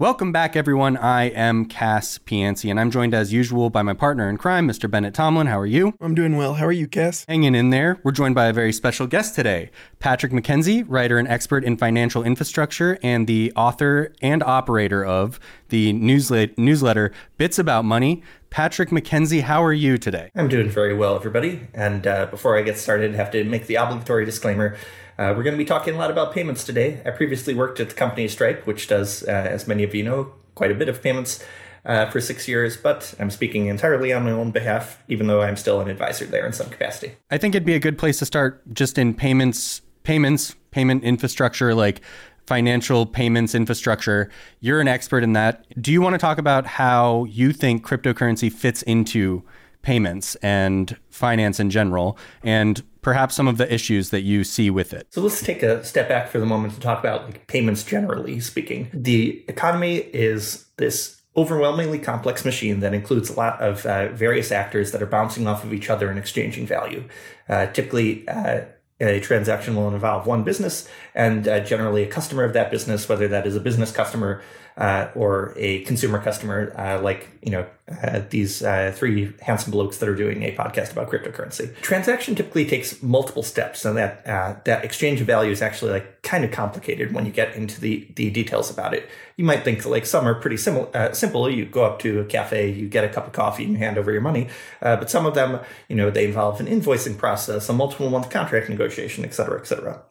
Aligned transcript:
Welcome 0.00 0.30
back, 0.30 0.54
everyone. 0.54 0.96
I 0.96 1.24
am 1.24 1.64
Cas 1.64 2.18
Piancey, 2.18 2.70
and 2.70 2.78
I'm 2.78 2.88
joined 2.88 3.14
as 3.14 3.32
usual 3.32 3.68
by 3.68 3.82
my 3.82 3.94
partner 3.94 4.28
in 4.30 4.36
crime, 4.36 4.68
Mr. 4.68 4.88
Bennett 4.88 5.12
Tomlin. 5.12 5.48
How 5.48 5.58
are 5.58 5.66
you? 5.66 5.92
I'm 6.00 6.14
doing 6.14 6.36
well. 6.36 6.54
How 6.54 6.66
are 6.66 6.72
you, 6.72 6.86
Cas? 6.86 7.24
Hanging 7.26 7.56
in 7.56 7.70
there. 7.70 7.98
We're 8.04 8.12
joined 8.12 8.36
by 8.36 8.46
a 8.46 8.52
very 8.52 8.72
special 8.72 9.08
guest 9.08 9.34
today, 9.34 9.72
Patrick 9.98 10.30
McKenzie, 10.30 10.84
writer 10.86 11.18
and 11.18 11.26
expert 11.26 11.64
in 11.64 11.76
financial 11.76 12.22
infrastructure, 12.22 12.96
and 13.02 13.26
the 13.26 13.52
author 13.56 14.12
and 14.22 14.40
operator 14.44 15.04
of 15.04 15.40
the 15.70 15.92
newslet- 15.94 16.56
newsletter 16.56 17.10
Bits 17.36 17.58
About 17.58 17.84
Money. 17.84 18.22
Patrick 18.50 18.90
McKenzie, 18.90 19.42
how 19.42 19.64
are 19.64 19.72
you 19.72 19.98
today? 19.98 20.30
I'm 20.36 20.48
doing 20.48 20.70
very 20.70 20.94
well, 20.94 21.16
everybody. 21.16 21.66
And 21.74 22.06
uh, 22.06 22.26
before 22.26 22.56
I 22.56 22.62
get 22.62 22.78
started, 22.78 23.14
I 23.14 23.16
have 23.16 23.32
to 23.32 23.42
make 23.42 23.66
the 23.66 23.74
obligatory 23.74 24.24
disclaimer. 24.24 24.76
Uh, 25.18 25.34
we're 25.36 25.42
going 25.42 25.54
to 25.54 25.58
be 25.58 25.64
talking 25.64 25.94
a 25.94 25.98
lot 25.98 26.12
about 26.12 26.32
payments 26.32 26.62
today. 26.62 27.02
I 27.04 27.10
previously 27.10 27.52
worked 27.52 27.80
at 27.80 27.88
the 27.88 27.94
company 27.96 28.28
Stripe, 28.28 28.66
which 28.68 28.86
does, 28.86 29.24
uh, 29.24 29.30
as 29.30 29.66
many 29.66 29.82
of 29.82 29.92
you 29.92 30.04
know, 30.04 30.32
quite 30.54 30.70
a 30.70 30.74
bit 30.76 30.88
of 30.88 31.02
payments 31.02 31.44
uh, 31.84 32.08
for 32.08 32.20
six 32.20 32.46
years, 32.46 32.76
but 32.76 33.14
I'm 33.18 33.30
speaking 33.30 33.66
entirely 33.66 34.12
on 34.12 34.24
my 34.24 34.30
own 34.30 34.52
behalf, 34.52 35.02
even 35.08 35.26
though 35.26 35.42
I'm 35.42 35.56
still 35.56 35.80
an 35.80 35.88
advisor 35.88 36.24
there 36.24 36.46
in 36.46 36.52
some 36.52 36.68
capacity. 36.70 37.16
I 37.30 37.38
think 37.38 37.56
it'd 37.56 37.66
be 37.66 37.74
a 37.74 37.80
good 37.80 37.98
place 37.98 38.20
to 38.20 38.26
start 38.26 38.62
just 38.72 38.96
in 38.96 39.12
payments, 39.12 39.82
payments, 40.04 40.54
payment 40.70 41.02
infrastructure, 41.02 41.74
like 41.74 42.00
financial 42.46 43.04
payments 43.04 43.54
infrastructure. 43.56 44.30
You're 44.60 44.80
an 44.80 44.88
expert 44.88 45.24
in 45.24 45.32
that. 45.32 45.66
Do 45.82 45.92
you 45.92 46.00
want 46.00 46.14
to 46.14 46.18
talk 46.18 46.38
about 46.38 46.64
how 46.64 47.24
you 47.24 47.52
think 47.52 47.84
cryptocurrency 47.84 48.52
fits 48.52 48.82
into 48.82 49.42
payments 49.82 50.34
and 50.36 50.96
finance 51.10 51.60
in 51.60 51.70
general, 51.70 52.18
and 52.42 52.82
perhaps 53.00 53.34
some 53.34 53.48
of 53.48 53.56
the 53.58 53.72
issues 53.72 54.10
that 54.10 54.22
you 54.22 54.44
see 54.44 54.70
with 54.70 54.92
it. 54.92 55.06
So 55.10 55.22
let's 55.22 55.42
take 55.42 55.62
a 55.62 55.84
step 55.84 56.08
back 56.08 56.28
for 56.28 56.38
the 56.38 56.46
moment 56.46 56.74
to 56.74 56.80
talk 56.80 56.98
about 56.98 57.24
like 57.24 57.46
payments 57.46 57.82
generally 57.82 58.40
speaking. 58.40 58.90
The 58.92 59.44
economy 59.48 59.96
is 59.96 60.66
this 60.76 61.22
overwhelmingly 61.36 62.00
complex 62.00 62.44
machine 62.44 62.80
that 62.80 62.92
includes 62.92 63.30
a 63.30 63.34
lot 63.34 63.60
of 63.60 63.86
uh, 63.86 64.08
various 64.08 64.50
actors 64.50 64.90
that 64.90 65.00
are 65.00 65.06
bouncing 65.06 65.46
off 65.46 65.62
of 65.62 65.72
each 65.72 65.88
other 65.88 66.10
and 66.10 66.18
exchanging 66.18 66.66
value. 66.66 67.04
Uh, 67.48 67.66
typically, 67.66 68.26
uh, 68.28 68.62
a 69.00 69.20
transaction 69.20 69.76
will 69.76 69.88
involve 69.88 70.26
one 70.26 70.42
business 70.42 70.88
and 71.14 71.46
uh, 71.46 71.60
generally 71.60 72.02
a 72.02 72.08
customer 72.08 72.42
of 72.42 72.52
that 72.54 72.70
business, 72.70 73.08
whether 73.08 73.28
that 73.28 73.46
is 73.46 73.54
a 73.54 73.60
business 73.60 73.92
customer 73.92 74.42
uh, 74.78 75.10
or 75.16 75.52
a 75.56 75.82
consumer 75.82 76.20
customer, 76.20 76.72
uh, 76.78 77.02
like 77.02 77.28
you 77.42 77.50
know 77.50 77.66
uh, 78.02 78.20
these 78.30 78.62
uh, 78.62 78.92
three 78.94 79.32
handsome 79.42 79.72
blokes 79.72 79.98
that 79.98 80.08
are 80.08 80.14
doing 80.14 80.44
a 80.44 80.54
podcast 80.54 80.92
about 80.92 81.10
cryptocurrency. 81.10 81.74
Transaction 81.82 82.36
typically 82.36 82.64
takes 82.64 83.02
multiple 83.02 83.42
steps, 83.42 83.84
and 83.84 83.96
that 83.96 84.24
uh, 84.24 84.54
that 84.66 84.84
exchange 84.84 85.20
of 85.20 85.26
value 85.26 85.50
is 85.50 85.62
actually 85.62 85.90
like 85.90 86.22
kind 86.22 86.44
of 86.44 86.52
complicated 86.52 87.12
when 87.12 87.26
you 87.26 87.32
get 87.32 87.56
into 87.56 87.80
the 87.80 88.06
the 88.14 88.30
details 88.30 88.70
about 88.70 88.94
it. 88.94 89.08
You 89.36 89.44
might 89.44 89.64
think 89.64 89.84
like 89.84 90.06
some 90.06 90.26
are 90.28 90.36
pretty 90.36 90.56
simple. 90.56 90.88
simple. 91.12 91.50
You 91.50 91.66
go 91.66 91.84
up 91.84 91.98
to 92.00 92.20
a 92.20 92.24
cafe, 92.24 92.70
you 92.70 92.88
get 92.88 93.02
a 93.02 93.08
cup 93.08 93.26
of 93.26 93.32
coffee, 93.32 93.64
and 93.64 93.72
you 93.72 93.78
hand 93.78 93.98
over 93.98 94.12
your 94.12 94.20
money. 94.20 94.48
but 94.80 95.10
some 95.10 95.26
of 95.26 95.34
them, 95.34 95.58
you 95.88 95.96
know, 95.96 96.08
they 96.08 96.24
involve 96.24 96.60
an 96.60 96.66
invoicing 96.66 97.18
process, 97.18 97.68
a 97.68 97.72
multiple 97.72 98.10
month 98.10 98.30
contract 98.30 98.68
negotiation, 98.68 99.24
et 99.24 99.34
cetera, 99.34 99.58
et 99.58 99.66
cetera. 99.66 100.02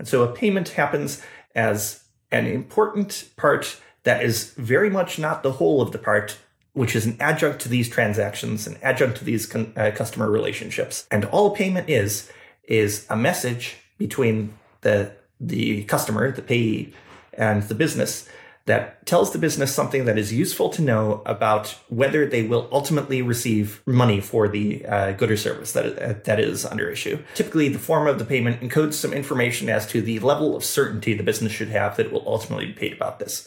And 0.00 0.08
so 0.08 0.24
a 0.24 0.32
payment 0.32 0.70
happens 0.70 1.22
as 1.54 2.02
an 2.30 2.46
important 2.46 3.30
part 3.36 3.80
that 4.08 4.24
is 4.24 4.54
very 4.54 4.88
much 4.88 5.18
not 5.18 5.42
the 5.42 5.52
whole 5.52 5.82
of 5.82 5.92
the 5.92 5.98
part, 5.98 6.38
which 6.72 6.96
is 6.96 7.04
an 7.04 7.14
adjunct 7.20 7.60
to 7.60 7.68
these 7.68 7.90
transactions, 7.90 8.66
an 8.66 8.78
adjunct 8.82 9.18
to 9.18 9.24
these 9.24 9.44
con- 9.44 9.70
uh, 9.76 9.90
customer 9.94 10.30
relationships. 10.30 11.06
And 11.10 11.26
all 11.26 11.54
payment 11.54 11.90
is, 11.90 12.32
is 12.64 13.04
a 13.10 13.16
message 13.18 13.76
between 13.98 14.54
the, 14.80 15.12
the 15.38 15.84
customer, 15.84 16.32
the 16.32 16.40
payee, 16.40 16.94
and 17.34 17.64
the 17.64 17.74
business 17.74 18.26
that 18.64 19.04
tells 19.04 19.32
the 19.32 19.38
business 19.38 19.74
something 19.74 20.06
that 20.06 20.16
is 20.16 20.32
useful 20.32 20.70
to 20.70 20.80
know 20.80 21.20
about 21.26 21.76
whether 21.90 22.24
they 22.24 22.44
will 22.44 22.66
ultimately 22.72 23.20
receive 23.20 23.82
money 23.84 24.22
for 24.22 24.48
the 24.48 24.86
uh, 24.86 25.12
good 25.12 25.30
or 25.30 25.36
service 25.36 25.72
that, 25.72 25.98
uh, 25.98 26.14
that 26.24 26.40
is 26.40 26.64
under 26.64 26.88
issue. 26.88 27.18
Typically, 27.34 27.68
the 27.68 27.78
form 27.78 28.06
of 28.06 28.18
the 28.18 28.24
payment 28.24 28.62
encodes 28.62 28.94
some 28.94 29.12
information 29.12 29.68
as 29.68 29.86
to 29.86 30.00
the 30.00 30.18
level 30.20 30.56
of 30.56 30.64
certainty 30.64 31.12
the 31.12 31.22
business 31.22 31.52
should 31.52 31.68
have 31.68 31.98
that 31.98 32.06
it 32.06 32.12
will 32.12 32.24
ultimately 32.26 32.64
be 32.64 32.72
paid 32.72 32.94
about 32.94 33.18
this 33.18 33.46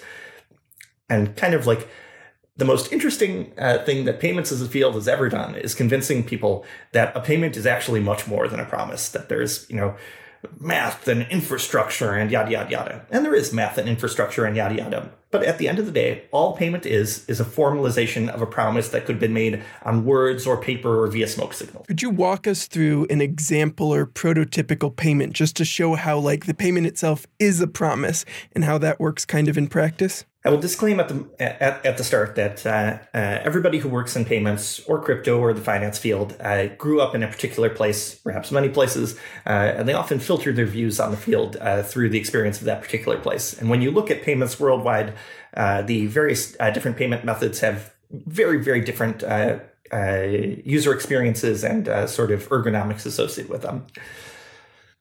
and 1.11 1.35
kind 1.35 1.53
of 1.53 1.67
like 1.67 1.87
the 2.55 2.65
most 2.65 2.91
interesting 2.91 3.53
uh, 3.57 3.79
thing 3.79 4.05
that 4.05 4.19
payments 4.19 4.51
as 4.51 4.61
a 4.61 4.67
field 4.67 4.95
has 4.95 5.07
ever 5.07 5.29
done 5.29 5.55
is 5.55 5.75
convincing 5.75 6.23
people 6.23 6.65
that 6.93 7.15
a 7.15 7.19
payment 7.19 7.57
is 7.57 7.65
actually 7.65 7.99
much 7.99 8.27
more 8.27 8.47
than 8.47 8.59
a 8.59 8.65
promise 8.65 9.09
that 9.09 9.29
there's 9.29 9.69
you 9.69 9.75
know 9.75 9.95
math 10.59 11.07
and 11.07 11.23
infrastructure 11.29 12.13
and 12.13 12.31
yada 12.31 12.51
yada 12.51 12.71
yada. 12.71 13.05
And 13.11 13.23
there 13.23 13.35
is 13.35 13.53
math 13.53 13.77
and 13.77 13.87
infrastructure 13.87 14.45
and 14.45 14.55
yada 14.55 14.75
yada. 14.75 15.11
But 15.29 15.43
at 15.43 15.59
the 15.59 15.67
end 15.67 15.79
of 15.79 15.85
the 15.85 15.91
day 15.91 16.23
all 16.31 16.55
payment 16.55 16.85
is 16.85 17.27
is 17.27 17.39
a 17.39 17.45
formalization 17.45 18.29
of 18.29 18.41
a 18.41 18.47
promise 18.47 18.89
that 18.89 19.05
could 19.05 19.15
have 19.15 19.19
been 19.19 19.33
made 19.33 19.63
on 19.83 20.05
words 20.05 20.47
or 20.47 20.61
paper 20.61 21.03
or 21.03 21.07
via 21.07 21.27
smoke 21.27 21.53
signal. 21.53 21.83
Could 21.87 22.01
you 22.01 22.09
walk 22.09 22.47
us 22.47 22.67
through 22.67 23.05
an 23.09 23.21
example 23.21 23.93
or 23.93 24.05
prototypical 24.05 24.95
payment 24.95 25.33
just 25.33 25.55
to 25.57 25.65
show 25.65 25.95
how 25.95 26.17
like 26.17 26.45
the 26.45 26.53
payment 26.53 26.87
itself 26.87 27.25
is 27.37 27.59
a 27.59 27.67
promise 27.67 28.23
and 28.53 28.63
how 28.63 28.77
that 28.79 28.99
works 28.99 29.25
kind 29.25 29.47
of 29.47 29.57
in 29.57 29.67
practice 29.67 30.25
I 30.43 30.49
will 30.49 30.59
disclaim 30.59 30.99
at 30.99 31.07
the 31.07 31.29
at, 31.39 31.85
at 31.85 31.97
the 31.97 32.03
start 32.03 32.35
that 32.35 32.65
uh, 32.65 32.97
uh, 33.13 33.39
everybody 33.43 33.77
who 33.77 33.87
works 33.87 34.15
in 34.15 34.25
payments 34.25 34.79
or 34.87 34.99
crypto 34.99 35.39
or 35.39 35.53
the 35.53 35.61
finance 35.61 35.99
field 35.99 36.35
uh, 36.39 36.67
grew 36.67 36.99
up 36.99 37.13
in 37.13 37.21
a 37.21 37.27
particular 37.27 37.69
place, 37.69 38.15
perhaps 38.15 38.51
many 38.51 38.67
places, 38.69 39.19
uh, 39.45 39.49
and 39.49 39.87
they 39.87 39.93
often 39.93 40.19
filter 40.19 40.51
their 40.51 40.65
views 40.65 40.99
on 40.99 41.11
the 41.11 41.17
field 41.17 41.57
uh, 41.57 41.83
through 41.83 42.09
the 42.09 42.17
experience 42.17 42.57
of 42.57 42.65
that 42.65 42.81
particular 42.81 43.19
place. 43.19 43.53
And 43.53 43.69
when 43.69 43.83
you 43.83 43.91
look 43.91 44.09
at 44.09 44.23
payments 44.23 44.59
worldwide, 44.59 45.13
uh, 45.53 45.83
the 45.83 46.07
various 46.07 46.53
different 46.73 46.97
payment 46.97 47.23
methods 47.23 47.59
have 47.59 47.93
very 48.09 48.61
very 48.63 48.81
different 48.81 49.23
user 50.65 50.91
experiences 50.91 51.63
and 51.63 52.09
sort 52.09 52.31
of 52.31 52.49
ergonomics 52.49 53.05
associated 53.05 53.51
with 53.51 53.61
them. 53.61 53.85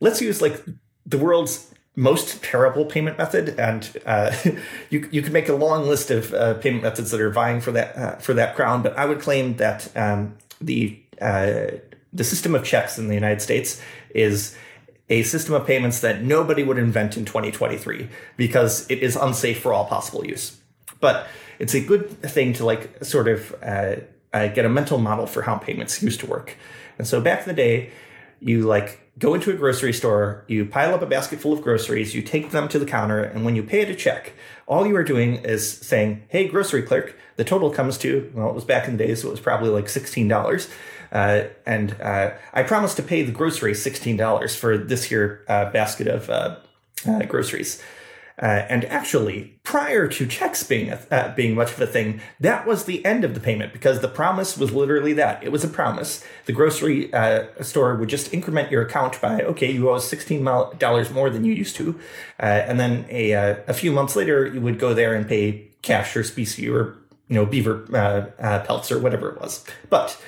Let's 0.01 0.21
use 0.21 0.43
like 0.43 0.63
the 1.07 1.19
world's 1.19 1.70
most 2.01 2.43
terrible 2.43 2.87
payment 2.87 3.19
method, 3.19 3.59
and 3.59 3.97
uh, 4.07 4.35
you 4.91 5.07
you 5.13 5.21
can 5.21 5.33
make 5.33 5.49
a 5.49 5.55
long 5.55 5.87
list 5.87 6.11
of 6.11 6.33
uh, 6.33 6.55
payment 6.55 6.83
methods 6.83 7.11
that 7.11 7.21
are 7.21 7.31
vying 7.31 7.61
for 7.61 7.73
that 7.73 7.97
uh, 7.97 8.17
for 8.17 8.33
that 8.35 8.57
crown. 8.57 8.83
But 8.83 8.97
I 8.97 9.05
would 9.05 9.21
claim 9.21 9.57
that 9.57 9.95
um, 9.95 10.37
the 10.61 10.99
uh, 11.21 11.67
the 12.13 12.25
system 12.25 12.55
of 12.55 12.65
checks 12.65 12.99
in 12.99 13.09
the 13.09 13.15
United 13.15 13.43
States 13.43 13.81
is 14.15 14.57
a 15.11 15.23
system 15.25 15.55
of 15.55 15.67
payments 15.67 16.01
that 16.01 16.23
nobody 16.23 16.63
would 16.63 16.79
invent 16.79 17.17
in 17.17 17.25
2023 17.25 18.09
because 18.37 18.89
it 18.91 19.01
is 19.01 19.17
unsafe 19.17 19.61
for 19.61 19.73
all 19.73 19.85
possible 19.85 20.25
use. 20.25 20.57
But 21.01 21.27
it's 21.59 21.75
a 21.75 21.81
good 21.81 22.23
thing 22.23 22.55
to 22.55 22.65
like 22.65 23.05
sort 23.05 23.29
of 23.29 23.55
uh, 23.63 23.97
uh, 24.33 24.49
get 24.49 24.65
a 24.65 24.69
mental 24.69 24.99
model 24.99 25.27
for 25.27 25.43
how 25.43 25.57
payments 25.57 26.03
used 26.03 26.21
to 26.21 26.27
work. 26.27 26.57
And 26.97 27.07
so 27.07 27.21
back 27.21 27.41
in 27.41 27.49
the 27.49 27.55
day, 27.55 27.91
you 28.41 28.63
like 28.63 29.10
go 29.21 29.35
into 29.35 29.51
a 29.51 29.55
grocery 29.55 29.93
store, 29.93 30.45
you 30.49 30.65
pile 30.65 30.95
up 30.95 31.03
a 31.03 31.07
basket 31.07 31.39
full 31.39 31.53
of 31.53 31.63
groceries, 31.63 32.15
you 32.15 32.23
take 32.23 32.51
them 32.51 32.67
to 32.69 32.79
the 32.79 32.87
counter, 32.87 33.23
and 33.23 33.45
when 33.45 33.55
you 33.55 33.63
pay 33.63 33.83
it 33.83 33.91
a 33.91 33.95
check, 33.95 34.33
all 34.67 34.87
you 34.87 34.97
are 34.97 35.05
doing 35.05 35.37
is 35.37 35.71
saying, 35.71 36.23
Hey, 36.29 36.49
grocery 36.49 36.83
clerk, 36.83 37.15
the 37.37 37.45
total 37.45 37.71
comes 37.71 37.99
to, 37.99 38.33
well, 38.35 38.49
it 38.49 38.55
was 38.55 38.65
back 38.65 38.89
in 38.89 38.97
the 38.97 39.07
day, 39.07 39.15
so 39.15 39.29
it 39.29 39.33
was 39.33 39.41
probably 39.41 39.69
like 39.69 39.85
$16. 39.87 40.71
Uh, 41.13 41.45
and 41.67 42.01
uh, 42.01 42.31
I 42.55 42.63
promise 42.63 42.95
to 42.95 43.03
pay 43.03 43.23
the 43.23 43.33
grocery 43.33 43.73
$16 43.73 44.57
for 44.57 44.79
this 44.79 45.05
here 45.05 45.45
uh, 45.49 45.71
basket 45.71 46.07
of 46.07 46.31
uh, 46.31 46.57
uh, 47.07 47.23
groceries. 47.25 47.83
Uh, 48.41 48.65
and 48.71 48.87
actually, 48.87 49.55
prior 49.65 50.09
to 50.09 50.27
checks 50.27 50.63
being 50.63 50.91
a, 50.91 50.99
uh, 51.11 51.35
being 51.35 51.55
much 51.55 51.73
of 51.73 51.81
a 51.81 51.87
thing, 51.87 52.21
that 52.41 52.67
was 52.67 52.87
the 52.87 53.05
end 53.05 53.23
of 53.23 53.35
the 53.35 53.41
payment 53.41 53.71
because 53.73 54.01
the 54.01 54.09
promise 54.09 54.57
was 54.57 54.73
literally 54.73 55.13
that 55.13 55.43
it 55.45 55.53
was 55.53 55.63
a 55.63 55.69
promise. 55.69 56.25
The 56.47 56.53
grocery 56.53 57.13
uh, 57.13 57.47
store 57.61 57.95
would 57.97 58.09
just 58.09 58.33
increment 58.33 58.71
your 58.71 58.81
account 58.81 59.21
by 59.21 59.43
okay, 59.43 59.71
you 59.71 59.91
owe 59.91 59.99
sixteen 59.99 60.43
dollars 60.45 61.11
more 61.11 61.29
than 61.29 61.45
you 61.45 61.53
used 61.53 61.77
to, 61.77 62.01
uh, 62.43 62.47
and 62.47 62.81
then 62.81 63.05
a 63.11 63.35
uh, 63.35 63.57
a 63.69 63.75
few 63.75 63.93
months 63.93 64.17
later, 64.17 64.47
you 64.47 64.63
would 64.63 64.79
go 64.79 64.95
there 64.95 65.15
and 65.15 65.29
pay 65.29 65.69
cash 65.83 66.17
or 66.17 66.25
specie 66.25 66.69
or 66.69 66.97
you 67.29 67.35
know 67.35 67.45
beaver 67.45 67.85
uh, 67.95 68.61
pelts 68.61 68.91
or 68.91 68.99
whatever 68.99 69.29
it 69.29 69.41
was, 69.41 69.65
but. 69.91 70.21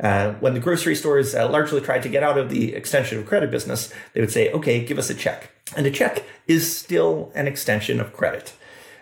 Uh, 0.00 0.32
when 0.34 0.54
the 0.54 0.60
grocery 0.60 0.94
stores 0.94 1.34
uh, 1.34 1.48
largely 1.48 1.80
tried 1.80 2.02
to 2.02 2.08
get 2.08 2.22
out 2.22 2.36
of 2.36 2.50
the 2.50 2.74
extension 2.74 3.18
of 3.18 3.26
credit 3.26 3.50
business, 3.50 3.92
they 4.12 4.20
would 4.20 4.32
say, 4.32 4.50
okay, 4.52 4.84
give 4.84 4.98
us 4.98 5.10
a 5.10 5.14
check. 5.14 5.50
And 5.76 5.86
a 5.86 5.90
check 5.90 6.24
is 6.46 6.76
still 6.76 7.30
an 7.34 7.46
extension 7.46 8.00
of 8.00 8.12
credit. 8.12 8.54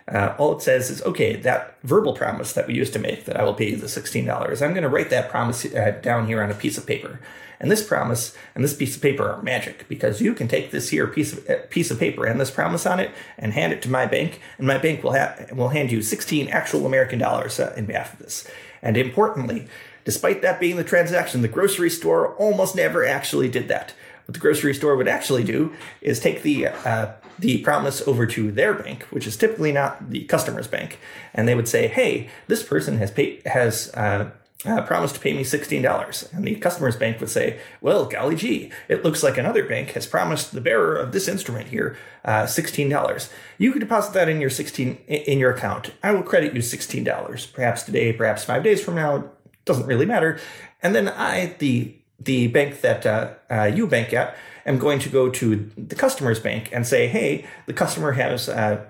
Uh, 0.08 0.34
all 0.38 0.56
it 0.56 0.62
says 0.62 0.90
is, 0.90 1.02
okay, 1.02 1.36
that 1.36 1.78
verbal 1.82 2.12
promise 2.12 2.52
that 2.52 2.66
we 2.66 2.74
used 2.74 2.92
to 2.92 2.98
make 2.98 3.24
that 3.24 3.38
I 3.38 3.44
will 3.44 3.54
pay 3.54 3.70
you 3.70 3.76
the 3.76 3.86
$16, 3.86 4.62
I'm 4.62 4.70
going 4.72 4.82
to 4.82 4.88
write 4.88 5.10
that 5.10 5.30
promise 5.30 5.64
uh, 5.64 5.98
down 6.02 6.26
here 6.26 6.42
on 6.42 6.50
a 6.50 6.54
piece 6.54 6.76
of 6.76 6.86
paper. 6.86 7.20
And 7.60 7.70
this 7.70 7.86
promise 7.86 8.36
and 8.56 8.64
this 8.64 8.74
piece 8.74 8.96
of 8.96 9.02
paper 9.02 9.30
are 9.30 9.42
magic 9.42 9.86
because 9.88 10.20
you 10.20 10.34
can 10.34 10.48
take 10.48 10.72
this 10.72 10.88
here 10.88 11.06
piece 11.06 11.32
of 11.32 11.48
uh, 11.48 11.58
piece 11.70 11.92
of 11.92 12.00
paper 12.00 12.26
and 12.26 12.40
this 12.40 12.50
promise 12.50 12.84
on 12.86 12.98
it 12.98 13.12
and 13.38 13.52
hand 13.52 13.72
it 13.72 13.80
to 13.82 13.88
my 13.88 14.04
bank, 14.04 14.40
and 14.58 14.66
my 14.66 14.78
bank 14.78 15.04
will 15.04 15.12
ha- 15.12 15.36
will 15.52 15.68
hand 15.68 15.92
you 15.92 16.02
16 16.02 16.48
actual 16.48 16.86
American 16.86 17.20
dollars 17.20 17.60
in 17.60 17.86
behalf 17.86 18.14
of 18.14 18.18
this. 18.18 18.48
And 18.82 18.96
importantly, 18.96 19.68
despite 20.04 20.43
that 20.43 20.60
being 20.60 20.76
the 20.76 20.84
transaction, 20.84 21.43
the 21.43 21.49
grocery 21.49 21.90
store 21.90 22.34
almost 22.37 22.76
never 22.76 23.04
actually 23.04 23.49
did 23.49 23.69
that 23.69 23.94
what 24.26 24.34
the 24.34 24.40
grocery 24.40 24.75
store 24.75 24.96
would 24.96 25.08
actually 25.08 25.44
do 25.44 25.72
is 26.00 26.20
take 26.20 26.43
the 26.43 26.69
uh, 26.69 27.12
the 27.38 27.58
promise 27.62 28.06
over 28.06 28.26
to 28.26 28.52
their 28.52 28.75
bank, 28.75 29.02
which 29.04 29.26
is 29.26 29.37
typically 29.37 29.72
not 29.72 30.10
the 30.10 30.25
customer's 30.25 30.69
bank, 30.69 30.99
and 31.34 31.49
they 31.49 31.54
would 31.54 31.69
say, 31.69 31.88
"Hey, 31.88 32.31
this 32.46 32.62
person 32.62 32.99
has 32.99 33.10
paid 33.10 33.43
has." 33.46 33.93
Uh, 33.94 34.31
uh, 34.64 34.81
promised 34.82 35.16
to 35.16 35.20
pay 35.20 35.32
me 35.32 35.43
$16. 35.43 36.32
And 36.32 36.44
the 36.44 36.55
customer's 36.55 36.94
bank 36.94 37.19
would 37.19 37.31
say, 37.31 37.58
Well, 37.81 38.06
golly 38.06 38.37
gee, 38.37 38.70
it 38.87 39.02
looks 39.02 39.25
like 39.25 39.37
another 39.37 39.64
bank 39.64 39.90
has 39.94 40.06
promised 40.06 40.52
the 40.52 40.60
bearer 40.60 40.94
of 40.94 41.10
this 41.10 41.26
instrument 41.26 41.70
here 41.70 41.96
uh, 42.25 42.44
$16. 42.44 43.28
You 43.58 43.72
can 43.72 43.81
deposit 43.81 44.12
that 44.14 44.28
in 44.28 44.40
your 44.40 44.50
16 44.50 44.98
in 45.08 45.40
your 45.40 45.50
account. 45.50 45.90
I 46.00 46.12
will 46.12 46.22
credit 46.22 46.55
you 46.55 46.60
$16, 46.60 47.52
perhaps 47.52 47.82
today, 47.82 48.12
perhaps 48.12 48.44
five 48.44 48.62
days 48.62 48.81
from 48.81 48.94
now. 48.94 49.32
Doesn't 49.64 49.86
really 49.86 50.06
matter. 50.06 50.40
And 50.82 50.94
then 50.94 51.08
I, 51.08 51.54
the 51.58 51.96
the 52.24 52.48
bank 52.48 52.80
that 52.82 53.04
uh, 53.06 53.34
uh, 53.50 53.64
you 53.64 53.86
bank 53.86 54.12
at, 54.12 54.36
am 54.64 54.78
going 54.78 54.98
to 55.00 55.08
go 55.08 55.28
to 55.28 55.70
the 55.76 55.94
customer's 55.94 56.40
bank 56.40 56.70
and 56.72 56.86
say, 56.86 57.08
Hey, 57.08 57.46
the 57.66 57.72
customer 57.72 58.12
has 58.12 58.48
uh, 58.48 58.84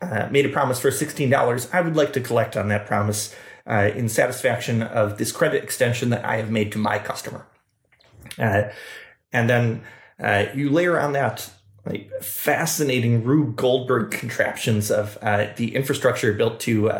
uh, 0.00 0.28
made 0.30 0.46
a 0.46 0.48
promise 0.48 0.80
for 0.80 0.90
$16. 0.90 1.74
I 1.74 1.80
would 1.80 1.96
like 1.96 2.12
to 2.14 2.20
collect 2.20 2.56
on 2.56 2.68
that 2.68 2.86
promise 2.86 3.34
uh, 3.66 3.90
in 3.94 4.08
satisfaction 4.08 4.82
of 4.82 5.18
this 5.18 5.32
credit 5.32 5.62
extension 5.62 6.10
that 6.10 6.24
I 6.24 6.36
have 6.36 6.50
made 6.50 6.72
to 6.72 6.78
my 6.78 6.98
customer. 6.98 7.46
Uh, 8.38 8.64
and 9.32 9.50
then 9.50 9.82
you 10.54 10.70
layer 10.70 10.98
on 10.98 11.12
that 11.12 11.50
like 11.84 12.10
fascinating 12.20 13.24
Rube 13.24 13.56
Goldberg 13.56 14.10
contraptions 14.10 14.90
of 14.90 15.18
the 15.56 15.74
infrastructure 15.74 16.32
built 16.32 16.60
to 16.60 16.90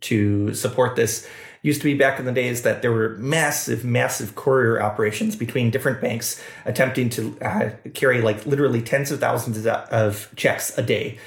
to 0.00 0.54
support 0.54 0.96
this. 0.96 1.28
Used 1.68 1.82
to 1.82 1.84
be 1.84 1.92
back 1.92 2.18
in 2.18 2.24
the 2.24 2.32
days 2.32 2.62
that 2.62 2.80
there 2.80 2.92
were 2.92 3.10
massive, 3.18 3.84
massive 3.84 4.34
courier 4.34 4.80
operations 4.80 5.36
between 5.36 5.70
different 5.70 6.00
banks 6.00 6.42
attempting 6.64 7.10
to 7.10 7.38
uh, 7.42 7.70
carry 7.92 8.22
like 8.22 8.46
literally 8.46 8.80
tens 8.80 9.10
of 9.10 9.20
thousands 9.20 9.66
of 9.66 10.32
checks 10.34 10.76
a 10.78 10.82
day 10.82 11.18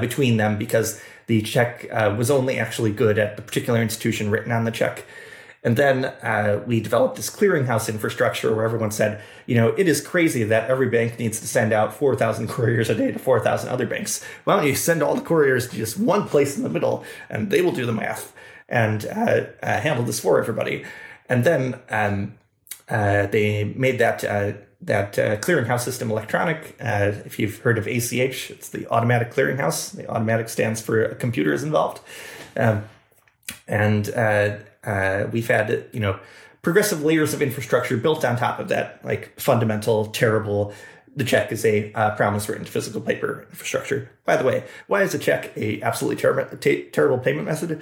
between 0.00 0.36
them 0.36 0.58
because 0.58 1.00
the 1.28 1.40
check 1.40 1.86
uh, 1.90 2.14
was 2.18 2.30
only 2.30 2.58
actually 2.58 2.92
good 2.92 3.18
at 3.18 3.36
the 3.36 3.42
particular 3.42 3.80
institution 3.80 4.30
written 4.30 4.52
on 4.52 4.64
the 4.64 4.70
check. 4.70 5.04
And 5.66 5.76
then 5.76 6.04
uh, 6.04 6.62
we 6.66 6.80
developed 6.80 7.16
this 7.16 7.28
clearinghouse 7.28 7.88
infrastructure 7.88 8.54
where 8.54 8.64
everyone 8.64 8.92
said, 8.92 9.20
you 9.46 9.56
know, 9.56 9.74
it 9.76 9.88
is 9.88 10.00
crazy 10.00 10.44
that 10.44 10.70
every 10.70 10.88
bank 10.88 11.18
needs 11.18 11.40
to 11.40 11.48
send 11.48 11.72
out 11.72 11.92
4,000 11.92 12.48
couriers 12.48 12.88
a 12.88 12.94
day 12.94 13.10
to 13.10 13.18
4,000 13.18 13.68
other 13.68 13.86
banks. 13.86 14.22
Why 14.44 14.56
don't 14.56 14.66
you 14.66 14.76
send 14.76 15.02
all 15.02 15.16
the 15.16 15.22
couriers 15.22 15.68
to 15.68 15.76
just 15.76 15.98
one 15.98 16.28
place 16.28 16.56
in 16.56 16.62
the 16.62 16.68
middle 16.68 17.04
and 17.28 17.50
they 17.50 17.62
will 17.62 17.72
do 17.72 17.86
the 17.86 17.92
math 17.92 18.32
and 18.68 19.06
uh, 19.06 19.44
uh 19.62 19.80
handle 19.80 20.04
this 20.04 20.20
for 20.20 20.38
everybody? 20.40 20.84
And 21.28 21.44
then 21.44 21.80
um, 21.90 22.34
uh, 22.88 23.26
they 23.26 23.64
made 23.64 23.98
that 23.98 24.24
uh, 24.24 24.52
that 24.82 25.18
uh, 25.18 25.36
clearinghouse 25.36 25.80
system 25.80 26.10
electronic. 26.10 26.76
Uh, 26.80 27.12
if 27.24 27.38
you've 27.38 27.58
heard 27.58 27.78
of 27.78 27.86
ACH, 27.86 28.50
it's 28.50 28.68
the 28.68 28.86
automatic 28.88 29.32
clearinghouse. 29.32 29.92
The 29.92 30.08
automatic 30.08 30.48
stands 30.48 30.80
for 30.80 31.04
a 31.04 31.14
computer 31.14 31.52
is 31.52 31.64
involved. 31.64 32.00
Um, 32.56 32.84
and 33.66 34.06
we've 35.32 35.48
had, 35.48 35.86
you 35.92 36.00
know, 36.00 36.20
progressive 36.66 37.02
layers 37.02 37.32
of 37.32 37.42
infrastructure 37.42 37.96
built 37.96 38.24
on 38.24 38.36
top 38.36 38.58
of 38.58 38.68
that, 38.68 38.98
like 39.04 39.38
fundamental, 39.38 40.06
terrible. 40.06 40.72
The 41.14 41.24
check 41.24 41.50
is 41.50 41.64
a 41.64 41.92
uh, 41.94 42.14
promise 42.16 42.48
written 42.48 42.64
to 42.64 42.70
physical 42.70 43.00
paper 43.00 43.46
infrastructure. 43.50 44.10
By 44.24 44.36
the 44.36 44.44
way, 44.44 44.64
why 44.86 45.02
is 45.02 45.14
a 45.14 45.18
check 45.18 45.56
a 45.56 45.80
absolutely 45.82 46.20
ter- 46.20 46.56
t- 46.56 46.88
terrible 46.92 47.18
payment 47.18 47.46
method? 47.46 47.80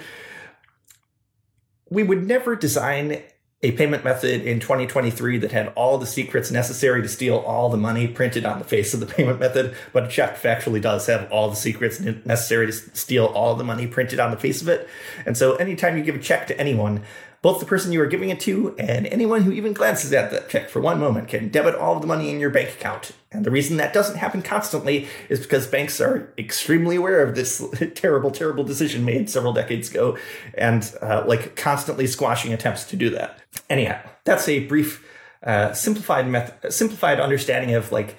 We 1.89 2.03
would 2.03 2.25
never 2.25 2.55
design 2.55 3.21
a 3.61 3.71
payment 3.71 4.03
method 4.03 4.41
in 4.43 4.59
2023 4.59 5.39
that 5.39 5.51
had 5.51 5.69
all 5.69 5.97
the 5.97 6.05
secrets 6.05 6.51
necessary 6.51 7.01
to 7.01 7.07
steal 7.07 7.37
all 7.37 7.69
the 7.69 7.77
money 7.77 8.07
printed 8.07 8.45
on 8.45 8.59
the 8.59 8.65
face 8.65 8.93
of 8.93 8.99
the 8.99 9.05
payment 9.15 9.39
method, 9.39 9.75
but 9.91 10.03
a 10.03 10.07
check 10.07 10.39
factually 10.39 10.81
does 10.81 11.07
have 11.07 11.31
all 11.31 11.49
the 11.49 11.55
secrets 11.55 11.99
necessary 11.99 12.67
to 12.67 12.71
steal 12.71 13.25
all 13.25 13.55
the 13.55 13.63
money 13.63 13.87
printed 13.87 14.19
on 14.19 14.29
the 14.29 14.37
face 14.37 14.61
of 14.61 14.67
it. 14.67 14.87
And 15.25 15.35
so 15.35 15.55
anytime 15.55 15.97
you 15.97 16.03
give 16.03 16.15
a 16.15 16.19
check 16.19 16.47
to 16.47 16.59
anyone, 16.59 17.01
both 17.41 17.59
the 17.59 17.65
person 17.65 17.91
you 17.91 18.01
are 18.01 18.07
giving 18.07 18.29
it 18.29 18.39
to 18.41 18.75
and 18.77 19.07
anyone 19.07 19.43
who 19.43 19.51
even 19.51 19.73
glances 19.73 20.11
at 20.13 20.31
that 20.31 20.49
check 20.49 20.69
for 20.69 20.79
one 20.79 20.99
moment 20.99 21.27
can 21.27 21.49
debit 21.49 21.75
all 21.75 21.95
of 21.95 22.01
the 22.01 22.07
money 22.07 22.29
in 22.29 22.39
your 22.39 22.49
bank 22.49 22.69
account. 22.69 23.11
And 23.35 23.45
the 23.45 23.51
reason 23.51 23.77
that 23.77 23.93
doesn't 23.93 24.17
happen 24.17 24.41
constantly 24.41 25.07
is 25.29 25.39
because 25.39 25.67
banks 25.67 25.99
are 25.99 26.33
extremely 26.37 26.95
aware 26.95 27.21
of 27.21 27.35
this 27.35 27.63
terrible, 27.95 28.31
terrible 28.31 28.63
decision 28.63 29.03
made 29.03 29.29
several 29.29 29.53
decades 29.53 29.89
ago 29.89 30.17
and 30.53 30.91
uh, 31.01 31.23
like 31.27 31.55
constantly 31.55 32.07
squashing 32.07 32.53
attempts 32.53 32.85
to 32.85 32.95
do 32.95 33.09
that. 33.09 33.39
Anyhow, 33.69 33.99
that's 34.23 34.47
a 34.47 34.65
brief, 34.67 35.05
uh, 35.43 35.73
simplified 35.73 36.27
method, 36.27 36.71
simplified 36.71 37.19
understanding 37.19 37.75
of 37.75 37.91
like 37.91 38.17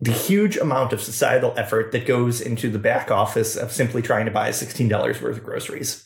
the 0.00 0.12
huge 0.12 0.56
amount 0.56 0.92
of 0.92 1.02
societal 1.02 1.52
effort 1.56 1.92
that 1.92 2.06
goes 2.06 2.40
into 2.40 2.70
the 2.70 2.78
back 2.78 3.10
office 3.10 3.56
of 3.56 3.72
simply 3.72 4.00
trying 4.00 4.26
to 4.26 4.30
buy 4.30 4.50
$16 4.50 4.90
worth 5.20 5.36
of 5.36 5.44
groceries. 5.44 6.04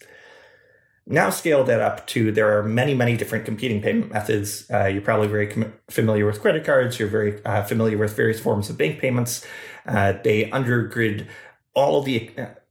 Now 1.07 1.31
scale 1.31 1.65
that 1.65 1.81
up 1.81 2.07
to 2.09 2.31
there 2.31 2.57
are 2.57 2.63
many, 2.63 2.95
many 2.95 3.17
different 3.17 3.45
competing 3.45 3.83
payment 3.83 4.13
methods. 4.13 4.71
Uh, 4.71 4.87
you're 4.87 5.03
probably 5.03 5.27
very 5.27 5.49
com- 5.49 5.73
familiar 5.91 6.27
with 6.27 6.41
credit 6.41 6.65
cards. 6.65 6.99
You're 6.99 7.09
very 7.09 7.45
uh, 7.45 7.65
familiar 7.65 7.99
with 7.99 8.15
various 8.15 8.39
forms 8.39 8.71
of 8.71 8.79
bank 8.79 9.01
payments. 9.01 9.45
Uh, 9.85 10.13
they 10.23 10.49
undergird 10.51 11.27
all 11.75 11.99
of 11.99 12.05
the 12.05 12.31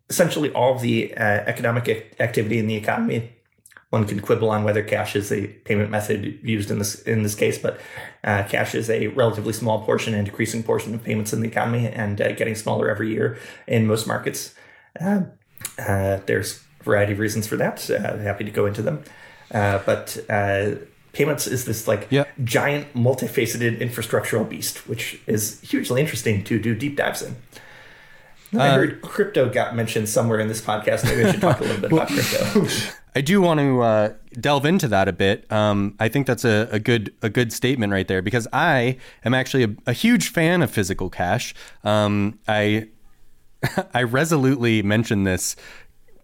essentially 0.09 0.51
all 0.53 0.75
of 0.75 0.81
the 0.81 1.13
uh, 1.15 1.23
economic 1.23 2.15
activity 2.19 2.57
in 2.57 2.67
the 2.67 2.75
economy. 2.75 3.33
One 3.89 4.05
can 4.05 4.21
quibble 4.21 4.49
on 4.49 4.63
whether 4.63 4.81
cash 4.81 5.17
is 5.17 5.33
a 5.33 5.47
payment 5.47 5.89
method 5.89 6.39
used 6.41 6.71
in 6.71 6.79
this 6.79 7.01
in 7.01 7.23
this 7.23 7.35
case, 7.35 7.57
but 7.57 7.81
uh, 8.23 8.43
cash 8.47 8.73
is 8.73 8.89
a 8.89 9.07
relatively 9.07 9.51
small 9.51 9.83
portion 9.83 10.13
and 10.13 10.25
decreasing 10.25 10.63
portion 10.63 10.93
of 10.95 11.03
payments 11.03 11.33
in 11.33 11.41
the 11.41 11.49
economy, 11.49 11.87
and 11.87 12.21
uh, 12.21 12.31
getting 12.31 12.55
smaller 12.55 12.89
every 12.89 13.11
year 13.11 13.37
in 13.67 13.85
most 13.87 14.07
markets. 14.07 14.55
there's 15.77 16.63
variety 16.83 17.13
of 17.13 17.19
reasons 17.19 17.47
for 17.47 17.55
that. 17.57 17.89
Uh, 17.89 18.17
happy 18.17 18.43
to 18.43 18.51
go 18.51 18.65
into 18.65 18.81
them. 18.81 19.03
Uh, 19.51 19.79
but 19.85 20.17
uh, 20.29 20.71
payments 21.13 21.47
is 21.47 21.65
this 21.65 21.87
like 21.87 22.07
yep. 22.09 22.29
giant, 22.43 22.93
multifaceted 22.93 23.79
infrastructural 23.79 24.47
beast, 24.47 24.87
which 24.87 25.19
is 25.27 25.59
hugely 25.61 26.01
interesting 26.01 26.43
to 26.43 26.59
do 26.59 26.75
deep 26.75 26.95
dives 26.95 27.21
in. 27.21 27.35
I 28.53 28.69
uh, 28.69 28.75
heard 28.75 29.01
crypto 29.01 29.49
got 29.49 29.75
mentioned 29.75 30.09
somewhere 30.09 30.39
in 30.39 30.47
this 30.47 30.61
podcast. 30.61 31.05
Maybe 31.05 31.23
I 31.23 31.31
should 31.31 31.41
talk 31.41 31.59
a 31.59 31.63
little 31.63 31.81
bit 31.81 31.91
about 31.91 32.07
crypto. 32.09 32.67
I 33.15 33.21
do 33.21 33.41
want 33.41 33.59
to 33.59 33.81
uh, 33.81 34.13
delve 34.39 34.65
into 34.65 34.87
that 34.87 35.07
a 35.07 35.13
bit. 35.13 35.49
Um, 35.51 35.95
I 35.99 36.07
think 36.07 36.27
that's 36.27 36.45
a, 36.45 36.69
a, 36.71 36.79
good 36.79 37.13
a 37.21 37.29
good 37.29 37.51
statement 37.51 37.91
right 37.91 38.07
there 38.07 38.21
because 38.21 38.47
I 38.53 38.97
am 39.25 39.33
actually 39.33 39.63
a, 39.63 39.75
a 39.87 39.93
huge 39.93 40.29
fan 40.29 40.61
of 40.61 40.71
physical 40.71 41.09
cash. 41.09 41.53
Um, 41.83 42.39
I 42.47 42.87
I 43.93 44.03
resolutely 44.03 44.81
mention 44.81 45.23
this 45.23 45.55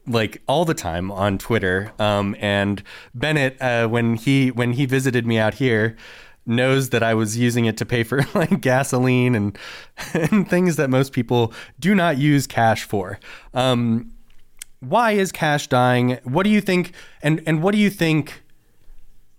like 0.08 0.42
all 0.48 0.66
the 0.66 0.74
time 0.74 1.12
on 1.12 1.38
Twitter. 1.38 1.92
Um, 2.00 2.36
and 2.40 2.82
Bennett, 3.14 3.62
uh, 3.62 3.88
when 3.88 4.16
he 4.16 4.52
when 4.52 4.74
he 4.74 4.86
visited 4.86 5.28
me 5.28 5.38
out 5.38 5.56
here, 5.56 5.96
knows 6.46 6.90
that 6.90 7.04
I 7.04 7.14
was 7.14 7.38
using 7.38 7.66
it 7.66 7.78
to 7.78 7.86
pay 7.86 8.04
for 8.04 8.22
like 8.36 8.62
gasoline 8.62 9.36
and 9.36 9.58
and 10.14 10.50
things 10.50 10.78
that 10.78 10.90
most 10.90 11.12
people 11.12 11.54
do 11.80 11.94
not 11.94 12.18
use 12.18 12.48
cash 12.48 12.84
for. 12.84 13.20
Um, 13.54 14.12
why 14.80 15.12
is 15.12 15.32
cash 15.32 15.68
dying? 15.68 16.20
What 16.24 16.44
do 16.44 16.50
you 16.50 16.62
think? 16.62 16.94
And 17.22 17.44
and 17.46 17.62
what 17.62 17.74
do 17.74 17.78
you 17.78 17.90
think 17.90 18.44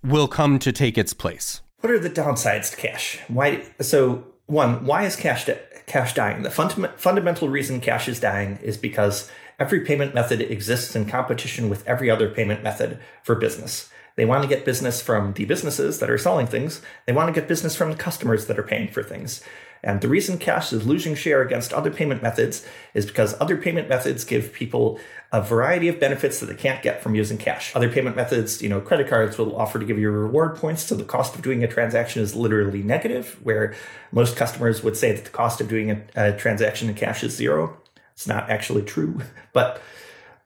will 0.04 0.28
come 0.28 0.58
to 0.60 0.72
take 0.72 0.98
its 0.98 1.12
place? 1.12 1.62
What 1.80 1.92
are 1.92 1.98
the 1.98 2.10
downsides 2.10 2.70
to 2.72 2.76
cash? 2.76 3.18
Why? 3.28 3.64
So 3.80 4.24
one, 4.46 4.84
why 4.84 5.04
is 5.04 5.16
cash 5.16 5.48
cash 5.86 6.14
dying? 6.14 6.42
The 6.42 6.50
fund- 6.50 6.90
fundamental 6.96 7.48
reason 7.48 7.80
cash 7.80 8.08
is 8.08 8.20
dying 8.20 8.58
is 8.62 8.76
because 8.76 9.30
Every 9.58 9.80
payment 9.80 10.14
method 10.14 10.40
exists 10.40 10.94
in 10.94 11.06
competition 11.06 11.68
with 11.68 11.86
every 11.86 12.10
other 12.10 12.30
payment 12.30 12.62
method 12.62 13.00
for 13.22 13.34
business. 13.34 13.90
They 14.14 14.24
want 14.24 14.42
to 14.42 14.48
get 14.48 14.64
business 14.64 15.02
from 15.02 15.32
the 15.32 15.44
businesses 15.44 15.98
that 15.98 16.10
are 16.10 16.18
selling 16.18 16.46
things. 16.46 16.80
They 17.06 17.12
want 17.12 17.32
to 17.32 17.40
get 17.40 17.48
business 17.48 17.76
from 17.76 17.90
the 17.90 17.96
customers 17.96 18.46
that 18.46 18.58
are 18.58 18.64
paying 18.64 18.88
for 18.88 19.02
things. 19.02 19.42
And 19.82 20.00
the 20.00 20.08
reason 20.08 20.38
cash 20.38 20.72
is 20.72 20.86
losing 20.86 21.14
share 21.14 21.42
against 21.42 21.72
other 21.72 21.90
payment 21.90 22.22
methods 22.22 22.66
is 22.94 23.06
because 23.06 23.40
other 23.40 23.56
payment 23.56 23.88
methods 23.88 24.24
give 24.24 24.52
people 24.52 24.98
a 25.30 25.40
variety 25.40 25.88
of 25.88 26.00
benefits 26.00 26.40
that 26.40 26.46
they 26.46 26.54
can't 26.54 26.82
get 26.82 27.02
from 27.02 27.14
using 27.14 27.38
cash. 27.38 27.74
Other 27.76 27.88
payment 27.88 28.16
methods, 28.16 28.60
you 28.62 28.68
know, 28.68 28.80
credit 28.80 29.08
cards 29.08 29.38
will 29.38 29.54
offer 29.56 29.78
to 29.78 29.84
give 29.84 29.98
you 29.98 30.10
reward 30.10 30.56
points, 30.56 30.82
so 30.84 30.94
the 30.94 31.04
cost 31.04 31.34
of 31.34 31.42
doing 31.42 31.62
a 31.62 31.68
transaction 31.68 32.22
is 32.22 32.34
literally 32.34 32.82
negative, 32.82 33.38
where 33.42 33.74
most 34.10 34.36
customers 34.36 34.82
would 34.82 34.96
say 34.96 35.12
that 35.12 35.24
the 35.24 35.30
cost 35.30 35.60
of 35.60 35.68
doing 35.68 35.90
a, 35.90 36.02
a 36.16 36.36
transaction 36.36 36.88
in 36.88 36.94
cash 36.94 37.22
is 37.22 37.36
zero. 37.36 37.76
It's 38.18 38.26
not 38.26 38.50
actually 38.50 38.82
true, 38.82 39.20
but 39.52 39.80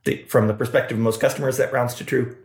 the, 0.04 0.24
from 0.24 0.46
the 0.46 0.52
perspective 0.52 0.98
of 0.98 1.02
most 1.02 1.20
customers, 1.20 1.56
that 1.56 1.72
rounds 1.72 1.94
to 1.94 2.04
true. 2.04 2.36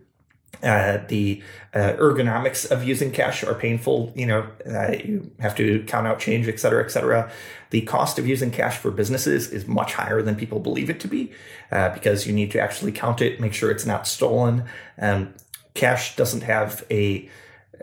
Uh, 0.63 0.99
the 1.09 1.43
uh, 1.73 1.91
ergonomics 1.99 2.71
of 2.71 2.85
using 2.85 3.11
cash 3.11 3.43
are 3.43 3.53
painful. 3.53 4.13
You 4.15 4.25
know, 4.25 4.47
uh, 4.65 4.93
you 4.93 5.29
have 5.41 5.53
to 5.57 5.83
count 5.83 6.07
out 6.07 6.19
change, 6.19 6.47
et 6.47 6.61
cetera, 6.61 6.81
et 6.81 6.91
cetera. 6.91 7.29
The 7.71 7.81
cost 7.81 8.17
of 8.17 8.25
using 8.25 8.51
cash 8.51 8.77
for 8.77 8.89
businesses 8.89 9.51
is 9.51 9.67
much 9.67 9.95
higher 9.95 10.21
than 10.21 10.37
people 10.37 10.61
believe 10.61 10.89
it 10.89 11.01
to 11.01 11.09
be 11.09 11.33
uh, 11.73 11.89
because 11.89 12.25
you 12.25 12.31
need 12.31 12.49
to 12.51 12.61
actually 12.61 12.93
count 12.93 13.21
it, 13.21 13.41
make 13.41 13.53
sure 13.53 13.69
it's 13.69 13.85
not 13.85 14.07
stolen. 14.07 14.63
Um, 14.97 15.33
cash 15.73 16.15
doesn't 16.15 16.43
have 16.43 16.85
a 16.89 17.29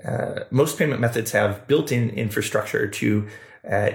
uh, 0.03 0.45
most 0.51 0.79
payment 0.79 0.99
methods 0.99 1.33
have 1.33 1.69
built-in 1.69 2.09
infrastructure 2.09 2.89
to 2.89 3.29
uh, 3.71 3.91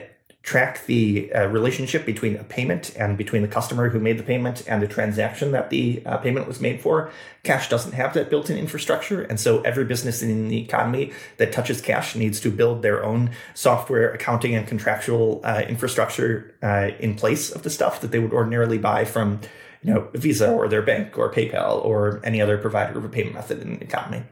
track 0.49 0.83
the 0.87 1.31
uh, 1.31 1.45
relationship 1.45 2.07
between 2.07 2.35
a 2.35 2.43
payment 2.43 2.91
and 2.97 3.15
between 3.15 3.43
the 3.43 3.47
customer 3.47 3.89
who 3.89 3.99
made 3.99 4.17
the 4.17 4.23
payment 4.23 4.63
and 4.67 4.81
the 4.81 4.87
transaction 4.87 5.51
that 5.51 5.69
the 5.69 6.01
uh, 6.07 6.17
payment 6.17 6.47
was 6.47 6.59
made 6.59 6.81
for. 6.81 7.11
Cash 7.43 7.69
doesn't 7.69 7.91
have 7.91 8.15
that 8.15 8.31
built 8.31 8.49
in 8.49 8.57
infrastructure. 8.57 9.21
And 9.21 9.39
so 9.39 9.61
every 9.61 9.85
business 9.85 10.23
in 10.23 10.47
the 10.47 10.59
economy 10.59 11.13
that 11.37 11.51
touches 11.51 11.81
cash 11.81 12.15
needs 12.15 12.39
to 12.39 12.49
build 12.49 12.81
their 12.81 13.03
own 13.05 13.29
software, 13.53 14.11
accounting, 14.11 14.55
and 14.55 14.67
contractual 14.67 15.39
uh, 15.43 15.61
infrastructure 15.69 16.55
uh, 16.63 16.89
in 16.99 17.13
place 17.13 17.51
of 17.51 17.61
the 17.61 17.69
stuff 17.69 18.01
that 18.01 18.09
they 18.09 18.17
would 18.17 18.33
ordinarily 18.33 18.79
buy 18.79 19.05
from 19.05 19.41
you 19.83 19.93
know, 19.93 20.07
Visa 20.15 20.51
or 20.51 20.67
their 20.67 20.81
bank 20.81 21.15
or 21.15 21.31
PayPal 21.31 21.85
or 21.85 22.21
any 22.23 22.41
other 22.41 22.57
provider 22.57 22.97
of 22.97 23.05
a 23.05 23.09
payment 23.09 23.35
method 23.35 23.61
in 23.61 23.77
the 23.77 23.83
economy. 23.83 24.23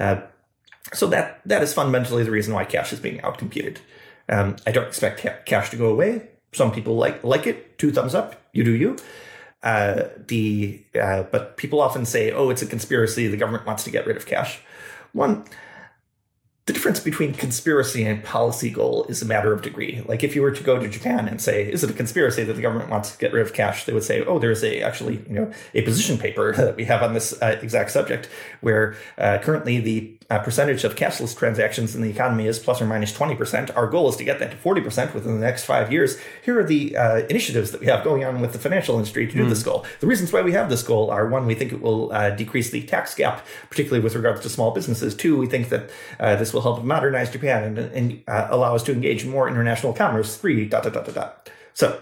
Uh, 0.00 0.22
so 0.94 1.06
that 1.08 1.42
that 1.44 1.62
is 1.62 1.74
fundamentally 1.74 2.24
the 2.24 2.30
reason 2.30 2.54
why 2.54 2.64
cash 2.64 2.90
is 2.90 3.00
being 3.00 3.20
outcompeted. 3.20 3.80
Um, 4.32 4.56
I 4.66 4.72
don't 4.72 4.86
expect 4.86 5.26
cash 5.44 5.70
to 5.70 5.76
go 5.76 5.88
away. 5.88 6.28
Some 6.52 6.72
people 6.72 6.96
like 6.96 7.22
like 7.22 7.46
it. 7.46 7.78
Two 7.78 7.92
thumbs 7.92 8.14
up. 8.14 8.40
You 8.52 8.64
do 8.64 8.72
you. 8.72 8.96
Uh, 9.62 10.08
the 10.26 10.82
uh, 11.00 11.24
but 11.24 11.56
people 11.56 11.80
often 11.80 12.06
say, 12.06 12.32
"Oh, 12.32 12.50
it's 12.50 12.62
a 12.62 12.66
conspiracy. 12.66 13.28
The 13.28 13.36
government 13.36 13.66
wants 13.66 13.84
to 13.84 13.90
get 13.90 14.06
rid 14.06 14.16
of 14.16 14.26
cash." 14.26 14.60
One, 15.12 15.44
the 16.64 16.72
difference 16.72 17.00
between 17.00 17.34
conspiracy 17.34 18.04
and 18.04 18.24
policy 18.24 18.70
goal 18.70 19.04
is 19.08 19.20
a 19.20 19.26
matter 19.26 19.52
of 19.52 19.62
degree. 19.62 20.02
Like 20.06 20.24
if 20.24 20.34
you 20.34 20.42
were 20.42 20.52
to 20.52 20.62
go 20.62 20.78
to 20.78 20.88
Japan 20.88 21.28
and 21.28 21.40
say, 21.40 21.70
"Is 21.70 21.84
it 21.84 21.90
a 21.90 21.92
conspiracy 21.92 22.42
that 22.44 22.54
the 22.54 22.62
government 22.62 22.88
wants 22.88 23.12
to 23.12 23.18
get 23.18 23.32
rid 23.32 23.44
of 23.44 23.52
cash?" 23.52 23.84
They 23.84 23.92
would 23.92 24.04
say, 24.04 24.24
"Oh, 24.24 24.38
there's 24.38 24.64
a 24.64 24.80
actually 24.80 25.16
you 25.28 25.34
know 25.34 25.52
a 25.74 25.82
position 25.82 26.18
paper 26.18 26.52
that 26.56 26.76
we 26.76 26.84
have 26.86 27.02
on 27.02 27.12
this 27.12 27.34
uh, 27.42 27.58
exact 27.60 27.90
subject, 27.90 28.28
where 28.62 28.96
uh, 29.18 29.38
currently 29.42 29.78
the 29.80 30.16
uh, 30.32 30.38
percentage 30.38 30.82
of 30.82 30.96
cashless 30.96 31.36
transactions 31.36 31.94
in 31.94 32.00
the 32.00 32.08
economy 32.08 32.46
is 32.46 32.58
plus 32.58 32.80
or 32.80 32.86
minus 32.86 33.12
20%. 33.12 33.76
Our 33.76 33.86
goal 33.86 34.08
is 34.08 34.16
to 34.16 34.24
get 34.24 34.38
that 34.38 34.52
to 34.52 34.56
40% 34.56 35.12
within 35.12 35.34
the 35.34 35.44
next 35.44 35.64
five 35.64 35.92
years. 35.92 36.18
Here 36.42 36.58
are 36.58 36.64
the 36.64 36.96
uh, 36.96 37.16
initiatives 37.28 37.70
that 37.70 37.82
we 37.82 37.86
have 37.88 38.02
going 38.02 38.24
on 38.24 38.40
with 38.40 38.54
the 38.54 38.58
financial 38.58 38.96
industry 38.96 39.26
to 39.26 39.32
do 39.32 39.44
mm. 39.44 39.50
this 39.50 39.62
goal. 39.62 39.84
The 40.00 40.06
reasons 40.06 40.32
why 40.32 40.40
we 40.40 40.52
have 40.52 40.70
this 40.70 40.82
goal 40.82 41.10
are 41.10 41.28
one, 41.28 41.44
we 41.44 41.54
think 41.54 41.70
it 41.70 41.82
will 41.82 42.10
uh, 42.12 42.30
decrease 42.30 42.70
the 42.70 42.82
tax 42.82 43.14
gap, 43.14 43.46
particularly 43.68 44.02
with 44.02 44.14
regards 44.14 44.40
to 44.40 44.48
small 44.48 44.70
businesses. 44.70 45.14
Two, 45.14 45.36
we 45.36 45.46
think 45.46 45.68
that 45.68 45.90
uh, 46.18 46.36
this 46.36 46.54
will 46.54 46.62
help 46.62 46.82
modernize 46.82 47.30
Japan 47.30 47.64
and, 47.64 47.78
and 47.78 48.22
uh, 48.26 48.48
allow 48.48 48.74
us 48.74 48.82
to 48.84 48.92
engage 48.92 49.24
in 49.24 49.30
more 49.30 49.48
international 49.48 49.92
commerce. 49.92 50.38
Three, 50.38 50.64
dot, 50.64 50.84
dot, 50.84 50.94
dot, 50.94 51.04
dot, 51.04 51.14
dot. 51.14 51.50
So, 51.74 52.00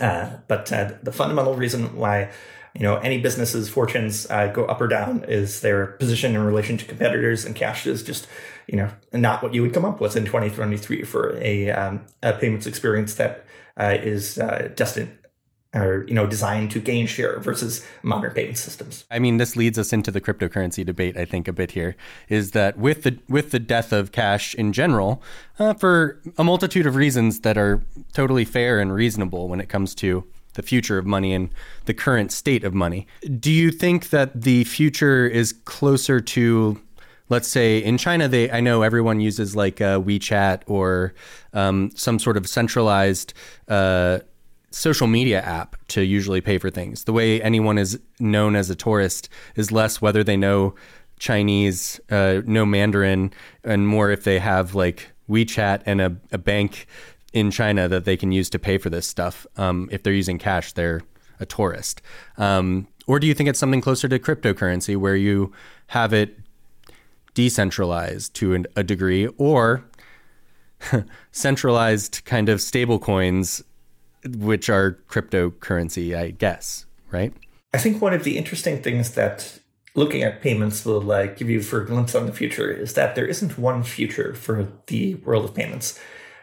uh, 0.00 0.38
but 0.48 0.66
the 1.02 1.12
fundamental 1.12 1.54
reason 1.54 1.96
why 1.96 2.30
you 2.74 2.82
know 2.82 2.96
any 2.96 3.20
business's 3.20 3.68
fortunes 3.68 4.26
uh, 4.30 4.48
go 4.48 4.64
up 4.66 4.80
or 4.80 4.88
down 4.88 5.24
is 5.24 5.60
their 5.60 5.86
position 5.86 6.34
in 6.34 6.42
relation 6.42 6.76
to 6.76 6.84
competitors 6.84 7.44
and 7.44 7.54
cash 7.54 7.86
is 7.86 8.02
just 8.02 8.26
you 8.66 8.76
know 8.76 8.90
not 9.12 9.42
what 9.42 9.54
you 9.54 9.62
would 9.62 9.74
come 9.74 9.84
up 9.84 10.00
with 10.00 10.16
in 10.16 10.24
2023 10.24 11.02
for 11.02 11.36
a, 11.38 11.70
um, 11.70 12.04
a 12.22 12.32
payments 12.32 12.66
experience 12.66 13.14
that 13.14 13.44
uh, 13.76 13.96
is 14.00 14.38
uh, 14.38 14.70
destined 14.74 15.16
or 15.74 16.04
you 16.06 16.14
know 16.14 16.26
designed 16.26 16.70
to 16.70 16.80
gain 16.80 17.06
share 17.06 17.38
versus 17.40 17.84
modern 18.02 18.32
payment 18.32 18.58
systems. 18.58 19.04
I 19.10 19.18
mean, 19.18 19.38
this 19.38 19.56
leads 19.56 19.78
us 19.78 19.92
into 19.92 20.10
the 20.10 20.20
cryptocurrency 20.20 20.84
debate. 20.84 21.16
I 21.16 21.24
think 21.24 21.48
a 21.48 21.52
bit 21.52 21.72
here 21.72 21.96
is 22.28 22.50
that 22.50 22.78
with 22.78 23.04
the 23.04 23.18
with 23.28 23.50
the 23.50 23.58
death 23.58 23.92
of 23.92 24.12
cash 24.12 24.54
in 24.54 24.72
general, 24.72 25.22
uh, 25.58 25.74
for 25.74 26.20
a 26.36 26.44
multitude 26.44 26.86
of 26.86 26.94
reasons 26.94 27.40
that 27.40 27.56
are 27.56 27.82
totally 28.12 28.44
fair 28.44 28.78
and 28.78 28.92
reasonable 28.92 29.48
when 29.48 29.60
it 29.60 29.68
comes 29.68 29.94
to 29.96 30.24
the 30.54 30.62
future 30.62 30.98
of 30.98 31.06
money 31.06 31.32
and 31.32 31.50
the 31.86 31.94
current 31.94 32.32
state 32.32 32.64
of 32.64 32.74
money. 32.74 33.06
Do 33.38 33.50
you 33.50 33.70
think 33.70 34.10
that 34.10 34.42
the 34.42 34.64
future 34.64 35.26
is 35.26 35.52
closer 35.64 36.20
to, 36.20 36.80
let's 37.28 37.48
say, 37.48 37.78
in 37.78 37.98
China? 37.98 38.28
They 38.28 38.50
I 38.50 38.60
know 38.60 38.82
everyone 38.82 39.20
uses 39.20 39.56
like 39.56 39.80
uh, 39.80 40.00
WeChat 40.00 40.62
or 40.66 41.14
um, 41.52 41.90
some 41.94 42.18
sort 42.18 42.36
of 42.36 42.48
centralized. 42.48 43.34
Uh, 43.68 44.20
social 44.74 45.06
media 45.06 45.42
app 45.42 45.76
to 45.88 46.02
usually 46.02 46.40
pay 46.40 46.56
for 46.56 46.70
things. 46.70 47.04
The 47.04 47.12
way 47.12 47.42
anyone 47.42 47.76
is 47.76 48.00
known 48.18 48.56
as 48.56 48.70
a 48.70 48.74
tourist 48.74 49.28
is 49.54 49.70
less 49.70 50.00
whether 50.00 50.24
they 50.24 50.36
know 50.36 50.74
Chinese, 51.18 52.00
uh, 52.10 52.40
know 52.46 52.66
Mandarin, 52.66 53.32
and 53.64 53.86
more 53.86 54.10
if 54.10 54.24
they 54.24 54.38
have 54.38 54.74
like 54.74 55.08
WeChat 55.28 55.82
and 55.86 56.00
a, 56.00 56.16
a 56.32 56.38
bank 56.38 56.86
in 57.32 57.50
China 57.50 57.88
that 57.88 58.04
they 58.04 58.16
can 58.16 58.32
use 58.32 58.50
to 58.50 58.58
pay 58.58 58.78
for 58.78 58.90
this 58.90 59.06
stuff. 59.06 59.46
Um, 59.56 59.88
if 59.92 60.02
they're 60.02 60.12
using 60.12 60.38
cash, 60.38 60.72
they're 60.72 61.02
a 61.40 61.46
tourist. 61.46 62.02
Um, 62.38 62.88
or 63.06 63.18
do 63.18 63.26
you 63.26 63.34
think 63.34 63.48
it's 63.48 63.58
something 63.58 63.80
closer 63.80 64.08
to 64.08 64.18
cryptocurrency 64.18 64.96
where 64.96 65.16
you 65.16 65.52
have 65.88 66.12
it 66.12 66.38
decentralized 67.34 68.34
to 68.34 68.54
an, 68.54 68.66
a 68.76 68.82
degree 68.82 69.26
or 69.38 69.84
centralized 71.32 72.24
kind 72.24 72.48
of 72.48 72.60
stable 72.60 72.98
coins, 72.98 73.62
which 74.36 74.68
are 74.68 74.98
cryptocurrency, 75.08 76.16
I 76.16 76.30
guess, 76.30 76.86
right? 77.10 77.32
I 77.74 77.78
think 77.78 78.02
one 78.02 78.12
of 78.12 78.24
the 78.24 78.36
interesting 78.36 78.82
things 78.82 79.12
that 79.12 79.58
looking 79.94 80.22
at 80.22 80.40
payments 80.42 80.84
will 80.84 81.10
uh, 81.10 81.26
give 81.26 81.50
you 81.50 81.62
for 81.62 81.82
a 81.82 81.86
glimpse 81.86 82.14
on 82.14 82.26
the 82.26 82.32
future 82.32 82.70
is 82.70 82.94
that 82.94 83.14
there 83.14 83.26
isn't 83.26 83.58
one 83.58 83.82
future 83.82 84.34
for 84.34 84.68
the 84.86 85.14
world 85.16 85.44
of 85.44 85.54
payments 85.54 85.98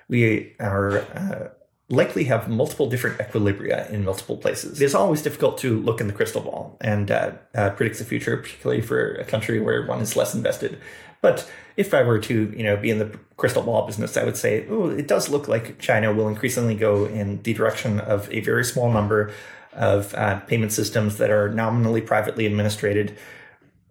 we 0.10 0.56
are 0.60 1.00
uh, 1.16 1.50
likely 1.90 2.26
have 2.26 2.50
multiple 2.50 2.90
different 2.90 3.18
equilibria 3.20 3.90
in 3.90 4.04
multiple 4.04 4.38
places. 4.38 4.82
It 4.82 4.86
is 4.86 4.94
always 4.94 5.22
difficult 5.22 5.58
to 5.60 5.80
look 5.80 6.02
in 6.02 6.08
the 6.08 6.14
crystal 6.14 6.42
ball 6.42 6.78
and 6.82 7.10
uh, 7.10 7.32
uh, 7.56 7.70
predict 7.72 7.98
the 7.98 8.06
future, 8.06 8.38
particularly 8.38 8.82
for 8.82 9.14
a 9.16 9.26
country 9.26 9.60
where 9.60 9.86
one 9.86 10.02
is 10.02 10.16
less 10.16 10.36
invested. 10.36 10.80
But 11.22 11.50
if 11.78 11.94
I 11.94 12.04
were 12.04 12.20
to, 12.20 12.54
you 12.56 12.64
know, 12.64 12.78
be 12.78 12.92
in 12.92 13.00
the 13.00 13.18
crystal 13.38 13.64
ball 13.64 13.86
business, 13.86 14.18
I 14.18 14.24
would 14.24 14.38
say, 14.38 14.66
oh, 14.70 14.90
it 14.90 15.08
does 15.08 15.30
look 15.30 15.48
like 15.48 15.80
China 15.80 16.14
will 16.14 16.28
increasingly 16.28 16.76
go 16.76 17.06
in 17.06 17.42
the 17.42 17.54
direction 17.54 18.00
of 18.00 18.32
a 18.32 18.40
very 18.40 18.64
small 18.64 18.92
number 18.92 19.32
of 19.74 20.14
uh, 20.16 20.40
payment 20.42 20.72
systems 20.72 21.18
that 21.18 21.30
are 21.30 21.50
nominally 21.50 22.02
privately 22.02 22.46
administrated 22.46 23.18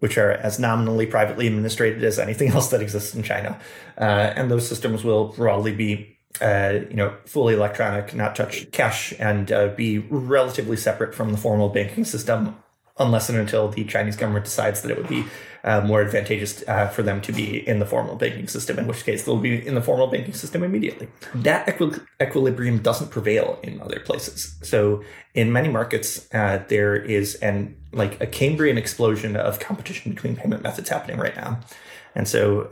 which 0.00 0.16
are 0.18 0.32
as 0.32 0.58
nominally 0.58 1.06
privately 1.06 1.46
administrated 1.46 2.04
as 2.04 2.18
anything 2.18 2.48
else 2.52 2.70
that 2.70 2.80
exists 2.80 3.14
in 3.14 3.22
China. 3.22 3.58
Uh, 3.96 4.32
and 4.36 4.50
those 4.50 4.68
systems 4.68 5.04
will 5.04 5.28
broadly 5.28 5.74
be, 5.74 6.18
uh, 6.40 6.80
you 6.88 6.96
know, 6.96 7.16
fully 7.26 7.54
electronic, 7.54 8.14
not 8.14 8.36
touch 8.36 8.70
cash, 8.70 9.12
and 9.18 9.50
uh, 9.50 9.68
be 9.68 9.98
relatively 9.98 10.76
separate 10.76 11.14
from 11.14 11.32
the 11.32 11.38
formal 11.38 11.68
banking 11.68 12.04
system, 12.04 12.56
unless 12.98 13.28
and 13.28 13.38
until 13.38 13.68
the 13.68 13.84
Chinese 13.84 14.16
government 14.16 14.44
decides 14.44 14.82
that 14.82 14.90
it 14.90 14.96
would 14.96 15.08
be 15.08 15.24
uh, 15.64 15.80
more 15.80 16.00
advantageous 16.00 16.66
uh, 16.68 16.88
for 16.88 17.02
them 17.02 17.20
to 17.20 17.32
be 17.32 17.66
in 17.66 17.78
the 17.78 17.86
formal 17.86 18.16
banking 18.16 18.48
system, 18.48 18.78
in 18.78 18.86
which 18.86 19.04
case 19.04 19.24
they'll 19.24 19.36
be 19.36 19.66
in 19.66 19.74
the 19.74 19.82
formal 19.82 20.06
banking 20.06 20.34
system 20.34 20.62
immediately. 20.62 21.08
That 21.34 21.68
equi- 21.68 22.00
equilibrium 22.20 22.78
doesn't 22.78 23.10
prevail 23.10 23.58
in 23.62 23.80
other 23.80 24.00
places. 24.00 24.56
So 24.62 25.02
in 25.34 25.52
many 25.52 25.68
markets, 25.68 26.28
uh, 26.32 26.64
there 26.68 26.96
is 26.96 27.34
an 27.36 27.76
like 27.92 28.20
a 28.20 28.26
Cambrian 28.26 28.78
explosion 28.78 29.36
of 29.36 29.58
competition 29.60 30.12
between 30.12 30.36
payment 30.36 30.62
methods 30.62 30.88
happening 30.88 31.18
right 31.18 31.36
now, 31.36 31.60
and 32.14 32.26
so. 32.26 32.68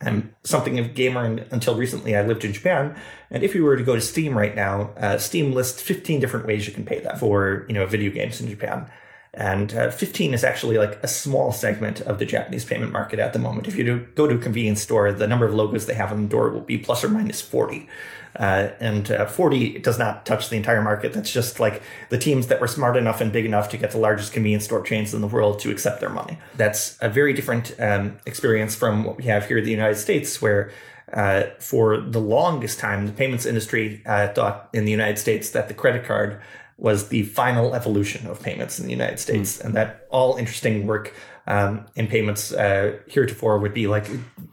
I'm 0.00 0.34
something 0.42 0.78
of 0.78 0.86
a 0.86 0.88
gamer 0.90 1.24
and 1.24 1.46
until 1.50 1.76
recently. 1.76 2.14
I 2.14 2.22
lived 2.26 2.44
in 2.44 2.52
Japan, 2.52 2.94
and 3.30 3.42
if 3.42 3.54
you 3.54 3.64
were 3.64 3.76
to 3.76 3.82
go 3.82 3.94
to 3.94 4.00
Steam 4.02 4.36
right 4.36 4.54
now, 4.54 4.90
uh, 4.98 5.16
Steam 5.16 5.52
lists 5.52 5.80
15 5.80 6.20
different 6.20 6.46
ways 6.46 6.66
you 6.66 6.74
can 6.74 6.84
pay 6.84 7.00
that 7.00 7.18
for 7.18 7.64
you 7.68 7.74
know 7.74 7.86
video 7.86 8.10
games 8.10 8.38
in 8.40 8.48
Japan. 8.48 8.90
And 9.36 9.74
uh, 9.74 9.90
15 9.90 10.32
is 10.32 10.44
actually 10.44 10.78
like 10.78 10.98
a 11.02 11.08
small 11.08 11.52
segment 11.52 12.00
of 12.02 12.18
the 12.18 12.24
Japanese 12.24 12.64
payment 12.64 12.92
market 12.92 13.18
at 13.18 13.32
the 13.32 13.38
moment. 13.38 13.66
If 13.66 13.76
you 13.76 14.06
go 14.14 14.26
to 14.28 14.36
a 14.36 14.38
convenience 14.38 14.80
store, 14.80 15.12
the 15.12 15.26
number 15.26 15.44
of 15.44 15.54
logos 15.54 15.86
they 15.86 15.94
have 15.94 16.12
on 16.12 16.22
the 16.22 16.28
door 16.28 16.50
will 16.50 16.60
be 16.60 16.78
plus 16.78 17.02
or 17.02 17.08
minus 17.08 17.40
40. 17.40 17.88
Uh, 18.36 18.70
and 18.80 19.10
uh, 19.10 19.26
40 19.26 19.78
does 19.78 19.98
not 19.98 20.26
touch 20.26 20.48
the 20.48 20.56
entire 20.56 20.82
market. 20.82 21.12
That's 21.12 21.32
just 21.32 21.60
like 21.60 21.82
the 22.10 22.18
teams 22.18 22.48
that 22.48 22.60
were 22.60 22.66
smart 22.66 22.96
enough 22.96 23.20
and 23.20 23.32
big 23.32 23.44
enough 23.44 23.68
to 23.70 23.76
get 23.76 23.90
the 23.90 23.98
largest 23.98 24.32
convenience 24.32 24.64
store 24.64 24.82
chains 24.82 25.14
in 25.14 25.20
the 25.20 25.26
world 25.26 25.58
to 25.60 25.70
accept 25.70 26.00
their 26.00 26.10
money. 26.10 26.38
That's 26.56 26.96
a 27.00 27.08
very 27.08 27.32
different 27.32 27.74
um, 27.80 28.18
experience 28.26 28.74
from 28.74 29.04
what 29.04 29.16
we 29.16 29.24
have 29.24 29.46
here 29.46 29.58
in 29.58 29.64
the 29.64 29.70
United 29.70 29.96
States, 29.96 30.42
where 30.42 30.72
uh, 31.12 31.44
for 31.60 32.00
the 32.00 32.20
longest 32.20 32.80
time, 32.80 33.06
the 33.06 33.12
payments 33.12 33.46
industry 33.46 34.02
uh, 34.06 34.28
thought 34.28 34.68
in 34.72 34.84
the 34.84 34.90
United 34.90 35.18
States 35.18 35.50
that 35.50 35.68
the 35.68 35.74
credit 35.74 36.04
card 36.04 36.40
was 36.76 37.08
the 37.08 37.22
final 37.22 37.74
evolution 37.74 38.26
of 38.26 38.42
payments 38.42 38.78
in 38.78 38.86
the 38.86 38.90
United 38.90 39.18
States, 39.18 39.58
mm. 39.58 39.64
and 39.64 39.74
that 39.74 40.06
all 40.10 40.36
interesting 40.36 40.86
work 40.86 41.14
um, 41.46 41.86
in 41.94 42.06
payments 42.06 42.52
uh, 42.52 42.98
heretofore 43.06 43.58
would 43.58 43.74
be 43.74 43.86
like 43.86 44.06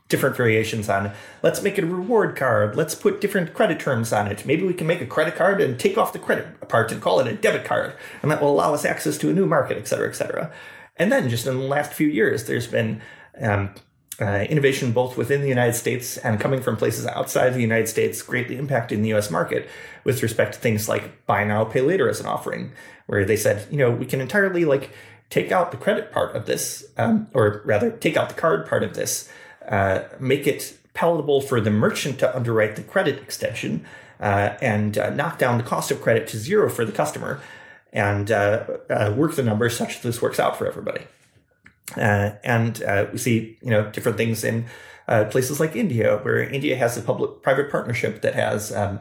different 0.10 0.36
variations 0.36 0.90
on 0.90 1.12
let's 1.42 1.62
make 1.62 1.78
it 1.78 1.84
a 1.86 1.88
reward 1.88 2.36
card, 2.36 2.76
let's 2.76 2.94
put 2.96 3.22
different 3.22 3.54
credit 3.54 3.80
terms 3.80 4.12
on 4.12 4.28
it. 4.28 4.46
Maybe 4.46 4.64
we 4.64 4.74
can 4.74 4.88
make 4.88 5.02
a 5.02 5.06
credit 5.06 5.36
card 5.36 5.62
and 5.62 5.80
take 5.80 5.98
off 5.98 6.12
the 6.12 6.20
credit 6.20 6.68
part 6.68 6.92
and 6.92 7.02
call 7.02 7.20
it 7.20 7.28
a 7.28 7.34
debit 7.34 7.64
card, 7.64 7.94
and 8.22 8.30
that 8.30 8.42
will 8.42 8.52
allow 8.52 8.74
us 8.74 8.86
access 8.86 9.18
to 9.20 9.30
a 9.30 9.34
new 9.34 9.46
market, 9.46 9.78
et 9.78 9.88
cetera, 9.88 10.10
et 10.10 10.16
cetera. 10.16 10.52
And 10.98 11.12
then 11.12 11.30
just 11.30 11.48
in 11.48 11.58
the 11.58 11.64
last 11.64 11.94
few 11.94 12.08
years, 12.08 12.46
there's 12.46 12.68
been 12.68 13.02
um, 13.40 13.74
uh, 14.22 14.46
innovation 14.50 14.92
both 14.92 15.18
within 15.18 15.42
the 15.42 15.50
United 15.50 15.74
States 15.74 16.18
and 16.18 16.40
coming 16.40 16.62
from 16.62 16.78
places 16.78 17.06
outside 17.08 17.50
the 17.50 17.62
United 17.62 17.88
States 17.88 18.22
greatly 18.22 18.56
impacting 18.56 19.02
the 19.02 19.14
US 19.14 19.32
market 19.32 19.68
with 20.04 20.22
respect 20.22 20.54
to 20.54 20.60
things 20.60 20.88
like 20.88 21.26
buy 21.26 21.44
now, 21.44 21.66
pay 21.66 21.82
later 21.82 22.08
as 22.08 22.20
an 22.20 22.28
offering, 22.28 22.72
where 23.08 23.26
they 23.26 23.36
said, 23.36 23.68
you 23.72 23.78
know, 23.78 23.92
we 23.92 24.06
can 24.06 24.22
entirely 24.22 24.64
like 24.64 24.92
take 25.30 25.52
out 25.52 25.72
the 25.72 25.78
credit 25.78 26.12
part 26.12 26.36
of 26.36 26.46
this, 26.46 26.86
um, 26.98 27.28
or 27.34 27.62
rather 27.66 27.90
take 27.90 28.16
out 28.16 28.30
the 28.30 28.36
card 28.36 28.68
part 28.68 28.84
of 28.84 28.94
this. 28.94 29.30
uh, 29.68 30.04
make 30.20 30.48
it 30.48 30.78
palatable 30.94 31.42
for 31.42 31.62
the 31.62 31.72
merchant 31.72 32.20
to 32.20 32.36
underwrite 32.36 32.76
the 32.76 32.84
credit 32.84 33.22
extension 33.22 33.86
uh, 34.20 34.56
and 34.62 34.98
uh, 34.98 35.10
knock 35.12 35.38
down 35.40 35.58
the 35.58 35.64
cost 35.64 35.92
of 35.92 36.02
credit 36.02 36.28
to 36.28 36.38
zero 36.38 36.70
for 36.70 36.86
the 36.86 36.92
customer 36.92 37.40
and 37.94 38.32
uh, 38.32 38.64
uh, 38.90 39.14
work 39.16 39.36
the 39.36 39.44
numbers 39.44 39.76
such 39.76 40.02
that 40.02 40.08
this 40.08 40.22
works 40.22 40.40
out 40.40 40.58
for 40.58 40.68
everybody. 40.68 41.02
Uh, 41.98 42.32
and 42.44 42.84
we 43.12 43.18
see, 43.18 43.58
you 43.62 43.70
know, 43.70 43.90
different 43.92 44.18
things 44.18 44.44
in 44.44 44.66
places 45.30 45.60
like 45.60 45.76
India, 45.76 46.20
where 46.24 46.42
India 46.42 46.76
has 46.76 46.98
a 46.98 47.02
public-private 47.02 47.70
partnership 47.70 48.22
that 48.22 48.34
has 48.34 48.72
um, 48.72 49.00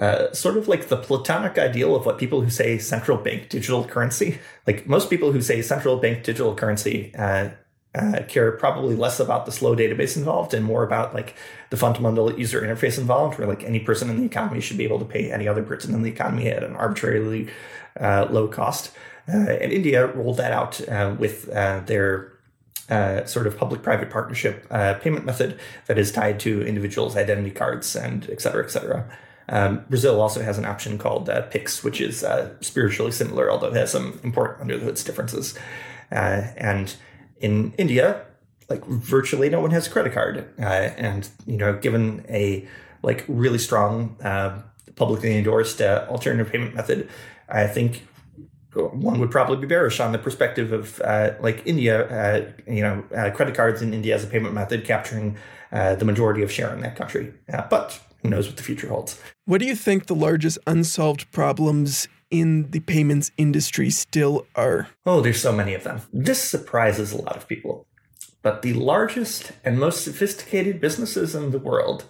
uh, 0.00 0.32
sort 0.32 0.56
of 0.56 0.66
like 0.66 0.88
the 0.88 0.96
platonic 0.96 1.58
ideal 1.58 1.94
of 1.94 2.06
what 2.06 2.16
people 2.16 2.40
who 2.40 2.50
say 2.50 2.78
central 2.78 3.18
bank 3.18 3.50
digital 3.50 3.84
currency. 3.84 4.38
Like 4.66 4.86
most 4.86 5.10
people 5.10 5.30
who 5.32 5.42
say 5.42 5.60
central 5.60 5.98
bank 5.98 6.24
digital 6.24 6.54
currency 6.54 7.14
uh, 7.14 7.50
uh, 7.94 8.22
care 8.26 8.52
probably 8.52 8.96
less 8.96 9.20
about 9.20 9.44
the 9.44 9.52
slow 9.52 9.76
database 9.76 10.16
involved 10.16 10.54
and 10.54 10.64
more 10.64 10.84
about 10.84 11.12
like 11.12 11.34
the 11.68 11.76
fundamental 11.76 12.38
user 12.38 12.62
interface 12.62 12.98
involved, 12.98 13.38
where 13.38 13.48
like 13.48 13.62
any 13.64 13.80
person 13.80 14.08
in 14.08 14.18
the 14.18 14.24
economy 14.24 14.60
should 14.60 14.78
be 14.78 14.84
able 14.84 14.98
to 14.98 15.04
pay 15.04 15.30
any 15.30 15.46
other 15.46 15.62
person 15.62 15.94
in 15.94 16.02
the 16.02 16.10
economy 16.10 16.48
at 16.48 16.62
an 16.62 16.76
arbitrarily 16.76 17.48
uh, 18.00 18.26
low 18.30 18.48
cost. 18.48 18.92
Uh, 19.32 19.50
and 19.62 19.72
India 19.72 20.06
rolled 20.06 20.38
that 20.38 20.52
out 20.52 20.88
uh, 20.88 21.14
with 21.18 21.48
uh, 21.50 21.80
their 21.80 22.32
uh, 22.88 23.24
sort 23.24 23.46
of 23.46 23.56
public-private 23.56 24.10
partnership 24.10 24.68
payment 25.00 25.24
method 25.24 25.58
that 25.86 25.98
is 25.98 26.10
tied 26.10 26.40
to 26.40 26.66
individuals' 26.66 27.16
identity 27.16 27.50
cards 27.50 27.94
and 27.94 28.28
et 28.30 28.40
cetera, 28.40 28.64
et 28.64 28.70
cetera. 28.70 29.08
Um, 29.48 29.84
Brazil 29.88 30.20
also 30.20 30.42
has 30.42 30.58
an 30.58 30.64
option 30.64 30.98
called 30.98 31.30
Pix, 31.50 31.84
which 31.84 32.00
is 32.00 32.24
spiritually 32.60 33.12
similar, 33.12 33.50
although 33.50 33.68
it 33.68 33.76
has 33.76 33.92
some 33.92 34.18
important 34.24 34.62
under 34.62 34.76
the 34.78 34.84
hoods 34.84 35.04
differences. 35.04 35.56
and 36.10 36.96
in 37.40 37.72
India, 37.78 38.24
like 38.70 38.84
virtually 38.86 39.50
no 39.50 39.60
one 39.60 39.72
has 39.72 39.86
a 39.86 39.90
credit 39.90 40.12
card, 40.12 40.48
uh, 40.58 40.90
and 40.96 41.28
you 41.46 41.56
know, 41.56 41.76
given 41.76 42.24
a 42.28 42.66
like 43.02 43.24
really 43.28 43.58
strong 43.58 44.16
uh, 44.22 44.62
publicly 44.94 45.36
endorsed 45.36 45.82
uh, 45.82 46.06
alternative 46.08 46.50
payment 46.50 46.74
method, 46.74 47.08
I 47.48 47.66
think 47.66 48.06
one 48.74 49.18
would 49.18 49.30
probably 49.30 49.56
be 49.56 49.66
bearish 49.66 50.00
on 50.00 50.12
the 50.12 50.18
perspective 50.18 50.72
of 50.72 51.00
uh, 51.00 51.32
like 51.40 51.62
India, 51.66 52.06
uh, 52.08 52.52
you 52.70 52.82
know, 52.82 53.04
uh, 53.16 53.30
credit 53.30 53.54
cards 53.54 53.82
in 53.82 53.92
India 53.92 54.14
as 54.14 54.24
a 54.24 54.26
payment 54.26 54.54
method 54.54 54.84
capturing 54.84 55.36
the 55.70 56.04
majority 56.04 56.42
of 56.42 56.50
share 56.50 56.72
in 56.72 56.80
that 56.80 56.96
country. 56.96 57.32
but 57.68 58.00
who 58.22 58.28
knows 58.28 58.46
what 58.46 58.56
the 58.56 58.62
future 58.62 58.88
holds? 58.88 59.20
What 59.46 59.60
do 59.60 59.66
you 59.66 59.74
think 59.74 60.06
the 60.06 60.14
largest 60.14 60.58
unsolved 60.66 61.30
problems 61.32 62.06
in 62.30 62.70
the 62.70 62.80
payments 62.80 63.30
industry 63.36 63.90
still 63.90 64.46
are? 64.54 64.88
Oh, 65.06 65.20
there's 65.20 65.40
so 65.40 65.52
many 65.52 65.74
of 65.74 65.84
them. 65.84 66.02
This 66.12 66.40
surprises 66.40 67.12
a 67.12 67.20
lot 67.20 67.36
of 67.36 67.48
people. 67.48 67.86
But 68.42 68.62
the 68.62 68.72
largest 68.74 69.52
and 69.64 69.78
most 69.78 70.04
sophisticated 70.04 70.80
businesses 70.80 71.34
in 71.34 71.50
the 71.50 71.58
world 71.58 72.04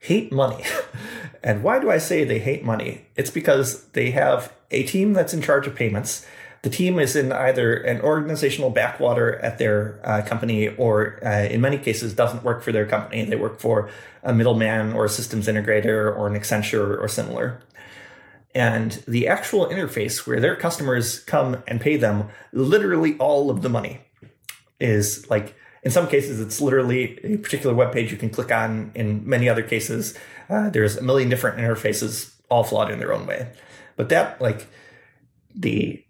hate 0.00 0.32
money. 0.32 0.64
and 1.42 1.62
why 1.62 1.78
do 1.78 1.90
I 1.90 1.98
say 1.98 2.24
they 2.24 2.38
hate 2.38 2.64
money? 2.64 3.06
It's 3.14 3.30
because 3.30 3.84
they 3.88 4.10
have 4.10 4.52
a 4.70 4.84
team 4.84 5.12
that's 5.12 5.34
in 5.34 5.42
charge 5.42 5.66
of 5.66 5.74
payments. 5.74 6.26
The 6.62 6.70
team 6.70 6.98
is 6.98 7.14
in 7.14 7.32
either 7.32 7.74
an 7.74 8.00
organizational 8.00 8.70
backwater 8.70 9.36
at 9.36 9.58
their 9.58 10.00
uh, 10.02 10.22
company 10.22 10.68
or, 10.68 11.20
uh, 11.24 11.44
in 11.44 11.60
many 11.60 11.78
cases, 11.78 12.14
doesn't 12.14 12.42
work 12.42 12.62
for 12.62 12.72
their 12.72 12.86
company. 12.86 13.24
They 13.24 13.36
work 13.36 13.60
for 13.60 13.88
a 14.24 14.34
middleman 14.34 14.92
or 14.92 15.04
a 15.04 15.08
systems 15.08 15.46
integrator 15.46 16.16
or 16.16 16.26
an 16.26 16.34
Accenture 16.34 17.00
or 17.00 17.06
similar 17.06 17.60
and 18.56 19.04
the 19.06 19.28
actual 19.28 19.66
interface 19.66 20.26
where 20.26 20.40
their 20.40 20.56
customers 20.56 21.20
come 21.20 21.62
and 21.68 21.78
pay 21.78 21.98
them 21.98 22.30
literally 22.52 23.14
all 23.18 23.50
of 23.50 23.60
the 23.60 23.68
money 23.68 24.00
is 24.80 25.28
like 25.28 25.54
in 25.82 25.90
some 25.90 26.08
cases 26.08 26.40
it's 26.40 26.58
literally 26.58 27.18
a 27.22 27.36
particular 27.36 27.74
web 27.74 27.92
page 27.92 28.10
you 28.10 28.16
can 28.16 28.30
click 28.30 28.50
on 28.50 28.90
in 28.94 29.28
many 29.28 29.46
other 29.46 29.62
cases 29.62 30.18
uh, 30.48 30.70
there's 30.70 30.96
a 30.96 31.02
million 31.02 31.28
different 31.28 31.58
interfaces 31.58 32.32
all 32.48 32.64
flawed 32.64 32.90
in 32.90 32.98
their 32.98 33.12
own 33.12 33.26
way 33.26 33.46
but 33.96 34.08
that 34.08 34.40
like 34.40 34.68
the 35.54 36.02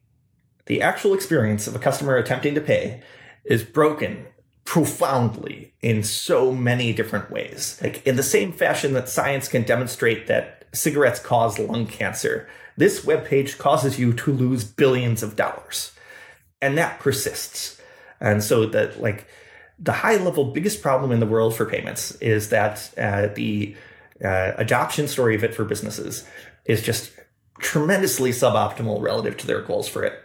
the 0.67 0.83
actual 0.83 1.15
experience 1.15 1.67
of 1.67 1.77
a 1.77 1.79
customer 1.79 2.17
attempting 2.17 2.55
to 2.55 2.61
pay 2.61 3.03
is 3.45 3.63
broken 3.63 4.27
profoundly 4.65 5.73
in 5.81 6.03
so 6.03 6.53
many 6.53 6.93
different 6.93 7.31
ways 7.31 7.79
like 7.83 8.05
in 8.05 8.17
the 8.17 8.23
same 8.23 8.53
fashion 8.53 8.93
that 8.93 9.09
science 9.09 9.47
can 9.47 9.63
demonstrate 9.63 10.27
that 10.27 10.57
cigarettes 10.77 11.19
cause 11.21 11.59
lung 11.59 11.87
cancer. 11.87 12.49
This 12.77 13.05
webpage 13.05 13.59
causes 13.59 13.99
you 13.99 14.13
to 14.13 14.33
lose 14.33 14.65
billions 14.65 15.23
of 15.23 15.37
dollars. 15.37 15.93
And 16.61 16.77
that 16.79 17.01
persists. 17.01 17.81
And 18.21 18.43
so 18.43 18.67
that 18.67 19.01
like 19.01 19.27
the 19.79 19.93
high 19.93 20.17
level 20.17 20.53
biggest 20.53 20.83
problem 20.83 21.13
in 21.13 21.21
the 21.21 21.27
world 21.27 21.55
for 21.55 21.67
payments 21.67 22.13
is 22.17 22.51
that 22.51 22.93
uh, 22.97 23.29
the 23.35 23.77
uh, 24.25 24.53
adoption 24.57 25.09
story 25.09 25.35
of 25.35 25.45
it 25.45 25.55
for 25.55 25.65
businesses 25.65 26.25
is 26.65 26.83
just 26.83 27.13
tremendously 27.59 28.31
suboptimal 28.31 29.01
relative 29.01 29.37
to 29.39 29.47
their 29.47 29.63
goals 29.63 29.89
for 29.89 30.03
it. 30.03 30.23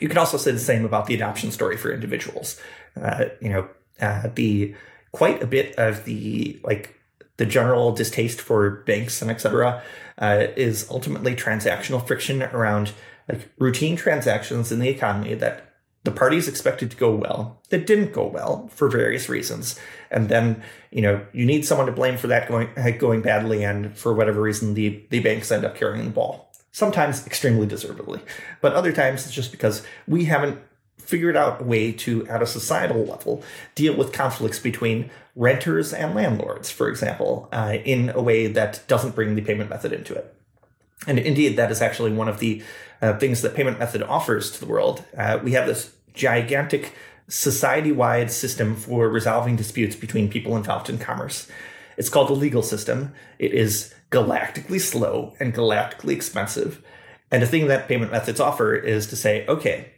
You 0.00 0.08
can 0.08 0.18
also 0.18 0.36
say 0.36 0.50
the 0.50 0.58
same 0.58 0.84
about 0.84 1.06
the 1.06 1.14
adoption 1.14 1.50
story 1.50 1.76
for 1.76 1.92
individuals. 1.92 2.60
Uh, 3.00 3.26
you 3.40 3.48
know, 3.48 3.68
uh, 4.00 4.28
the 4.34 4.74
quite 5.12 5.42
a 5.42 5.46
bit 5.46 5.74
of 5.76 6.04
the 6.04 6.60
like 6.62 6.94
the 7.38 7.46
general 7.46 7.92
distaste 7.92 8.40
for 8.40 8.82
banks 8.84 9.22
and 9.22 9.30
etc. 9.30 9.82
Uh, 10.18 10.46
is 10.56 10.86
ultimately 10.90 11.34
transactional 11.34 12.06
friction 12.06 12.42
around 12.42 12.92
like 13.28 13.50
routine 13.58 13.96
transactions 13.96 14.70
in 14.70 14.78
the 14.78 14.88
economy 14.88 15.34
that 15.34 15.74
the 16.04 16.10
parties 16.12 16.46
expected 16.46 16.90
to 16.90 16.96
go 16.96 17.14
well 17.14 17.60
that 17.70 17.86
didn't 17.86 18.12
go 18.12 18.24
well 18.24 18.68
for 18.68 18.88
various 18.88 19.28
reasons 19.28 19.78
and 20.10 20.28
then 20.28 20.62
you 20.92 21.02
know 21.02 21.20
you 21.32 21.44
need 21.44 21.66
someone 21.66 21.86
to 21.86 21.92
blame 21.92 22.16
for 22.16 22.28
that 22.28 22.48
going 22.48 22.68
going 22.98 23.20
badly 23.20 23.64
and 23.64 23.96
for 23.98 24.14
whatever 24.14 24.40
reason 24.40 24.74
the 24.74 25.04
the 25.10 25.18
banks 25.20 25.50
end 25.50 25.64
up 25.64 25.74
carrying 25.74 26.04
the 26.04 26.10
ball 26.10 26.45
sometimes 26.76 27.26
extremely 27.26 27.66
deservedly 27.66 28.20
but 28.60 28.72
other 28.74 28.92
times 28.92 29.24
it's 29.24 29.34
just 29.34 29.50
because 29.50 29.76
we 30.06 30.26
haven't 30.26 30.58
figured 31.06 31.36
out 31.36 31.60
a 31.60 31.64
way 31.64 31.92
to, 31.92 32.26
at 32.26 32.42
a 32.42 32.46
societal 32.46 33.04
level, 33.04 33.42
deal 33.74 33.96
with 33.96 34.12
conflicts 34.12 34.58
between 34.58 35.08
renters 35.36 35.92
and 35.92 36.14
landlords, 36.14 36.70
for 36.70 36.88
example, 36.88 37.48
uh, 37.52 37.76
in 37.84 38.10
a 38.10 38.20
way 38.20 38.48
that 38.48 38.82
doesn't 38.88 39.14
bring 39.14 39.34
the 39.34 39.42
payment 39.42 39.70
method 39.70 39.92
into 39.92 40.14
it. 40.14 40.34
And 41.06 41.18
indeed, 41.18 41.56
that 41.56 41.70
is 41.70 41.80
actually 41.80 42.12
one 42.12 42.28
of 42.28 42.40
the 42.40 42.62
uh, 43.00 43.18
things 43.18 43.42
that 43.42 43.54
payment 43.54 43.78
method 43.78 44.02
offers 44.02 44.50
to 44.52 44.60
the 44.60 44.66
world. 44.66 45.04
Uh, 45.16 45.38
we 45.42 45.52
have 45.52 45.66
this 45.66 45.92
gigantic 46.14 46.92
society 47.28 47.92
wide 47.92 48.30
system 48.30 48.74
for 48.74 49.08
resolving 49.08 49.56
disputes 49.56 49.94
between 49.94 50.28
people 50.28 50.56
involved 50.56 50.88
in 50.88 50.98
commerce. 50.98 51.48
It's 51.96 52.08
called 52.08 52.28
the 52.28 52.34
legal 52.34 52.62
system. 52.62 53.12
It 53.38 53.52
is 53.52 53.94
galactically 54.10 54.80
slow 54.80 55.34
and 55.40 55.54
galactically 55.54 56.12
expensive. 56.12 56.82
And 57.30 57.42
the 57.42 57.46
thing 57.46 57.66
that 57.66 57.88
payment 57.88 58.12
methods 58.12 58.40
offer 58.40 58.74
is 58.74 59.06
to 59.08 59.16
say, 59.16 59.46
okay, 59.46 59.92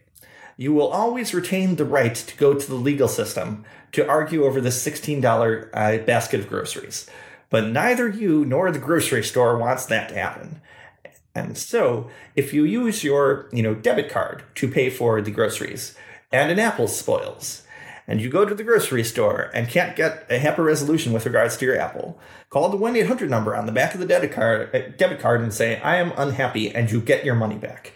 you 0.57 0.73
will 0.73 0.89
always 0.89 1.33
retain 1.33 1.75
the 1.75 1.85
right 1.85 2.15
to 2.15 2.37
go 2.37 2.53
to 2.53 2.67
the 2.67 2.75
legal 2.75 3.07
system 3.07 3.63
to 3.93 4.07
argue 4.07 4.43
over 4.43 4.59
the 4.59 4.69
$16 4.69 5.69
uh, 5.73 6.03
basket 6.05 6.39
of 6.41 6.49
groceries. 6.49 7.09
But 7.49 7.67
neither 7.67 8.07
you 8.09 8.45
nor 8.45 8.71
the 8.71 8.79
grocery 8.79 9.23
store 9.23 9.57
wants 9.57 9.85
that 9.87 10.09
to 10.09 10.15
happen. 10.15 10.61
And 11.33 11.57
so, 11.57 12.09
if 12.35 12.53
you 12.53 12.65
use 12.65 13.03
your, 13.03 13.47
you 13.53 13.63
know, 13.63 13.73
debit 13.73 14.09
card 14.09 14.43
to 14.55 14.67
pay 14.67 14.89
for 14.89 15.21
the 15.21 15.31
groceries 15.31 15.95
and 16.31 16.51
an 16.51 16.59
apple 16.59 16.87
spoils, 16.87 17.63
and 18.09 18.19
you 18.19 18.27
go 18.27 18.43
to 18.43 18.55
the 18.55 18.63
grocery 18.63 19.03
store 19.03 19.51
and 19.53 19.69
can't 19.69 19.95
get 19.95 20.25
a 20.31 20.39
HAPA 20.39 20.65
resolution 20.65 21.13
with 21.13 21.27
regards 21.27 21.55
to 21.57 21.65
your 21.65 21.79
apple, 21.79 22.19
call 22.49 22.67
the 22.69 22.75
1 22.75 22.95
800 22.95 23.29
number 23.29 23.55
on 23.55 23.67
the 23.67 23.71
back 23.71 23.93
of 23.93 23.99
the 23.99 24.05
debit 24.07 24.31
card, 24.31 24.75
uh, 24.75 24.89
debit 24.97 25.19
card 25.19 25.41
and 25.41 25.53
say, 25.53 25.79
I 25.79 25.97
am 25.97 26.11
unhappy, 26.17 26.73
and 26.73 26.91
you 26.91 27.01
get 27.01 27.23
your 27.23 27.35
money 27.35 27.55
back 27.55 27.93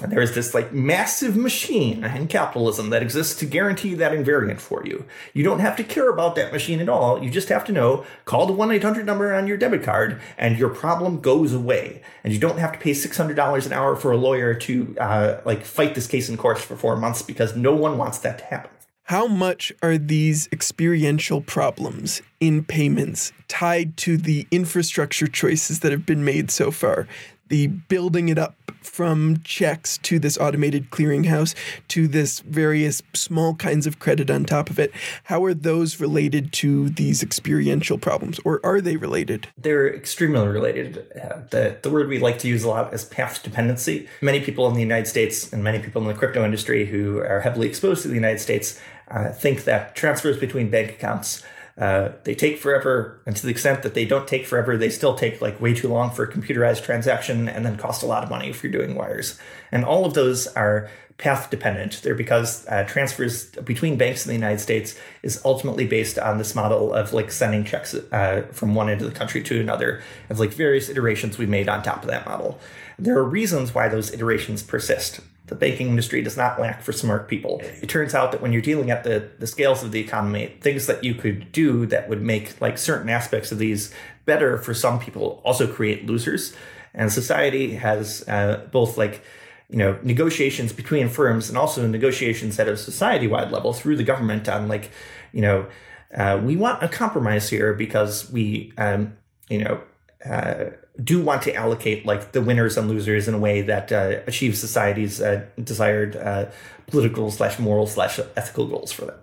And 0.00 0.12
there 0.12 0.20
is 0.20 0.36
this 0.36 0.54
like 0.54 0.72
massive 0.72 1.36
machine 1.36 2.04
in 2.04 2.28
capitalism 2.28 2.90
that 2.90 3.02
exists 3.02 3.34
to 3.40 3.46
guarantee 3.46 3.94
that 3.94 4.12
invariant 4.12 4.60
for 4.60 4.86
you. 4.86 5.04
You 5.32 5.42
don't 5.42 5.58
have 5.58 5.74
to 5.78 5.84
care 5.84 6.10
about 6.10 6.36
that 6.36 6.52
machine 6.52 6.78
at 6.78 6.88
all. 6.88 7.20
You 7.20 7.28
just 7.28 7.48
have 7.48 7.64
to 7.64 7.72
know, 7.72 8.04
call 8.24 8.46
the 8.46 8.52
1-800 8.52 9.04
number 9.04 9.34
on 9.34 9.48
your 9.48 9.56
debit 9.56 9.82
card 9.82 10.20
and 10.38 10.56
your 10.56 10.68
problem 10.68 11.20
goes 11.20 11.52
away. 11.52 12.02
And 12.22 12.32
you 12.32 12.38
don't 12.38 12.58
have 12.58 12.72
to 12.72 12.78
pay 12.78 12.92
$600 12.92 13.66
an 13.66 13.72
hour 13.72 13.96
for 13.96 14.12
a 14.12 14.16
lawyer 14.16 14.54
to 14.54 14.96
uh, 15.00 15.40
like 15.44 15.64
fight 15.64 15.96
this 15.96 16.06
case 16.06 16.28
in 16.28 16.36
court 16.36 16.58
for 16.58 16.76
four 16.76 16.96
months 16.96 17.22
because 17.22 17.56
no 17.56 17.74
one 17.74 17.98
wants 17.98 18.18
that 18.18 18.38
to 18.38 18.44
happen. 18.44 18.70
How 19.08 19.26
much 19.26 19.70
are 19.82 19.98
these 19.98 20.48
experiential 20.50 21.42
problems 21.42 22.22
in 22.40 22.64
payments 22.64 23.34
tied 23.48 23.98
to 23.98 24.16
the 24.16 24.46
infrastructure 24.50 25.26
choices 25.26 25.80
that 25.80 25.92
have 25.92 26.06
been 26.06 26.24
made 26.24 26.50
so 26.50 26.70
far? 26.70 27.06
The 27.48 27.66
building 27.66 28.30
it 28.30 28.38
up 28.38 28.56
from 28.80 29.38
checks 29.44 29.98
to 29.98 30.18
this 30.18 30.38
automated 30.38 30.90
clearinghouse 30.90 31.54
to 31.88 32.08
this 32.08 32.40
various 32.40 33.02
small 33.12 33.54
kinds 33.54 33.86
of 33.86 33.98
credit 33.98 34.30
on 34.30 34.44
top 34.44 34.70
of 34.70 34.78
it. 34.78 34.90
How 35.24 35.44
are 35.44 35.54
those 35.54 36.00
related 36.00 36.52
to 36.54 36.88
these 36.88 37.22
experiential 37.22 37.98
problems, 37.98 38.40
or 38.44 38.60
are 38.64 38.80
they 38.80 38.96
related? 38.96 39.48
They're 39.58 39.94
extremely 39.94 40.48
related. 40.48 41.06
Uh, 41.14 41.40
the, 41.50 41.76
the 41.82 41.90
word 41.90 42.08
we 42.08 42.18
like 42.18 42.38
to 42.40 42.48
use 42.48 42.64
a 42.64 42.68
lot 42.68 42.92
is 42.94 43.04
path 43.04 43.42
dependency. 43.42 44.08
Many 44.22 44.40
people 44.40 44.66
in 44.66 44.74
the 44.74 44.80
United 44.80 45.06
States 45.06 45.52
and 45.52 45.62
many 45.62 45.78
people 45.78 46.00
in 46.00 46.08
the 46.08 46.14
crypto 46.14 46.42
industry 46.42 46.86
who 46.86 47.18
are 47.18 47.40
heavily 47.40 47.68
exposed 47.68 48.02
to 48.02 48.08
the 48.08 48.14
United 48.14 48.40
States 48.40 48.80
uh, 49.10 49.30
think 49.30 49.64
that 49.64 49.94
transfers 49.94 50.38
between 50.38 50.70
bank 50.70 50.90
accounts 50.90 51.44
Uh, 51.76 52.12
they 52.22 52.36
take 52.36 52.56
forever, 52.56 53.20
and 53.26 53.36
to 53.36 53.42
the 53.42 53.50
extent 53.50 53.82
that 53.82 53.94
they 53.94 54.06
don't 54.06 54.28
take 54.28 54.46
forever, 54.46 54.76
they 54.76 54.90
still 54.90 55.14
take 55.16 55.42
like 55.42 55.60
way 55.60 55.74
too 55.74 55.88
long 55.88 56.08
for 56.08 56.22
a 56.22 56.32
computerized 56.32 56.84
transaction 56.84 57.48
and 57.48 57.66
then 57.66 57.76
cost 57.76 58.04
a 58.04 58.06
lot 58.06 58.22
of 58.22 58.30
money 58.30 58.48
if 58.48 58.62
you're 58.62 58.70
doing 58.70 58.94
wires. 58.94 59.40
And 59.72 59.84
all 59.84 60.04
of 60.04 60.14
those 60.14 60.46
are 60.54 60.88
path 61.18 61.50
dependent. 61.50 62.00
They're 62.02 62.14
because 62.14 62.64
uh, 62.68 62.84
transfers 62.84 63.46
between 63.64 63.96
banks 63.96 64.24
in 64.24 64.28
the 64.28 64.38
United 64.38 64.60
States 64.60 64.96
is 65.24 65.40
ultimately 65.44 65.86
based 65.86 66.16
on 66.16 66.38
this 66.38 66.54
model 66.54 66.94
of 66.94 67.12
like 67.12 67.32
sending 67.32 67.64
checks 67.64 67.92
uh, 67.94 68.46
from 68.52 68.76
one 68.76 68.88
end 68.88 69.02
of 69.02 69.10
the 69.12 69.18
country 69.18 69.42
to 69.42 69.60
another, 69.60 70.00
of 70.30 70.38
like 70.38 70.54
various 70.54 70.88
iterations 70.88 71.38
we 71.38 71.46
made 71.46 71.68
on 71.68 71.82
top 71.82 72.02
of 72.04 72.08
that 72.08 72.24
model. 72.24 72.60
There 73.00 73.18
are 73.18 73.24
reasons 73.24 73.74
why 73.74 73.88
those 73.88 74.14
iterations 74.14 74.62
persist 74.62 75.20
the 75.46 75.54
banking 75.54 75.88
industry 75.88 76.22
does 76.22 76.36
not 76.36 76.58
lack 76.58 76.82
for 76.82 76.92
smart 76.92 77.28
people. 77.28 77.60
It 77.82 77.88
turns 77.88 78.14
out 78.14 78.32
that 78.32 78.40
when 78.40 78.52
you're 78.52 78.62
dealing 78.62 78.90
at 78.90 79.04
the, 79.04 79.30
the 79.38 79.46
scales 79.46 79.82
of 79.82 79.92
the 79.92 80.00
economy, 80.00 80.56
things 80.60 80.86
that 80.86 81.04
you 81.04 81.14
could 81.14 81.52
do 81.52 81.84
that 81.86 82.08
would 82.08 82.22
make 82.22 82.58
like 82.60 82.78
certain 82.78 83.10
aspects 83.10 83.52
of 83.52 83.58
these 83.58 83.92
better 84.24 84.56
for 84.56 84.72
some 84.72 84.98
people 84.98 85.42
also 85.44 85.66
create 85.66 86.06
losers. 86.06 86.54
And 86.94 87.12
society 87.12 87.74
has 87.74 88.26
uh, 88.26 88.66
both 88.72 88.96
like 88.96 89.22
you 89.68 89.78
know 89.78 89.98
negotiations 90.02 90.72
between 90.72 91.08
firms 91.08 91.48
and 91.48 91.58
also 91.58 91.86
negotiations 91.86 92.58
at 92.58 92.68
a 92.68 92.76
society 92.76 93.26
wide 93.26 93.50
level 93.50 93.72
through 93.72 93.96
the 93.96 94.04
government 94.04 94.48
on 94.48 94.68
like 94.68 94.90
you 95.32 95.40
know 95.40 95.66
uh, 96.14 96.40
we 96.42 96.54
want 96.54 96.82
a 96.82 96.88
compromise 96.88 97.48
here 97.48 97.72
because 97.74 98.30
we 98.30 98.72
um, 98.78 99.16
you 99.48 99.58
know 99.58 99.80
uh, 100.28 100.70
do 101.02 101.22
want 101.22 101.42
to 101.42 101.54
allocate 101.54 102.06
like 102.06 102.32
the 102.32 102.40
winners 102.40 102.76
and 102.76 102.88
losers 102.88 103.28
in 103.28 103.34
a 103.34 103.38
way 103.38 103.62
that 103.62 103.92
uh, 103.92 104.20
achieves 104.26 104.60
society's 104.60 105.20
uh, 105.20 105.44
desired 105.62 106.16
uh, 106.16 106.46
political 106.86 107.30
slash 107.30 107.58
moral 107.58 107.86
slash 107.86 108.18
ethical 108.36 108.66
goals 108.66 108.92
for 108.92 109.06
them. 109.06 109.18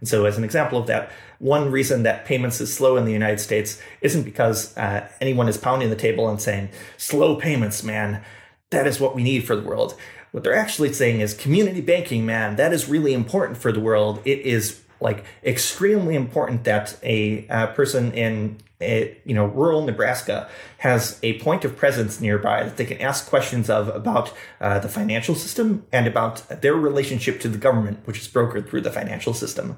And 0.00 0.08
so, 0.08 0.26
as 0.26 0.36
an 0.36 0.44
example 0.44 0.78
of 0.78 0.86
that, 0.88 1.10
one 1.38 1.70
reason 1.70 2.02
that 2.02 2.24
payments 2.24 2.60
is 2.60 2.72
slow 2.72 2.96
in 2.96 3.04
the 3.04 3.12
United 3.12 3.40
States 3.40 3.80
isn't 4.00 4.24
because 4.24 4.76
uh, 4.76 5.08
anyone 5.20 5.48
is 5.48 5.56
pounding 5.56 5.90
the 5.90 5.96
table 5.96 6.28
and 6.28 6.40
saying, 6.40 6.68
slow 6.96 7.36
payments, 7.36 7.82
man, 7.82 8.22
that 8.70 8.86
is 8.86 9.00
what 9.00 9.14
we 9.14 9.22
need 9.22 9.44
for 9.46 9.56
the 9.56 9.62
world. 9.62 9.96
What 10.32 10.44
they're 10.44 10.54
actually 10.54 10.92
saying 10.92 11.20
is 11.20 11.32
community 11.32 11.80
banking, 11.80 12.26
man, 12.26 12.56
that 12.56 12.72
is 12.72 12.88
really 12.88 13.14
important 13.14 13.56
for 13.56 13.72
the 13.72 13.80
world. 13.80 14.20
It 14.24 14.40
is 14.40 14.82
like 15.00 15.24
extremely 15.44 16.16
important 16.16 16.64
that 16.64 16.98
a, 17.02 17.46
a 17.48 17.68
person 17.68 18.12
in 18.12 18.58
a, 18.84 19.16
you 19.24 19.34
know 19.34 19.46
rural 19.46 19.84
Nebraska 19.84 20.48
has 20.78 21.18
a 21.22 21.38
point 21.40 21.64
of 21.64 21.76
presence 21.76 22.20
nearby 22.20 22.62
that 22.62 22.76
they 22.76 22.84
can 22.84 23.00
ask 23.00 23.28
questions 23.28 23.70
of 23.70 23.88
about 23.88 24.32
uh, 24.60 24.78
the 24.78 24.88
financial 24.88 25.34
system 25.34 25.86
and 25.92 26.06
about 26.06 26.48
their 26.60 26.74
relationship 26.74 27.40
to 27.40 27.48
the 27.48 27.58
government, 27.58 28.00
which 28.04 28.20
is 28.20 28.28
brokered 28.28 28.68
through 28.68 28.82
the 28.82 28.92
financial 28.92 29.34
system. 29.34 29.76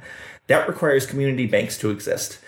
That 0.48 0.68
requires 0.68 1.06
community 1.06 1.46
banks 1.46 1.78
to 1.78 1.90
exist. 1.90 2.38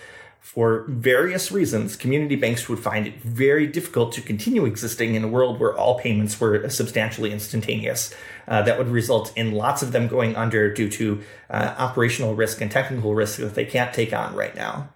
For 0.41 0.87
various 0.89 1.53
reasons, 1.53 1.95
community 1.95 2.35
banks 2.35 2.69
would 2.69 2.79
find 2.79 3.07
it 3.07 3.21
very 3.21 3.67
difficult 3.67 4.13
to 4.13 4.23
continue 4.23 4.65
existing 4.65 5.15
in 5.15 5.23
a 5.23 5.29
world 5.29 5.61
where 5.61 5.77
all 5.77 5.99
payments 5.99 6.41
were 6.41 6.69
substantially 6.71 7.33
instantaneous. 7.33 8.15
Uh, 8.47 8.63
that 8.63 8.79
would 8.79 8.89
result 8.89 9.31
in 9.37 9.53
lots 9.53 9.83
of 9.83 9.93
them 9.93 10.09
going 10.09 10.35
under 10.37 10.73
due 10.73 10.89
to 10.89 11.23
uh, 11.51 11.75
operational 11.77 12.35
risk 12.35 12.63
and 12.63 12.71
technical 12.71 13.15
risk 13.15 13.39
that 13.39 13.55
they 13.55 13.67
can't 13.67 13.93
take 13.93 14.15
on 14.15 14.35
right 14.35 14.57
now. 14.57 14.89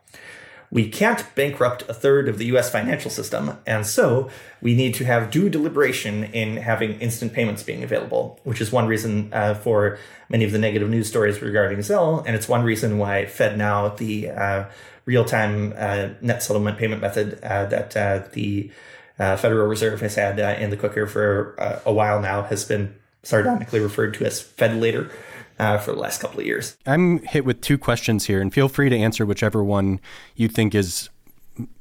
We 0.72 0.88
can't 0.88 1.22
bankrupt 1.34 1.82
a 1.86 1.92
third 1.92 2.30
of 2.30 2.38
the 2.38 2.46
US 2.46 2.70
financial 2.70 3.10
system, 3.10 3.58
and 3.66 3.86
so 3.86 4.30
we 4.62 4.74
need 4.74 4.94
to 4.94 5.04
have 5.04 5.30
due 5.30 5.50
deliberation 5.50 6.24
in 6.24 6.56
having 6.56 6.98
instant 6.98 7.34
payments 7.34 7.62
being 7.62 7.84
available, 7.84 8.40
which 8.44 8.58
is 8.58 8.72
one 8.72 8.86
reason 8.86 9.28
uh, 9.34 9.52
for 9.52 9.98
many 10.30 10.44
of 10.44 10.50
the 10.50 10.58
negative 10.58 10.88
news 10.88 11.08
stories 11.08 11.42
regarding 11.42 11.80
Zelle, 11.80 12.24
and 12.26 12.34
it's 12.34 12.48
one 12.48 12.64
reason 12.64 12.96
why 12.96 13.26
FedNow, 13.26 13.98
the 13.98 14.30
uh, 14.30 14.64
real 15.04 15.26
time 15.26 15.74
uh, 15.76 16.08
net 16.22 16.42
settlement 16.42 16.78
payment 16.78 17.02
method 17.02 17.38
uh, 17.42 17.66
that 17.66 17.94
uh, 17.94 18.26
the 18.32 18.70
uh, 19.18 19.36
Federal 19.36 19.66
Reserve 19.68 20.00
has 20.00 20.14
had 20.14 20.38
in 20.58 20.70
the 20.70 20.78
cooker 20.78 21.06
for 21.06 21.54
a 21.84 21.92
while 21.92 22.18
now, 22.18 22.44
has 22.44 22.64
been 22.64 22.94
sardonically 23.22 23.78
referred 23.78 24.14
to 24.14 24.24
as 24.24 24.42
FedLater 24.42 25.10
uh, 25.58 25.78
for 25.78 25.92
the 25.92 25.98
last 25.98 26.20
couple 26.20 26.40
of 26.40 26.46
years. 26.46 26.76
I'm 26.86 27.20
hit 27.20 27.44
with 27.44 27.60
two 27.60 27.78
questions 27.78 28.26
here, 28.26 28.40
and 28.40 28.52
feel 28.52 28.68
free 28.68 28.88
to 28.88 28.96
answer 28.96 29.26
whichever 29.26 29.62
one 29.62 30.00
you 30.34 30.48
think 30.48 30.74
is 30.74 31.08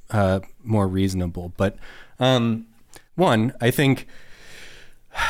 uh, 0.09 0.41
more 0.63 0.87
reasonable. 0.87 1.53
But 1.57 1.77
um, 2.19 2.67
one, 3.15 3.53
I 3.61 3.71
think 3.71 4.07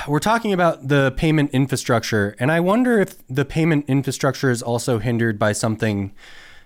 we're 0.08 0.20
talking 0.20 0.54
about 0.54 0.88
the 0.88 1.14
payment 1.18 1.52
infrastructure, 1.52 2.36
and 2.40 2.52
I 2.52 2.60
wonder 2.60 3.00
if 3.00 3.26
the 3.28 3.46
payment 3.46 3.86
infrastructure 3.88 4.50
is 4.50 4.62
also 4.62 5.00
hindered 5.00 5.40
by 5.40 5.54
something 5.54 6.14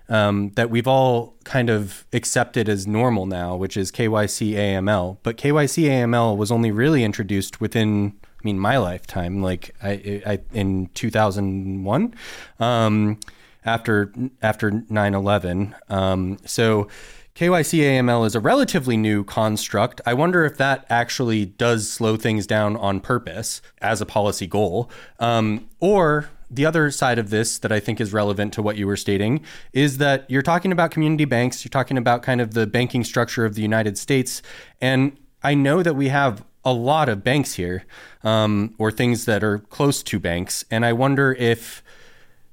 um, 0.10 0.52
that 0.56 0.70
we've 0.70 0.88
all 0.88 1.36
kind 1.44 1.70
of 1.70 2.06
accepted 2.14 2.70
as 2.70 2.86
normal 2.86 3.26
now, 3.26 3.56
which 3.56 3.76
is 3.76 3.92
KYC 3.92 4.54
AML. 4.54 5.18
But 5.24 5.38
KYC 5.38 5.86
AML 5.86 6.38
was 6.38 6.52
only 6.52 6.72
really 6.72 7.04
introduced 7.04 7.60
within 7.60 8.14
mean, 8.46 8.60
my 8.60 8.78
lifetime, 8.78 9.42
like 9.42 9.76
I, 9.84 10.22
I 10.26 10.40
in 10.54 10.88
2001, 10.94 12.14
um, 12.60 13.20
after 13.66 14.14
after 14.42 14.72
9/11. 14.72 15.74
Um, 15.90 16.38
so 16.46 16.88
KYC 17.36 17.80
AML 17.80 18.26
is 18.26 18.36
a 18.36 18.40
relatively 18.40 18.96
new 18.96 19.24
construct. 19.26 20.00
I 20.06 20.14
wonder 20.14 20.46
if 20.46 20.58
that 20.58 20.86
actually 20.90 21.46
does 21.46 21.92
slow 21.92 22.16
things 22.16 22.48
down 22.48 22.78
on 22.78 23.02
purpose 23.02 23.62
as 23.82 24.00
a 24.00 24.06
policy 24.06 24.48
goal, 24.48 24.90
um, 25.20 25.68
or 25.82 26.30
the 26.50 26.66
other 26.66 26.92
side 26.92 27.20
of 27.20 27.30
this 27.32 27.58
that 27.60 27.72
I 27.72 27.80
think 27.80 28.00
is 28.00 28.14
relevant 28.14 28.54
to 28.54 28.62
what 28.62 28.78
you 28.78 28.88
were 28.88 28.96
stating 28.96 29.42
is 29.74 29.98
that 29.98 30.30
you're 30.30 30.42
talking 30.42 30.72
about 30.72 30.92
community 30.92 31.26
banks, 31.26 31.66
you're 31.66 31.72
talking 31.72 31.98
about 31.98 32.22
kind 32.22 32.40
of 32.40 32.54
the 32.54 32.68
banking 32.68 33.04
structure 33.04 33.46
of 33.46 33.56
the 33.56 33.62
United 33.62 33.98
States. 33.98 34.42
And 34.80 35.18
I 35.44 35.56
know 35.56 35.84
that 35.84 35.96
we 35.96 36.10
have 36.10 36.44
a 36.65 36.73
lot 36.73 37.08
of 37.08 37.23
banks 37.23 37.54
here, 37.54 37.86
um, 38.23 38.73
or 38.78 38.91
things 38.91 39.25
that 39.25 39.43
are 39.43 39.60
close 39.60 40.04
to 40.04 40.19
banks. 40.19 40.65
And 40.69 40.86
I 40.86 40.93
wonder 40.93 41.34
if 41.34 41.84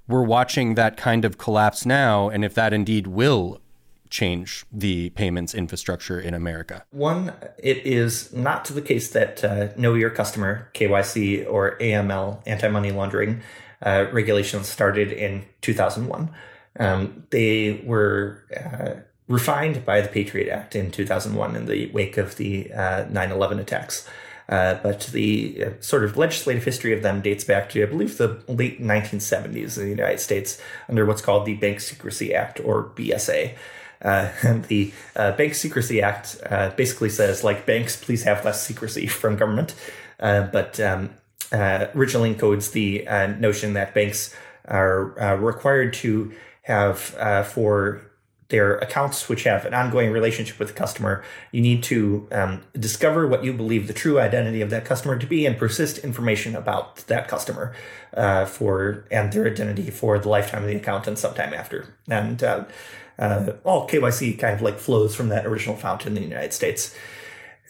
we're 0.06 0.22
watching 0.22 0.74
that 0.74 0.96
kind 0.96 1.24
of 1.24 1.38
collapse 1.38 1.86
now, 1.86 2.28
and 2.28 2.44
if 2.44 2.54
that 2.54 2.72
indeed 2.72 3.06
will 3.06 3.60
change 4.12 4.66
the 4.70 5.08
payments 5.10 5.54
infrastructure 5.54 6.20
in 6.20 6.34
America? 6.34 6.84
One, 6.90 7.32
it 7.58 7.78
is 7.78 8.32
not 8.32 8.66
the 8.66 8.82
case 8.82 9.10
that 9.10 9.42
uh, 9.42 9.68
Know 9.76 9.94
Your 9.94 10.10
Customer, 10.10 10.68
KYC, 10.74 11.50
or 11.50 11.78
AML, 11.78 12.42
anti 12.46 12.68
money 12.68 12.92
laundering 12.92 13.40
uh, 13.80 14.06
regulations 14.12 14.68
started 14.68 15.10
in 15.10 15.44
2001. 15.62 16.30
Um, 16.78 17.26
they 17.30 17.82
were 17.84 18.44
uh, 18.54 19.00
refined 19.28 19.84
by 19.84 20.00
the 20.00 20.08
Patriot 20.08 20.50
Act 20.50 20.76
in 20.76 20.90
2001 20.90 21.56
in 21.56 21.66
the 21.66 21.90
wake 21.92 22.16
of 22.16 22.36
the 22.36 22.72
uh, 22.72 23.06
9 23.08 23.32
uh, 23.32 23.34
11 23.34 23.58
attacks. 23.58 24.08
Uh, 24.48 24.74
but 24.82 25.00
the 25.12 25.64
uh, 25.64 25.70
sort 25.80 26.04
of 26.04 26.16
legislative 26.16 26.64
history 26.64 26.92
of 26.92 27.02
them 27.02 27.22
dates 27.22 27.44
back 27.44 27.70
to, 27.70 27.82
I 27.82 27.86
believe, 27.86 28.18
the 28.18 28.42
late 28.48 28.82
1970s 28.82 29.78
in 29.78 29.84
the 29.84 29.90
United 29.90 30.20
States 30.20 30.60
under 30.88 31.06
what's 31.06 31.22
called 31.22 31.46
the 31.46 31.54
Bank 31.54 31.80
Secrecy 31.80 32.34
Act, 32.34 32.60
or 32.60 32.90
BSA. 32.96 33.54
Uh, 34.02 34.30
and 34.42 34.64
the 34.64 34.92
uh, 35.16 35.32
Bank 35.32 35.54
Secrecy 35.54 36.02
Act 36.02 36.36
basically 36.76 37.08
says, 37.08 37.44
like, 37.44 37.64
banks, 37.64 37.96
please 37.96 38.24
have 38.24 38.44
less 38.44 38.62
secrecy 38.62 39.06
from 39.06 39.36
government. 39.36 39.74
but 40.18 40.78
um, 40.80 41.10
originally 41.52 42.34
encodes 42.34 42.72
the 42.72 43.06
notion 43.38 43.74
that 43.74 43.94
banks 43.94 44.34
are 44.66 45.36
required 45.38 45.94
to 45.94 46.34
have 46.62 46.98
for 47.46 48.11
their 48.52 48.76
accounts 48.76 49.28
which 49.30 49.44
have 49.44 49.64
an 49.64 49.72
ongoing 49.72 50.12
relationship 50.12 50.58
with 50.58 50.68
the 50.68 50.74
customer. 50.74 51.24
You 51.50 51.62
need 51.62 51.82
to 51.84 52.28
um, 52.30 52.60
discover 52.78 53.26
what 53.26 53.42
you 53.42 53.54
believe 53.54 53.88
the 53.88 53.94
true 53.94 54.20
identity 54.20 54.60
of 54.60 54.68
that 54.70 54.84
customer 54.84 55.18
to 55.18 55.26
be 55.26 55.46
and 55.46 55.56
persist 55.56 55.98
information 55.98 56.54
about 56.54 56.98
that 57.08 57.26
customer 57.26 57.74
uh, 58.14 58.44
for 58.44 59.06
and 59.10 59.32
their 59.32 59.46
identity 59.46 59.90
for 59.90 60.18
the 60.18 60.28
lifetime 60.28 60.62
of 60.62 60.68
the 60.68 60.76
account 60.76 61.08
and 61.08 61.18
sometime 61.18 61.54
after. 61.54 61.96
And 62.06 62.44
uh, 62.44 62.66
uh, 63.18 63.54
all 63.64 63.88
KYC 63.88 64.38
kind 64.38 64.54
of 64.54 64.60
like 64.60 64.78
flows 64.78 65.16
from 65.16 65.30
that 65.30 65.46
original 65.46 65.74
fountain 65.74 66.16
in 66.16 66.22
the 66.22 66.28
United 66.28 66.52
States 66.52 66.94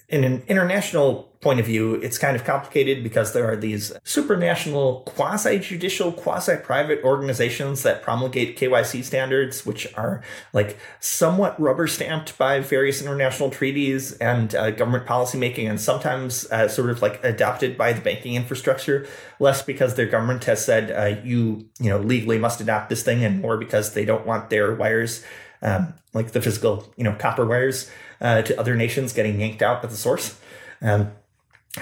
in 0.08 0.24
an 0.24 0.42
international 0.48 1.31
point 1.42 1.58
of 1.58 1.66
view, 1.66 1.94
it's 1.96 2.18
kind 2.18 2.36
of 2.36 2.44
complicated 2.44 3.02
because 3.02 3.32
there 3.32 3.50
are 3.50 3.56
these 3.56 3.90
supranational, 4.04 5.04
quasi 5.04 5.58
judicial, 5.58 6.12
quasi 6.12 6.56
private 6.56 7.02
organizations 7.02 7.82
that 7.82 8.00
promulgate 8.00 8.56
KYC 8.56 9.02
standards, 9.02 9.66
which 9.66 9.92
are 9.94 10.22
like 10.52 10.78
somewhat 11.00 11.60
rubber 11.60 11.88
stamped 11.88 12.38
by 12.38 12.60
various 12.60 13.02
international 13.02 13.50
treaties 13.50 14.12
and 14.18 14.54
uh, 14.54 14.70
government 14.70 15.04
policymaking, 15.04 15.68
and 15.68 15.80
sometimes 15.80 16.50
uh, 16.52 16.68
sort 16.68 16.90
of 16.90 17.02
like 17.02 17.22
adopted 17.24 17.76
by 17.76 17.92
the 17.92 18.00
banking 18.00 18.34
infrastructure, 18.34 19.06
less 19.40 19.62
because 19.62 19.96
their 19.96 20.06
government 20.06 20.44
has 20.44 20.64
said 20.64 20.92
uh, 20.92 21.20
you, 21.24 21.68
you 21.80 21.90
know, 21.90 21.98
legally 21.98 22.38
must 22.38 22.60
adopt 22.60 22.88
this 22.88 23.02
thing, 23.02 23.24
and 23.24 23.40
more 23.40 23.56
because 23.56 23.94
they 23.94 24.04
don't 24.04 24.24
want 24.24 24.48
their 24.48 24.76
wires, 24.76 25.24
um, 25.60 25.92
like 26.14 26.30
the 26.30 26.40
physical, 26.40 26.92
you 26.96 27.02
know, 27.02 27.16
copper 27.16 27.44
wires 27.44 27.90
uh, 28.20 28.42
to 28.42 28.58
other 28.60 28.76
nations 28.76 29.12
getting 29.12 29.40
yanked 29.40 29.60
out 29.60 29.82
at 29.82 29.90
the 29.90 29.96
source. 29.96 30.38
Um, 30.80 31.10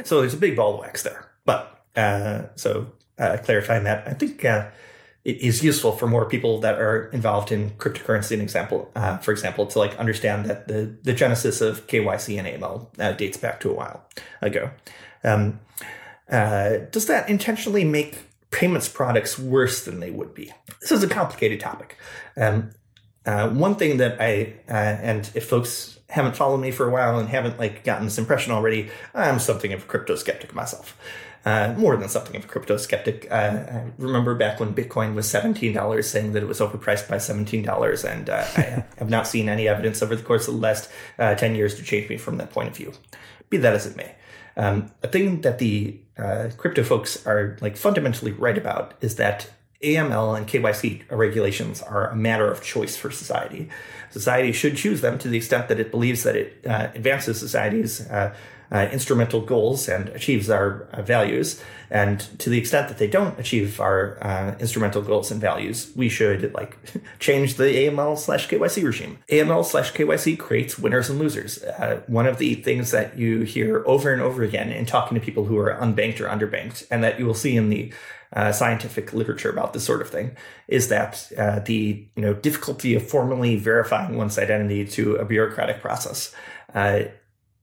so 0.05 0.20
there's 0.20 0.35
a 0.35 0.38
big 0.38 0.57
ball 0.57 0.74
of 0.74 0.81
wax 0.81 1.03
there. 1.03 1.31
But 1.44 1.85
uh, 1.96 2.42
so 2.57 2.92
uh, 3.18 3.38
clarifying 3.42 3.85
that, 3.85 4.07
I 4.07 4.14
think 4.14 4.44
uh, 4.44 4.68
it 5.24 5.38
is 5.38 5.62
useful 5.62 5.92
for 5.92 6.07
more 6.07 6.26
people 6.26 6.61
that 6.61 6.81
are 6.81 7.09
involved 7.09 7.53
in 7.53 7.70
cryptocurrency. 7.70 8.33
An 8.33 8.40
example, 8.40 8.90
uh, 8.94 9.18
for 9.18 9.33
example, 9.33 9.66
to 9.66 9.79
like 9.79 9.96
understand 9.98 10.46
that 10.46 10.68
the 10.68 10.96
the 11.03 11.12
genesis 11.12 11.61
of 11.61 11.87
KYC 11.87 12.38
and 12.38 12.46
AML 12.46 12.88
uh, 12.98 13.12
dates 13.12 13.37
back 13.37 13.61
to 13.61 13.70
a 13.70 13.74
while 13.74 14.07
ago. 14.40 14.70
Um, 15.22 15.61
uh, 16.31 16.79
does 16.90 17.07
that 17.07 17.29
intentionally 17.29 17.85
make 17.85 18.18
payments 18.50 18.88
products 18.88 19.38
worse 19.38 19.85
than 19.85 20.00
they 20.00 20.11
would 20.11 20.33
be? 20.33 20.53
This 20.81 20.92
is 20.92 21.03
a 21.03 21.09
complicated 21.09 21.61
topic. 21.61 21.96
Um, 22.37 22.70
uh, 23.26 23.50
one 23.50 23.74
thing 23.74 23.98
that 23.98 24.20
I 24.20 24.55
and 24.66 25.31
if 25.35 25.48
folks 25.48 25.99
haven't 26.10 26.36
followed 26.36 26.58
me 26.58 26.70
for 26.70 26.86
a 26.86 26.90
while 26.90 27.18
and 27.18 27.28
haven't 27.28 27.58
like 27.58 27.84
gotten 27.84 28.04
this 28.04 28.18
impression 28.18 28.52
already, 28.52 28.90
I'm 29.14 29.38
something 29.38 29.72
of 29.72 29.84
a 29.84 29.86
crypto 29.86 30.16
skeptic 30.16 30.54
myself 30.54 30.96
uh, 31.44 31.74
more 31.76 31.96
than 31.96 32.08
something 32.08 32.36
of 32.36 32.44
a 32.44 32.48
crypto 32.48 32.76
skeptic. 32.76 33.26
Uh, 33.30 33.34
I 33.34 33.84
remember 33.98 34.34
back 34.34 34.60
when 34.60 34.74
Bitcoin 34.74 35.14
was 35.14 35.26
$17 35.26 36.04
saying 36.04 36.32
that 36.32 36.42
it 36.42 36.46
was 36.46 36.60
overpriced 36.60 37.08
by 37.08 37.16
$17, 37.16 38.04
and 38.04 38.30
uh, 38.30 38.44
I 38.56 38.84
have 38.98 39.10
not 39.10 39.26
seen 39.26 39.48
any 39.48 39.66
evidence 39.66 40.02
over 40.02 40.14
the 40.14 40.22
course 40.22 40.48
of 40.48 40.54
the 40.54 40.60
last 40.60 40.90
uh, 41.18 41.34
10 41.34 41.54
years 41.54 41.74
to 41.76 41.82
change 41.82 42.08
me 42.08 42.16
from 42.16 42.36
that 42.38 42.50
point 42.50 42.68
of 42.68 42.76
view. 42.76 42.92
Be 43.48 43.56
that 43.58 43.74
as 43.74 43.86
it 43.86 43.96
may. 43.96 44.14
Um, 44.56 44.90
a 45.02 45.08
thing 45.08 45.40
that 45.40 45.58
the 45.58 45.98
uh, 46.18 46.50
crypto 46.56 46.82
folks 46.82 47.26
are 47.26 47.56
like 47.60 47.76
fundamentally 47.76 48.32
right 48.32 48.58
about 48.58 48.94
is 49.00 49.16
that 49.16 49.50
AML 49.82 50.36
and 50.36 50.46
KYC 50.46 51.02
regulations 51.10 51.80
are 51.80 52.10
a 52.10 52.16
matter 52.16 52.50
of 52.50 52.62
choice 52.62 52.96
for 52.96 53.10
society. 53.10 53.68
Society 54.10 54.52
should 54.52 54.76
choose 54.76 55.00
them 55.00 55.18
to 55.18 55.28
the 55.28 55.38
extent 55.38 55.68
that 55.68 55.80
it 55.80 55.90
believes 55.90 56.22
that 56.24 56.36
it 56.36 56.64
uh, 56.66 56.88
advances 56.94 57.40
society's 57.40 58.06
uh, 58.10 58.34
uh, 58.72 58.88
instrumental 58.92 59.40
goals 59.40 59.88
and 59.88 60.08
achieves 60.10 60.48
our 60.48 60.82
uh, 60.92 61.02
values. 61.02 61.62
And 61.90 62.20
to 62.38 62.50
the 62.50 62.58
extent 62.58 62.88
that 62.88 62.98
they 62.98 63.08
don't 63.08 63.38
achieve 63.38 63.80
our 63.80 64.22
uh, 64.22 64.54
instrumental 64.60 65.02
goals 65.02 65.30
and 65.32 65.40
values, 65.40 65.90
we 65.96 66.08
should 66.08 66.54
like 66.54 66.76
change 67.18 67.54
the 67.54 67.64
AML 67.64 68.16
slash 68.18 68.48
KYC 68.48 68.84
regime. 68.84 69.18
AML 69.28 69.64
slash 69.64 69.92
KYC 69.92 70.38
creates 70.38 70.78
winners 70.78 71.10
and 71.10 71.18
losers. 71.18 71.62
Uh, 71.62 72.02
one 72.06 72.26
of 72.26 72.38
the 72.38 72.54
things 72.56 72.92
that 72.92 73.18
you 73.18 73.40
hear 73.42 73.82
over 73.86 74.12
and 74.12 74.22
over 74.22 74.42
again 74.42 74.70
in 74.70 74.86
talking 74.86 75.18
to 75.18 75.24
people 75.24 75.46
who 75.46 75.58
are 75.58 75.74
unbanked 75.74 76.20
or 76.20 76.28
underbanked, 76.28 76.86
and 76.90 77.02
that 77.02 77.18
you 77.18 77.26
will 77.26 77.34
see 77.34 77.56
in 77.56 77.70
the 77.70 77.92
uh, 78.32 78.52
scientific 78.52 79.12
literature 79.12 79.50
about 79.50 79.72
this 79.72 79.84
sort 79.84 80.00
of 80.00 80.08
thing 80.08 80.36
is 80.68 80.88
that 80.88 81.30
uh, 81.36 81.58
the 81.60 82.06
you 82.14 82.22
know 82.22 82.34
difficulty 82.34 82.94
of 82.94 83.06
formally 83.08 83.56
verifying 83.56 84.16
one's 84.16 84.38
identity 84.38 84.84
to 84.84 85.16
a 85.16 85.24
bureaucratic 85.24 85.80
process 85.80 86.34
uh, 86.74 87.02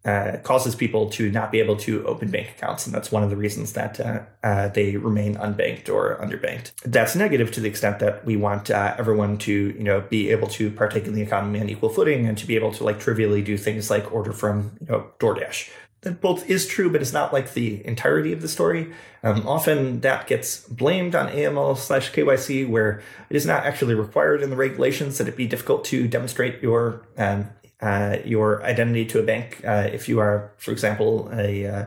uh, 0.06 0.38
causes 0.44 0.74
people 0.74 1.10
to 1.10 1.30
not 1.32 1.52
be 1.52 1.60
able 1.60 1.76
to 1.76 2.06
open 2.08 2.32
bank 2.32 2.50
accounts, 2.58 2.86
and 2.86 2.96
that's 2.96 3.12
one 3.12 3.24
of 3.24 3.30
the 3.30 3.36
reasons 3.36 3.74
that 3.74 4.00
uh, 4.00 4.22
uh, 4.42 4.70
they 4.70 4.96
remain 4.96 5.36
unbanked 5.36 5.90
or 5.90 6.18
underbanked. 6.22 6.72
That's 6.84 7.14
negative 7.14 7.52
to 7.54 7.60
the 7.60 7.68
extent 7.68 8.00
that 8.00 8.24
we 8.26 8.38
want 8.38 8.70
everyone 8.70 9.38
to, 9.40 9.52
you 9.52 9.84
know, 9.84 10.02
be 10.02 10.30
able 10.30 10.48
to 10.50 10.72
partake 10.72 11.08
in 11.08 11.14
the 11.14 11.22
economy 11.22 11.60
on 11.60 11.70
equal 11.70 11.90
footing 11.90 12.26
and 12.26 12.38
to 12.38 12.48
be 12.48 12.56
able 12.56 12.72
to 12.74 12.86
like 12.86 13.00
trivially 13.00 13.42
do 13.42 13.58
things 13.58 13.90
like 13.90 14.14
order 14.14 14.32
from, 14.32 14.78
you 14.80 14.88
know, 14.88 15.12
DoorDash. 15.20 15.70
That 16.02 16.22
both 16.22 16.48
is 16.48 16.68
true, 16.68 16.92
but 16.92 17.02
it's 17.02 17.14
not 17.14 17.34
like 17.34 17.54
the 17.54 17.86
entirety 17.86 18.32
of 18.32 18.42
the 18.42 18.48
story. 18.48 18.94
Um, 19.24 19.48
often 19.48 20.02
that 20.02 20.28
gets 20.28 20.60
blamed 20.68 21.16
on 21.16 21.28
AML 21.30 21.76
slash 21.78 22.12
KYC, 22.12 22.70
where 22.70 23.02
it 23.30 23.36
is 23.36 23.48
not 23.48 23.66
actually 23.66 23.96
required 23.96 24.44
in 24.44 24.52
the 24.52 24.56
regulations 24.56 25.18
that 25.18 25.28
it 25.28 25.36
be 25.36 25.48
difficult 25.48 25.84
to 25.86 26.08
demonstrate 26.08 26.62
your 26.62 27.08
um, 27.18 27.50
uh, 27.82 28.18
your 28.24 28.64
identity 28.64 29.06
to 29.06 29.20
a 29.20 29.24
bank 29.24 29.62
uh, 29.66 29.90
if 29.92 30.08
you 30.08 30.20
are, 30.20 30.52
for 30.58 30.72
example, 30.72 31.30
a 31.34 31.66
uh, 31.66 31.86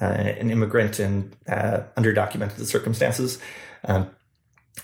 uh 0.00 0.04
an 0.04 0.50
immigrant 0.50 0.98
in 0.98 1.32
uh, 1.46 1.82
underdocumented 1.96 2.64
circumstances. 2.64 3.38
Um, 3.84 4.10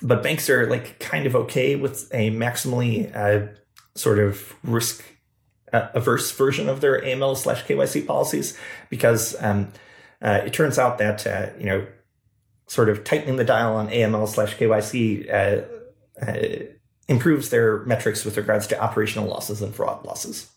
but 0.03 0.23
banks 0.23 0.49
are 0.49 0.67
like 0.67 0.99
kind 0.99 1.27
of 1.27 1.35
okay 1.35 1.77
with 1.77 2.11
a 2.13 2.31
maximally 2.31 3.15
uh, 3.17 3.53
sort 3.95 4.19
of 4.19 4.55
risk 4.63 5.03
averse 5.73 6.31
version 6.33 6.69
of 6.69 6.81
their 6.81 7.01
AML 7.01 7.37
slash 7.37 7.65
KYC 7.65 8.07
policies 8.07 8.57
because 8.89 9.37
um, 9.41 9.73
uh, 10.23 10.41
it 10.45 10.53
turns 10.53 10.79
out 10.79 10.99
that 10.99 11.27
uh, 11.27 11.51
you 11.59 11.67
know 11.67 11.87
sort 12.67 12.89
of 12.89 13.03
tightening 13.03 13.37
the 13.37 13.45
dial 13.45 13.75
on 13.75 13.89
AML 13.89 14.29
slash 14.29 14.57
KYC 14.57 15.29
uh, 15.33 15.63
improves 17.09 17.51
their 17.51 17.81
metrics 17.81 18.25
with 18.25 18.37
regards 18.37 18.69
to 18.69 18.81
operational 18.81 19.29
losses 19.29 19.61
and 19.61 19.75
fraud 19.75 20.05
losses. 20.05 20.49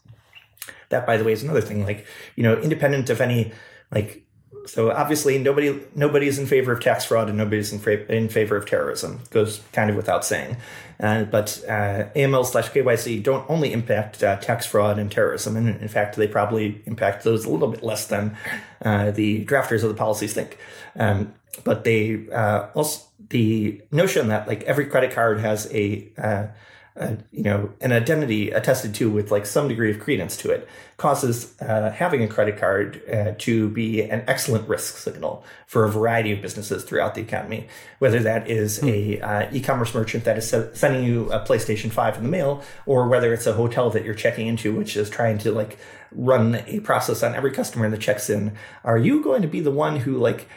That, 0.90 1.08
by 1.08 1.18
the 1.18 1.24
way, 1.24 1.32
is 1.32 1.42
another 1.42 1.62
thing. 1.62 1.84
Like, 1.84 2.06
you 2.36 2.44
know, 2.44 2.56
independent 2.56 3.10
of 3.10 3.20
any, 3.20 3.52
like, 3.92 4.23
so 4.66 4.92
obviously 4.92 5.38
nobody 5.38 5.80
nobody's 5.96 6.40
in 6.40 6.46
favor 6.46 6.72
of 6.72 6.82
tax 6.82 7.06
fraud 7.06 7.30
and 7.30 7.38
nobody's 7.38 7.74
in, 7.74 7.80
fra- 7.80 8.06
in 8.06 8.30
favor 8.30 8.56
of 8.56 8.66
terrorism. 8.66 9.22
Goes 9.30 9.62
kind 9.72 9.90
of 9.90 9.96
without 9.96 10.24
saying. 10.26 10.58
Uh, 11.00 11.24
but 11.24 11.62
uh, 11.68 12.06
AML 12.16 12.46
slash 12.46 12.70
KYC 12.70 13.22
don't 13.22 13.50
only 13.50 13.74
impact 13.74 14.24
uh, 14.24 14.38
tax 14.38 14.66
fraud 14.66 15.00
and 15.00 15.12
terrorism, 15.12 15.58
and 15.58 15.82
in 15.82 15.88
fact, 15.88 16.16
they 16.16 16.28
probably 16.28 16.82
impact 16.86 17.24
those 17.24 17.46
a 17.46 17.50
little 17.50 17.68
bit 17.68 17.84
less 17.84 18.08
than 18.08 18.38
uh, 18.84 19.12
the 19.12 19.44
drafters 19.46 19.84
of 19.84 19.90
the 19.90 19.96
policies 19.96 20.34
think. 20.34 20.58
Um, 20.96 21.34
but 21.64 21.84
they 21.84 22.30
uh, 22.32 22.68
also 22.74 23.06
the 23.30 23.82
notion 23.92 24.28
that 24.30 24.48
like 24.48 24.64
every 24.64 24.86
credit 24.86 25.12
card 25.12 25.40
has 25.40 25.72
a, 25.74 26.08
uh, 26.18 26.48
a, 26.96 27.18
you 27.32 27.44
know 27.44 27.72
an 27.82 27.92
identity 27.92 28.52
attested 28.52 28.94
to 28.94 29.10
with 29.10 29.32
like 29.32 29.46
some 29.46 29.68
degree 29.68 29.90
of 29.90 30.00
credence 30.00 30.38
to 30.38 30.52
it 30.52 30.68
causes 30.98 31.60
uh, 31.62 31.92
having 31.92 32.22
a 32.22 32.28
credit 32.28 32.58
card 32.58 33.02
uh, 33.12 33.34
to 33.40 33.70
be 33.70 34.02
an 34.02 34.24
excellent 34.28 34.68
risk 34.68 34.98
signal 34.98 35.44
for 35.66 35.86
a 35.86 35.90
variety 35.90 36.32
of 36.32 36.42
businesses 36.42 36.84
throughout 36.84 37.16
the 37.16 37.22
economy 37.22 37.68
whether 38.00 38.20
that 38.20 38.50
is 38.50 38.80
hmm. 38.80 38.88
a 38.88 39.22
uh, 39.22 39.50
e-commerce 39.52 39.94
merchant 39.94 40.24
that 40.24 40.38
is 40.38 40.48
sending 40.74 41.04
you 41.04 41.32
a 41.32 41.40
PlayStation 41.46 41.92
5 41.92 42.18
in 42.18 42.24
the 42.24 42.30
mail 42.30 42.64
or 42.86 43.08
whether 43.08 43.34
it's 43.34 43.48
a 43.48 43.54
hotel 43.54 43.90
that 43.90 44.06
you're 44.06 44.14
checking 44.14 44.48
into 44.48 44.76
which 44.76 44.96
is 44.96 45.10
trying 45.10 45.38
to 45.38 45.52
like 45.52 45.78
run 46.12 46.62
a 46.68 46.80
process 46.82 47.24
on 47.24 47.34
every 47.34 47.52
customer 47.52 47.90
that 47.90 48.00
checks 48.00 48.30
in 48.30 48.56
are 48.84 48.98
you 48.98 49.24
going 49.24 49.42
to 49.42 49.48
be 49.48 49.60
the 49.60 49.72
one 49.72 49.98
who 49.98 50.18
like 50.18 50.48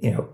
you 0.00 0.10
know 0.10 0.28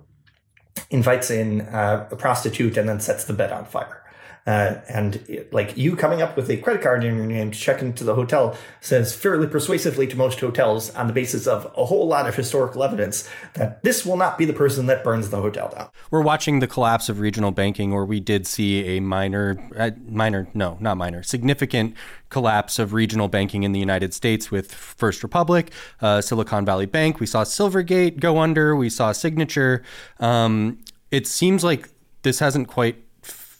invites 0.90 1.30
in 1.30 1.62
uh, 1.62 2.08
a 2.10 2.16
prostitute 2.16 2.76
and 2.76 2.88
then 2.88 3.00
sets 3.00 3.24
the 3.24 3.32
bed 3.32 3.52
on 3.52 3.64
fire. 3.64 4.02
Uh, 4.48 4.80
and 4.88 5.16
it, 5.28 5.52
like 5.52 5.76
you 5.76 5.94
coming 5.94 6.22
up 6.22 6.34
with 6.34 6.48
a 6.48 6.56
credit 6.56 6.80
card 6.80 7.04
in 7.04 7.16
your 7.16 7.26
name 7.26 7.50
to 7.50 7.58
check 7.58 7.82
into 7.82 8.02
the 8.02 8.14
hotel 8.14 8.56
says 8.80 9.14
fairly 9.14 9.46
persuasively 9.46 10.06
to 10.06 10.16
most 10.16 10.40
hotels 10.40 10.88
on 10.94 11.06
the 11.06 11.12
basis 11.12 11.46
of 11.46 11.70
a 11.76 11.84
whole 11.84 12.08
lot 12.08 12.26
of 12.26 12.34
historical 12.34 12.82
evidence 12.82 13.28
that 13.52 13.82
this 13.82 14.06
will 14.06 14.16
not 14.16 14.38
be 14.38 14.46
the 14.46 14.54
person 14.54 14.86
that 14.86 15.04
burns 15.04 15.28
the 15.28 15.36
hotel 15.36 15.70
down. 15.76 15.90
We're 16.10 16.22
watching 16.22 16.60
the 16.60 16.66
collapse 16.66 17.10
of 17.10 17.20
regional 17.20 17.50
banking, 17.50 17.92
where 17.92 18.06
we 18.06 18.20
did 18.20 18.46
see 18.46 18.96
a 18.96 19.00
minor, 19.00 19.58
uh, 19.76 19.90
minor, 20.06 20.48
no, 20.54 20.78
not 20.80 20.96
minor, 20.96 21.22
significant 21.22 21.94
collapse 22.30 22.78
of 22.78 22.94
regional 22.94 23.28
banking 23.28 23.64
in 23.64 23.72
the 23.72 23.80
United 23.80 24.14
States 24.14 24.50
with 24.50 24.72
First 24.72 25.22
Republic, 25.22 25.72
uh, 26.00 26.22
Silicon 26.22 26.64
Valley 26.64 26.86
Bank. 26.86 27.20
We 27.20 27.26
saw 27.26 27.44
Silvergate 27.44 28.18
go 28.18 28.38
under. 28.38 28.74
We 28.74 28.88
saw 28.88 29.12
Signature. 29.12 29.82
Um, 30.20 30.78
it 31.10 31.26
seems 31.26 31.62
like 31.62 31.90
this 32.22 32.38
hasn't 32.38 32.68
quite 32.68 32.96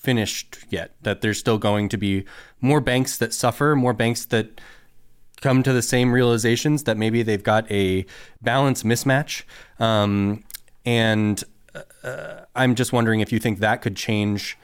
finished 0.08 0.58
yet, 0.70 0.88
that 1.02 1.20
there's 1.20 1.38
still 1.38 1.58
going 1.58 1.86
to 1.90 1.98
be 1.98 2.24
more 2.62 2.80
banks 2.80 3.18
that 3.18 3.34
suffer, 3.34 3.76
more 3.76 3.92
banks 3.92 4.24
that 4.24 4.46
come 5.42 5.62
to 5.62 5.70
the 5.70 5.82
same 5.82 6.12
realizations 6.12 6.84
that 6.84 6.96
maybe 6.96 7.22
they've 7.22 7.42
got 7.42 7.70
a 7.70 8.06
balance 8.40 8.84
mismatch. 8.84 9.42
Um, 9.78 10.44
and 10.86 11.44
uh, 12.02 12.46
I'm 12.56 12.74
just 12.74 12.90
wondering 12.90 13.20
if 13.20 13.30
you 13.34 13.38
think 13.38 13.58
that 13.58 13.82
could 13.82 13.96
change 13.96 14.56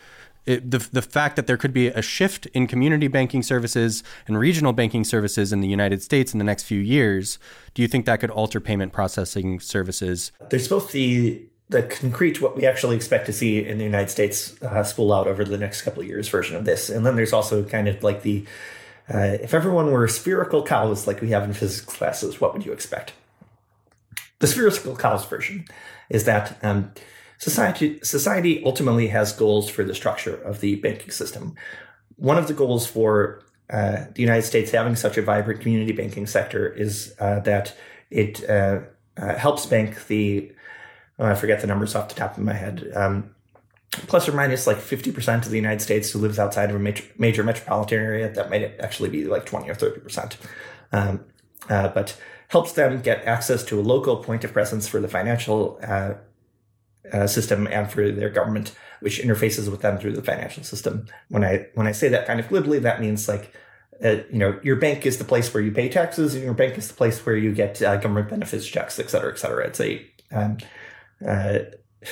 it, 0.46 0.70
the 0.70 0.78
the 0.92 1.02
fact 1.02 1.36
that 1.36 1.46
there 1.46 1.58
could 1.58 1.74
be 1.74 1.88
a 1.88 2.02
shift 2.02 2.46
in 2.46 2.66
community 2.66 3.08
banking 3.08 3.42
services 3.42 4.02
and 4.26 4.38
regional 4.38 4.72
banking 4.72 5.04
services 5.04 5.52
in 5.52 5.60
the 5.60 5.68
United 5.68 6.02
States 6.02 6.32
in 6.32 6.38
the 6.38 6.44
next 6.44 6.62
few 6.64 6.80
years, 6.80 7.38
do 7.74 7.82
you 7.82 7.88
think 7.88 8.06
that 8.06 8.20
could 8.20 8.30
alter 8.30 8.60
payment 8.60 8.92
processing 8.92 9.60
services? 9.60 10.32
There's 10.50 10.68
both 10.68 10.92
the 10.92 11.46
the 11.68 11.82
concrete 11.82 12.40
what 12.40 12.56
we 12.56 12.66
actually 12.66 12.96
expect 12.96 13.26
to 13.26 13.32
see 13.32 13.64
in 13.64 13.78
the 13.78 13.84
United 13.84 14.10
States 14.10 14.60
uh, 14.62 14.82
spool 14.82 15.12
out 15.12 15.26
over 15.26 15.44
the 15.44 15.58
next 15.58 15.82
couple 15.82 16.02
of 16.02 16.08
years 16.08 16.28
version 16.28 16.56
of 16.56 16.64
this, 16.64 16.90
and 16.90 17.04
then 17.04 17.16
there's 17.16 17.32
also 17.32 17.64
kind 17.64 17.88
of 17.88 18.02
like 18.02 18.22
the 18.22 18.44
uh, 19.12 19.36
if 19.40 19.52
everyone 19.52 19.90
were 19.90 20.08
spherical 20.08 20.62
cows 20.62 21.06
like 21.06 21.20
we 21.20 21.30
have 21.30 21.44
in 21.44 21.52
physics 21.52 21.84
classes, 21.84 22.40
what 22.40 22.54
would 22.54 22.64
you 22.64 22.72
expect? 22.72 23.12
The 24.38 24.46
spherical 24.46 24.96
cows 24.96 25.24
version 25.24 25.66
is 26.08 26.24
that. 26.24 26.58
Um, 26.62 26.92
Society, 27.38 27.98
society 28.02 28.62
ultimately 28.64 29.08
has 29.08 29.32
goals 29.32 29.68
for 29.68 29.84
the 29.84 29.94
structure 29.94 30.36
of 30.36 30.60
the 30.60 30.76
banking 30.76 31.10
system. 31.10 31.54
One 32.16 32.38
of 32.38 32.46
the 32.46 32.54
goals 32.54 32.86
for 32.86 33.42
uh, 33.68 34.04
the 34.14 34.22
United 34.22 34.44
States 34.44 34.70
having 34.70 34.96
such 34.96 35.18
a 35.18 35.22
vibrant 35.22 35.60
community 35.60 35.92
banking 35.92 36.26
sector 36.26 36.72
is 36.72 37.14
uh, 37.18 37.40
that 37.40 37.76
it 38.10 38.48
uh, 38.48 38.80
uh 39.16 39.34
helps 39.34 39.66
bank 39.66 40.06
the, 40.06 40.52
oh, 41.18 41.26
I 41.26 41.34
forget 41.34 41.60
the 41.60 41.66
numbers 41.66 41.94
off 41.94 42.08
the 42.08 42.14
top 42.14 42.36
of 42.36 42.44
my 42.44 42.52
head, 42.52 42.90
um, 42.94 43.34
plus 43.90 44.28
or 44.28 44.32
minus 44.32 44.66
like 44.66 44.78
50% 44.78 45.44
of 45.44 45.50
the 45.50 45.56
United 45.56 45.80
States 45.80 46.10
who 46.10 46.18
lives 46.18 46.38
outside 46.38 46.70
of 46.70 46.76
a 46.76 46.78
major, 46.78 47.04
major 47.18 47.44
metropolitan 47.44 47.98
area. 47.98 48.32
That 48.32 48.50
might 48.50 48.78
actually 48.80 49.10
be 49.10 49.24
like 49.24 49.46
20 49.46 49.68
or 49.68 49.74
30%. 49.74 50.36
Um, 50.92 51.24
uh, 51.68 51.88
but 51.88 52.16
helps 52.48 52.72
them 52.72 53.00
get 53.00 53.24
access 53.24 53.64
to 53.64 53.80
a 53.80 53.82
local 53.82 54.16
point 54.16 54.44
of 54.44 54.52
presence 54.52 54.86
for 54.86 55.00
the 55.00 55.08
financial 55.08 55.78
uh, 55.82 56.14
uh, 57.12 57.26
system 57.26 57.66
and 57.66 57.90
for 57.90 58.10
their 58.10 58.30
government, 58.30 58.74
which 59.00 59.20
interfaces 59.20 59.70
with 59.70 59.80
them 59.80 59.98
through 59.98 60.12
the 60.12 60.22
financial 60.22 60.62
system. 60.62 61.06
When 61.28 61.44
I 61.44 61.66
when 61.74 61.86
I 61.86 61.92
say 61.92 62.08
that 62.08 62.26
kind 62.26 62.40
of 62.40 62.48
glibly, 62.48 62.78
that 62.80 63.00
means 63.00 63.28
like 63.28 63.52
uh, 64.02 64.22
you 64.30 64.38
know, 64.38 64.58
your 64.62 64.76
bank 64.76 65.06
is 65.06 65.18
the 65.18 65.24
place 65.24 65.52
where 65.52 65.62
you 65.62 65.70
pay 65.70 65.88
taxes, 65.88 66.34
and 66.34 66.44
your 66.44 66.54
bank 66.54 66.76
is 66.76 66.88
the 66.88 66.94
place 66.94 67.24
where 67.24 67.36
you 67.36 67.52
get 67.52 67.80
uh, 67.82 67.96
government 67.96 68.28
benefits 68.28 68.66
checks, 68.66 68.98
et 68.98 69.10
cetera, 69.10 69.32
et 69.32 69.38
cetera. 69.38 69.66
It's 69.66 69.80
a 69.80 70.06
um, 70.32 70.58
uh, 71.26 71.58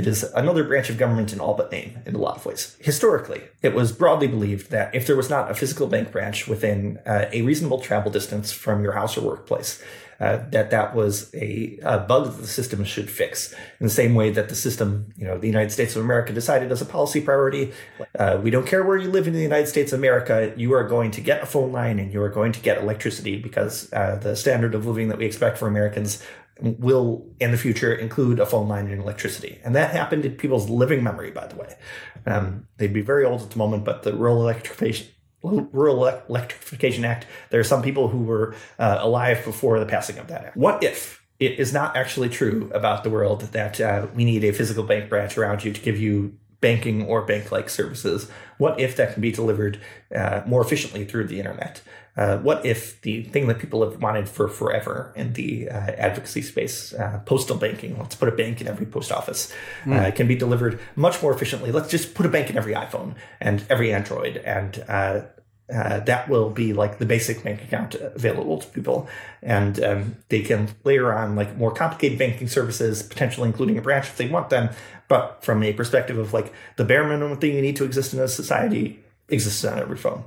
it 0.00 0.06
is 0.06 0.22
another 0.34 0.64
branch 0.64 0.88
of 0.88 0.96
government 0.96 1.32
in 1.32 1.40
all 1.40 1.54
but 1.54 1.70
name 1.70 1.98
in 2.06 2.14
a 2.14 2.18
lot 2.18 2.36
of 2.36 2.46
ways. 2.46 2.76
Historically, 2.80 3.42
it 3.62 3.74
was 3.74 3.92
broadly 3.92 4.28
believed 4.28 4.70
that 4.70 4.94
if 4.94 5.06
there 5.06 5.16
was 5.16 5.28
not 5.28 5.50
a 5.50 5.54
physical 5.54 5.86
bank 5.86 6.10
branch 6.10 6.48
within 6.48 6.98
uh, 7.06 7.26
a 7.32 7.42
reasonable 7.42 7.80
travel 7.80 8.10
distance 8.10 8.50
from 8.50 8.82
your 8.82 8.92
house 8.92 9.18
or 9.18 9.22
workplace, 9.22 9.82
uh, 10.20 10.38
that 10.50 10.70
that 10.70 10.94
was 10.94 11.34
a, 11.34 11.78
a, 11.82 11.98
bug 11.98 12.26
that 12.26 12.42
the 12.42 12.46
system 12.46 12.84
should 12.84 13.10
fix. 13.10 13.52
In 13.80 13.86
the 13.86 13.90
same 13.90 14.14
way 14.14 14.30
that 14.30 14.50
the 14.50 14.54
system, 14.54 15.12
you 15.16 15.26
know, 15.26 15.38
the 15.38 15.46
United 15.46 15.70
States 15.70 15.96
of 15.96 16.04
America 16.04 16.32
decided 16.32 16.70
as 16.70 16.82
a 16.82 16.84
policy 16.84 17.22
priority, 17.22 17.72
uh, 18.18 18.38
we 18.42 18.50
don't 18.50 18.66
care 18.66 18.84
where 18.84 18.98
you 18.98 19.10
live 19.10 19.26
in 19.26 19.32
the 19.32 19.40
United 19.40 19.66
States 19.66 19.94
of 19.94 19.98
America, 19.98 20.52
you 20.56 20.74
are 20.74 20.86
going 20.86 21.10
to 21.12 21.22
get 21.22 21.42
a 21.42 21.46
phone 21.46 21.72
line 21.72 21.98
and 21.98 22.12
you 22.12 22.20
are 22.20 22.28
going 22.28 22.52
to 22.52 22.60
get 22.60 22.76
electricity 22.78 23.38
because 23.38 23.90
uh, 23.94 24.16
the 24.16 24.36
standard 24.36 24.74
of 24.74 24.86
living 24.86 25.08
that 25.08 25.16
we 25.16 25.24
expect 25.24 25.56
for 25.56 25.66
Americans 25.66 26.22
will 26.62 27.26
in 27.40 27.50
the 27.50 27.56
future 27.56 27.92
include 27.94 28.40
a 28.40 28.46
phone 28.46 28.68
line 28.68 28.88
and 28.88 29.00
electricity. 29.00 29.60
And 29.64 29.74
that 29.74 29.90
happened 29.90 30.24
in 30.24 30.36
people's 30.36 30.68
living 30.68 31.02
memory, 31.02 31.30
by 31.30 31.46
the 31.46 31.56
way. 31.56 31.74
Um, 32.26 32.66
they'd 32.76 32.92
be 32.92 33.00
very 33.02 33.24
old 33.24 33.42
at 33.42 33.50
the 33.50 33.58
moment, 33.58 33.84
but 33.84 34.02
the 34.02 34.12
rural 34.12 34.42
electrification 34.42 35.08
Rural 35.42 36.06
Electrification 36.28 37.04
Act, 37.04 37.26
there 37.48 37.60
are 37.60 37.64
some 37.64 37.82
people 37.82 38.08
who 38.08 38.24
were 38.24 38.54
uh, 38.78 38.98
alive 39.00 39.42
before 39.44 39.80
the 39.80 39.86
passing 39.86 40.18
of 40.18 40.26
that 40.28 40.44
act. 40.44 40.56
What 40.56 40.84
if 40.84 41.24
it 41.38 41.58
is 41.58 41.72
not 41.72 41.96
actually 41.96 42.28
true 42.28 42.70
about 42.74 43.04
the 43.04 43.10
world 43.10 43.40
that 43.52 43.80
uh, 43.80 44.06
we 44.14 44.26
need 44.26 44.44
a 44.44 44.52
physical 44.52 44.84
bank 44.84 45.08
branch 45.08 45.38
around 45.38 45.64
you 45.64 45.72
to 45.72 45.80
give 45.80 45.98
you 45.98 46.36
banking 46.60 47.06
or 47.06 47.22
bank 47.22 47.50
like 47.50 47.70
services? 47.70 48.30
What 48.58 48.78
if 48.78 48.96
that 48.96 49.14
can 49.14 49.22
be 49.22 49.32
delivered 49.32 49.80
uh, 50.14 50.42
more 50.46 50.60
efficiently 50.60 51.06
through 51.06 51.28
the 51.28 51.38
internet? 51.38 51.80
Uh, 52.16 52.38
what 52.38 52.64
if 52.66 53.00
the 53.02 53.22
thing 53.24 53.46
that 53.46 53.58
people 53.58 53.88
have 53.88 54.02
wanted 54.02 54.28
for 54.28 54.48
forever 54.48 55.12
in 55.16 55.32
the 55.34 55.68
uh, 55.68 55.74
advocacy 55.74 56.42
space, 56.42 56.92
uh, 56.94 57.20
postal 57.24 57.56
banking, 57.56 57.98
let's 57.98 58.14
put 58.14 58.28
a 58.28 58.32
bank 58.32 58.60
in 58.60 58.66
every 58.66 58.86
post 58.86 59.12
office, 59.12 59.52
mm. 59.84 60.14
can 60.14 60.26
be 60.26 60.34
delivered 60.34 60.78
much 60.96 61.22
more 61.22 61.32
efficiently? 61.32 61.72
Let's 61.72 61.88
just 61.88 62.14
put 62.14 62.26
a 62.26 62.28
bank 62.28 62.50
in 62.50 62.56
every 62.56 62.74
iPhone 62.74 63.14
and 63.40 63.64
every 63.70 63.94
Android, 63.94 64.38
and 64.38 64.84
uh, 64.88 65.20
uh, 65.72 66.00
that 66.00 66.28
will 66.28 66.50
be 66.50 66.72
like 66.72 66.98
the 66.98 67.06
basic 67.06 67.44
bank 67.44 67.62
account 67.62 67.94
available 67.94 68.58
to 68.58 68.66
people. 68.68 69.08
And 69.42 69.82
um, 69.82 70.16
they 70.28 70.42
can 70.42 70.68
layer 70.84 71.12
on 71.12 71.36
like 71.36 71.56
more 71.56 71.72
complicated 71.72 72.18
banking 72.18 72.48
services, 72.48 73.02
potentially 73.02 73.48
including 73.48 73.78
a 73.78 73.82
branch 73.82 74.06
if 74.06 74.16
they 74.16 74.28
want 74.28 74.50
them. 74.50 74.70
But 75.08 75.42
from 75.42 75.62
a 75.62 75.72
perspective 75.72 76.18
of 76.18 76.32
like 76.32 76.52
the 76.76 76.84
bare 76.84 77.04
minimum 77.04 77.38
thing 77.38 77.54
you 77.54 77.62
need 77.62 77.76
to 77.76 77.84
exist 77.84 78.12
in 78.14 78.20
a 78.20 78.28
society 78.28 79.02
exists 79.28 79.64
on 79.64 79.78
every 79.78 79.96
phone. 79.96 80.24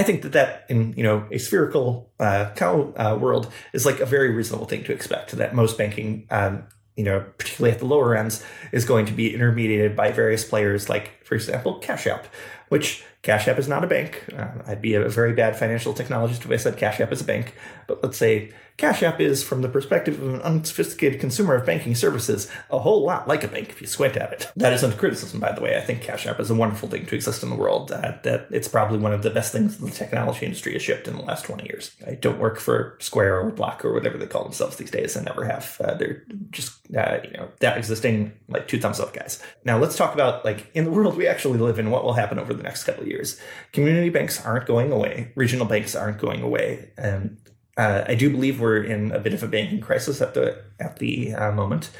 I 0.00 0.02
think 0.02 0.22
that 0.22 0.32
that 0.32 0.64
in 0.70 0.94
you 0.96 1.02
know 1.02 1.26
a 1.30 1.36
spherical 1.36 2.10
uh, 2.18 2.52
cow 2.56 2.94
uh, 2.96 3.18
world 3.20 3.52
is 3.74 3.84
like 3.84 4.00
a 4.00 4.06
very 4.06 4.30
reasonable 4.30 4.64
thing 4.64 4.82
to 4.84 4.92
expect. 4.92 5.32
That 5.32 5.54
most 5.54 5.76
banking, 5.76 6.26
um, 6.30 6.64
you 6.96 7.04
know, 7.04 7.26
particularly 7.36 7.74
at 7.74 7.80
the 7.80 7.84
lower 7.84 8.16
ends, 8.16 8.42
is 8.72 8.86
going 8.86 9.04
to 9.06 9.12
be 9.12 9.34
intermediated 9.34 9.94
by 9.94 10.10
various 10.10 10.42
players, 10.42 10.88
like 10.88 11.22
for 11.22 11.34
example, 11.34 11.78
Cash 11.80 12.06
App, 12.06 12.28
which 12.70 13.04
Cash 13.20 13.46
App 13.46 13.58
is 13.58 13.68
not 13.68 13.84
a 13.84 13.86
bank. 13.86 14.24
Uh, 14.34 14.48
I'd 14.66 14.80
be 14.80 14.94
a 14.94 15.06
very 15.06 15.34
bad 15.34 15.54
financial 15.58 15.92
technologist 15.92 16.46
if 16.46 16.50
I 16.50 16.56
said 16.56 16.78
Cash 16.78 16.98
App 17.00 17.12
is 17.12 17.20
a 17.20 17.24
bank. 17.24 17.54
But 17.86 18.02
let's 18.02 18.16
say 18.16 18.52
Cash 18.80 19.02
App 19.02 19.20
is, 19.20 19.42
from 19.42 19.60
the 19.60 19.68
perspective 19.68 20.22
of 20.22 20.32
an 20.32 20.40
unsophisticated 20.40 21.20
consumer 21.20 21.54
of 21.54 21.66
banking 21.66 21.94
services, 21.94 22.50
a 22.70 22.78
whole 22.78 23.04
lot 23.04 23.28
like 23.28 23.44
a 23.44 23.48
bank 23.48 23.68
if 23.68 23.82
you 23.82 23.86
squint 23.86 24.16
at 24.16 24.32
it. 24.32 24.50
That 24.56 24.72
isn't 24.72 24.96
criticism, 24.96 25.38
by 25.38 25.52
the 25.52 25.60
way. 25.60 25.76
I 25.76 25.82
think 25.82 26.00
Cash 26.00 26.26
App 26.26 26.40
is 26.40 26.48
a 26.48 26.54
wonderful 26.54 26.88
thing 26.88 27.04
to 27.04 27.14
exist 27.14 27.42
in 27.42 27.50
the 27.50 27.56
world. 27.56 27.92
Uh, 27.92 28.14
that 28.22 28.46
it's 28.50 28.68
probably 28.68 28.98
one 28.98 29.12
of 29.12 29.22
the 29.22 29.28
best 29.28 29.52
things 29.52 29.76
the 29.76 29.90
technology 29.90 30.46
industry 30.46 30.72
has 30.72 30.80
shipped 30.80 31.08
in 31.08 31.14
the 31.14 31.22
last 31.22 31.44
20 31.44 31.64
years. 31.64 31.94
I 32.06 32.14
don't 32.14 32.38
work 32.38 32.58
for 32.58 32.96
Square 33.00 33.40
or 33.40 33.50
Block 33.50 33.84
or 33.84 33.92
whatever 33.92 34.16
they 34.16 34.26
call 34.26 34.44
themselves 34.44 34.76
these 34.76 34.90
days. 34.90 35.14
I 35.14 35.24
never 35.24 35.44
have. 35.44 35.76
Uh, 35.78 35.92
they're 35.92 36.24
just, 36.48 36.78
uh, 36.96 37.18
you 37.22 37.32
know, 37.32 37.50
that 37.58 37.76
existing 37.76 38.32
like 38.48 38.66
two 38.66 38.80
thumbs 38.80 38.98
up 38.98 39.12
guys. 39.12 39.42
Now 39.62 39.76
let's 39.76 39.98
talk 39.98 40.14
about 40.14 40.42
like 40.46 40.70
in 40.72 40.86
the 40.86 40.90
world 40.90 41.18
we 41.18 41.26
actually 41.26 41.58
live 41.58 41.78
in, 41.78 41.90
what 41.90 42.02
will 42.02 42.14
happen 42.14 42.38
over 42.38 42.54
the 42.54 42.62
next 42.62 42.84
couple 42.84 43.02
of 43.02 43.08
years. 43.08 43.38
Community 43.74 44.08
banks 44.08 44.42
aren't 44.42 44.64
going 44.64 44.90
away. 44.90 45.32
Regional 45.34 45.66
banks 45.66 45.94
aren't 45.94 46.16
going 46.16 46.40
away. 46.40 46.92
And 46.96 47.36
uh, 47.80 48.04
I 48.06 48.14
do 48.14 48.28
believe 48.28 48.60
we're 48.60 48.82
in 48.82 49.10
a 49.12 49.18
bit 49.18 49.32
of 49.32 49.42
a 49.42 49.48
banking 49.48 49.80
crisis 49.80 50.20
at 50.20 50.34
the 50.34 50.62
at 50.78 50.98
the 50.98 51.34
uh, 51.34 51.50
moment. 51.52 51.90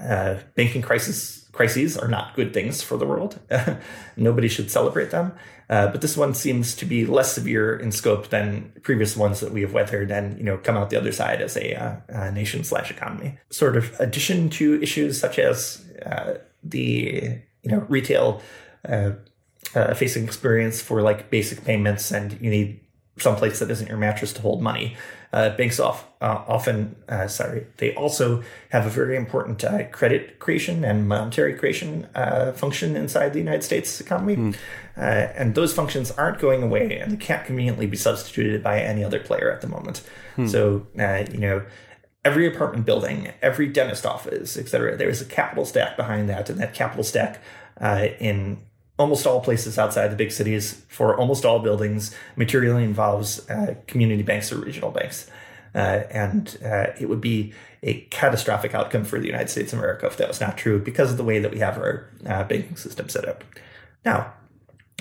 Uh, 0.00 0.36
banking 0.54 0.80
crisis 0.80 1.46
crises 1.52 1.98
are 1.98 2.08
not 2.08 2.34
good 2.34 2.54
things 2.54 2.80
for 2.82 2.96
the 2.96 3.04
world. 3.04 3.38
Nobody 4.16 4.48
should 4.48 4.70
celebrate 4.70 5.10
them. 5.10 5.32
Uh, 5.68 5.88
but 5.88 6.00
this 6.00 6.16
one 6.16 6.32
seems 6.32 6.74
to 6.76 6.86
be 6.86 7.04
less 7.04 7.34
severe 7.34 7.76
in 7.76 7.92
scope 7.92 8.28
than 8.28 8.72
previous 8.82 9.18
ones 9.18 9.40
that 9.40 9.52
we 9.52 9.60
have 9.60 9.74
weathered, 9.74 10.10
and 10.10 10.38
you 10.38 10.44
know 10.44 10.56
come 10.56 10.78
out 10.78 10.88
the 10.88 10.96
other 10.96 11.12
side 11.12 11.42
as 11.42 11.58
a, 11.58 11.74
uh, 11.74 11.96
a 12.08 12.32
nation 12.32 12.64
slash 12.64 12.90
economy. 12.90 13.36
Sort 13.50 13.76
of 13.76 13.94
addition 14.00 14.48
to 14.50 14.82
issues 14.82 15.20
such 15.20 15.38
as 15.38 15.84
uh, 16.06 16.34
the 16.64 17.38
you 17.62 17.70
know 17.70 17.84
retail 17.90 18.40
facing 19.94 20.24
experience 20.24 20.80
for 20.80 21.02
like 21.02 21.28
basic 21.28 21.66
payments, 21.66 22.10
and 22.12 22.40
you 22.40 22.48
need 22.48 22.80
someplace 23.18 23.58
that 23.58 23.70
isn't 23.70 23.88
your 23.88 23.98
mattress 23.98 24.32
to 24.32 24.40
hold 24.40 24.62
money. 24.62 24.96
Uh, 25.30 25.54
banks 25.56 25.78
off, 25.78 26.06
uh, 26.22 26.42
often, 26.48 26.96
uh, 27.06 27.28
sorry, 27.28 27.66
they 27.76 27.94
also 27.94 28.42
have 28.70 28.86
a 28.86 28.88
very 28.88 29.14
important 29.14 29.62
uh, 29.62 29.86
credit 29.88 30.38
creation 30.38 30.86
and 30.86 31.06
monetary 31.06 31.52
creation 31.52 32.08
uh, 32.14 32.50
function 32.52 32.96
inside 32.96 33.34
the 33.34 33.38
United 33.38 33.62
States 33.62 34.00
economy. 34.00 34.36
Mm. 34.36 34.56
and 34.96 35.54
those 35.54 35.74
functions 35.74 36.10
aren't 36.12 36.38
going 36.38 36.62
away 36.62 36.98
and 36.98 37.12
they 37.12 37.16
can't 37.16 37.44
conveniently 37.44 37.86
be 37.86 37.96
substituted 37.96 38.62
by 38.62 38.80
any 38.80 39.04
other 39.04 39.20
player 39.20 39.52
at 39.52 39.60
the 39.60 39.68
moment. 39.68 40.02
Mm. 40.38 40.48
So, 40.48 40.86
you 41.30 41.38
know, 41.38 41.62
every 42.24 42.46
apartment 42.46 42.86
building, 42.86 43.30
every 43.42 43.66
dentist 43.66 44.06
office, 44.06 44.56
et 44.56 44.66
cetera, 44.66 44.96
there 44.96 45.10
is 45.10 45.20
a 45.20 45.26
capital 45.26 45.66
stack 45.66 45.98
behind 45.98 46.30
that. 46.30 46.48
And 46.48 46.58
that 46.58 46.72
capital 46.72 47.04
stack 47.04 47.42
in 48.18 48.56
almost 48.98 49.26
all 49.26 49.40
places 49.40 49.78
outside 49.78 50.08
the 50.08 50.16
big 50.16 50.32
cities 50.32 50.82
for 50.88 51.16
almost 51.16 51.44
all 51.44 51.60
buildings 51.60 52.14
materially 52.36 52.84
involves 52.84 53.48
uh, 53.48 53.74
community 53.86 54.22
banks 54.22 54.52
or 54.52 54.58
regional 54.58 54.90
banks. 54.90 55.30
Uh, 55.74 56.02
and 56.10 56.58
uh, 56.64 56.86
it 56.98 57.08
would 57.08 57.20
be 57.20 57.52
a 57.82 58.00
catastrophic 58.10 58.74
outcome 58.74 59.04
for 59.04 59.20
the 59.20 59.26
United 59.26 59.48
States 59.48 59.72
of 59.72 59.78
America 59.78 60.06
if 60.06 60.16
that 60.16 60.26
was 60.26 60.40
not 60.40 60.58
true 60.58 60.80
because 60.80 61.10
of 61.10 61.16
the 61.16 61.24
way 61.24 61.38
that 61.38 61.52
we 61.52 61.58
have 61.58 61.78
our 61.78 62.08
uh, 62.26 62.42
banking 62.44 62.76
system 62.76 63.08
set 63.08 63.28
up. 63.28 63.44
Now, 64.04 64.32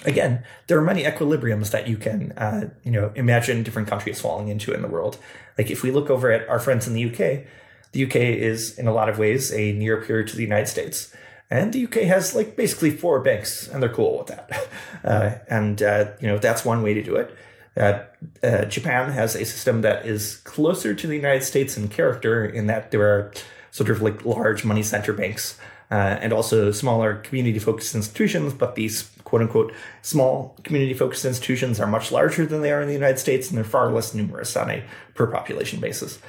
again, 0.06 0.44
there 0.68 0.78
are 0.78 0.84
many 0.84 1.04
equilibriums 1.04 1.72
that 1.72 1.88
you 1.88 1.98
can, 1.98 2.34
uh, 2.34 2.70
you 2.84 2.92
know, 2.92 3.12
imagine 3.16 3.64
different 3.64 3.88
countries 3.88 4.22
falling 4.22 4.50
into 4.50 4.74
in 4.74 4.82
the 4.82 4.88
world. 4.88 5.18
Like 5.58 5.72
if 5.72 5.82
we 5.82 5.92
look 5.92 6.10
over 6.10 6.32
at 6.32 6.48
our 6.48 6.60
friends 6.60 6.88
in 6.88 6.94
the 6.94 7.06
UK, 7.06 7.46
the 7.94 8.06
UK 8.06 8.16
is 8.16 8.78
in 8.78 8.88
a 8.88 8.94
lot 8.94 9.10
of 9.10 9.18
ways 9.18 9.52
a 9.52 9.72
near 9.74 10.02
peer 10.02 10.24
to 10.24 10.36
the 10.36 10.44
United 10.44 10.68
States. 10.68 11.16
And 11.50 11.72
the 11.72 11.86
UK 11.86 12.02
has 12.04 12.36
like 12.36 12.56
basically 12.56 12.92
four 12.92 13.22
banks, 13.22 13.68
and 13.68 13.82
they're 13.82 13.94
cool 13.94 14.20
with 14.20 14.28
that. 14.28 14.68
Uh, 15.04 15.38
and 15.48 15.82
uh, 15.84 16.12
you 16.20 16.28
know 16.28 16.38
that's 16.38 16.66
one 16.66 16.82
way 16.82 16.94
to 16.94 17.04
do 17.04 17.16
it. 17.16 17.34
Uh, 17.78 18.00
uh, 18.44 18.66
Japan 18.66 19.12
has 19.12 19.36
a 19.36 19.46
system 19.46 19.82
that 19.82 20.06
is 20.06 20.38
closer 20.38 20.94
to 20.94 21.08
the 21.08 21.16
United 21.16 21.44
States 21.44 21.78
in 21.78 21.88
character, 21.88 22.44
in 22.44 22.68
that 22.68 22.92
there 22.92 23.04
are 23.04 23.32
sort 23.72 23.90
of 23.90 24.02
like 24.02 24.26
large 24.26 24.66
money 24.66 24.84
center 24.84 25.14
banks 25.14 25.58
uh, 25.92 25.94
and 25.94 26.34
also 26.34 26.72
smaller 26.72 27.16
community 27.18 27.60
focused 27.60 27.96
institutions. 27.96 28.54
But 28.54 28.76
these 28.76 29.10
quote 29.24 29.44
unquote 29.44 29.72
small 30.02 30.58
community 30.64 30.94
focused 30.94 31.26
institutions 31.26 31.80
are 31.80 31.88
much 31.88 32.12
larger 32.12 32.46
than 32.46 32.62
they 32.62 32.72
are 32.72 32.82
in 32.82 32.88
the 32.88 32.94
United 32.94 33.20
States, 33.20 33.50
and 33.50 33.58
they're 33.58 33.64
far 33.64 33.92
less 33.92 34.14
numerous 34.14 34.58
on 34.58 34.70
a 34.70 34.84
per 35.14 35.28
population 35.28 35.80
basis. 35.80 36.20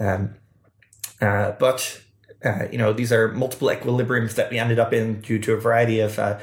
Um, 0.00 0.36
uh, 1.20 1.52
but 1.52 2.00
uh, 2.44 2.66
you 2.70 2.78
know, 2.78 2.92
these 2.92 3.12
are 3.12 3.28
multiple 3.28 3.68
equilibriums 3.68 4.34
that 4.34 4.50
we 4.50 4.58
ended 4.58 4.78
up 4.78 4.92
in 4.92 5.20
due 5.20 5.38
to 5.38 5.52
a 5.52 5.56
variety 5.56 6.00
of 6.00 6.18
uh, 6.18 6.38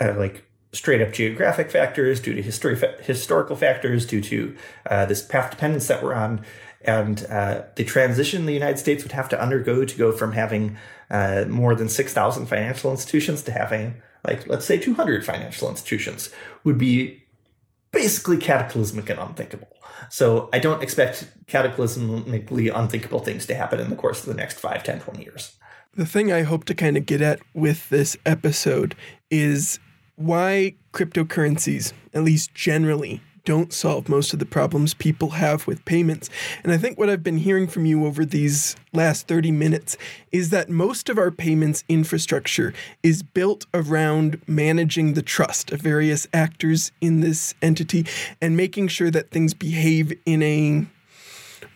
uh, 0.00 0.14
like 0.16 0.44
straight 0.72 1.00
up 1.00 1.12
geographic 1.12 1.70
factors, 1.70 2.20
due 2.20 2.34
to 2.34 2.42
histori- 2.42 3.00
historical 3.00 3.56
factors, 3.56 4.06
due 4.06 4.20
to 4.20 4.56
uh, 4.88 5.04
this 5.06 5.22
path 5.22 5.50
dependence 5.50 5.88
that 5.88 6.02
we're 6.02 6.14
on. 6.14 6.44
And 6.82 7.26
uh, 7.28 7.62
the 7.76 7.84
transition 7.84 8.46
the 8.46 8.54
United 8.54 8.78
States 8.78 9.02
would 9.02 9.12
have 9.12 9.28
to 9.30 9.40
undergo 9.40 9.84
to 9.84 9.96
go 9.96 10.12
from 10.12 10.32
having 10.32 10.76
uh, 11.10 11.44
more 11.48 11.74
than 11.74 11.88
6,000 11.88 12.46
financial 12.46 12.90
institutions 12.90 13.42
to 13.42 13.52
having, 13.52 14.00
like, 14.26 14.46
let's 14.46 14.64
say 14.64 14.78
200 14.78 15.24
financial 15.24 15.68
institutions 15.68 16.30
would 16.64 16.78
be 16.78 17.22
basically 17.92 18.38
cataclysmic 18.38 19.10
and 19.10 19.18
unthinkable. 19.18 19.68
So 20.08 20.48
I 20.52 20.58
don't 20.58 20.82
expect 20.82 21.26
cataclysmically 21.46 22.74
unthinkable 22.74 23.20
things 23.20 23.46
to 23.46 23.54
happen 23.54 23.80
in 23.80 23.90
the 23.90 23.96
course 23.96 24.20
of 24.20 24.26
the 24.26 24.34
next 24.34 24.58
5, 24.58 24.82
10, 24.82 25.00
20 25.00 25.22
years. 25.22 25.56
The 25.94 26.06
thing 26.06 26.32
I 26.32 26.42
hope 26.42 26.64
to 26.66 26.74
kind 26.74 26.96
of 26.96 27.06
get 27.06 27.20
at 27.20 27.40
with 27.52 27.88
this 27.88 28.16
episode 28.24 28.94
is 29.30 29.80
why 30.16 30.74
cryptocurrencies, 30.92 31.92
at 32.14 32.22
least 32.22 32.54
generally, 32.54 33.22
don't 33.44 33.72
solve 33.72 34.08
most 34.08 34.32
of 34.32 34.38
the 34.38 34.46
problems 34.46 34.94
people 34.94 35.30
have 35.30 35.66
with 35.66 35.84
payments. 35.84 36.30
And 36.62 36.72
I 36.72 36.78
think 36.78 36.98
what 36.98 37.10
I've 37.10 37.22
been 37.22 37.38
hearing 37.38 37.66
from 37.66 37.86
you 37.86 38.06
over 38.06 38.24
these 38.24 38.76
last 38.92 39.28
30 39.28 39.50
minutes 39.52 39.96
is 40.32 40.50
that 40.50 40.68
most 40.68 41.08
of 41.08 41.18
our 41.18 41.30
payments 41.30 41.84
infrastructure 41.88 42.72
is 43.02 43.22
built 43.22 43.66
around 43.72 44.40
managing 44.46 45.14
the 45.14 45.22
trust 45.22 45.72
of 45.72 45.80
various 45.80 46.26
actors 46.32 46.92
in 47.00 47.20
this 47.20 47.54
entity 47.62 48.06
and 48.40 48.56
making 48.56 48.88
sure 48.88 49.10
that 49.10 49.30
things 49.30 49.54
behave 49.54 50.12
in 50.26 50.42
a 50.42 50.86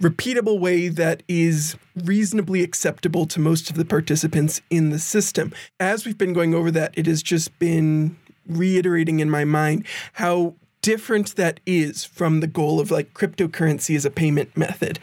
repeatable 0.00 0.58
way 0.58 0.88
that 0.88 1.22
is 1.28 1.76
reasonably 2.04 2.62
acceptable 2.62 3.26
to 3.26 3.40
most 3.40 3.70
of 3.70 3.76
the 3.76 3.84
participants 3.84 4.60
in 4.70 4.90
the 4.90 4.98
system. 4.98 5.52
As 5.78 6.04
we've 6.04 6.18
been 6.18 6.32
going 6.32 6.54
over 6.54 6.70
that, 6.72 6.92
it 6.96 7.06
has 7.06 7.22
just 7.22 7.56
been 7.58 8.16
reiterating 8.46 9.20
in 9.20 9.30
my 9.30 9.44
mind 9.44 9.86
how 10.14 10.54
different 10.84 11.34
that 11.36 11.60
is 11.64 12.04
from 12.04 12.40
the 12.40 12.46
goal 12.46 12.78
of 12.78 12.90
like 12.90 13.14
cryptocurrency 13.14 13.96
as 13.96 14.04
a 14.04 14.10
payment 14.10 14.54
method. 14.54 14.98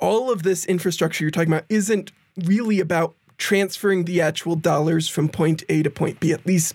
All 0.00 0.32
of 0.32 0.42
this 0.42 0.66
infrastructure 0.66 1.22
you're 1.22 1.30
talking 1.30 1.52
about 1.52 1.64
isn't 1.68 2.10
really 2.44 2.80
about 2.80 3.14
transferring 3.38 4.04
the 4.04 4.20
actual 4.20 4.56
dollars 4.56 5.08
from 5.08 5.28
point 5.28 5.62
A 5.68 5.84
to 5.84 5.90
point 5.90 6.18
B, 6.18 6.32
at 6.32 6.44
least 6.44 6.74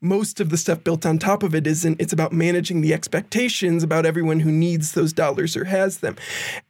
most 0.00 0.38
of 0.38 0.50
the 0.50 0.56
stuff 0.56 0.84
built 0.84 1.04
on 1.04 1.18
top 1.18 1.42
of 1.42 1.56
it 1.56 1.66
isn't. 1.66 2.00
It's 2.00 2.12
about 2.12 2.32
managing 2.32 2.82
the 2.82 2.94
expectations 2.94 3.82
about 3.82 4.06
everyone 4.06 4.38
who 4.38 4.52
needs 4.52 4.92
those 4.92 5.12
dollars 5.12 5.56
or 5.56 5.64
has 5.64 5.98
them. 5.98 6.14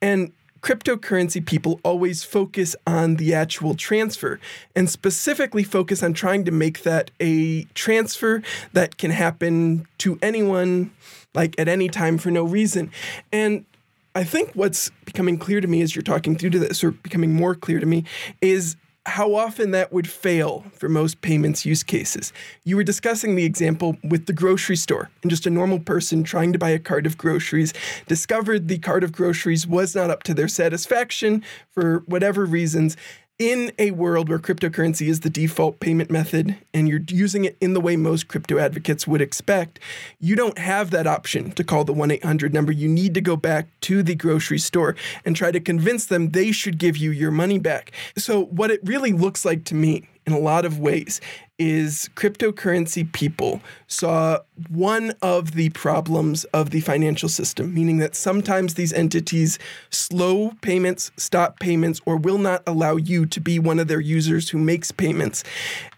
And 0.00 0.32
cryptocurrency 0.64 1.44
people 1.44 1.78
always 1.84 2.24
focus 2.24 2.74
on 2.86 3.16
the 3.16 3.34
actual 3.34 3.74
transfer 3.74 4.40
and 4.74 4.88
specifically 4.88 5.62
focus 5.62 6.02
on 6.02 6.14
trying 6.14 6.42
to 6.42 6.50
make 6.50 6.84
that 6.84 7.10
a 7.20 7.64
transfer 7.74 8.42
that 8.72 8.96
can 8.96 9.10
happen 9.10 9.86
to 9.98 10.18
anyone 10.22 10.90
like 11.34 11.54
at 11.60 11.68
any 11.68 11.86
time 11.86 12.16
for 12.16 12.30
no 12.30 12.44
reason. 12.44 12.90
And 13.30 13.66
I 14.14 14.24
think 14.24 14.52
what's 14.54 14.90
becoming 15.04 15.36
clear 15.36 15.60
to 15.60 15.68
me 15.68 15.82
as 15.82 15.94
you're 15.94 16.02
talking 16.02 16.34
through 16.34 16.50
to 16.50 16.58
this, 16.58 16.82
or 16.82 16.92
becoming 16.92 17.34
more 17.34 17.54
clear 17.54 17.78
to 17.78 17.86
me, 17.86 18.04
is 18.40 18.76
how 19.06 19.34
often 19.34 19.70
that 19.72 19.92
would 19.92 20.08
fail 20.08 20.64
for 20.72 20.88
most 20.88 21.20
payments 21.20 21.66
use 21.66 21.82
cases. 21.82 22.32
You 22.64 22.76
were 22.76 22.84
discussing 22.84 23.34
the 23.34 23.44
example 23.44 23.96
with 24.02 24.26
the 24.26 24.32
grocery 24.32 24.76
store, 24.76 25.10
and 25.22 25.30
just 25.30 25.46
a 25.46 25.50
normal 25.50 25.78
person 25.78 26.24
trying 26.24 26.52
to 26.54 26.58
buy 26.58 26.70
a 26.70 26.78
cart 26.78 27.06
of 27.06 27.18
groceries 27.18 27.74
discovered 28.06 28.68
the 28.68 28.78
cart 28.78 29.04
of 29.04 29.12
groceries 29.12 29.66
was 29.66 29.94
not 29.94 30.10
up 30.10 30.22
to 30.24 30.34
their 30.34 30.48
satisfaction 30.48 31.42
for 31.70 32.02
whatever 32.06 32.46
reasons, 32.46 32.96
in 33.38 33.72
a 33.80 33.90
world 33.90 34.28
where 34.28 34.38
cryptocurrency 34.38 35.08
is 35.08 35.20
the 35.20 35.30
default 35.30 35.80
payment 35.80 36.08
method 36.08 36.56
and 36.72 36.88
you're 36.88 37.00
using 37.08 37.44
it 37.44 37.56
in 37.60 37.74
the 37.74 37.80
way 37.80 37.96
most 37.96 38.28
crypto 38.28 38.58
advocates 38.58 39.08
would 39.08 39.20
expect, 39.20 39.80
you 40.20 40.36
don't 40.36 40.58
have 40.58 40.90
that 40.90 41.06
option 41.06 41.50
to 41.52 41.64
call 41.64 41.84
the 41.84 41.92
1 41.92 42.12
800 42.12 42.54
number. 42.54 42.70
You 42.70 42.88
need 42.88 43.12
to 43.14 43.20
go 43.20 43.36
back 43.36 43.68
to 43.82 44.02
the 44.04 44.14
grocery 44.14 44.58
store 44.58 44.94
and 45.24 45.34
try 45.34 45.50
to 45.50 45.58
convince 45.58 46.06
them 46.06 46.30
they 46.30 46.52
should 46.52 46.78
give 46.78 46.96
you 46.96 47.10
your 47.10 47.32
money 47.32 47.58
back. 47.58 47.90
So, 48.16 48.44
what 48.44 48.70
it 48.70 48.80
really 48.84 49.12
looks 49.12 49.44
like 49.44 49.64
to 49.64 49.74
me 49.74 50.08
in 50.26 50.32
a 50.32 50.38
lot 50.38 50.64
of 50.64 50.78
ways 50.78 51.20
is 51.58 52.10
cryptocurrency 52.16 53.10
people 53.12 53.60
saw 53.86 54.38
one 54.70 55.12
of 55.22 55.52
the 55.52 55.68
problems 55.70 56.42
of 56.46 56.70
the 56.70 56.80
financial 56.80 57.28
system, 57.28 57.72
meaning 57.72 57.98
that 57.98 58.16
sometimes 58.16 58.74
these 58.74 58.92
entities 58.92 59.58
slow 59.90 60.50
payments, 60.62 61.12
stop 61.16 61.60
payments, 61.60 62.00
or 62.06 62.16
will 62.16 62.38
not 62.38 62.62
allow 62.66 62.96
you 62.96 63.24
to 63.26 63.40
be 63.40 63.58
one 63.58 63.78
of 63.78 63.86
their 63.86 64.00
users 64.00 64.50
who 64.50 64.58
makes 64.58 64.90
payments, 64.90 65.44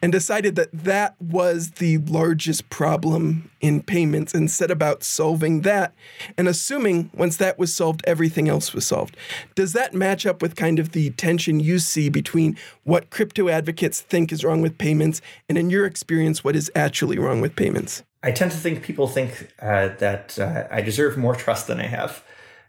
and 0.02 0.12
decided 0.12 0.56
that 0.56 0.68
that 0.72 1.14
was 1.20 1.72
the 1.72 1.98
largest 1.98 2.68
problem 2.68 3.50
in 3.60 3.82
payments 3.82 4.34
and 4.34 4.50
set 4.50 4.70
about 4.70 5.02
solving 5.02 5.62
that 5.62 5.94
and 6.36 6.48
assuming 6.48 7.10
once 7.14 7.36
that 7.38 7.58
was 7.58 7.74
solved, 7.74 8.02
everything 8.06 8.48
else 8.48 8.72
was 8.72 8.86
solved. 8.86 9.16
Does 9.54 9.72
that 9.72 9.94
match 9.94 10.26
up 10.26 10.42
with 10.42 10.56
kind 10.56 10.78
of 10.78 10.92
the 10.92 11.10
tension 11.10 11.60
you 11.60 11.78
see 11.78 12.08
between 12.08 12.56
what 12.84 13.10
crypto 13.10 13.48
advocates 13.48 14.00
think 14.00 14.32
is 14.32 14.44
wrong 14.44 14.62
with 14.62 14.78
payments 14.78 15.20
and 15.48 15.56
in 15.56 15.70
your 15.70 15.86
experience, 15.86 16.44
what 16.44 16.56
is 16.56 16.70
actually 16.74 17.18
wrong 17.18 17.40
with 17.40 17.56
payments? 17.56 18.02
I 18.22 18.32
tend 18.32 18.50
to 18.50 18.56
think 18.56 18.82
people 18.82 19.06
think 19.06 19.52
uh, 19.60 19.88
that 19.98 20.38
uh, 20.38 20.66
I 20.70 20.80
deserve 20.80 21.16
more 21.16 21.34
trust 21.34 21.68
than 21.68 21.80
I 21.80 21.86
have. 21.86 22.24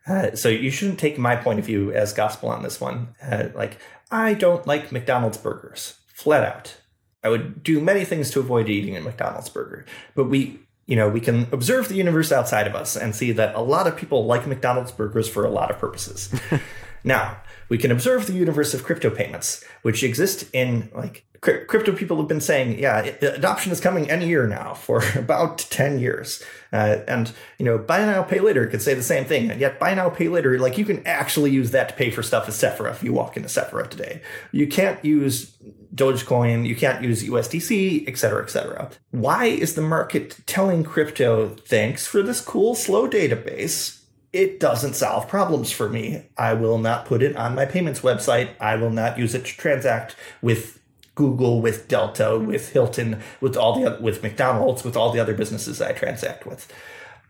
Uh, 0.07 0.35
so 0.35 0.49
you 0.49 0.69
shouldn't 0.71 0.99
take 0.99 1.17
my 1.17 1.35
point 1.35 1.59
of 1.59 1.65
view 1.65 1.91
as 1.91 2.13
gospel 2.13 2.49
on 2.49 2.63
this 2.63 2.79
one. 2.79 3.15
Uh, 3.21 3.49
like, 3.55 3.77
I 4.09 4.35
don't 4.35 4.65
like 4.65 4.91
McDonald's 4.91 5.37
burgers, 5.37 5.95
flat 6.07 6.43
out. 6.43 6.77
I 7.23 7.29
would 7.29 7.63
do 7.63 7.81
many 7.81 8.05
things 8.05 8.29
to 8.31 8.39
avoid 8.39 8.69
eating 8.69 8.95
a 8.95 9.01
McDonald's 9.01 9.49
burger, 9.49 9.85
but 10.15 10.25
we, 10.25 10.59
you 10.87 10.95
know, 10.95 11.09
we 11.09 11.19
can 11.19 11.47
observe 11.51 11.89
the 11.89 11.95
universe 11.95 12.31
outside 12.31 12.65
of 12.65 12.73
us 12.73 12.95
and 12.95 13.13
see 13.13 13.33
that 13.33 13.53
a 13.53 13.61
lot 13.61 13.87
of 13.87 13.95
people 13.95 14.25
like 14.25 14.47
McDonald's 14.47 14.91
burgers 14.91 15.29
for 15.29 15.45
a 15.45 15.51
lot 15.51 15.69
of 15.69 15.77
purposes. 15.77 16.33
now, 17.03 17.37
we 17.69 17.77
can 17.77 17.91
observe 17.91 18.25
the 18.25 18.33
universe 18.33 18.73
of 18.73 18.83
crypto 18.83 19.09
payments, 19.09 19.63
which 19.81 20.01
exist 20.01 20.49
in 20.53 20.89
like 20.95 21.25
crypto 21.41 21.93
people 21.93 22.17
have 22.17 22.27
been 22.27 22.41
saying, 22.41 22.79
yeah, 22.79 22.99
adoption 23.21 23.71
is 23.71 23.79
coming 23.79 24.09
any 24.09 24.27
year 24.27 24.47
now 24.47 24.73
for 24.73 25.01
about 25.15 25.59
10 25.59 25.99
years. 25.99 26.43
Uh, 26.73 26.99
and, 27.07 27.31
you 27.57 27.65
know, 27.65 27.77
buy 27.77 27.99
now, 27.99 28.23
pay 28.23 28.39
later 28.39 28.67
could 28.67 28.81
say 28.81 28.93
the 28.93 29.03
same 29.03 29.25
thing. 29.25 29.49
And 29.49 29.61
yet, 29.61 29.79
buy 29.79 29.93
now, 29.93 30.09
pay 30.09 30.27
later, 30.27 30.59
like 30.59 30.77
you 30.77 30.85
can 30.85 31.05
actually 31.05 31.51
use 31.51 31.71
that 31.71 31.89
to 31.89 31.95
pay 31.95 32.11
for 32.11 32.21
stuff 32.23 32.47
at 32.47 32.53
Sephora 32.53 32.91
if 32.91 33.03
you 33.03 33.13
walk 33.13 33.37
into 33.37 33.49
Sephora 33.49 33.87
today. 33.87 34.21
You 34.51 34.67
can't 34.67 35.03
use 35.03 35.55
Dogecoin, 35.95 36.67
you 36.67 36.75
can't 36.75 37.03
use 37.03 37.23
USDC, 37.23 38.07
et 38.07 38.17
cetera, 38.17 38.43
et 38.43 38.49
cetera. 38.49 38.89
Why 39.11 39.45
is 39.45 39.75
the 39.75 39.81
market 39.81 40.37
telling 40.45 40.83
crypto, 40.83 41.49
thanks 41.49 42.05
for 42.05 42.21
this 42.21 42.41
cool, 42.41 42.75
slow 42.75 43.07
database? 43.09 43.97
it 44.33 44.59
doesn't 44.59 44.93
solve 44.93 45.27
problems 45.27 45.71
for 45.71 45.89
me. 45.89 46.23
I 46.37 46.53
will 46.53 46.77
not 46.77 47.05
put 47.05 47.23
it 47.23 47.35
on 47.35 47.55
my 47.55 47.65
payments 47.65 48.01
website. 48.01 48.49
I 48.59 48.75
will 48.75 48.89
not 48.89 49.17
use 49.17 49.33
it 49.33 49.45
to 49.45 49.57
transact 49.57 50.15
with 50.41 50.79
Google, 51.17 51.61
with 51.61 51.87
Delta, 51.87 52.39
with 52.39 52.69
Hilton, 52.69 53.19
with 53.41 53.57
all 53.57 53.81
the 53.81 53.97
with 53.99 54.23
McDonald's, 54.23 54.83
with 54.83 54.95
all 54.95 55.11
the 55.11 55.19
other 55.19 55.33
businesses 55.33 55.81
I 55.81 55.91
transact 55.91 56.45
with. 56.45 56.71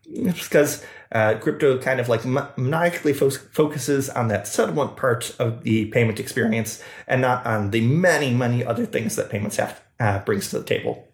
It's 0.09 0.47
because 0.47 0.85
uh, 1.11 1.35
crypto 1.39 1.79
kind 1.79 1.99
of 1.99 2.09
like 2.09 2.25
maniacally 2.25 3.13
fo- 3.13 3.29
focuses 3.29 4.09
on 4.09 4.27
that 4.27 4.47
settlement 4.47 4.97
part 4.97 5.35
of 5.39 5.63
the 5.63 5.85
payment 5.85 6.19
experience 6.19 6.83
and 7.07 7.21
not 7.21 7.45
on 7.45 7.71
the 7.71 7.81
many, 7.81 8.33
many 8.33 8.63
other 8.63 8.85
things 8.85 9.15
that 9.15 9.29
payments 9.29 9.57
have 9.57 9.81
uh, 9.99 10.19
brings 10.19 10.49
to 10.49 10.59
the 10.59 10.65
table. 10.65 11.07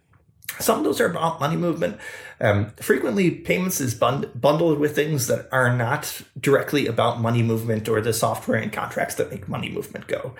Some 0.59 0.80
of 0.80 0.84
those 0.84 1.01
are 1.01 1.09
about 1.09 1.39
money 1.39 1.55
movement. 1.55 1.97
Um, 2.39 2.71
frequently, 2.76 3.32
payments 3.32 3.82
is 3.82 3.95
bund- 3.95 4.30
bundled 4.39 4.78
with 4.78 4.95
things 4.95 5.28
that 5.28 5.47
are 5.51 5.76
not 5.76 6.21
directly 6.39 6.86
about 6.86 7.19
money 7.19 7.41
movement 7.41 7.88
or 7.89 8.01
the 8.01 8.13
software 8.13 8.59
and 8.59 8.71
contracts 8.71 9.15
that 9.15 9.32
make 9.32 9.47
money 9.47 9.69
movement 9.69 10.07
go. 10.07 10.36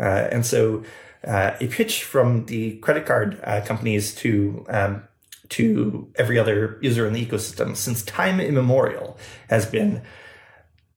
Uh, 0.00 0.28
and 0.32 0.46
so 0.46 0.84
uh, 1.26 1.52
a 1.60 1.66
pitch 1.68 2.04
from 2.04 2.46
the 2.46 2.76
credit 2.78 3.06
card 3.06 3.40
uh, 3.44 3.60
companies 3.64 4.14
to 4.16 4.64
um, 4.68 5.02
to 5.50 6.12
every 6.16 6.38
other 6.38 6.78
user 6.82 7.06
in 7.06 7.14
the 7.14 7.24
ecosystem 7.24 7.74
since 7.74 8.02
time 8.02 8.38
immemorial 8.38 9.18
has 9.48 9.64
been 9.64 10.02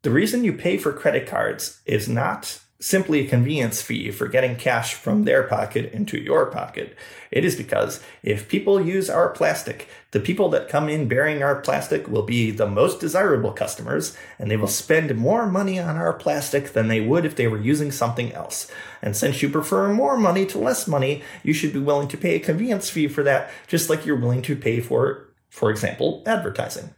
the 0.02 0.12
reason 0.12 0.44
you 0.44 0.54
pay 0.54 0.78
for 0.78 0.92
credit 0.92 1.28
cards 1.28 1.80
is 1.86 2.10
not 2.10 2.60
simply 2.80 3.20
a 3.20 3.30
convenience 3.30 3.82
fee 3.82 4.10
for 4.10 4.28
getting 4.28 4.56
cash 4.56 4.96
from 4.96 5.24
their 5.24 5.44
pocket 5.44 5.94
into 5.94 6.18
your 6.18 6.48
pocket. 6.48 6.98
It 7.30 7.46
is 7.46 7.56
because 7.56 8.02
if 8.24 8.50
people 8.50 8.82
use 8.82 9.10
our 9.10 9.30
plastic, 9.30 9.88
the 10.12 10.20
people 10.20 10.50
that 10.50 10.68
come 10.68 10.90
in 10.90 11.08
bearing 11.08 11.42
our 11.42 11.62
plastic 11.62 12.08
will 12.08 12.24
be 12.24 12.52
the 12.52 12.68
most 12.68 13.00
desirable 13.00 13.54
customers, 13.54 14.16
and 14.38 14.52
they 14.52 14.58
will 14.58 14.68
spend 14.68 15.16
more 15.16 15.48
money 15.48 15.80
on 15.80 15.96
our 15.96 16.12
plastic 16.14 16.74
than 16.74 16.90
they 16.90 17.00
would 17.00 17.26
if 17.26 17.36
they 17.36 17.48
were 17.48 17.60
using 17.60 17.92
something 17.92 18.34
else. 18.34 18.70
And 19.02 19.16
since 19.16 19.42
you 19.42 19.50
prefer 19.50 19.94
more 19.94 20.18
money 20.18 20.46
to 20.48 20.58
less 20.58 20.86
money, 20.86 21.24
you 21.44 21.54
should 21.54 21.72
be 21.72 21.80
willing 21.80 22.10
to 22.10 22.18
pay 22.18 22.36
a 22.36 22.40
convenience 22.40 22.90
fee 22.90 23.08
for 23.08 23.24
that, 23.24 23.50
just 23.68 23.90
like 23.90 24.06
you're 24.06 24.20
willing 24.20 24.42
to 24.44 24.56
pay 24.56 24.82
for, 24.82 25.30
for 25.50 25.72
example, 25.72 26.24
advertising. 26.26 26.94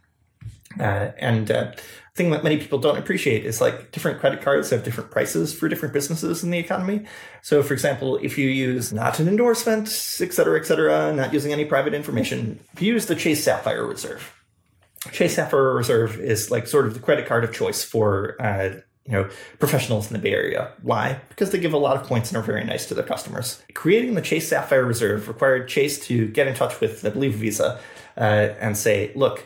Uh, 0.80 1.12
and 1.18 1.52
uh, 1.52 1.70
thing 2.14 2.30
that 2.30 2.44
many 2.44 2.56
people 2.56 2.78
don't 2.78 2.96
appreciate 2.96 3.44
is 3.44 3.60
like 3.60 3.90
different 3.90 4.20
credit 4.20 4.40
cards 4.40 4.70
have 4.70 4.84
different 4.84 5.10
prices 5.10 5.52
for 5.52 5.68
different 5.68 5.92
businesses 5.92 6.44
in 6.44 6.50
the 6.50 6.58
economy. 6.58 7.04
So, 7.42 7.60
for 7.62 7.74
example, 7.74 8.18
if 8.22 8.38
you 8.38 8.48
use 8.48 8.92
not 8.92 9.18
an 9.18 9.26
endorsement, 9.26 9.88
et 9.88 10.32
cetera, 10.32 10.58
et 10.58 10.64
cetera, 10.64 11.12
not 11.12 11.32
using 11.32 11.52
any 11.52 11.64
private 11.64 11.92
information, 11.92 12.60
if 12.72 12.80
you 12.80 12.92
use 12.92 13.06
the 13.06 13.16
Chase 13.16 13.42
Sapphire 13.42 13.84
Reserve, 13.84 14.32
Chase 15.10 15.34
Sapphire 15.34 15.74
Reserve 15.74 16.20
is 16.20 16.52
like 16.52 16.68
sort 16.68 16.86
of 16.86 16.94
the 16.94 17.00
credit 17.00 17.26
card 17.26 17.42
of 17.42 17.52
choice 17.52 17.82
for 17.82 18.40
uh, 18.40 18.80
you 19.06 19.12
know 19.12 19.28
professionals 19.58 20.06
in 20.06 20.12
the 20.12 20.20
Bay 20.20 20.34
Area. 20.34 20.72
Why? 20.82 21.20
Because 21.30 21.50
they 21.50 21.58
give 21.58 21.72
a 21.72 21.78
lot 21.78 21.96
of 21.96 22.06
points 22.06 22.30
and 22.30 22.36
are 22.36 22.42
very 22.42 22.62
nice 22.62 22.86
to 22.86 22.94
their 22.94 23.04
customers. 23.04 23.60
Creating 23.74 24.14
the 24.14 24.22
Chase 24.22 24.48
Sapphire 24.48 24.84
Reserve 24.84 25.26
required 25.26 25.66
Chase 25.66 25.98
to 26.06 26.28
get 26.28 26.46
in 26.46 26.54
touch 26.54 26.80
with, 26.80 27.04
I 27.04 27.10
believe, 27.10 27.34
Visa, 27.34 27.80
uh, 28.16 28.20
and 28.60 28.76
say, 28.76 29.10
look 29.16 29.44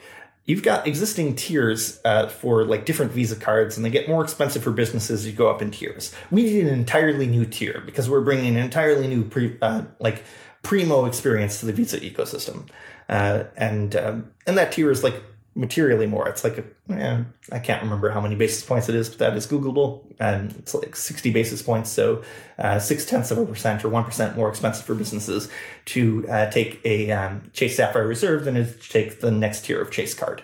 you've 0.49 0.63
got 0.63 0.87
existing 0.87 1.37
tiers 1.37 2.01
uh, 2.05 2.27
for 2.27 2.65
like 2.65 2.87
different 2.87 3.13
Visa 3.13 3.37
cards, 3.37 3.77
and 3.77 3.85
they 3.85 3.91
get 3.91 4.09
more 4.09 4.25
expensive 4.25 4.65
for 4.65 4.73
businesses. 4.73 5.25
You 5.25 5.33
go 5.33 5.49
up 5.49 5.63
in 5.63 5.71
tiers. 5.71 6.13
We 6.33 6.43
need 6.43 6.67
an 6.67 6.73
entirely 6.73 7.27
new 7.27 7.45
tier 7.45 7.83
because 7.87 8.11
we're 8.11 8.23
bringing 8.23 8.57
an 8.57 8.65
entirely 8.65 9.07
new 9.07 9.25
pre, 9.25 9.57
uh, 9.63 9.83
like 10.01 10.25
primo 10.63 11.05
experience 11.05 11.61
to 11.61 11.67
the 11.67 11.73
Visa 11.73 12.01
ecosystem, 12.01 12.69
uh, 13.09 13.45
and 13.57 13.95
um, 13.95 14.33
and 14.47 14.59
that 14.59 14.73
tier 14.73 14.91
is 14.91 15.05
like 15.05 15.23
materially 15.59 16.07
more. 16.07 16.29
It's 16.29 16.45
like, 16.45 16.65
a, 16.89 17.27
I 17.51 17.59
can't 17.59 17.83
remember 17.83 18.11
how 18.11 18.21
many 18.21 18.37
basis 18.37 18.65
points 18.65 18.89
it 18.89 18.95
is, 18.95 19.09
but 19.09 19.19
that 19.19 19.37
is 19.37 19.47
Googleable. 19.47 20.05
And 20.21 20.53
it's 20.53 20.73
like 20.73 20.95
60 20.95 21.33
basis 21.33 21.63
points. 21.63 21.91
So 21.91 22.23
uh, 22.59 22.79
six 22.79 23.05
tenths 23.05 23.33
of 23.33 23.39
a 23.39 23.45
percent 23.45 23.85
or 23.85 23.91
1% 23.91 24.37
more 24.37 24.49
expensive 24.49 24.87
for 24.87 24.95
businesses 24.95 25.51
to 25.87 26.27
uh, 26.29 26.49
take 26.51 26.81
a 26.85 27.11
um, 27.11 27.51
Chase 27.53 27.77
Sapphire 27.77 28.07
Reserve 28.07 28.45
than 28.45 28.55
to 28.55 28.67
take 28.89 29.21
the 29.21 29.33
next 29.33 29.65
tier 29.65 29.83
of 29.83 29.91
Chase 29.91 30.15
card. 30.15 30.43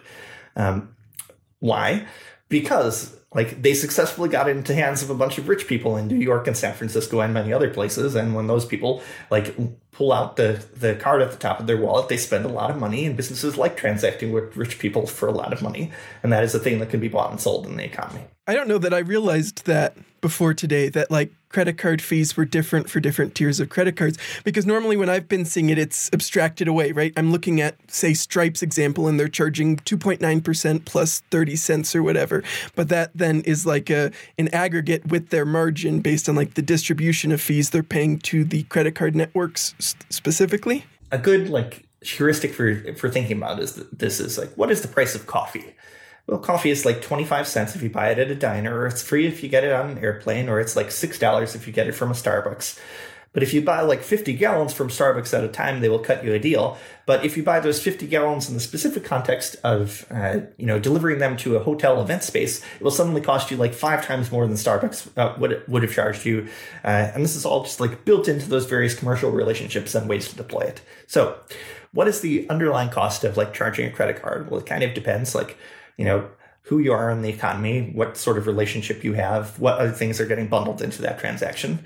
Um, 0.56 0.96
why? 1.60 2.06
Because 2.48 3.16
like 3.34 3.62
they 3.62 3.74
successfully 3.74 4.28
got 4.28 4.48
into 4.48 4.74
hands 4.74 5.02
of 5.02 5.10
a 5.10 5.14
bunch 5.14 5.38
of 5.38 5.48
rich 5.48 5.66
people 5.66 5.96
in 5.96 6.08
New 6.08 6.16
York 6.16 6.46
and 6.46 6.56
San 6.56 6.74
Francisco 6.74 7.20
and 7.20 7.32
many 7.32 7.52
other 7.52 7.70
places. 7.70 8.14
And 8.14 8.34
when 8.34 8.46
those 8.46 8.64
people 8.64 9.02
like 9.30 9.54
pull 9.94 10.12
out 10.12 10.36
the, 10.36 10.64
the 10.74 10.96
card 10.96 11.22
at 11.22 11.30
the 11.30 11.36
top 11.36 11.60
of 11.60 11.66
their 11.66 11.76
wallet, 11.76 12.08
they 12.08 12.16
spend 12.16 12.44
a 12.44 12.48
lot 12.48 12.70
of 12.70 12.78
money 12.78 13.06
and 13.06 13.16
businesses 13.16 13.56
like 13.56 13.76
transacting 13.76 14.32
with 14.32 14.56
rich 14.56 14.78
people 14.78 15.06
for 15.06 15.28
a 15.28 15.32
lot 15.32 15.52
of 15.52 15.62
money. 15.62 15.92
And 16.22 16.32
that 16.32 16.42
is 16.44 16.54
a 16.54 16.58
thing 16.58 16.80
that 16.80 16.90
can 16.90 17.00
be 17.00 17.08
bought 17.08 17.30
and 17.30 17.40
sold 17.40 17.66
in 17.66 17.76
the 17.76 17.84
economy. 17.84 18.22
I 18.46 18.54
don't 18.54 18.68
know 18.68 18.78
that 18.78 18.92
I 18.92 18.98
realized 18.98 19.64
that 19.66 19.96
before 20.20 20.54
today 20.54 20.88
that 20.88 21.10
like 21.10 21.30
credit 21.50 21.76
card 21.76 22.00
fees 22.00 22.34
were 22.34 22.46
different 22.46 22.88
for 22.88 22.98
different 22.98 23.34
tiers 23.34 23.60
of 23.60 23.68
credit 23.68 23.94
cards 23.94 24.18
because 24.42 24.64
normally 24.64 24.96
when 24.96 25.10
I've 25.10 25.28
been 25.28 25.44
seeing 25.44 25.68
it 25.68 25.78
it's 25.78 26.10
abstracted 26.14 26.66
away, 26.66 26.92
right? 26.92 27.12
I'm 27.16 27.30
looking 27.30 27.60
at 27.60 27.76
say 27.88 28.12
Stripe's 28.12 28.62
example 28.62 29.06
and 29.06 29.20
they're 29.20 29.28
charging 29.28 29.76
2.9% 29.76 30.84
plus 30.86 31.20
30 31.30 31.56
cents 31.56 31.94
or 31.94 32.02
whatever. 32.02 32.42
But 32.74 32.88
that 32.88 33.10
then 33.14 33.42
is 33.42 33.66
like 33.66 33.90
a 33.90 34.12
an 34.38 34.48
aggregate 34.48 35.06
with 35.06 35.28
their 35.28 35.44
margin 35.44 36.00
based 36.00 36.28
on 36.28 36.34
like 36.34 36.54
the 36.54 36.62
distribution 36.62 37.30
of 37.30 37.40
fees 37.40 37.70
they're 37.70 37.82
paying 37.82 38.18
to 38.20 38.44
the 38.44 38.62
credit 38.64 38.94
card 38.94 39.14
networks 39.14 39.74
specifically. 40.10 40.84
A 41.12 41.18
good 41.18 41.48
like 41.48 41.86
heuristic 42.00 42.52
for 42.52 42.94
for 42.94 43.08
thinking 43.08 43.38
about 43.38 43.60
is 43.60 43.74
that 43.74 43.98
this 43.98 44.20
is 44.20 44.38
like 44.38 44.52
what 44.54 44.70
is 44.70 44.82
the 44.82 44.88
price 44.88 45.14
of 45.14 45.26
coffee? 45.26 45.74
Well, 46.26 46.38
coffee 46.38 46.70
is 46.70 46.86
like 46.86 47.02
25 47.02 47.46
cents 47.46 47.76
if 47.76 47.82
you 47.82 47.90
buy 47.90 48.08
it 48.08 48.18
at 48.18 48.30
a 48.30 48.34
diner, 48.34 48.78
or 48.78 48.86
it's 48.86 49.02
free 49.02 49.26
if 49.26 49.42
you 49.42 49.48
get 49.50 49.62
it 49.62 49.72
on 49.72 49.90
an 49.90 49.98
airplane, 49.98 50.48
or 50.48 50.58
it's 50.58 50.74
like 50.74 50.86
$6 50.86 51.54
if 51.54 51.66
you 51.66 51.72
get 51.72 51.86
it 51.86 51.92
from 51.92 52.10
a 52.10 52.14
Starbucks. 52.14 52.80
But 53.34 53.42
if 53.42 53.52
you 53.52 53.60
buy 53.60 53.80
like 53.82 54.02
50 54.02 54.32
gallons 54.34 54.72
from 54.72 54.88
Starbucks 54.88 55.36
at 55.36 55.44
a 55.44 55.48
time, 55.48 55.80
they 55.80 55.88
will 55.88 55.98
cut 55.98 56.24
you 56.24 56.32
a 56.32 56.38
deal. 56.38 56.78
But 57.04 57.24
if 57.24 57.36
you 57.36 57.42
buy 57.42 57.58
those 57.58 57.82
50 57.82 58.06
gallons 58.06 58.48
in 58.48 58.54
the 58.54 58.60
specific 58.60 59.04
context 59.04 59.56
of, 59.64 60.06
uh, 60.10 60.40
you 60.56 60.64
know, 60.64 60.78
delivering 60.78 61.18
them 61.18 61.36
to 61.38 61.56
a 61.56 61.62
hotel 61.62 62.00
event 62.00 62.22
space, 62.22 62.64
it 62.78 62.82
will 62.82 62.92
suddenly 62.92 63.20
cost 63.20 63.50
you 63.50 63.56
like 63.56 63.74
five 63.74 64.06
times 64.06 64.30
more 64.30 64.46
than 64.46 64.54
Starbucks 64.54 65.08
uh, 65.18 65.34
would 65.38 65.64
would 65.66 65.82
have 65.82 65.92
charged 65.92 66.24
you. 66.24 66.48
Uh, 66.84 67.10
and 67.12 67.24
this 67.24 67.34
is 67.34 67.44
all 67.44 67.64
just 67.64 67.80
like 67.80 68.04
built 68.04 68.28
into 68.28 68.48
those 68.48 68.66
various 68.66 68.94
commercial 68.94 69.32
relationships 69.32 69.96
and 69.96 70.08
ways 70.08 70.28
to 70.28 70.36
deploy 70.36 70.60
it. 70.60 70.80
So, 71.08 71.36
what 71.92 72.06
is 72.06 72.20
the 72.20 72.48
underlying 72.48 72.90
cost 72.90 73.24
of 73.24 73.36
like 73.36 73.52
charging 73.52 73.86
a 73.86 73.90
credit 73.90 74.22
card? 74.22 74.48
Well, 74.48 74.60
it 74.60 74.66
kind 74.66 74.84
of 74.84 74.94
depends. 74.94 75.34
Like 75.34 75.58
you 75.96 76.04
know, 76.04 76.28
who 76.62 76.78
you 76.78 76.92
are 76.92 77.10
in 77.10 77.22
the 77.22 77.28
economy, 77.28 77.90
what 77.94 78.16
sort 78.16 78.38
of 78.38 78.46
relationship 78.46 79.02
you 79.02 79.14
have, 79.14 79.58
what 79.58 79.78
other 79.78 79.92
things 79.92 80.20
are 80.20 80.26
getting 80.26 80.46
bundled 80.46 80.80
into 80.80 81.02
that 81.02 81.18
transaction. 81.18 81.84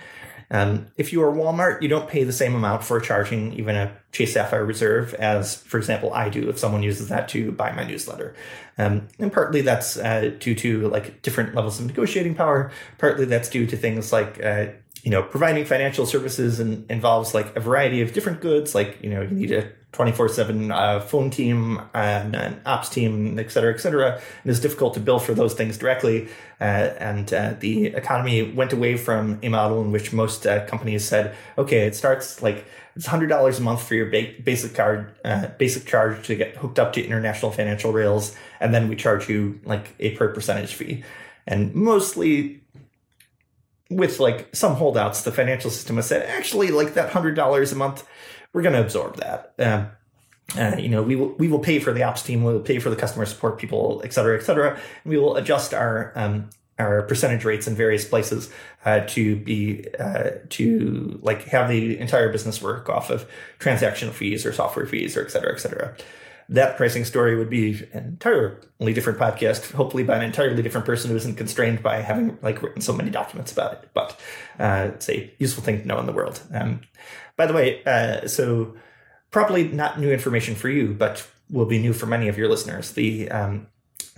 Um, 0.51 0.87
if 0.97 1.13
you 1.13 1.23
are 1.23 1.31
Walmart, 1.31 1.83
you 1.83 1.89
don't 1.89 2.09
pay 2.09 2.25
the 2.25 2.33
same 2.33 2.55
amount 2.55 2.83
for 2.83 3.01
charging 3.01 3.53
even 3.55 3.77
a 3.77 3.95
Chase 4.13 4.33
Sapphire 4.33 4.65
Reserve 4.65 5.13
as, 5.15 5.57
for 5.57 5.77
example, 5.77 6.13
I 6.15 6.31
do 6.31 6.49
if 6.49 6.59
someone 6.59 6.83
uses 6.83 7.09
that 7.09 7.29
to 7.31 7.53
buy 7.53 7.73
my 7.73 7.85
newsletter. 7.85 8.35
Um, 8.79 9.09
and 9.19 9.33
partly 9.33 9.61
that's 9.61 9.97
uh, 9.99 10.33
due 10.39 10.55
to 10.55 10.89
like 10.89 11.21
different 11.23 11.55
levels 11.55 11.81
of 11.81 11.87
negotiating 11.87 12.35
power. 12.35 12.71
Partly 12.97 13.27
that's 13.27 13.51
due 13.51 13.67
to 13.67 13.77
things 13.77 14.13
like 14.13 14.43
uh, 14.43 14.69
you 15.03 15.11
know 15.11 15.23
providing 15.23 15.65
financial 15.65 16.07
services 16.07 16.61
and 16.61 16.91
involves 16.91 17.35
like 17.35 17.55
a 17.57 17.61
variety 17.61 18.01
of 18.01 18.13
different 18.13 18.41
goods. 18.41 18.75
Like 18.75 18.99
you 19.03 19.11
know 19.11 19.23
you 19.23 19.31
need 19.31 19.53
a 19.53 19.71
24 19.93 20.29
7 20.29 20.71
uh, 20.71 21.01
phone 21.01 21.31
team 21.31 21.81
and 21.95 22.37
an 22.37 22.61
ops 22.67 22.89
team, 22.89 23.39
et 23.39 23.51
cetera, 23.51 23.73
et 23.73 23.79
cetera. 23.79 24.13
And 24.15 24.51
it's 24.51 24.61
difficult 24.61 24.95
to 24.95 25.01
bill 25.01 25.19
for 25.19 25.35
those 25.35 25.55
things 25.55 25.79
directly. 25.79 26.29
Uh, 26.61 26.93
and 26.99 27.33
uh, 27.33 27.55
the 27.59 27.87
economy 27.87 28.43
went 28.43 28.73
away 28.73 28.97
from 28.97 29.39
a 29.43 29.49
model 29.49 29.81
in 29.81 29.91
which 29.91 30.13
most 30.13 30.47
uh, 30.47 30.67
companies 30.67 31.07
said, 31.07 31.35
okay, 31.57 31.87
it 31.87 31.97
starts 31.97 32.43
like 32.43 32.67
it's 32.97 33.07
$100 33.07 33.59
a 33.59 33.63
month 33.63 33.83
for 33.83 33.95
your 33.95 34.11
ba- 34.11 34.35
basic 34.45 34.75
card, 34.75 35.15
uh, 35.25 35.47
basic 35.57 35.87
charge 35.87 36.27
to 36.27 36.35
get 36.35 36.57
hooked 36.57 36.79
up 36.79 36.93
to 36.93 37.05
international 37.05 37.51
financial 37.51 37.93
rails. 37.93 38.37
And 38.61 38.75
then 38.75 38.89
we 38.89 38.97
charge 38.97 39.29
you 39.29 39.59
like 39.65 39.95
a 40.01 40.15
per 40.17 40.35
percentage 40.35 40.75
fee. 40.75 41.03
And 41.47 41.75
mostly 41.75 42.61
with 43.91 44.21
like 44.21 44.55
some 44.55 44.75
holdouts, 44.75 45.23
the 45.23 45.33
financial 45.33 45.71
system 45.71 45.97
has 45.97 46.07
said, 46.07 46.29
actually, 46.29 46.71
like 46.71 46.95
that 46.95 47.11
$100 47.11 47.73
a 47.73 47.75
month 47.75 48.05
we're 48.53 48.63
going 48.63 48.75
to 48.75 48.81
absorb 48.81 49.17
that. 49.17 49.55
Um, 49.59 49.91
uh, 50.57 50.77
you 50.79 50.89
know, 50.89 51.03
we 51.03 51.15
will 51.15 51.35
we 51.35 51.47
will 51.49 51.59
pay 51.59 51.79
for 51.79 51.93
the 51.93 52.03
ops 52.03 52.23
team, 52.23 52.43
we 52.43 52.53
will 52.53 52.61
pay 52.61 52.79
for 52.79 52.89
the 52.89 52.97
customer 52.97 53.27
support 53.27 53.59
people, 53.59 54.01
et 54.05 54.13
cetera, 54.13 54.39
et 54.39 54.43
cetera. 54.43 54.71
And 54.73 55.11
we 55.11 55.19
will 55.19 55.37
adjust 55.37 55.75
our 55.75 56.13
um, 56.17 56.49
our 56.79 57.03
percentage 57.03 57.45
rates 57.45 57.69
in 57.69 57.75
various 57.75 58.07
places 58.07 58.51
uh, 58.87 59.01
to 59.09 59.37
be 59.37 59.85
uh, 60.01 60.31
to 60.51 61.19
like 61.23 61.43
have 61.45 61.69
the 61.69 61.99
entire 61.99 62.33
business 62.33 62.63
work 62.63 62.89
off 62.89 63.11
of 63.11 63.29
transactional 63.59 64.13
fees 64.13 64.47
or 64.47 64.53
software 64.55 64.87
fees 64.87 65.17
or 65.19 65.23
et 65.23 65.31
cetera, 65.31 65.53
et 65.53 65.59
cetera. 65.59 65.95
That 66.51 66.77
pricing 66.77 67.05
story 67.05 67.37
would 67.37 67.51
be 67.51 67.87
an 67.93 68.05
entirely 68.05 68.95
different 68.95 69.19
podcast, 69.19 69.73
hopefully 69.73 70.03
by 70.03 70.17
an 70.17 70.23
entirely 70.23 70.63
different 70.63 70.87
person 70.87 71.11
who 71.11 71.17
isn't 71.17 71.37
constrained 71.37 71.83
by 71.83 72.01
having 72.01 72.39
like 72.41 72.63
written 72.63 72.81
so 72.81 72.93
many 72.93 73.11
documents 73.11 73.53
about 73.53 73.75
it. 73.75 73.91
But 73.93 74.19
uh, 74.59 74.91
it's 74.95 75.09
a 75.11 75.33
useful 75.39 75.63
thing 75.63 75.81
to 75.81 75.87
know 75.87 75.99
in 76.01 76.07
the 76.07 76.13
world. 76.13 76.41
Um, 76.53 76.81
by 77.37 77.47
the 77.47 77.53
way, 77.53 77.85
uh, 77.85 78.27
so 78.27 78.77
probably 79.31 79.69
not 79.69 80.01
new 80.01 80.11
information 80.11 80.55
for 80.55 80.71
you, 80.71 80.95
but 80.95 81.27
will 81.51 81.67
be 81.67 81.79
new 81.79 81.93
for 81.93 82.07
many 82.07 82.29
of 82.29 82.39
your 82.39 82.49
listeners. 82.49 82.93
The 82.93 83.31
um, 83.31 83.67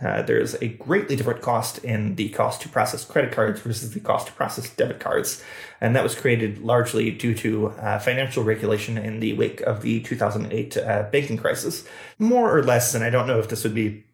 uh, 0.02 0.22
there's 0.22 0.54
a 0.62 0.68
greatly 0.68 1.14
different 1.14 1.42
cost 1.42 1.78
in 1.84 2.14
the 2.16 2.30
cost 2.30 2.62
to 2.62 2.68
process 2.68 3.04
credit 3.04 3.32
cards 3.32 3.60
versus 3.60 3.92
the 3.92 4.00
cost 4.00 4.28
to 4.28 4.32
process 4.32 4.70
debit 4.70 4.98
cards. 4.98 5.42
And 5.80 5.94
that 5.94 6.02
was 6.02 6.14
created 6.14 6.58
largely 6.58 7.10
due 7.10 7.34
to 7.36 7.68
uh, 7.68 7.98
financial 7.98 8.42
regulation 8.42 8.96
in 8.96 9.20
the 9.20 9.34
wake 9.34 9.60
of 9.62 9.82
the 9.82 10.00
2008 10.00 10.76
uh, 10.76 11.02
banking 11.12 11.36
crisis. 11.36 11.86
More 12.18 12.56
or 12.56 12.62
less, 12.62 12.94
and 12.94 13.04
I 13.04 13.10
don't 13.10 13.26
know 13.26 13.38
if 13.38 13.48
this 13.48 13.62
would 13.62 13.74
be 13.74 14.04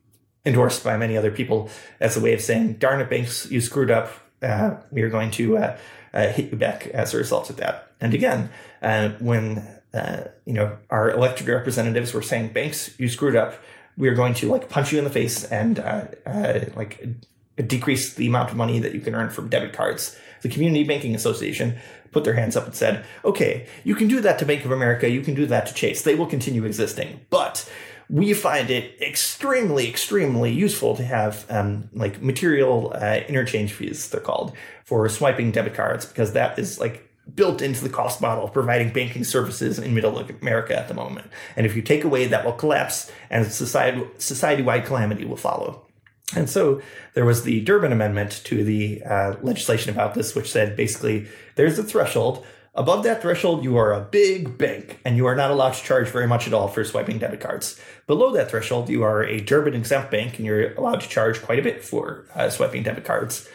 endorsed 0.44 0.82
by 0.82 0.96
many 0.96 1.16
other 1.16 1.30
people 1.30 1.70
as 2.00 2.16
a 2.16 2.20
way 2.20 2.32
of 2.32 2.40
saying, 2.40 2.74
darn 2.74 3.00
it, 3.00 3.08
banks, 3.08 3.50
you 3.50 3.60
screwed 3.60 3.90
up. 3.90 4.12
Uh, 4.42 4.76
we 4.90 5.02
are 5.02 5.08
going 5.08 5.30
to 5.32 5.56
uh, 5.56 5.76
hit 6.12 6.50
you 6.50 6.56
back 6.56 6.88
as 6.88 7.14
a 7.14 7.16
result 7.16 7.48
of 7.48 7.56
that. 7.56 7.92
And 8.00 8.12
again, 8.12 8.50
when 9.20 9.66
you 10.44 10.52
know 10.52 10.76
our 10.90 11.10
elected 11.10 11.48
representatives 11.48 12.12
were 12.12 12.20
saying, 12.20 12.52
"Banks, 12.52 12.94
you 13.00 13.08
screwed 13.08 13.34
up," 13.34 13.54
we 13.96 14.08
are 14.08 14.14
going 14.14 14.34
to 14.34 14.50
like 14.50 14.68
punch 14.68 14.92
you 14.92 14.98
in 14.98 15.04
the 15.04 15.10
face 15.10 15.44
and 15.44 15.78
uh, 15.78 16.06
uh, 16.26 16.60
like 16.74 17.06
decrease 17.56 18.14
the 18.14 18.26
amount 18.26 18.50
of 18.50 18.56
money 18.56 18.78
that 18.78 18.94
you 18.94 19.00
can 19.00 19.14
earn 19.14 19.30
from 19.30 19.48
debit 19.48 19.72
cards. 19.72 20.16
The 20.42 20.48
Community 20.48 20.84
Banking 20.84 21.14
Association 21.14 21.78
put 22.12 22.24
their 22.24 22.34
hands 22.34 22.56
up 22.56 22.66
and 22.66 22.74
said, 22.74 23.04
"Okay, 23.24 23.66
you 23.84 23.94
can 23.94 24.08
do 24.08 24.20
that 24.20 24.38
to 24.38 24.46
Bank 24.46 24.64
of 24.64 24.70
America, 24.70 25.08
you 25.08 25.22
can 25.22 25.34
do 25.34 25.46
that 25.46 25.66
to 25.66 25.74
Chase. 25.74 26.02
They 26.02 26.14
will 26.14 26.26
continue 26.26 26.64
existing, 26.64 27.20
but." 27.30 27.68
we 28.08 28.32
find 28.34 28.70
it 28.70 29.00
extremely, 29.02 29.88
extremely 29.88 30.52
useful 30.52 30.94
to 30.96 31.04
have 31.04 31.44
um, 31.50 31.90
like 31.92 32.22
material 32.22 32.92
uh, 32.94 33.20
interchange 33.28 33.72
fees, 33.72 34.08
they're 34.10 34.20
called, 34.20 34.52
for 34.84 35.08
swiping 35.08 35.50
debit 35.50 35.74
cards 35.74 36.06
because 36.06 36.32
that 36.32 36.58
is 36.58 36.78
like 36.78 37.05
built 37.34 37.60
into 37.60 37.82
the 37.82 37.88
cost 37.90 38.20
model 38.20 38.44
of 38.44 38.52
providing 38.52 38.92
banking 38.92 39.24
services 39.24 39.78
in 39.78 39.94
middle 39.94 40.18
America 40.18 40.78
at 40.78 40.88
the 40.88 40.94
moment. 40.94 41.26
And 41.56 41.66
if 41.66 41.74
you 41.74 41.82
take 41.82 42.04
away, 42.04 42.26
that 42.26 42.44
will 42.44 42.52
collapse 42.52 43.10
and 43.30 43.46
society 43.46 44.04
society-wide 44.18 44.84
calamity 44.84 45.24
will 45.24 45.36
follow. 45.36 45.86
And 46.34 46.50
so 46.50 46.82
there 47.14 47.24
was 47.24 47.44
the 47.44 47.60
Durbin 47.60 47.92
Amendment 47.92 48.42
to 48.44 48.64
the 48.64 49.02
uh, 49.04 49.36
legislation 49.42 49.90
about 49.90 50.14
this, 50.14 50.34
which 50.34 50.50
said 50.50 50.76
basically 50.76 51.26
there's 51.54 51.78
a 51.78 51.84
threshold. 51.84 52.44
Above 52.74 53.04
that 53.04 53.22
threshold, 53.22 53.64
you 53.64 53.76
are 53.76 53.92
a 53.92 54.02
big 54.02 54.58
bank 54.58 55.00
and 55.04 55.16
you 55.16 55.24
are 55.26 55.36
not 55.36 55.50
allowed 55.50 55.72
to 55.72 55.82
charge 55.82 56.08
very 56.08 56.26
much 56.26 56.46
at 56.46 56.52
all 56.52 56.68
for 56.68 56.84
swiping 56.84 57.18
debit 57.18 57.40
cards. 57.40 57.80
Below 58.06 58.32
that 58.32 58.50
threshold, 58.50 58.90
you 58.90 59.02
are 59.02 59.22
a 59.22 59.40
Durbin 59.40 59.74
exempt 59.74 60.10
bank 60.10 60.36
and 60.36 60.44
you're 60.44 60.74
allowed 60.74 61.00
to 61.00 61.08
charge 61.08 61.40
quite 61.42 61.58
a 61.58 61.62
bit 61.62 61.82
for 61.82 62.26
uh, 62.34 62.50
swiping 62.50 62.82
debit 62.82 63.04
cards. 63.04 63.48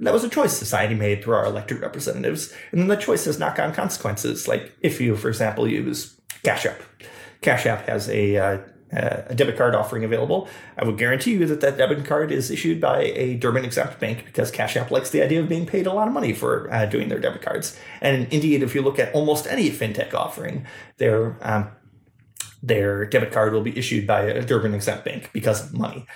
And 0.00 0.06
that 0.06 0.14
was 0.14 0.24
a 0.24 0.30
choice 0.30 0.56
society 0.56 0.94
made 0.94 1.22
through 1.22 1.34
our 1.34 1.44
elected 1.44 1.82
representatives. 1.82 2.54
And 2.72 2.80
then 2.80 2.88
the 2.88 2.96
choice 2.96 3.26
has 3.26 3.38
knock 3.38 3.58
on 3.58 3.74
consequences. 3.74 4.48
Like 4.48 4.74
if 4.80 4.98
you, 4.98 5.14
for 5.14 5.28
example, 5.28 5.68
use 5.68 6.18
Cash 6.42 6.64
App. 6.64 6.80
Cash 7.42 7.66
App 7.66 7.86
has 7.86 8.08
a, 8.08 8.38
uh, 8.38 8.58
a 8.92 9.34
debit 9.34 9.58
card 9.58 9.74
offering 9.74 10.02
available. 10.02 10.48
I 10.78 10.86
would 10.86 10.96
guarantee 10.96 11.32
you 11.32 11.44
that 11.44 11.60
that 11.60 11.76
debit 11.76 12.06
card 12.06 12.32
is 12.32 12.50
issued 12.50 12.80
by 12.80 13.02
a 13.02 13.34
Durbin 13.34 13.62
exempt 13.62 14.00
bank 14.00 14.24
because 14.24 14.50
Cash 14.50 14.74
App 14.74 14.90
likes 14.90 15.10
the 15.10 15.20
idea 15.20 15.42
of 15.42 15.50
being 15.50 15.66
paid 15.66 15.86
a 15.86 15.92
lot 15.92 16.08
of 16.08 16.14
money 16.14 16.32
for 16.32 16.72
uh, 16.72 16.86
doing 16.86 17.10
their 17.10 17.20
debit 17.20 17.42
cards. 17.42 17.78
And 18.00 18.26
indeed, 18.32 18.62
if 18.62 18.74
you 18.74 18.80
look 18.80 18.98
at 18.98 19.14
almost 19.14 19.46
any 19.48 19.68
fintech 19.68 20.14
offering, 20.14 20.64
their 20.96 21.36
um, 21.42 21.70
their 22.62 23.06
debit 23.06 23.32
card 23.32 23.52
will 23.52 23.62
be 23.62 23.76
issued 23.76 24.06
by 24.06 24.22
a 24.22 24.42
Durbin 24.42 24.74
exempt 24.74 25.04
bank 25.04 25.30
because 25.32 25.64
of 25.64 25.74
money. 25.74 26.06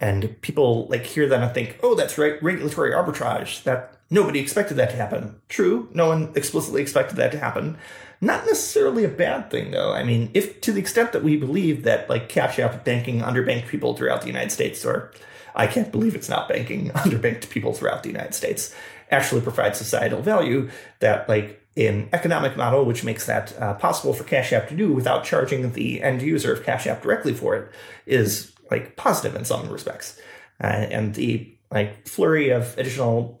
And 0.00 0.40
people 0.42 0.86
like 0.88 1.04
hear 1.04 1.28
that 1.28 1.42
and 1.42 1.54
think, 1.54 1.78
oh, 1.82 1.94
that's 1.94 2.18
right, 2.18 2.42
regulatory 2.42 2.92
arbitrage. 2.92 3.62
That 3.62 3.96
nobody 4.10 4.40
expected 4.40 4.76
that 4.76 4.90
to 4.90 4.96
happen. 4.96 5.40
True, 5.48 5.88
no 5.94 6.08
one 6.08 6.32
explicitly 6.34 6.82
expected 6.82 7.16
that 7.16 7.32
to 7.32 7.38
happen. 7.38 7.78
Not 8.20 8.46
necessarily 8.46 9.04
a 9.04 9.08
bad 9.08 9.50
thing, 9.50 9.70
though. 9.70 9.92
I 9.92 10.02
mean, 10.02 10.30
if 10.34 10.60
to 10.62 10.72
the 10.72 10.80
extent 10.80 11.12
that 11.12 11.22
we 11.22 11.36
believe 11.36 11.84
that 11.84 12.08
like 12.10 12.28
Cash 12.28 12.58
App 12.58 12.84
banking 12.84 13.20
underbanked 13.20 13.68
people 13.68 13.94
throughout 13.94 14.22
the 14.22 14.26
United 14.26 14.50
States, 14.50 14.84
or 14.84 15.12
I 15.54 15.66
can't 15.66 15.92
believe 15.92 16.14
it's 16.14 16.28
not 16.28 16.48
banking 16.48 16.90
underbanked 16.90 17.50
people 17.50 17.72
throughout 17.72 18.02
the 18.02 18.10
United 18.10 18.34
States, 18.34 18.74
actually 19.10 19.42
provides 19.42 19.78
societal 19.78 20.22
value 20.22 20.70
that 21.00 21.28
like 21.28 21.63
an 21.76 22.08
economic 22.12 22.56
model 22.56 22.84
which 22.84 23.04
makes 23.04 23.26
that 23.26 23.60
uh, 23.60 23.74
possible 23.74 24.14
for 24.14 24.24
Cash 24.24 24.52
App 24.52 24.68
to 24.68 24.76
do 24.76 24.92
without 24.92 25.24
charging 25.24 25.72
the 25.72 26.02
end 26.02 26.22
user 26.22 26.52
of 26.52 26.64
Cash 26.64 26.86
App 26.86 27.02
directly 27.02 27.34
for 27.34 27.56
it 27.56 27.72
is 28.06 28.52
like 28.70 28.96
positive 28.96 29.36
in 29.36 29.44
some 29.44 29.68
respects. 29.68 30.20
Uh, 30.62 30.66
and 30.66 31.14
the 31.14 31.50
like 31.70 32.06
flurry 32.06 32.50
of 32.50 32.76
additional 32.78 33.40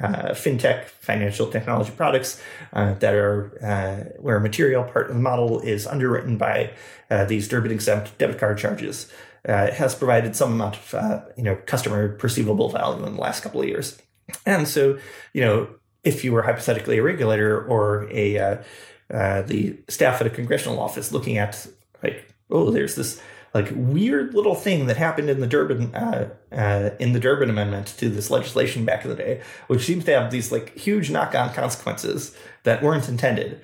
uh, 0.00 0.30
fintech 0.30 0.86
financial 0.86 1.46
technology 1.48 1.92
products 1.96 2.40
uh, 2.72 2.94
that 2.94 3.14
are 3.14 3.58
uh, 3.62 4.20
where 4.20 4.36
a 4.36 4.40
material 4.40 4.84
part 4.84 5.08
of 5.08 5.16
the 5.16 5.22
model 5.22 5.60
is 5.60 5.86
underwritten 5.86 6.36
by 6.36 6.72
uh, 7.10 7.24
these 7.24 7.48
Durbin 7.48 7.72
exempt 7.72 8.16
debit 8.18 8.38
card 8.38 8.58
charges 8.58 9.12
has 9.44 9.94
provided 9.94 10.36
some 10.36 10.52
amount 10.52 10.76
of 10.76 11.24
you 11.36 11.42
know 11.42 11.56
customer 11.66 12.10
perceivable 12.10 12.68
value 12.68 13.04
in 13.06 13.14
the 13.14 13.20
last 13.20 13.42
couple 13.42 13.62
of 13.62 13.68
years. 13.68 14.00
And 14.44 14.68
so 14.68 14.98
you 15.32 15.40
know 15.40 15.68
if 16.04 16.24
you 16.24 16.32
were 16.32 16.42
hypothetically 16.42 16.98
a 16.98 17.02
regulator 17.02 17.64
or 17.66 18.08
a 18.10 18.62
the 19.10 19.78
staff 19.88 20.20
at 20.20 20.26
a 20.26 20.30
congressional 20.30 20.80
office 20.80 21.12
looking 21.12 21.38
at 21.38 21.66
like 22.02 22.32
oh 22.50 22.70
there's 22.70 22.94
this 22.94 23.20
like 23.54 23.70
weird 23.74 24.34
little 24.34 24.54
thing 24.54 24.86
that 24.86 24.96
happened 24.96 25.30
in 25.30 25.40
the 25.40 25.46
Durbin 25.46 25.94
uh, 25.94 26.28
uh, 26.52 26.90
in 26.98 27.12
the 27.12 27.20
Durbin 27.20 27.50
Amendment 27.50 27.88
to 27.98 28.08
this 28.08 28.30
legislation 28.30 28.84
back 28.84 29.04
in 29.04 29.10
the 29.10 29.16
day, 29.16 29.42
which 29.68 29.84
seems 29.84 30.04
to 30.04 30.12
have 30.12 30.30
these 30.30 30.52
like 30.52 30.76
huge 30.76 31.10
knock 31.10 31.34
on 31.34 31.52
consequences 31.54 32.36
that 32.64 32.82
weren't 32.82 33.08
intended. 33.08 33.60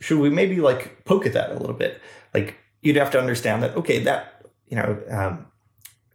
Should 0.00 0.18
we 0.18 0.30
maybe 0.30 0.60
like 0.60 1.04
poke 1.04 1.26
at 1.26 1.34
that 1.34 1.50
a 1.50 1.58
little 1.58 1.76
bit? 1.76 2.00
Like 2.32 2.56
you'd 2.80 2.96
have 2.96 3.10
to 3.12 3.20
understand 3.20 3.62
that 3.62 3.76
okay, 3.76 3.98
that 4.00 4.46
you 4.66 4.76
know, 4.76 4.98
um, 5.10 5.46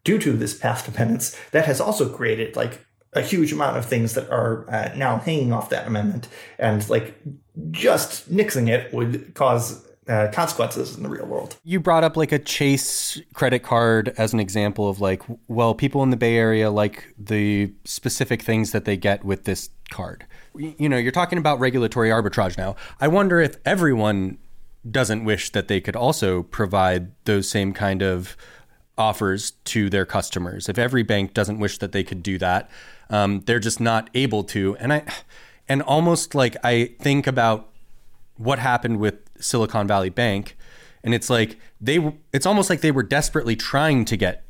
due 0.03 0.18
to 0.20 0.34
this 0.34 0.57
past 0.57 0.86
dependence, 0.86 1.38
that 1.51 1.66
has 1.66 1.80
also 1.80 2.09
created 2.09 2.55
like 2.55 2.86
a 3.16 3.22
huge 3.22 3.51
amount 3.51 3.78
of 3.78 3.86
things 3.86 4.14
that 4.14 4.30
are 4.30 4.70
uh, 4.70 4.93
now 4.95 5.18
hanging 5.20 5.53
off 5.53 5.70
that 5.70 5.88
amendment, 5.88 6.28
and 6.57 6.88
like 6.89 7.16
just 7.72 8.32
nixing 8.32 8.70
it 8.70 8.93
would 8.93 9.34
cause 9.36 9.86
uh, 10.07 10.28
consequences 10.34 10.97
in 10.97 11.03
the 11.03 11.09
real 11.09 11.26
world. 11.26 11.55
You 11.64 11.80
brought 11.80 12.03
up 12.03 12.18
like 12.18 12.32
a 12.32 12.39
Chase 12.39 13.22
credit 13.34 13.59
card 13.59 14.14
as 14.18 14.34
an 14.34 14.39
example 14.39 14.89
of 14.89 14.99
like, 14.99 15.22
well, 15.47 15.74
people 15.74 16.03
in 16.03 16.09
the 16.09 16.18
Bay 16.18 16.36
Area 16.36 16.70
like 16.72 17.14
the 17.18 17.74
specific 17.86 18.41
things 18.41 18.72
that 18.72 18.86
they 18.86 18.97
get 18.97 19.24
with 19.24 19.45
this 19.45 19.70
card. 19.91 20.26
You 20.55 20.89
know, 20.89 20.97
you're 20.97 21.11
talking 21.11 21.38
about 21.38 21.59
regulatory 21.59 22.09
arbitrage 22.09 22.57
now. 22.57 22.76
I 22.99 23.07
wonder 23.07 23.39
if 23.39 23.57
everyone 23.66 24.38
doesn't 24.89 25.24
wish 25.24 25.51
that 25.51 25.68
they 25.68 25.80
could 25.80 25.95
also 25.95 26.43
provide 26.43 27.11
those 27.26 27.49
same 27.49 27.74
kind 27.74 28.01
of 28.01 28.36
offers 28.97 29.51
to 29.66 29.89
their 29.89 30.05
customers. 30.05 30.70
If 30.70 30.78
every 30.78 31.03
bank 31.03 31.34
doesn't 31.34 31.59
wish 31.59 31.78
that 31.80 31.93
they 31.93 32.03
could 32.03 32.22
do 32.22 32.38
that, 32.39 32.70
um, 33.09 33.41
they're 33.41 33.59
just 33.59 33.79
not 33.79 34.09
able 34.13 34.43
to. 34.45 34.75
And 34.77 34.93
I, 34.93 35.03
and 35.67 35.81
almost 35.81 36.35
like 36.35 36.55
I 36.63 36.95
think 36.99 37.27
about 37.27 37.69
what 38.37 38.59
happened 38.59 38.99
with 38.99 39.15
Silicon 39.39 39.87
Valley 39.87 40.09
Bank, 40.09 40.57
and 41.03 41.13
it's 41.13 41.29
like 41.29 41.57
they 41.79 42.13
it's 42.31 42.45
almost 42.45 42.69
like 42.69 42.81
they 42.81 42.91
were 42.91 43.03
desperately 43.03 43.55
trying 43.55 44.05
to 44.05 44.17
get 44.17 44.43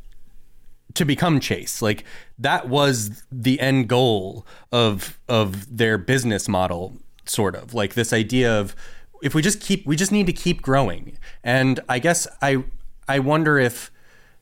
to 0.94 1.06
become 1.06 1.40
Chase. 1.40 1.82
Like 1.82 2.04
that 2.38 2.70
was 2.70 3.24
the 3.32 3.60
end 3.60 3.88
goal 3.88 4.46
of 4.72 5.20
of 5.28 5.78
their 5.78 5.98
business 5.98 6.48
model 6.48 6.98
sort 7.26 7.56
of. 7.56 7.74
Like 7.74 7.94
this 7.94 8.14
idea 8.14 8.60
of 8.60 8.76
if 9.22 9.34
we 9.34 9.42
just 9.42 9.62
keep 9.62 9.86
we 9.86 9.96
just 9.96 10.12
need 10.12 10.28
to 10.28 10.34
keep 10.34 10.62
growing. 10.62 11.18
And 11.44 11.80
I 11.90 12.00
guess 12.00 12.28
I 12.42 12.64
I 13.08 13.20
wonder 13.20 13.58
if 13.58 13.92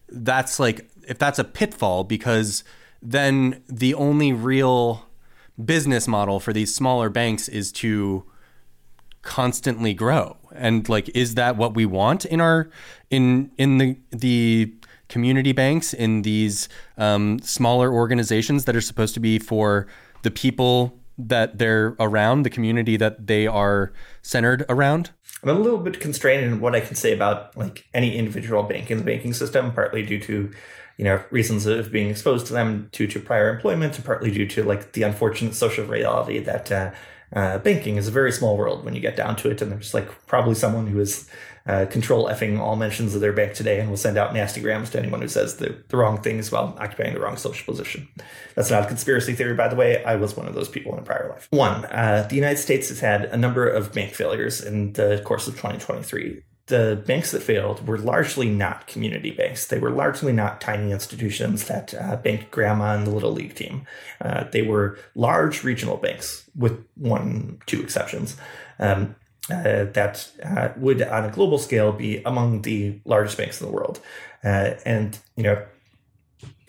that's 0.09 0.59
like 0.59 0.89
if 1.07 1.17
that's 1.17 1.39
a 1.39 1.43
pitfall 1.43 2.03
because 2.03 2.63
then 3.01 3.63
the 3.67 3.93
only 3.93 4.31
real 4.33 5.05
business 5.63 6.07
model 6.07 6.39
for 6.39 6.53
these 6.53 6.73
smaller 6.73 7.09
banks 7.09 7.47
is 7.47 7.71
to 7.71 8.23
constantly 9.21 9.93
grow. 9.93 10.37
And 10.53 10.87
like 10.89 11.09
is 11.15 11.35
that 11.35 11.55
what 11.55 11.75
we 11.75 11.85
want 11.85 12.25
in 12.25 12.41
our 12.41 12.69
in 13.09 13.51
in 13.57 13.77
the 13.77 13.97
the 14.11 14.73
community 15.07 15.51
banks 15.51 15.93
in 15.93 16.21
these 16.21 16.69
um, 16.97 17.39
smaller 17.39 17.91
organizations 17.91 18.65
that 18.65 18.75
are 18.75 18.81
supposed 18.81 19.13
to 19.13 19.19
be 19.19 19.37
for 19.37 19.87
the 20.23 20.31
people 20.31 20.97
that 21.17 21.57
they're 21.57 21.95
around 21.99 22.43
the 22.43 22.49
community 22.49 22.97
that 22.97 23.27
they 23.27 23.45
are 23.45 23.91
centered 24.21 24.65
around? 24.69 25.11
I'm 25.43 25.49
a 25.49 25.53
little 25.53 25.79
bit 25.79 25.99
constrained 25.99 26.43
in 26.45 26.59
what 26.59 26.75
i 26.75 26.79
can 26.79 26.95
say 26.95 27.13
about 27.13 27.55
like 27.57 27.85
any 27.93 28.15
individual 28.15 28.63
bank 28.63 28.91
in 28.91 28.99
the 28.99 29.03
banking 29.03 29.33
system 29.33 29.71
partly 29.73 30.03
due 30.03 30.19
to 30.19 30.51
you 31.01 31.05
know 31.05 31.23
reasons 31.31 31.65
of 31.65 31.91
being 31.91 32.11
exposed 32.11 32.45
to 32.45 32.53
them 32.53 32.87
due 32.91 33.07
to 33.07 33.19
prior 33.19 33.49
employment 33.49 33.95
and 33.95 34.05
partly 34.05 34.29
due 34.29 34.45
to 34.45 34.63
like 34.63 34.93
the 34.93 35.01
unfortunate 35.01 35.55
social 35.55 35.83
reality 35.83 36.37
that 36.37 36.71
uh, 36.71 36.91
uh, 37.33 37.57
banking 37.57 37.97
is 37.97 38.07
a 38.07 38.11
very 38.11 38.31
small 38.31 38.55
world 38.55 38.85
when 38.85 38.93
you 38.93 39.01
get 39.01 39.15
down 39.15 39.35
to 39.37 39.49
it. 39.49 39.63
And 39.63 39.71
there's 39.71 39.95
like 39.95 40.27
probably 40.27 40.53
someone 40.53 40.85
who 40.85 40.99
is 40.99 41.27
uh, 41.65 41.87
control 41.89 42.27
effing 42.27 42.59
all 42.59 42.75
mentions 42.75 43.15
of 43.15 43.21
their 43.21 43.33
bank 43.33 43.55
today 43.55 43.79
and 43.79 43.89
will 43.89 43.97
send 43.97 44.15
out 44.15 44.31
nasty 44.31 44.61
grams 44.61 44.91
to 44.91 44.99
anyone 44.99 45.23
who 45.23 45.27
says 45.27 45.57
the, 45.57 45.75
the 45.87 45.97
wrong 45.97 46.21
things 46.21 46.51
while 46.51 46.75
occupying 46.77 47.15
the 47.15 47.19
wrong 47.19 47.35
social 47.35 47.65
position. 47.65 48.07
That's 48.53 48.69
not 48.69 48.83
a 48.83 48.87
conspiracy 48.87 49.33
theory, 49.33 49.55
by 49.55 49.69
the 49.69 49.75
way. 49.75 50.03
I 50.03 50.17
was 50.17 50.37
one 50.37 50.47
of 50.47 50.53
those 50.53 50.69
people 50.69 50.93
in 50.93 50.99
a 50.99 51.03
prior 51.03 51.29
life. 51.29 51.47
One, 51.49 51.85
uh, 51.85 52.27
the 52.29 52.35
United 52.35 52.57
States 52.57 52.89
has 52.89 52.99
had 52.99 53.25
a 53.25 53.37
number 53.37 53.67
of 53.67 53.91
bank 53.91 54.13
failures 54.13 54.61
in 54.61 54.93
the 54.93 55.19
course 55.25 55.47
of 55.47 55.55
2023 55.55 56.43
the 56.67 57.01
banks 57.05 57.31
that 57.31 57.43
failed 57.43 57.85
were 57.87 57.97
largely 57.97 58.49
not 58.49 58.87
community 58.87 59.31
based. 59.31 59.69
They 59.69 59.79
were 59.79 59.89
largely 59.89 60.31
not 60.31 60.61
tiny 60.61 60.91
institutions 60.91 61.67
that 61.67 61.93
uh, 61.93 62.15
banked 62.17 62.51
grandma 62.51 62.95
and 62.95 63.05
the 63.05 63.11
little 63.11 63.31
league 63.31 63.55
team. 63.55 63.85
Uh, 64.19 64.45
they 64.51 64.61
were 64.61 64.97
large 65.15 65.63
regional 65.63 65.97
banks, 65.97 66.49
with 66.55 66.85
one, 66.95 67.59
two 67.65 67.81
exceptions, 67.81 68.37
um, 68.79 69.15
uh, 69.49 69.85
that 69.85 70.29
uh, 70.43 70.69
would, 70.77 71.01
on 71.01 71.25
a 71.25 71.31
global 71.31 71.57
scale, 71.57 71.91
be 71.91 72.21
among 72.25 72.61
the 72.61 72.99
largest 73.05 73.37
banks 73.37 73.59
in 73.59 73.67
the 73.67 73.73
world. 73.73 73.99
Uh, 74.43 74.75
and 74.85 75.19
you 75.35 75.43
know, 75.43 75.63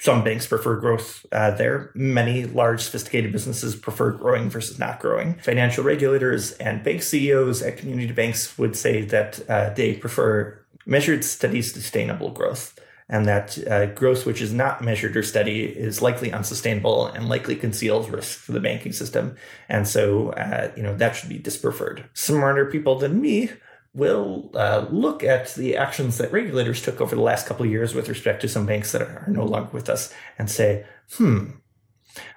some 0.03 0.25
banks 0.25 0.49
prefer 0.49 0.81
growth 0.81 1.25
uh, 1.31 1.53
there. 1.53 1.93
Many 1.95 2.45
large, 2.45 2.81
sophisticated 2.83 3.31
businesses 3.31 3.77
prefer 3.77 4.11
growing 4.11 4.51
versus 4.51 4.77
not 4.77 4.99
growing. 4.99 5.35
Financial 5.35 5.85
regulators 5.85 6.51
and 6.55 6.83
bank 6.83 7.05
CEOs 7.05 7.63
at 7.63 7.77
community 7.77 8.13
banks 8.13 8.59
would 8.59 8.75
say 8.75 9.03
that 9.03 9.49
uh, 9.49 9.71
they 9.71 9.95
prefer 9.95 10.59
measured, 10.87 11.25
steady, 11.25 11.63
sustainable 11.63 12.31
growth. 12.31 12.77
And 13.09 13.27
that 13.27 13.57
uh, 13.69 13.87
growth 13.87 14.27
which 14.27 14.43
is 14.43 14.53
not 14.53 14.83
measured 14.83 15.17
or 15.17 15.23
steady 15.23 15.67
is 15.67 16.03
likely 16.03 16.33
unsustainable 16.33 17.07
and 17.07 17.29
likely 17.29 17.55
conceals 17.55 18.11
risk 18.11 18.41
for 18.41 18.51
the 18.51 18.59
banking 18.59 18.93
system. 18.93 19.37
And 19.69 19.87
so, 19.87 20.31
uh, 20.31 20.73
you 20.77 20.83
know, 20.83 20.97
that 20.97 21.15
should 21.15 21.29
be 21.29 21.39
dispreferred. 21.39 22.09
Smarter 22.13 22.67
people 22.67 22.99
than 22.99 23.21
me 23.21 23.51
will 23.95 24.51
uh, 24.55 24.87
look 24.91 25.23
at 25.23 25.55
the 25.55 25.77
actions 25.77 26.19
that 26.19 26.33
regulators 26.33 26.81
took 26.83 27.01
over 27.01 27.15
the 27.15 27.21
last 27.21 27.47
couple 27.47 27.67
of 27.67 27.71
years 27.71 27.95
with 27.95 28.09
respect 28.09 28.41
to 28.41 28.49
some 28.49 28.65
banks 28.65 28.93
that 28.93 29.03
are 29.03 29.27
no 29.29 29.45
longer 29.45 29.71
with 29.73 29.89
us 29.89 30.13
and 30.39 30.51
say, 30.51 30.87
hmm, 31.17 31.51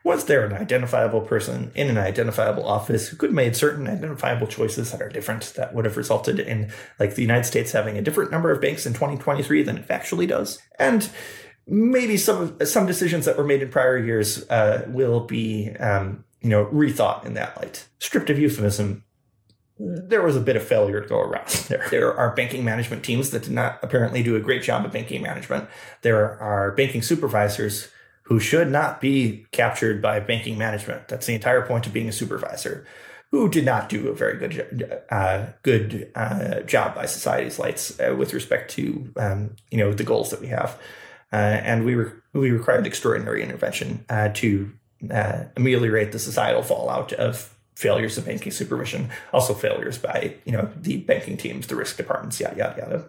was 0.04 0.26
there 0.26 0.46
an 0.46 0.54
identifiable 0.54 1.22
person 1.22 1.72
in 1.76 1.90
an 1.90 1.98
identifiable 1.98 2.66
office 2.66 3.08
who 3.08 3.18
could 3.18 3.30
have 3.30 3.36
made 3.36 3.56
certain 3.56 3.88
identifiable 3.88 4.48
choices 4.48 4.92
that 4.92 5.02
are 5.02 5.10
different 5.10 5.54
that 5.56 5.74
would 5.74 5.86
have 5.86 5.98
resulted 5.98 6.40
in 6.40 6.72
like 7.00 7.16
the 7.16 7.22
United 7.22 7.46
States 7.46 7.72
having 7.72 7.98
a 7.98 8.02
different 8.02 8.32
number 8.32 8.52
of 8.52 8.62
banks 8.62 8.86
in 8.86 8.94
2023 8.94 9.64
than 9.64 9.78
it 9.78 9.90
actually 9.90 10.28
does? 10.28 10.60
And 10.80 11.10
maybe 11.68 12.18
some 12.18 12.58
some 12.66 12.86
decisions 12.86 13.26
that 13.26 13.38
were 13.38 13.44
made 13.44 13.62
in 13.62 13.70
prior 13.70 13.98
years 13.98 14.48
uh, 14.50 14.86
will 14.88 15.22
be 15.22 15.72
um, 15.80 16.24
you 16.42 16.50
know 16.50 16.66
rethought 16.66 17.26
in 17.26 17.34
that 17.34 17.58
light. 17.58 17.88
Stripped 18.00 18.30
of 18.30 18.40
euphemism, 18.40 19.04
there 19.78 20.22
was 20.22 20.36
a 20.36 20.42
bit 20.42 20.56
of 20.56 20.64
failure 20.64 21.02
to 21.02 21.08
go 21.08 21.20
around 21.20 21.48
there. 21.68 21.86
There 21.90 22.14
are 22.14 22.34
banking 22.36 22.64
management 22.64 23.04
teams 23.04 23.32
that 23.32 23.44
did 23.44 23.52
not 23.52 23.80
apparently 23.82 24.24
do 24.24 24.36
a 24.36 24.40
great 24.40 24.64
job 24.64 24.86
of 24.86 24.92
banking 24.92 25.22
management. 25.22 25.68
There 26.02 26.40
are 26.40 26.72
banking 26.72 27.02
supervisors 27.02 27.90
who 28.24 28.40
should 28.40 28.72
not 28.72 29.02
be 29.02 29.46
captured 29.52 30.02
by 30.02 30.20
banking 30.20 30.58
management. 30.58 31.08
That's 31.08 31.28
the 31.28 31.36
entire 31.36 31.62
point 31.62 31.86
of 31.86 31.94
being 31.94 32.10
a 32.10 32.12
supervisor, 32.12 32.86
who 33.32 33.50
did 33.50 33.66
not 33.66 33.90
do 33.90 34.08
a 34.08 34.16
very 34.16 34.38
good 34.38 35.02
uh, 35.10 35.48
good 35.62 36.12
uh, 36.16 36.62
job 36.62 36.96
by 36.96 37.06
society's 37.06 37.60
lights 37.60 38.00
uh, 38.00 38.16
with 38.16 38.34
respect 38.34 38.72
to 38.72 39.12
um, 39.18 39.56
you 39.72 39.78
know 39.78 39.94
the 39.94 40.04
goals 40.04 40.32
that 40.32 40.42
we 40.42 40.48
have. 40.48 40.80
Uh, 41.34 41.36
and 41.36 41.86
we 41.86 41.96
we 42.34 42.50
required 42.50 42.88
extraordinary 42.88 43.44
intervention 43.44 44.06
uh, 44.10 44.30
to 44.30 44.72
uh, 45.12 45.44
ameliorate 45.58 46.12
the 46.12 46.20
societal 46.20 46.64
fallout 46.64 47.14
of 47.14 47.55
failures 47.76 48.18
of 48.18 48.26
banking 48.26 48.52
supervision, 48.52 49.10
also 49.34 49.54
failures 49.54 49.98
by 49.98 50.36
you 50.46 50.52
know 50.52 50.70
the 50.76 50.98
banking 50.98 51.38
teams, 51.38 51.68
the 51.68 51.76
risk 51.76 51.98
departments, 51.98 52.40
yada 52.40 52.58
yada 52.58 52.82
yada. 52.82 53.06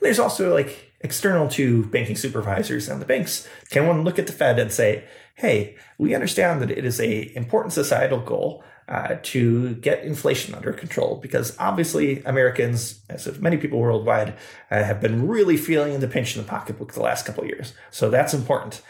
There's 0.00 0.18
also 0.18 0.52
like 0.52 0.92
external 1.00 1.48
to 1.48 1.84
banking 1.86 2.16
supervisors 2.16 2.88
and 2.88 3.00
the 3.00 3.06
banks. 3.06 3.48
Can 3.70 3.86
one 3.86 4.04
look 4.04 4.18
at 4.18 4.26
the 4.26 4.32
Fed 4.32 4.58
and 4.58 4.72
say, 4.72 5.04
hey, 5.34 5.76
we 5.98 6.14
understand 6.14 6.60
that 6.62 6.70
it 6.70 6.84
is 6.84 7.00
a 7.00 7.34
important 7.36 7.72
societal 7.72 8.20
goal 8.20 8.62
uh, 8.88 9.16
to 9.22 9.74
get 9.76 10.04
inflation 10.04 10.54
under 10.54 10.72
control 10.72 11.18
because 11.22 11.56
obviously 11.58 12.22
Americans, 12.24 13.00
as 13.08 13.26
of 13.26 13.40
many 13.40 13.56
people 13.56 13.78
worldwide, 13.78 14.34
uh, 14.70 14.82
have 14.82 15.00
been 15.00 15.26
really 15.26 15.56
feeling 15.56 15.98
the 16.00 16.08
pinch 16.08 16.36
in 16.36 16.42
the 16.42 16.48
pocketbook 16.48 16.92
the 16.92 17.02
last 17.02 17.24
couple 17.24 17.42
of 17.42 17.48
years. 17.48 17.72
So 17.90 18.10
that's 18.10 18.34
important. 18.34 18.82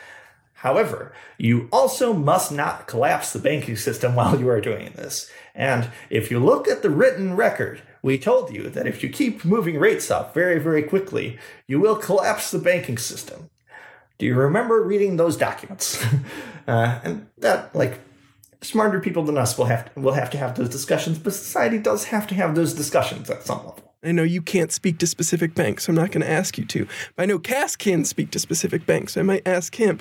However, 0.64 1.12
you 1.36 1.68
also 1.70 2.14
must 2.14 2.50
not 2.50 2.86
collapse 2.86 3.34
the 3.34 3.38
banking 3.38 3.76
system 3.76 4.14
while 4.16 4.40
you 4.40 4.48
are 4.48 4.62
doing 4.62 4.92
this. 4.96 5.30
And 5.54 5.90
if 6.08 6.30
you 6.30 6.40
look 6.40 6.66
at 6.66 6.82
the 6.82 6.90
written 6.90 7.36
record, 7.36 7.82
we 8.02 8.18
told 8.18 8.50
you 8.50 8.70
that 8.70 8.86
if 8.86 9.02
you 9.02 9.10
keep 9.10 9.44
moving 9.44 9.78
rates 9.78 10.10
up 10.10 10.32
very, 10.32 10.58
very 10.58 10.82
quickly, 10.82 11.38
you 11.68 11.78
will 11.78 11.96
collapse 11.96 12.50
the 12.50 12.58
banking 12.58 12.96
system. 12.96 13.50
Do 14.16 14.24
you 14.24 14.34
remember 14.34 14.82
reading 14.82 15.16
those 15.18 15.36
documents? 15.36 16.02
uh, 16.66 16.98
and 17.04 17.26
that, 17.38 17.74
like, 17.74 18.00
smarter 18.62 19.00
people 19.00 19.22
than 19.22 19.36
us 19.36 19.58
will 19.58 19.66
have 19.66 19.92
to, 19.92 20.00
will 20.00 20.14
have 20.14 20.30
to 20.30 20.38
have 20.38 20.56
those 20.56 20.70
discussions, 20.70 21.18
but 21.18 21.34
society 21.34 21.78
does 21.78 22.04
have 22.04 22.26
to 22.28 22.34
have 22.34 22.54
those 22.54 22.72
discussions 22.72 23.28
at 23.28 23.44
some 23.44 23.58
level. 23.58 23.94
I 24.04 24.12
know 24.12 24.22
you 24.22 24.42
can't 24.42 24.70
speak 24.70 24.98
to 24.98 25.06
specific 25.06 25.54
banks, 25.54 25.84
so 25.84 25.90
I'm 25.90 25.96
not 25.96 26.10
going 26.10 26.20
to 26.20 26.30
ask 26.30 26.58
you 26.58 26.66
to. 26.66 26.86
But 27.16 27.22
I 27.22 27.26
know 27.26 27.38
Cas 27.38 27.74
can 27.74 28.04
speak 28.04 28.30
to 28.32 28.38
specific 28.38 28.84
banks, 28.84 29.14
so 29.14 29.20
I 29.20 29.24
might 29.24 29.46
ask 29.48 29.74
him. 29.74 29.98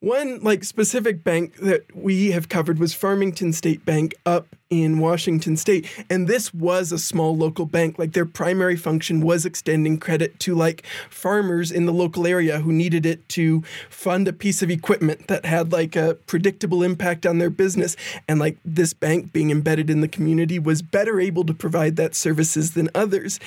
One 0.00 0.38
like 0.40 0.62
specific 0.62 1.24
bank 1.24 1.56
that 1.56 1.84
we 1.92 2.30
have 2.30 2.48
covered 2.48 2.78
was 2.78 2.94
Farmington 2.94 3.52
State 3.52 3.84
Bank 3.84 4.14
up 4.24 4.46
in 4.70 5.00
Washington 5.00 5.56
State, 5.56 5.88
and 6.08 6.28
this 6.28 6.54
was 6.54 6.92
a 6.92 7.00
small 7.00 7.36
local 7.36 7.66
bank. 7.66 7.98
Like 7.98 8.12
their 8.12 8.24
primary 8.24 8.76
function 8.76 9.20
was 9.20 9.44
extending 9.44 9.98
credit 9.98 10.38
to 10.40 10.54
like 10.54 10.86
farmers 11.10 11.72
in 11.72 11.86
the 11.86 11.92
local 11.92 12.28
area 12.28 12.60
who 12.60 12.72
needed 12.72 13.06
it 13.06 13.28
to 13.30 13.62
fund 13.90 14.28
a 14.28 14.32
piece 14.32 14.62
of 14.62 14.70
equipment 14.70 15.26
that 15.26 15.44
had 15.44 15.72
like 15.72 15.96
a 15.96 16.14
predictable 16.26 16.84
impact 16.84 17.26
on 17.26 17.38
their 17.38 17.50
business. 17.50 17.96
And 18.28 18.38
like 18.38 18.56
this 18.64 18.92
bank 18.92 19.32
being 19.32 19.50
embedded 19.50 19.90
in 19.90 20.00
the 20.00 20.06
community 20.06 20.60
was 20.60 20.80
better 20.80 21.18
able 21.18 21.42
to 21.44 21.54
provide 21.54 21.96
that 21.96 22.14
services 22.14 22.74
than 22.74 22.88
others. 22.94 23.40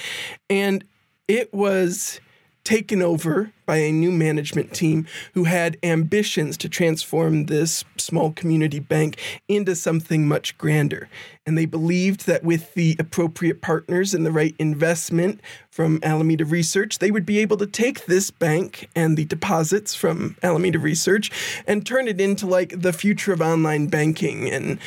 And 0.49 0.83
it 1.29 1.53
was 1.53 2.19
taken 2.63 3.01
over 3.01 3.51
by 3.65 3.77
a 3.77 3.91
new 3.91 4.11
management 4.11 4.73
team 4.73 5.07
who 5.33 5.45
had 5.45 5.77
ambitions 5.81 6.57
to 6.57 6.69
transform 6.69 7.45
this 7.45 7.83
small 7.97 8.31
community 8.31 8.79
bank 8.79 9.19
into 9.47 9.75
something 9.75 10.27
much 10.27 10.57
grander. 10.57 11.09
And 11.45 11.57
they 11.57 11.65
believed 11.65 12.27
that 12.27 12.43
with 12.43 12.73
the 12.73 12.95
appropriate 12.99 13.61
partners 13.61 14.13
and 14.13 14.25
the 14.25 14.31
right 14.31 14.55
investment 14.59 15.41
from 15.69 15.99
Alameda 16.03 16.45
Research, 16.45 16.99
they 16.99 17.11
would 17.11 17.25
be 17.25 17.39
able 17.39 17.57
to 17.57 17.67
take 17.67 18.05
this 18.05 18.29
bank 18.29 18.89
and 18.95 19.17
the 19.17 19.25
deposits 19.25 19.95
from 19.95 20.35
Alameda 20.43 20.77
Research 20.79 21.31
and 21.65 21.85
turn 21.85 22.07
it 22.07 22.21
into 22.21 22.45
like 22.45 22.81
the 22.81 22.93
future 22.93 23.33
of 23.33 23.41
online 23.41 23.87
banking 23.87 24.49
and 24.49 24.79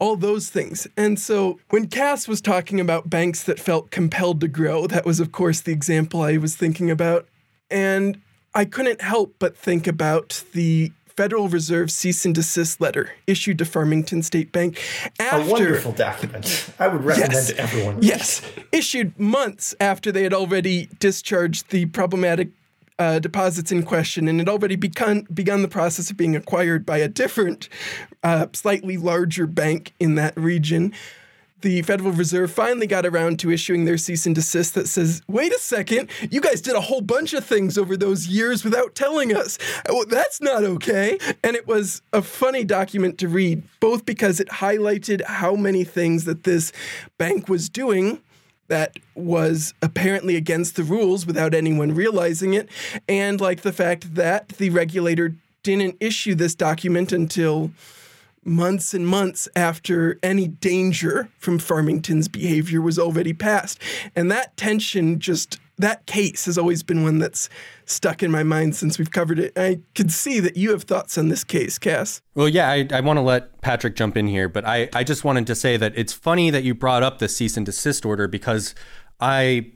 all 0.00 0.16
those 0.16 0.48
things. 0.48 0.88
And 0.96 1.20
so 1.20 1.60
when 1.68 1.86
Cas 1.86 2.26
was 2.26 2.40
talking 2.40 2.80
about 2.80 3.08
banks 3.08 3.44
that 3.44 3.60
felt 3.60 3.90
compelled 3.90 4.40
to 4.40 4.48
grow, 4.48 4.86
that 4.88 5.04
was, 5.04 5.20
of 5.20 5.30
course, 5.30 5.60
the 5.60 5.72
example 5.72 6.22
I 6.22 6.38
was 6.38 6.56
thinking 6.56 6.90
about. 6.90 7.28
And 7.70 8.20
I 8.54 8.64
couldn't 8.64 9.00
help 9.00 9.36
but 9.38 9.56
think 9.56 9.86
about 9.86 10.42
the 10.52 10.90
Federal 11.16 11.48
Reserve 11.48 11.90
cease 11.90 12.24
and 12.24 12.34
desist 12.34 12.80
letter 12.80 13.10
issued 13.26 13.58
to 13.58 13.66
Farmington 13.66 14.22
State 14.22 14.52
Bank 14.52 14.82
after, 15.18 15.46
a 15.46 15.46
wonderful 15.46 15.92
document. 15.92 16.70
I 16.78 16.88
would 16.88 17.04
recommend 17.04 17.32
yes, 17.32 17.48
to 17.48 17.58
everyone. 17.58 17.98
Yes, 18.00 18.42
issued 18.72 19.18
months 19.18 19.74
after 19.80 20.10
they 20.10 20.22
had 20.22 20.32
already 20.32 20.88
discharged 20.98 21.70
the 21.70 21.86
problematic 21.86 22.48
uh, 22.98 23.18
deposits 23.18 23.70
in 23.70 23.82
question 23.82 24.28
and 24.28 24.38
had 24.38 24.48
already 24.48 24.76
begun, 24.76 25.26
begun 25.32 25.62
the 25.62 25.68
process 25.68 26.10
of 26.10 26.16
being 26.16 26.34
acquired 26.34 26.86
by 26.86 26.98
a 26.98 27.08
different, 27.08 27.68
uh, 28.22 28.46
slightly 28.52 28.96
larger 28.96 29.46
bank 29.46 29.92
in 29.98 30.14
that 30.16 30.36
region. 30.36 30.92
The 31.62 31.82
Federal 31.82 32.12
Reserve 32.12 32.50
finally 32.50 32.86
got 32.86 33.04
around 33.04 33.38
to 33.40 33.50
issuing 33.50 33.84
their 33.84 33.98
cease 33.98 34.24
and 34.24 34.34
desist 34.34 34.74
that 34.76 34.88
says, 34.88 35.20
wait 35.28 35.52
a 35.52 35.58
second, 35.58 36.08
you 36.30 36.40
guys 36.40 36.62
did 36.62 36.74
a 36.74 36.80
whole 36.80 37.02
bunch 37.02 37.34
of 37.34 37.44
things 37.44 37.76
over 37.76 37.98
those 37.98 38.26
years 38.26 38.64
without 38.64 38.94
telling 38.94 39.36
us. 39.36 39.58
Well, 39.86 40.06
that's 40.06 40.40
not 40.40 40.64
okay. 40.64 41.18
And 41.44 41.54
it 41.54 41.66
was 41.66 42.00
a 42.14 42.22
funny 42.22 42.64
document 42.64 43.18
to 43.18 43.28
read, 43.28 43.62
both 43.78 44.06
because 44.06 44.40
it 44.40 44.48
highlighted 44.48 45.22
how 45.26 45.54
many 45.54 45.84
things 45.84 46.24
that 46.24 46.44
this 46.44 46.72
bank 47.18 47.48
was 47.48 47.68
doing 47.68 48.22
that 48.68 48.96
was 49.14 49.74
apparently 49.82 50.36
against 50.36 50.76
the 50.76 50.84
rules 50.84 51.26
without 51.26 51.54
anyone 51.54 51.92
realizing 51.92 52.54
it, 52.54 52.68
and 53.08 53.40
like 53.40 53.62
the 53.62 53.72
fact 53.72 54.14
that 54.14 54.48
the 54.50 54.70
regulator 54.70 55.34
didn't 55.64 55.96
issue 55.98 56.36
this 56.36 56.54
document 56.54 57.12
until 57.12 57.72
months 58.44 58.94
and 58.94 59.06
months 59.06 59.48
after 59.54 60.18
any 60.22 60.48
danger 60.48 61.28
from 61.38 61.58
Farmington's 61.58 62.28
behavior 62.28 62.80
was 62.80 62.98
already 62.98 63.32
past. 63.32 63.78
And 64.16 64.30
that 64.30 64.56
tension 64.56 65.18
just 65.18 65.58
that 65.80 66.04
case 66.06 66.44
has 66.44 66.58
always 66.58 66.82
been 66.82 67.02
one 67.02 67.18
that's 67.18 67.48
stuck 67.86 68.22
in 68.22 68.30
my 68.30 68.42
mind 68.42 68.76
since 68.76 68.98
we've 68.98 69.10
covered 69.10 69.38
it. 69.38 69.52
I 69.56 69.80
could 69.94 70.12
see 70.12 70.38
that 70.40 70.56
you 70.56 70.72
have 70.72 70.84
thoughts 70.84 71.16
on 71.16 71.28
this 71.28 71.42
case, 71.42 71.78
Cas. 71.78 72.20
Well, 72.34 72.48
yeah, 72.48 72.70
I, 72.70 72.86
I 72.92 73.00
want 73.00 73.16
to 73.16 73.22
let 73.22 73.60
Patrick 73.62 73.96
jump 73.96 74.16
in 74.16 74.26
here, 74.26 74.48
but 74.48 74.66
I, 74.66 74.90
I 74.94 75.04
just 75.04 75.24
wanted 75.24 75.46
to 75.46 75.54
say 75.54 75.76
that 75.78 75.94
it's 75.96 76.12
funny 76.12 76.50
that 76.50 76.64
you 76.64 76.74
brought 76.74 77.02
up 77.02 77.18
the 77.18 77.28
cease 77.28 77.56
and 77.56 77.64
desist 77.64 78.04
order 78.04 78.28
because 78.28 78.74
I 79.20 79.72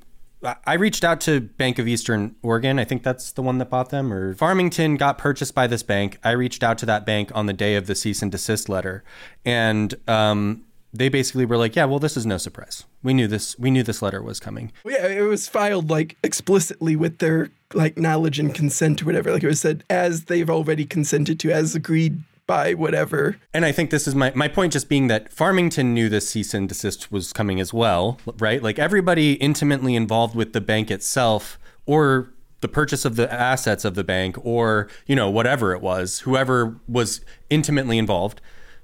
I 0.66 0.74
reached 0.74 1.04
out 1.04 1.20
to 1.22 1.40
Bank 1.40 1.78
of 1.78 1.88
Eastern 1.88 2.36
Oregon. 2.42 2.78
I 2.78 2.84
think 2.84 3.02
that's 3.02 3.32
the 3.32 3.42
one 3.42 3.58
that 3.58 3.70
bought 3.70 3.90
them. 3.90 4.12
Or 4.12 4.34
Farmington 4.34 4.96
got 4.96 5.18
purchased 5.18 5.54
by 5.54 5.66
this 5.66 5.82
bank. 5.82 6.18
I 6.22 6.32
reached 6.32 6.62
out 6.62 6.78
to 6.78 6.86
that 6.86 7.06
bank 7.06 7.30
on 7.34 7.46
the 7.46 7.52
day 7.52 7.76
of 7.76 7.86
the 7.86 7.94
cease 7.94 8.22
and 8.22 8.30
desist 8.30 8.68
letter, 8.68 9.04
and 9.44 9.94
um, 10.08 10.64
they 10.92 11.08
basically 11.08 11.44
were 11.44 11.56
like, 11.56 11.76
"Yeah, 11.76 11.86
well, 11.86 11.98
this 11.98 12.16
is 12.16 12.26
no 12.26 12.38
surprise. 12.38 12.84
We 13.02 13.14
knew 13.14 13.26
this. 13.26 13.58
We 13.58 13.70
knew 13.70 13.82
this 13.82 14.02
letter 14.02 14.22
was 14.22 14.40
coming." 14.40 14.72
Yeah, 14.84 15.06
it 15.06 15.22
was 15.22 15.48
filed 15.48 15.90
like 15.90 16.16
explicitly 16.22 16.96
with 16.96 17.18
their 17.18 17.50
like 17.72 17.98
knowledge 17.98 18.38
and 18.38 18.54
consent 18.54 19.02
or 19.02 19.06
whatever. 19.06 19.32
Like 19.32 19.42
it 19.42 19.48
was 19.48 19.60
said 19.60 19.84
as 19.90 20.24
they've 20.24 20.50
already 20.50 20.84
consented 20.84 21.40
to, 21.40 21.52
as 21.52 21.74
agreed 21.74 22.22
by 22.46 22.74
whatever. 22.74 23.36
And 23.52 23.64
I 23.64 23.72
think 23.72 23.90
this 23.90 24.06
is 24.06 24.14
my 24.14 24.32
my 24.34 24.48
point 24.48 24.72
just 24.72 24.88
being 24.88 25.08
that 25.08 25.32
Farmington 25.32 25.94
knew 25.94 26.08
this 26.08 26.28
cease 26.28 26.54
and 26.54 26.68
desist 26.68 27.10
was 27.10 27.32
coming 27.32 27.60
as 27.60 27.72
well, 27.72 28.18
right? 28.38 28.62
Like 28.62 28.78
everybody 28.78 29.34
intimately 29.34 29.94
involved 29.94 30.34
with 30.34 30.52
the 30.52 30.60
bank 30.60 30.90
itself 30.90 31.58
or 31.86 32.30
the 32.60 32.68
purchase 32.68 33.04
of 33.04 33.16
the 33.16 33.30
assets 33.32 33.84
of 33.84 33.94
the 33.94 34.04
bank 34.04 34.36
or, 34.44 34.88
you 35.06 35.14
know, 35.14 35.28
whatever 35.28 35.74
it 35.74 35.82
was, 35.82 36.20
whoever 36.20 36.80
was 36.88 37.20
intimately 37.50 37.98
involved 37.98 38.40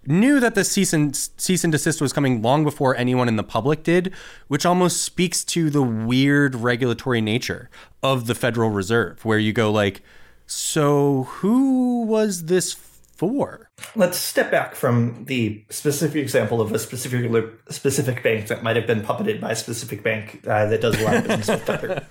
knew 0.07 0.41
that 0.41 0.55
the 0.55 0.65
cease 0.65 0.93
and 0.93 1.15
cease 1.15 1.63
and 1.65 1.73
desist 1.73 2.01
was 2.01 2.13
coming 2.13 2.41
long 2.43 2.65
before 2.65 2.97
anyone 2.97 3.29
in 3.29 3.37
the 3.37 3.43
public 3.43 3.83
did, 3.83 4.13
which 4.49 4.65
almost 4.65 5.03
speaks 5.03 5.45
to 5.45 5.71
the 5.71 5.83
weird 5.83 6.55
regulatory 6.55 7.21
nature 7.21 7.69
of 8.03 8.27
the 8.27 8.35
Federal 8.35 8.71
Reserve, 8.71 9.25
where 9.25 9.39
you 9.39 9.53
go 9.53 9.71
like, 9.71 10.03
so 10.47 11.25
who 11.25 12.03
was 12.03 12.47
this 12.47 12.73
for? 13.21 13.69
Let's 13.95 14.17
step 14.17 14.51
back 14.51 14.75
from 14.75 15.27
the 15.27 15.63
specific 15.69 16.23
example 16.23 16.63
of 16.63 16.73
a 16.73 16.79
specific 16.79 17.31
specific 17.69 18.23
bank 18.23 18.47
that 18.47 18.63
might 18.63 18.77
have 18.77 18.87
been 18.87 19.03
puppeted 19.03 19.43
by 19.43 19.51
a 19.51 19.57
specific 19.57 20.03
bank 20.03 20.41
uh, 20.47 20.65
that 20.65 20.81
does 20.81 20.99
a 20.99 21.05
lot 21.05 21.17
of 21.17 21.29
business 21.29 21.49
with 21.49 21.67
Tether. 21.67 22.07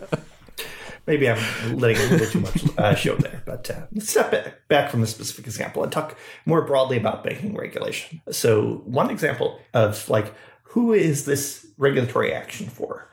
Maybe 1.08 1.28
I'm 1.28 1.78
letting 1.78 1.98
a 1.98 2.10
little 2.12 2.28
too 2.28 2.42
much 2.42 2.64
uh, 2.78 2.94
show 2.94 3.16
there, 3.16 3.42
but 3.44 3.72
uh, 3.72 3.88
let's 3.92 4.12
step 4.12 4.68
back 4.68 4.92
from 4.92 5.02
the 5.02 5.08
specific 5.08 5.48
example 5.48 5.82
and 5.82 5.92
talk 5.92 6.16
more 6.46 6.62
broadly 6.62 6.98
about 6.98 7.24
banking 7.24 7.56
regulation. 7.56 8.22
So, 8.30 8.84
one 8.86 9.10
example 9.10 9.60
of 9.74 10.08
like 10.10 10.32
who 10.62 10.94
is 10.94 11.26
this 11.26 11.66
regulatory 11.80 12.32
action 12.36 12.68
for? 12.68 13.10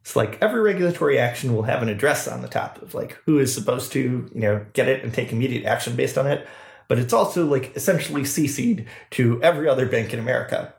It's 0.00 0.16
like 0.16 0.38
every 0.40 0.62
regulatory 0.62 1.18
action 1.18 1.54
will 1.54 1.64
have 1.64 1.82
an 1.82 1.90
address 1.90 2.26
on 2.26 2.40
the 2.40 2.48
top 2.48 2.80
of 2.80 2.94
like 2.94 3.18
who 3.26 3.38
is 3.38 3.54
supposed 3.54 3.92
to, 3.92 4.00
you 4.00 4.40
know, 4.40 4.64
get 4.72 4.88
it 4.88 5.04
and 5.04 5.12
take 5.12 5.30
immediate 5.30 5.66
action 5.66 5.94
based 5.94 6.16
on 6.16 6.26
it 6.26 6.48
but 6.88 6.98
it's 6.98 7.12
also 7.12 7.46
like 7.46 7.74
essentially 7.76 8.22
CC'd 8.22 8.86
to 9.10 9.42
every 9.42 9.68
other 9.68 9.86
bank 9.86 10.12
in 10.12 10.18
America. 10.18 10.74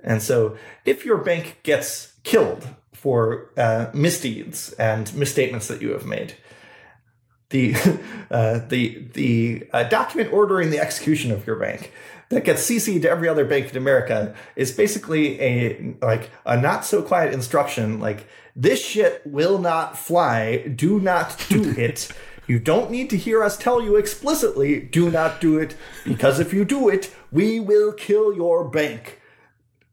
And 0.00 0.22
so 0.22 0.56
if 0.84 1.04
your 1.04 1.18
bank 1.18 1.58
gets 1.62 2.12
killed 2.22 2.68
for 2.92 3.50
uh, 3.56 3.90
misdeeds 3.92 4.72
and 4.74 5.12
misstatements 5.14 5.68
that 5.68 5.82
you 5.82 5.90
have 5.90 6.04
made, 6.04 6.34
the 7.50 7.74
uh, 8.30 8.60
the 8.68 9.06
the 9.14 9.66
uh, 9.72 9.84
document 9.84 10.32
ordering 10.32 10.70
the 10.70 10.78
execution 10.78 11.30
of 11.30 11.46
your 11.46 11.56
bank 11.56 11.92
that 12.28 12.44
gets 12.44 12.68
CC'd 12.68 13.02
to 13.02 13.10
every 13.10 13.28
other 13.28 13.44
bank 13.44 13.70
in 13.70 13.76
America 13.76 14.34
is 14.56 14.72
basically 14.72 15.40
a 15.40 15.94
like 16.02 16.30
a 16.44 16.60
not 16.60 16.84
so 16.84 17.02
quiet 17.02 17.32
instruction 17.32 18.00
like 18.00 18.26
this 18.56 18.84
shit 18.84 19.22
will 19.26 19.58
not 19.58 19.98
fly. 19.98 20.58
Do 20.68 20.98
not 20.98 21.44
do 21.48 21.70
it. 21.76 22.10
You 22.46 22.58
don't 22.58 22.90
need 22.90 23.10
to 23.10 23.16
hear 23.16 23.42
us 23.42 23.56
tell 23.56 23.82
you 23.82 23.96
explicitly, 23.96 24.80
do 24.80 25.10
not 25.10 25.40
do 25.40 25.58
it, 25.58 25.76
because 26.04 26.38
if 26.38 26.52
you 26.52 26.64
do 26.64 26.88
it, 26.88 27.12
we 27.32 27.60
will 27.60 27.92
kill 27.92 28.32
your 28.32 28.68
bank. 28.68 29.20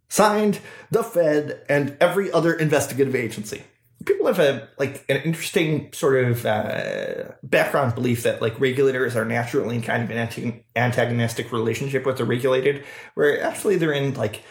Signed, 0.08 0.60
the 0.92 1.04
Fed 1.04 1.66
and 1.68 1.98
every 2.00 2.32
other 2.32 2.54
investigative 2.54 3.16
agency. 3.16 3.64
people 4.06 4.28
have 4.28 4.40
a 4.40 4.68
like 4.78 5.06
an 5.10 5.18
interesting 5.18 5.92
sort 5.94 6.24
of 6.24 6.46
uh, 6.46 7.32
background 7.42 7.96
belief 7.96 8.24
that 8.24 8.42
like 8.42 8.60
regulators 8.60 9.16
are 9.16 9.26
naturally 9.26 9.76
in 9.76 9.82
kind 9.82 10.04
of 10.04 10.12
an 10.12 10.64
antagonistic 10.76 11.52
relationship 11.52 12.06
with 12.06 12.18
the 12.18 12.26
regulated, 12.26 12.84
where 13.16 13.42
actually 13.42 13.78
they're 13.78 13.94
in 13.94 14.14
like 14.14 14.44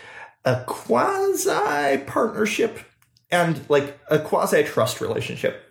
a 0.45 0.65
quasi 0.67 1.99
partnership 2.07 2.81
and 3.31 3.61
like 3.69 3.99
a 4.11 4.19
quasi 4.19 4.63
trust 4.63 5.01
relationship. 5.01 5.63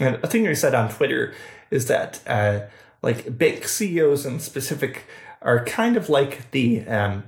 And 0.00 0.16
a 0.24 0.26
thing 0.26 0.48
I 0.48 0.54
said 0.54 0.74
on 0.74 0.90
Twitter 0.90 1.34
is 1.70 1.86
that 1.86 2.20
uh, 2.26 2.60
like 3.02 3.38
big 3.38 3.66
CEOs 3.66 4.26
in 4.26 4.40
specific 4.40 5.04
are 5.42 5.64
kind 5.64 5.96
of 5.96 6.08
like 6.08 6.50
the 6.50 6.86
um, 6.86 7.24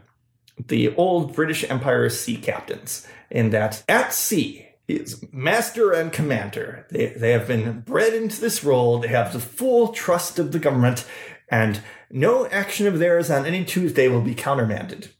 the 0.69 0.95
old 0.97 1.35
British 1.35 1.69
Empire 1.69 2.09
sea 2.09 2.37
captains 2.37 3.07
in 3.31 3.51
that 3.51 3.85
at 3.89 4.13
sea 4.13 4.67
is 4.89 5.25
master 5.33 5.93
and 5.93 6.13
commander. 6.13 6.87
They, 6.91 7.07
they 7.09 7.33
have 7.33 7.49
been 7.49 7.81
bred 7.81 8.15
into 8.15 8.41
this 8.41 8.63
role. 8.63 8.99
They 8.99 9.09
have 9.09 9.33
the 9.33 9.41
full 9.41 9.89
trust 9.89 10.39
of 10.39 10.53
the 10.53 10.59
government, 10.59 11.05
and 11.49 11.81
no 12.11 12.47
action 12.47 12.87
of 12.87 12.99
theirs 12.99 13.31
on 13.31 13.47
any 13.47 13.65
Tuesday 13.65 14.09
will 14.09 14.23
be 14.23 14.35
countermanded. 14.35 15.11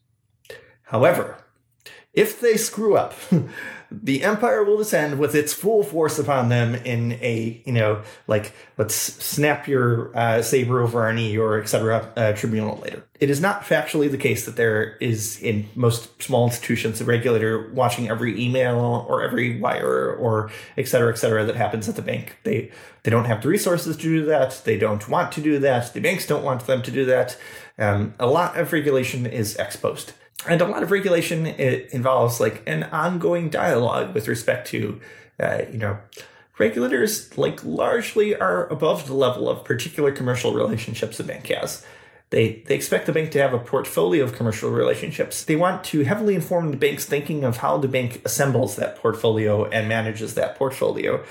However, 0.85 1.45
if 2.15 2.41
they 2.41 2.57
screw 2.57 2.97
up, 2.97 3.15
the 3.91 4.25
empire 4.25 4.65
will 4.65 4.79
descend 4.79 5.19
with 5.19 5.35
its 5.35 5.53
full 5.53 5.83
force 5.83 6.19
upon 6.19 6.49
them 6.49 6.75
in 6.75 7.13
a 7.23 7.63
you 7.65 7.73
know 7.73 8.03
like 8.27 8.53
let's 8.79 8.95
snap 8.95 9.69
your 9.69 10.17
uh, 10.17 10.43
saber 10.43 10.81
over 10.81 11.03
our 11.03 11.13
knee 11.13 11.37
or 11.37 11.61
etc 11.61 12.13
uh, 12.17 12.33
tribunal 12.33 12.79
later. 12.79 13.05
It 13.21 13.31
is 13.31 13.41
not 13.41 13.63
factually 13.63 14.11
the 14.11 14.19
case 14.19 14.45
that 14.45 14.57
there 14.57 14.97
is 14.97 15.41
in 15.41 15.69
most 15.75 16.23
small 16.23 16.47
institutions 16.47 17.01
a 17.01 17.05
regulator 17.05 17.71
watching 17.73 18.09
every 18.09 18.41
email 18.43 19.07
or 19.09 19.23
every 19.23 19.59
wire 19.61 20.13
or 20.15 20.51
etc 20.77 21.11
etc 21.11 21.45
that 21.45 21.57
happens 21.57 21.89
at 21.89 21.97
the 21.97 22.03
bank. 22.03 22.39
They 22.43 22.73
they 23.05 23.11
don't 23.11 23.27
have 23.27 23.43
the 23.43 23.49
resources 23.49 23.97
to 23.97 24.03
do 24.03 24.25
that. 24.27 24.63
They 24.65 24.79
don't 24.79 25.09
want 25.09 25.31
to 25.33 25.41
do 25.41 25.59
that. 25.61 25.95
The 25.95 26.01
banks 26.01 26.27
don't 26.27 26.43
want 26.43 26.67
them 26.67 26.83
to 26.83 26.91
do 26.91 27.05
that. 27.05 27.39
Um, 27.79 28.15
a 28.19 28.27
lot 28.27 28.59
of 28.59 28.73
regulation 28.73 29.27
is 29.27 29.57
ex 29.59 29.77
post 29.77 30.13
and 30.49 30.61
a 30.61 30.67
lot 30.67 30.83
of 30.83 30.91
regulation 30.91 31.47
it 31.47 31.91
involves 31.93 32.41
like 32.41 32.63
an 32.67 32.85
ongoing 32.85 33.49
dialogue 33.49 34.15
with 34.15 34.29
respect 34.29 34.69
to 34.69 35.01
uh, 35.41 35.63
you 35.71 35.79
know 35.79 35.99
regulators 36.59 37.37
like 37.37 37.63
largely 37.65 38.35
are 38.35 38.67
above 38.69 39.07
the 39.07 39.15
level 39.15 39.49
of 39.49 39.65
particular 39.65 40.13
commercial 40.13 40.53
relationships 40.53 41.21
a 41.21 41.25
bank 41.25 41.47
has. 41.49 41.85
They 42.31 42.65
they 42.67 42.75
expect 42.75 43.07
the 43.07 43.13
bank 43.13 43.31
to 43.33 43.41
have 43.41 43.55
a 43.55 43.59
portfolio 43.59 44.25
of 44.25 44.35
commercial 44.35 44.71
relationships. 44.71 45.45
They 45.45 45.57
want 45.57 45.85
to 45.85 46.05
heavily 46.05 46.35
inform 46.35 46.71
the 46.71 46.77
bank's 46.77 47.05
thinking 47.05 47.45
of 47.45 47.59
how 47.59 47.79
the 47.79 47.89
bank 47.89 48.23
assembles 48.25 48.77
that 48.77 48.97
portfolio 48.97 49.65
and 49.67 49.89
manages 49.89 50.35
that 50.35 50.57
portfolio 50.57 51.25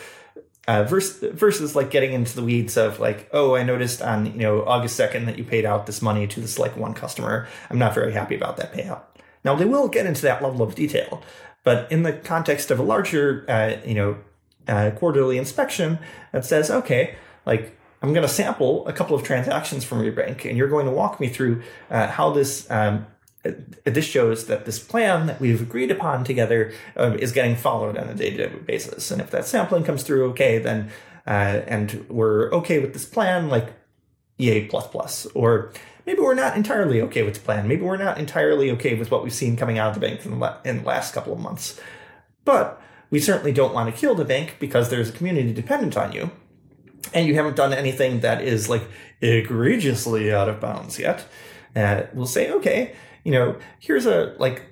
uh, 0.68 0.84
versus, 0.84 1.32
versus 1.34 1.76
like 1.76 1.90
getting 1.92 2.14
into 2.14 2.36
the 2.36 2.44
weeds 2.44 2.78
of 2.78 3.00
like, 3.00 3.30
oh, 3.32 3.56
I 3.56 3.64
noticed 3.64 4.02
on 4.02 4.26
you 4.26 4.34
know 4.34 4.64
August 4.66 4.96
second 4.96 5.26
that 5.26 5.38
you 5.38 5.44
paid 5.44 5.66
out 5.66 5.86
this 5.86 6.02
money 6.02 6.28
to 6.28 6.40
this 6.40 6.58
like 6.58 6.76
one 6.76 6.94
customer. 6.94 7.48
I'm 7.70 7.78
not 7.78 7.94
very 7.94 8.14
happy 8.14 8.36
about 8.36 8.58
that 8.58 8.74
payout. 8.74 9.02
Now 9.44 9.56
they 9.56 9.66
will 9.66 9.88
get 9.88 10.06
into 10.06 10.24
that 10.24 10.42
level 10.42 10.62
of 10.62 10.76
detail, 10.76 11.22
but 11.64 11.92
in 11.92 12.04
the 12.04 12.14
context 12.14 12.72
of 12.72 12.80
a 12.80 12.84
larger 12.84 13.46
uh, 13.48 13.78
you 13.88 13.96
know 13.96 14.18
uh, 14.68 14.92
quarterly 14.92 15.38
inspection 15.38 16.00
that 16.32 16.46
says, 16.46 16.72
okay, 16.72 17.16
like 17.46 17.78
I'm 18.02 18.14
going 18.14 18.28
to 18.28 18.34
sample 18.34 18.88
a 18.88 18.94
couple 18.94 19.16
of 19.16 19.24
transactions 19.24 19.84
from 19.84 20.04
your 20.04 20.14
bank, 20.14 20.46
and 20.46 20.58
you're 20.58 20.68
going 20.68 20.86
to 20.86 20.92
walk 20.92 21.20
me 21.20 21.30
through 21.30 21.64
uh, 21.90 22.08
how 22.08 22.32
this 22.32 22.70
um, 22.70 23.06
this 23.84 24.06
shows 24.06 24.48
that 24.48 24.66
this 24.66 24.80
plan 24.80 25.28
that 25.28 25.40
we've 25.40 25.62
agreed 25.62 25.92
upon 25.92 26.24
together 26.24 26.74
uh, 26.98 27.16
is 27.20 27.32
getting 27.32 27.56
followed 27.56 27.98
on 27.98 28.10
a 28.10 28.14
day-to-day 28.14 28.56
basis. 28.66 29.12
And 29.12 29.22
if 29.22 29.32
that 29.32 29.46
sampling 29.46 29.84
comes 29.84 30.04
through 30.04 30.30
okay, 30.32 30.58
then 30.58 30.90
uh, 31.28 31.62
and 31.68 32.06
we're 32.10 32.52
okay 32.52 32.80
with 32.80 32.94
this 32.94 33.06
plan, 33.06 33.50
like 33.50 33.74
EA 34.38 34.66
plus 34.66 34.88
plus, 34.88 35.26
or 35.34 35.72
maybe 36.06 36.20
we're 36.20 36.36
not 36.36 36.56
entirely 36.56 37.02
okay 37.02 37.24
with 37.24 37.36
the 37.36 37.40
plan. 37.40 37.68
Maybe 37.68 37.82
we're 37.82 37.98
not 37.98 38.18
entirely 38.18 38.70
okay 38.72 38.94
with 38.96 39.10
what 39.10 39.24
we've 39.24 39.34
seen 39.34 39.58
coming 39.58 39.80
out 39.80 39.90
of 39.90 39.96
the 39.96 40.08
bank 40.08 40.26
in 40.26 40.40
the, 40.40 40.58
in 40.64 40.78
the 40.80 40.84
last 40.84 41.14
couple 41.14 41.34
of 41.34 41.40
months. 41.40 41.80
But 42.44 42.82
we 43.10 43.20
certainly 43.20 43.52
don't 43.52 43.74
want 43.74 43.94
to 43.94 44.00
kill 44.00 44.14
the 44.14 44.26
bank 44.26 44.58
because 44.60 44.90
there's 44.90 45.10
a 45.10 45.14
community 45.14 45.54
dependent 45.54 45.98
on 45.98 46.12
you, 46.12 46.32
and 47.14 47.28
you 47.28 47.36
haven't 47.36 47.56
done 47.56 47.74
anything 47.74 48.20
that 48.20 48.42
is 48.42 48.70
like 48.70 48.84
egregiously 49.22 50.32
out 50.32 50.50
of 50.50 50.60
bounds 50.60 51.00
yet. 51.00 51.26
Uh, 51.76 52.04
we'll 52.14 52.28
say, 52.28 52.52
okay, 52.52 52.96
you 53.26 53.32
know, 53.32 53.58
here's 53.80 54.06
a 54.06 54.34
like 54.40 54.64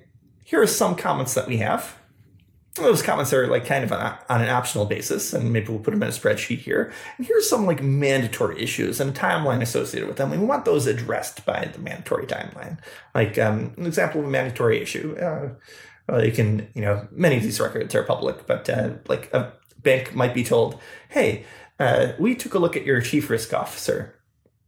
here 0.44 0.62
are 0.62 0.66
some 0.66 0.94
comments 0.94 1.34
that 1.34 1.46
we 1.46 1.58
have. 1.58 1.98
Those 2.76 3.02
comments 3.02 3.32
are 3.32 3.46
like 3.46 3.66
kind 3.66 3.84
of 3.84 3.92
on, 3.92 4.16
on 4.28 4.42
an 4.42 4.48
optional 4.48 4.86
basis, 4.86 5.32
and 5.32 5.52
maybe 5.52 5.68
we'll 5.68 5.80
put 5.80 5.90
them 5.90 6.02
in 6.02 6.08
a 6.08 6.12
spreadsheet 6.12 6.58
here. 6.58 6.92
And 7.18 7.26
here's 7.26 7.48
some 7.48 7.66
like 7.66 7.82
mandatory 7.82 8.62
issues 8.62 9.00
and 9.00 9.10
a 9.10 9.20
timeline 9.20 9.60
associated 9.60 10.08
with 10.08 10.16
them. 10.16 10.30
We 10.30 10.38
want 10.38 10.64
those 10.64 10.86
addressed 10.86 11.44
by 11.44 11.66
the 11.72 11.78
mandatory 11.78 12.26
timeline. 12.26 12.78
Like 13.14 13.38
um, 13.38 13.74
an 13.76 13.86
example 13.86 14.22
of 14.22 14.26
a 14.26 14.30
mandatory 14.30 14.80
issue. 14.80 15.16
Uh, 15.16 15.50
well, 16.08 16.24
you 16.24 16.32
can, 16.32 16.68
you 16.74 16.82
know, 16.82 17.06
many 17.10 17.36
of 17.36 17.42
these 17.42 17.60
records 17.60 17.94
are 17.94 18.02
public, 18.02 18.46
but 18.46 18.68
uh, 18.68 18.90
like 19.08 19.32
a 19.32 19.52
bank 19.82 20.14
might 20.14 20.34
be 20.34 20.44
told, 20.44 20.80
hey, 21.10 21.44
uh, 21.78 22.12
we 22.18 22.34
took 22.34 22.54
a 22.54 22.58
look 22.58 22.76
at 22.76 22.84
your 22.84 23.00
chief 23.00 23.30
risk 23.30 23.54
officer. 23.54 24.14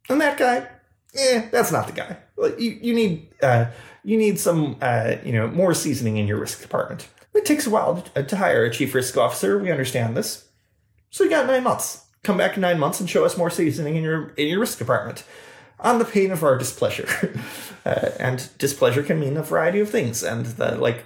And 0.08 0.20
that 0.20 0.38
guy, 0.38 0.68
eh, 1.14 1.48
that's 1.50 1.72
not 1.72 1.86
the 1.86 1.92
guy. 1.92 2.16
You, 2.58 2.78
you 2.82 2.94
need 2.94 3.28
uh, 3.42 3.66
you 4.04 4.16
need 4.16 4.38
some 4.38 4.76
uh, 4.80 5.16
you 5.24 5.32
know 5.32 5.48
more 5.48 5.74
seasoning 5.74 6.16
in 6.16 6.26
your 6.26 6.38
risk 6.38 6.62
department. 6.62 7.08
It 7.34 7.44
takes 7.44 7.66
a 7.66 7.70
while 7.70 8.02
to, 8.02 8.22
to 8.24 8.36
hire 8.36 8.64
a 8.64 8.70
chief 8.70 8.94
risk 8.94 9.16
officer. 9.16 9.58
We 9.58 9.70
understand 9.70 10.16
this. 10.16 10.48
So 11.10 11.24
you 11.24 11.30
got 11.30 11.46
nine 11.46 11.64
months. 11.64 12.04
Come 12.22 12.38
back 12.38 12.56
in 12.56 12.60
nine 12.60 12.78
months 12.78 12.98
and 12.98 13.08
show 13.08 13.24
us 13.24 13.36
more 13.36 13.50
seasoning 13.50 13.96
in 13.96 14.02
your 14.02 14.28
in 14.30 14.48
your 14.48 14.60
risk 14.60 14.78
department, 14.78 15.24
on 15.80 15.98
the 15.98 16.04
pain 16.04 16.30
of 16.30 16.42
our 16.42 16.58
displeasure. 16.58 17.08
uh, 17.84 18.10
and 18.18 18.48
displeasure 18.58 19.02
can 19.02 19.20
mean 19.20 19.36
a 19.36 19.42
variety 19.42 19.80
of 19.80 19.90
things. 19.90 20.22
And 20.22 20.46
the 20.46 20.76
like, 20.76 21.04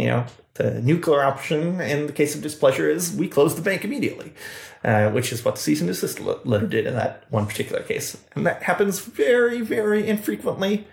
you 0.00 0.06
know, 0.06 0.26
the 0.54 0.80
nuclear 0.82 1.22
option 1.22 1.80
in 1.80 2.06
the 2.06 2.12
case 2.12 2.34
of 2.34 2.42
displeasure 2.42 2.88
is 2.88 3.14
we 3.14 3.28
close 3.28 3.54
the 3.54 3.62
bank 3.62 3.84
immediately 3.84 4.32
uh, 4.84 5.10
which 5.10 5.32
is 5.32 5.44
what 5.44 5.56
the 5.56 5.60
cease 5.60 5.80
and 5.80 5.88
desist 5.88 6.20
letter 6.20 6.66
did 6.66 6.86
in 6.86 6.94
that 6.94 7.24
one 7.30 7.46
particular 7.46 7.82
case. 7.82 8.16
And 8.34 8.46
that 8.46 8.62
happens 8.62 9.00
very, 9.00 9.60
very 9.60 10.06
infrequently. 10.06 10.86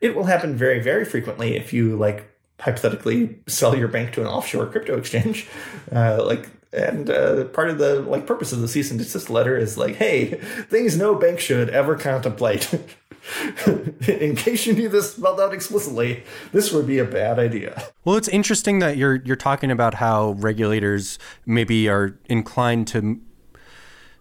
It 0.00 0.14
will 0.14 0.24
happen 0.24 0.56
very, 0.56 0.80
very 0.80 1.04
frequently 1.04 1.56
if 1.56 1.72
you 1.72 1.96
like 1.96 2.30
hypothetically 2.60 3.38
sell 3.46 3.76
your 3.76 3.88
bank 3.88 4.12
to 4.12 4.20
an 4.20 4.26
offshore 4.26 4.66
crypto 4.66 4.96
exchange. 4.96 5.46
Uh, 5.90 6.22
like, 6.22 6.50
and 6.72 7.10
uh, 7.10 7.44
part 7.44 7.70
of 7.70 7.78
the 7.78 8.00
like 8.00 8.26
purpose 8.26 8.52
of 8.52 8.60
the 8.60 8.68
cease 8.68 8.90
and 8.90 8.98
desist 8.98 9.30
letter 9.30 9.56
is 9.56 9.78
like, 9.78 9.96
hey, 9.96 10.34
things 10.68 10.96
no 10.96 11.14
bank 11.14 11.40
should 11.40 11.70
ever 11.70 11.96
contemplate. 11.96 12.72
in 14.06 14.36
case 14.36 14.66
you 14.66 14.72
need 14.72 14.88
this 14.88 15.14
spelled 15.14 15.40
out 15.40 15.52
explicitly, 15.52 16.24
this 16.52 16.72
would 16.72 16.86
be 16.86 16.98
a 16.98 17.04
bad 17.04 17.38
idea. 17.38 17.82
Well, 18.04 18.16
it's 18.16 18.28
interesting 18.28 18.78
that 18.80 18.96
you're 18.96 19.16
you're 19.16 19.36
talking 19.36 19.70
about 19.70 19.94
how 19.94 20.32
regulators 20.32 21.18
maybe 21.46 21.88
are 21.88 22.18
inclined 22.26 22.86
to 22.88 23.20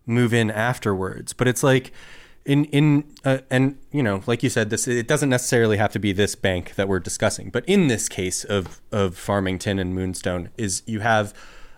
move 0.06 0.34
in 0.34 0.50
afterwards. 0.50 1.34
But 1.34 1.48
it's 1.48 1.64
like 1.64 1.92
in 2.46 2.66
in 2.66 3.04
uh, 3.26 3.40
and 3.50 3.78
you 3.92 4.02
know, 4.02 4.24
like 4.26 4.42
you 4.42 4.50
said, 4.50 4.70
this 4.70 4.88
it 4.88 5.08
doesn't 5.08 5.30
necessarily 5.30 5.78
have 5.78 5.92
to 5.92 6.00
be 6.00 6.14
this 6.14 6.36
bank 6.36 6.76
that 6.76 6.88
we're 6.88 7.00
discussing. 7.00 7.50
But 7.50 7.66
in 7.66 7.88
this 7.88 8.10
case 8.10 8.44
of 8.44 8.82
of 8.92 9.18
Farmington 9.18 9.80
and 9.80 9.94
Moonstone, 9.94 10.50
is 10.58 10.82
you 10.86 11.02
have 11.02 11.34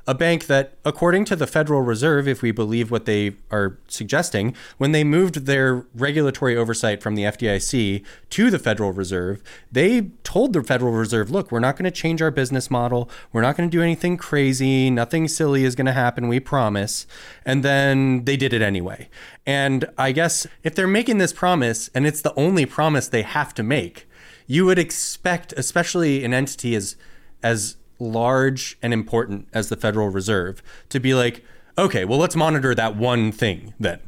a 0.08 0.16
bank 0.16 0.48
that, 0.48 0.78
according 0.84 1.26
to 1.26 1.36
the 1.36 1.48
Federal 1.48 1.82
Reserve, 1.82 2.28
if 2.28 2.42
we 2.42 2.52
believe 2.52 2.92
what 2.92 3.06
they 3.06 3.36
are 3.52 3.78
suggesting, 3.88 4.56
when 4.78 4.92
they 4.92 5.04
moved 5.04 5.46
their 5.46 5.86
regulatory 5.94 6.56
oversight 6.56 7.02
from 7.02 7.16
the 7.16 7.24
FDIC 7.24 8.04
to 8.30 8.50
the 8.50 8.60
Federal 8.60 8.92
Reserve, 8.92 9.44
they 9.72 10.12
told 10.24 10.54
the 10.54 10.64
Federal 10.64 10.94
Reserve, 10.94 11.30
look, 11.30 11.52
we're 11.52 11.60
not 11.60 11.76
going 11.76 11.86
to 11.86 11.92
change 11.92 12.22
our 12.22 12.32
business 12.32 12.72
model. 12.72 13.10
We're 13.32 13.42
not 13.42 13.56
going 13.56 13.70
to 13.70 13.78
do 13.78 13.84
anything 13.84 14.18
crazy. 14.18 14.90
Nothing 14.90 15.28
silly 15.28 15.64
is 15.64 15.76
going 15.76 15.88
to 15.88 15.94
happen, 15.94 16.28
we 16.28 16.40
promise. 16.40 17.06
And 17.46 17.64
then 17.64 18.26
they 18.26 18.38
did 18.38 18.54
it 18.54 18.62
anyway. 18.62 19.10
And 19.46 19.86
I 19.98 20.12
guess 20.12 20.48
if 20.64 20.76
they're 20.76 20.88
making 20.88 21.18
this 21.18 21.34
promise 21.34 21.90
and 21.94 22.06
it's 22.06 22.22
the 22.22 22.34
only 22.36 22.66
promise 22.66 23.08
they 23.08 23.24
have 23.24 23.54
to 23.56 23.64
make, 23.64 24.08
you 24.48 24.66
would 24.66 24.80
expect, 24.80 25.54
especially 25.54 26.24
an 26.24 26.34
entity 26.34 26.76
as 26.76 26.96
as 27.42 27.78
large 28.00 28.78
and 28.82 28.94
important 28.94 29.48
as 29.54 29.70
the 29.70 29.76
Federal 29.76 30.10
Reserve 30.10 30.64
to 30.90 31.00
be 31.00 31.14
like, 31.14 31.44
okay, 31.78 32.06
well, 32.06 32.20
let's 32.20 32.36
monitor 32.36 32.74
that 32.76 32.96
one 32.96 33.32
thing 33.32 33.74
then. 33.80 34.00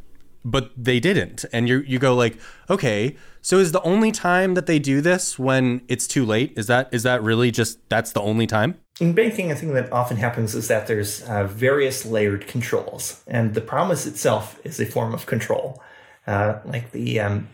But 0.44 0.72
they 0.76 1.00
didn't. 1.00 1.46
And 1.54 1.70
you 1.70 1.80
you 1.86 2.00
go 2.00 2.16
like, 2.16 2.40
okay, 2.70 3.16
so 3.42 3.58
is 3.58 3.72
the 3.72 3.82
only 3.84 4.12
time 4.12 4.56
that 4.56 4.66
they 4.66 4.80
do 4.80 5.00
this 5.00 5.38
when 5.38 5.82
it's 5.88 6.08
too 6.08 6.26
late? 6.26 6.54
Is 6.56 6.66
that 6.68 6.90
is 6.92 7.04
that 7.04 7.22
really 7.22 7.52
just 7.52 7.78
that's 7.90 8.12
the 8.12 8.22
only 8.22 8.48
time? 8.48 8.80
In 9.00 9.14
banking, 9.14 9.52
a 9.52 9.56
thing 9.56 9.74
that 9.74 9.92
often 9.92 10.18
happens 10.18 10.56
is 10.56 10.68
that 10.68 10.88
there's 10.88 11.22
uh, 11.24 11.46
various 11.46 12.06
layered 12.06 12.48
controls, 12.48 13.24
and 13.28 13.54
the 13.54 13.62
promise 13.62 14.08
itself 14.08 14.60
is 14.64 14.80
a 14.80 14.86
form 14.86 15.14
of 15.14 15.28
control. 15.28 15.82
Uh, 16.28 16.60
like 16.66 16.92
the 16.92 17.20
um, 17.20 17.48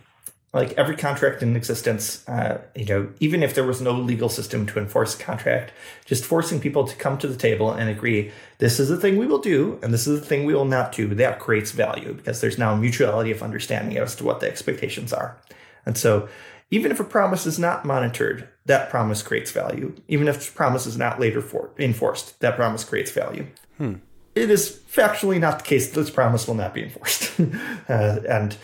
like 0.54 0.74
every 0.74 0.96
contract 0.96 1.44
in 1.44 1.56
existence, 1.56 2.28
uh, 2.28 2.60
you 2.76 2.86
know, 2.86 3.10
even 3.20 3.44
if 3.44 3.54
there 3.54 3.66
was 3.66 3.82
no 3.82 3.92
legal 3.92 4.30
system 4.30 4.66
to 4.66 4.80
enforce 4.80 5.14
a 5.14 5.22
contract, 5.22 5.74
just 6.06 6.24
forcing 6.24 6.60
people 6.60 6.88
to 6.88 6.96
come 6.96 7.18
to 7.18 7.28
the 7.28 7.36
table 7.36 7.72
and 7.72 7.90
agree, 7.90 8.32
this 8.60 8.80
is 8.80 8.88
the 8.88 8.98
thing 8.98 9.18
we 9.18 9.28
will 9.28 9.40
do, 9.40 9.78
and 9.84 9.94
this 9.94 10.08
is 10.08 10.20
the 10.20 10.26
thing 10.26 10.46
we 10.46 10.56
will 10.56 10.66
not 10.66 10.94
do, 10.94 11.14
that 11.16 11.40
creates 11.40 11.72
value 11.72 12.14
because 12.14 12.40
there's 12.40 12.58
now 12.58 12.76
mutuality 12.76 13.30
of 13.30 13.44
understanding 13.44 13.98
as 13.98 14.16
to 14.16 14.24
what 14.24 14.40
the 14.40 14.48
expectations 14.48 15.12
are. 15.12 15.38
And 15.86 15.98
so, 15.98 16.28
even 16.70 16.92
if 16.92 17.00
a 17.00 17.06
promise 17.06 17.46
is 17.46 17.58
not 17.58 17.86
monitored, 17.86 18.50
that 18.66 18.90
promise 18.90 19.22
creates 19.22 19.52
value. 19.52 19.96
Even 20.08 20.28
if 20.28 20.46
the 20.46 20.52
promise 20.54 20.86
is 20.86 20.98
not 20.98 21.20
later 21.20 21.42
for, 21.42 21.70
enforced, 21.78 22.40
that 22.42 22.56
promise 22.58 22.84
creates 22.84 23.12
value. 23.12 23.48
Hmm. 23.78 23.96
It 24.36 24.52
is 24.52 24.82
factually 24.92 25.40
not 25.40 25.60
the 25.60 25.66
case 25.66 25.90
that 25.90 26.00
this 26.00 26.10
promise 26.10 26.48
will 26.48 26.56
not 26.56 26.74
be 26.74 26.84
enforced. 26.84 27.40
uh, 27.90 28.20
and 28.28 28.58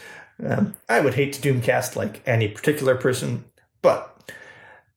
um, 0.45 0.75
I 0.89 0.99
would 0.99 1.13
hate 1.15 1.33
to 1.33 1.41
doomcast 1.41 1.95
like 1.95 2.21
any 2.25 2.47
particular 2.47 2.95
person, 2.95 3.45
but 3.81 4.31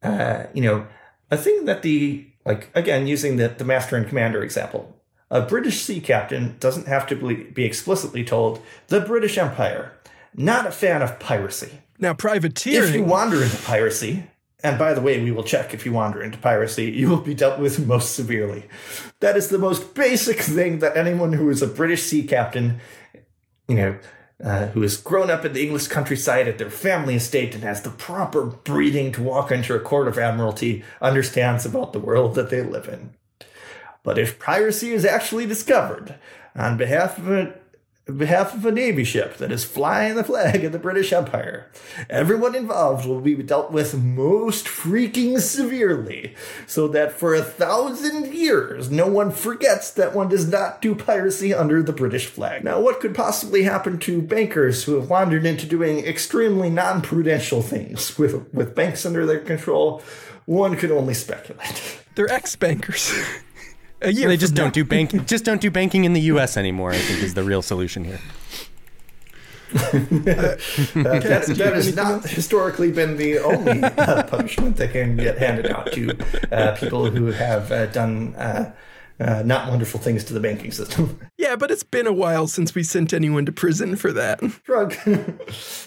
uh, 0.03 0.45
you 0.55 0.63
know, 0.63 0.87
a 1.31 1.37
thing 1.37 1.65
that 1.65 1.83
the 1.83 2.27
like 2.45 2.71
again 2.75 3.07
using 3.07 3.37
the 3.37 3.49
the 3.49 3.65
master 3.65 3.97
and 3.97 4.09
commander 4.09 4.43
example, 4.43 4.97
a 5.31 5.41
British 5.41 5.81
sea 5.81 6.01
captain 6.01 6.57
doesn't 6.61 6.87
have 6.87 7.07
to 7.09 7.45
be 7.53 7.65
explicitly 7.65 8.25
told 8.25 8.63
the 8.89 9.01
British 9.01 9.39
Empire 9.39 9.93
not 10.37 10.67
a 10.67 10.71
fan 10.71 11.03
of 11.03 11.19
piracy. 11.19 11.81
Now, 11.99 12.13
privateering. 12.13 12.89
If 12.89 12.95
you 12.95 13.05
wander 13.05 13.43
into 13.43 13.57
piracy, 13.63 14.25
and 14.63 14.79
by 14.79 14.93
the 14.95 15.01
way, 15.01 15.23
we 15.23 15.31
will 15.31 15.43
check 15.43 15.73
if 15.73 15.87
you 15.87 15.93
wander 15.93 16.23
into 16.23 16.39
piracy, 16.39 16.91
you 16.91 17.09
will 17.09 17.21
be 17.21 17.35
dealt 17.35 17.59
with 17.59 17.87
most 17.87 18.15
severely. 18.15 18.65
That 19.21 19.37
is 19.37 19.49
the 19.49 19.59
most 19.59 19.95
basic 19.95 20.41
thing 20.41 20.81
that 20.81 20.97
anyone 20.97 21.33
who 21.33 21.49
is 21.49 21.63
a 21.63 21.67
British 21.67 22.03
sea 22.03 22.23
captain, 22.23 22.81
you 23.69 23.77
know, 23.77 23.99
uh, 24.43 24.67
who 24.69 24.83
has 24.83 24.97
grown 24.97 25.31
up 25.31 25.45
in 25.45 25.53
the 25.53 25.63
English 25.63 25.89
countryside 25.89 26.47
at 26.47 26.59
their 26.59 26.71
family 26.71 27.15
estate 27.15 27.55
and 27.55 27.65
has 27.65 27.83
the 27.83 27.91
proper 27.91 28.45
breeding 28.45 29.11
to 29.13 29.23
walk 29.23 29.51
into 29.51 29.75
a 29.75 29.81
court 29.81 30.09
of 30.09 30.19
admiralty, 30.19 30.85
understands 31.01 31.65
about 31.65 31.93
the 31.93 31.99
world 31.99 32.35
that 32.35 32.51
they 32.51 32.63
live 32.63 32.89
in. 32.89 33.15
But 34.03 34.19
if 34.19 34.39
piracy 34.39 34.93
is 34.93 35.05
actually 35.05 35.47
discovered 35.47 36.17
on 36.55 36.77
behalf 36.77 37.19
of 37.19 37.29
on 37.29 37.55
behalf 38.13 38.55
of 38.55 38.65
a 38.65 38.71
Navy 38.71 39.03
ship 39.03 39.37
that 39.39 39.51
is 39.51 39.65
flying 39.65 40.15
the 40.15 40.23
flag 40.23 40.63
of 40.65 40.71
the 40.71 40.79
British 40.79 41.13
Empire. 41.13 41.69
Everyone 42.09 42.55
involved 42.55 43.05
will 43.05 43.21
be 43.21 43.35
dealt 43.35 43.73
with 43.73 43.95
most 44.01 44.67
freaking 44.67 45.41
severely, 45.41 46.35
so 46.69 46.87
that 46.89 47.13
for 47.13 47.35
a 47.35 47.43
thousand 47.43 48.33
years 48.33 48.91
no 48.91 49.09
one 49.09 49.33
forgets 49.33 49.91
that 49.91 50.15
one 50.15 50.29
does 50.29 50.49
not 50.49 50.81
do 50.81 50.95
piracy 50.95 51.53
under 51.53 51.83
the 51.83 51.93
British 51.93 52.27
flag. 52.27 52.63
Now, 52.63 52.81
what 52.81 53.01
could 53.01 53.15
possibly 53.15 53.65
happen 53.65 53.99
to 54.01 54.23
bankers 54.23 54.85
who 54.85 54.95
have 54.95 55.11
wandered 55.11 55.45
into 55.45 55.67
doing 55.67 55.99
extremely 56.05 56.71
non 56.71 57.03
prudential 57.03 57.61
things 57.61 58.17
with, 58.17 58.53
with 58.55 58.77
banks 58.77 59.05
under 59.05 59.27
their 59.27 59.41
control? 59.41 60.01
One 60.45 60.77
could 60.77 60.93
only 60.93 61.15
speculate. 61.15 61.99
They're 62.15 62.33
ex 62.33 62.55
bankers. 62.55 63.13
a 64.03 64.13
year. 64.13 64.29
They 64.29 64.37
just 64.37 64.55
don't 64.55 64.67
now. 64.67 64.73
do 64.73 64.85
banking. 64.85 65.25
Just 65.27 65.45
don't 65.45 65.61
do 65.61 65.71
banking 65.71 66.05
in 66.05 66.13
the 66.13 66.21
U.S. 66.23 66.57
anymore. 66.57 66.93
I 66.93 66.99
think 66.99 67.23
is 67.23 67.35
the 67.35 67.43
real 67.43 67.63
solution 67.63 68.05
here. 68.05 68.21
uh, 69.75 69.81
that, 69.81 70.59
that 71.57 71.73
has 71.75 71.97
not 71.97 72.25
historically 72.25 72.93
been 72.93 73.17
the 73.17 73.39
only 73.39 73.83
uh, 73.83 74.23
punishment 74.23 74.77
that 74.77 74.93
can 74.93 75.17
get 75.17 75.39
handed 75.39 75.67
out 75.67 75.91
to 75.93 76.17
uh, 76.53 76.77
people 76.77 77.11
who 77.11 77.27
have 77.27 77.73
uh, 77.73 77.87
done 77.87 78.33
uh, 78.37 78.73
uh, 79.19 79.43
not 79.45 79.69
wonderful 79.69 79.99
things 79.99 80.23
to 80.25 80.35
the 80.35 80.41
banking 80.41 80.71
system. 80.71 81.19
Yeah, 81.37 81.57
but 81.57 81.71
it's 81.71 81.83
been 81.83 82.07
a 82.07 82.13
while 82.13 82.47
since 82.47 82.75
we 82.75 82.83
sent 82.83 83.13
anyone 83.13 83.45
to 83.47 83.53
prison 83.53 83.97
for 83.97 84.13
that. 84.13 84.41
Drug. 84.63 84.95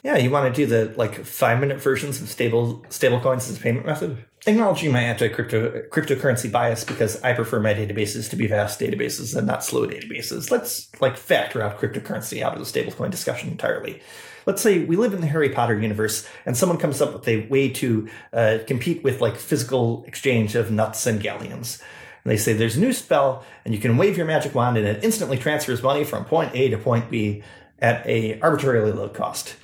yeah, 0.04 0.18
you 0.18 0.30
want 0.30 0.54
to 0.54 0.66
do 0.66 0.66
the 0.66 0.94
like 0.98 1.24
five 1.24 1.60
minute 1.60 1.80
versions 1.82 2.22
of 2.22 2.30
stable 2.30 2.84
stable 2.90 3.20
coins 3.20 3.50
as 3.50 3.58
a 3.58 3.62
payment 3.62 3.86
method? 3.86 4.26
Acknowledging 4.48 4.92
my 4.92 5.02
anti 5.02 5.28
crypto 5.28 5.84
cryptocurrency 5.90 6.52
bias 6.52 6.84
because 6.84 7.22
I 7.24 7.34
prefer 7.34 7.60
my 7.60 7.74
databases 7.74 8.30
to 8.30 8.36
be 8.36 8.48
fast 8.48 8.80
databases 8.80 9.36
and 9.36 9.46
not 9.46 9.64
slow 9.64 9.86
databases. 9.86 10.50
Let's 10.50 10.90
like 11.02 11.18
factor 11.18 11.62
out 11.62 11.80
cryptocurrency 11.80 12.42
out 12.42 12.58
of 12.58 12.60
the 12.60 12.82
stablecoin 12.82 13.12
discussion 13.12 13.50
entirely 13.50 14.02
let's 14.50 14.64
say 14.64 14.84
we 14.84 14.96
live 14.96 15.14
in 15.14 15.22
the 15.22 15.28
Harry 15.28 15.50
Potter 15.50 15.80
universe 15.80 16.28
and 16.44 16.58
someone 16.58 16.80
comes 16.80 17.02
up 17.02 17.14
with 17.14 17.28
a 17.28 17.48
way 17.50 17.70
to 17.70 18.10
uh, 18.34 18.58
compete 18.66 19.04
with 19.04 19.22
like 19.22 19.36
physical 19.36 20.04
exchange 20.08 20.56
of 20.56 20.72
nuts 20.72 21.06
and 21.06 21.22
galleons. 21.22 21.80
And 22.24 22.32
they 22.32 22.38
say 22.38 22.54
there's 22.54 22.76
a 22.76 22.80
new 22.80 22.92
spell, 22.92 23.46
and 23.64 23.74
you 23.74 23.80
can 23.80 23.96
wave 23.96 24.18
your 24.18 24.26
magic 24.26 24.54
wand, 24.54 24.78
and 24.78 24.86
it 24.86 25.04
instantly 25.04 25.38
transfers 25.38 25.82
money 25.82 26.04
from 26.04 26.26
point 26.26 26.54
A 26.54 26.70
to 26.70 26.78
point 26.78 27.10
B 27.10 27.44
at 27.80 28.06
a 28.06 28.40
arbitrarily 28.42 28.92
low 28.92 29.08
cost. 29.08 29.56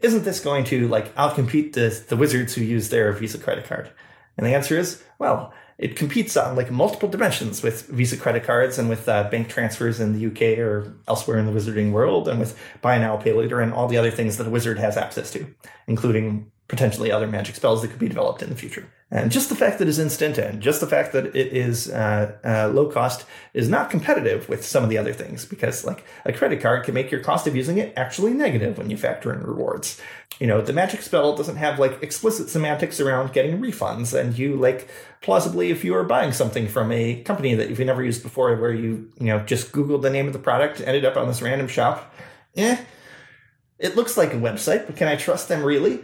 Isn't 0.00 0.24
this 0.24 0.40
going 0.40 0.64
to 0.64 0.88
like 0.88 1.14
outcompete 1.14 1.74
the 1.74 2.04
the 2.08 2.16
wizards 2.16 2.54
who 2.54 2.62
use 2.62 2.88
their 2.88 3.12
Visa 3.12 3.38
credit 3.38 3.66
card? 3.66 3.90
And 4.36 4.46
the 4.46 4.54
answer 4.54 4.78
is, 4.78 5.02
well, 5.18 5.52
it 5.78 5.96
competes 5.96 6.36
on 6.36 6.54
like 6.54 6.70
multiple 6.70 7.08
dimensions 7.08 7.62
with 7.62 7.88
Visa 7.88 8.16
credit 8.16 8.44
cards 8.44 8.78
and 8.78 8.88
with 8.88 9.08
uh, 9.08 9.28
bank 9.30 9.48
transfers 9.48 10.00
in 10.00 10.12
the 10.12 10.26
UK 10.26 10.58
or 10.58 10.94
elsewhere 11.08 11.38
in 11.38 11.46
the 11.46 11.52
wizarding 11.52 11.92
world, 11.92 12.28
and 12.28 12.38
with 12.38 12.58
buy 12.80 12.98
now 12.98 13.16
pay 13.16 13.32
later 13.32 13.60
and 13.60 13.72
all 13.72 13.88
the 13.88 13.98
other 13.98 14.10
things 14.10 14.36
that 14.36 14.46
a 14.46 14.50
wizard 14.50 14.78
has 14.78 14.96
access 14.96 15.32
to, 15.32 15.46
including 15.86 16.50
potentially 16.68 17.10
other 17.10 17.26
magic 17.26 17.54
spells 17.56 17.82
that 17.82 17.88
could 17.88 17.98
be 17.98 18.08
developed 18.08 18.42
in 18.42 18.48
the 18.48 18.56
future. 18.56 18.86
And 19.12 19.30
just 19.30 19.50
the 19.50 19.54
fact 19.54 19.78
that 19.78 19.88
it's 19.88 19.98
instant 19.98 20.38
and 20.38 20.62
just 20.62 20.80
the 20.80 20.86
fact 20.86 21.12
that 21.12 21.26
it 21.36 21.52
is 21.52 21.90
uh, 21.90 22.32
uh, 22.42 22.72
low 22.72 22.88
cost 22.88 23.26
is 23.52 23.68
not 23.68 23.90
competitive 23.90 24.48
with 24.48 24.64
some 24.64 24.82
of 24.82 24.88
the 24.88 24.96
other 24.96 25.12
things 25.12 25.44
because, 25.44 25.84
like, 25.84 26.02
a 26.24 26.32
credit 26.32 26.62
card 26.62 26.84
can 26.84 26.94
make 26.94 27.10
your 27.10 27.20
cost 27.20 27.46
of 27.46 27.54
using 27.54 27.76
it 27.76 27.92
actually 27.94 28.32
negative 28.32 28.78
when 28.78 28.88
you 28.88 28.96
factor 28.96 29.30
in 29.30 29.42
rewards. 29.42 30.00
You 30.40 30.46
know, 30.46 30.62
the 30.62 30.72
magic 30.72 31.02
spell 31.02 31.36
doesn't 31.36 31.56
have 31.56 31.78
like 31.78 32.02
explicit 32.02 32.48
semantics 32.48 33.00
around 33.00 33.34
getting 33.34 33.60
refunds, 33.60 34.18
and 34.18 34.36
you 34.36 34.56
like 34.56 34.88
plausibly, 35.20 35.70
if 35.70 35.84
you 35.84 35.94
are 35.94 36.04
buying 36.04 36.32
something 36.32 36.66
from 36.66 36.90
a 36.90 37.22
company 37.22 37.54
that 37.54 37.68
you've 37.68 37.78
never 37.80 38.02
used 38.02 38.22
before, 38.22 38.56
where 38.56 38.72
you 38.72 39.12
you 39.20 39.26
know 39.26 39.40
just 39.40 39.72
Googled 39.72 40.00
the 40.00 40.10
name 40.10 40.26
of 40.26 40.32
the 40.32 40.38
product, 40.38 40.80
ended 40.80 41.04
up 41.04 41.18
on 41.18 41.28
this 41.28 41.42
random 41.42 41.68
shop, 41.68 42.14
eh. 42.56 42.78
It 43.78 43.94
looks 43.94 44.16
like 44.16 44.32
a 44.32 44.36
website, 44.36 44.86
but 44.86 44.96
can 44.96 45.08
I 45.08 45.16
trust 45.16 45.48
them 45.48 45.62
really? 45.62 46.02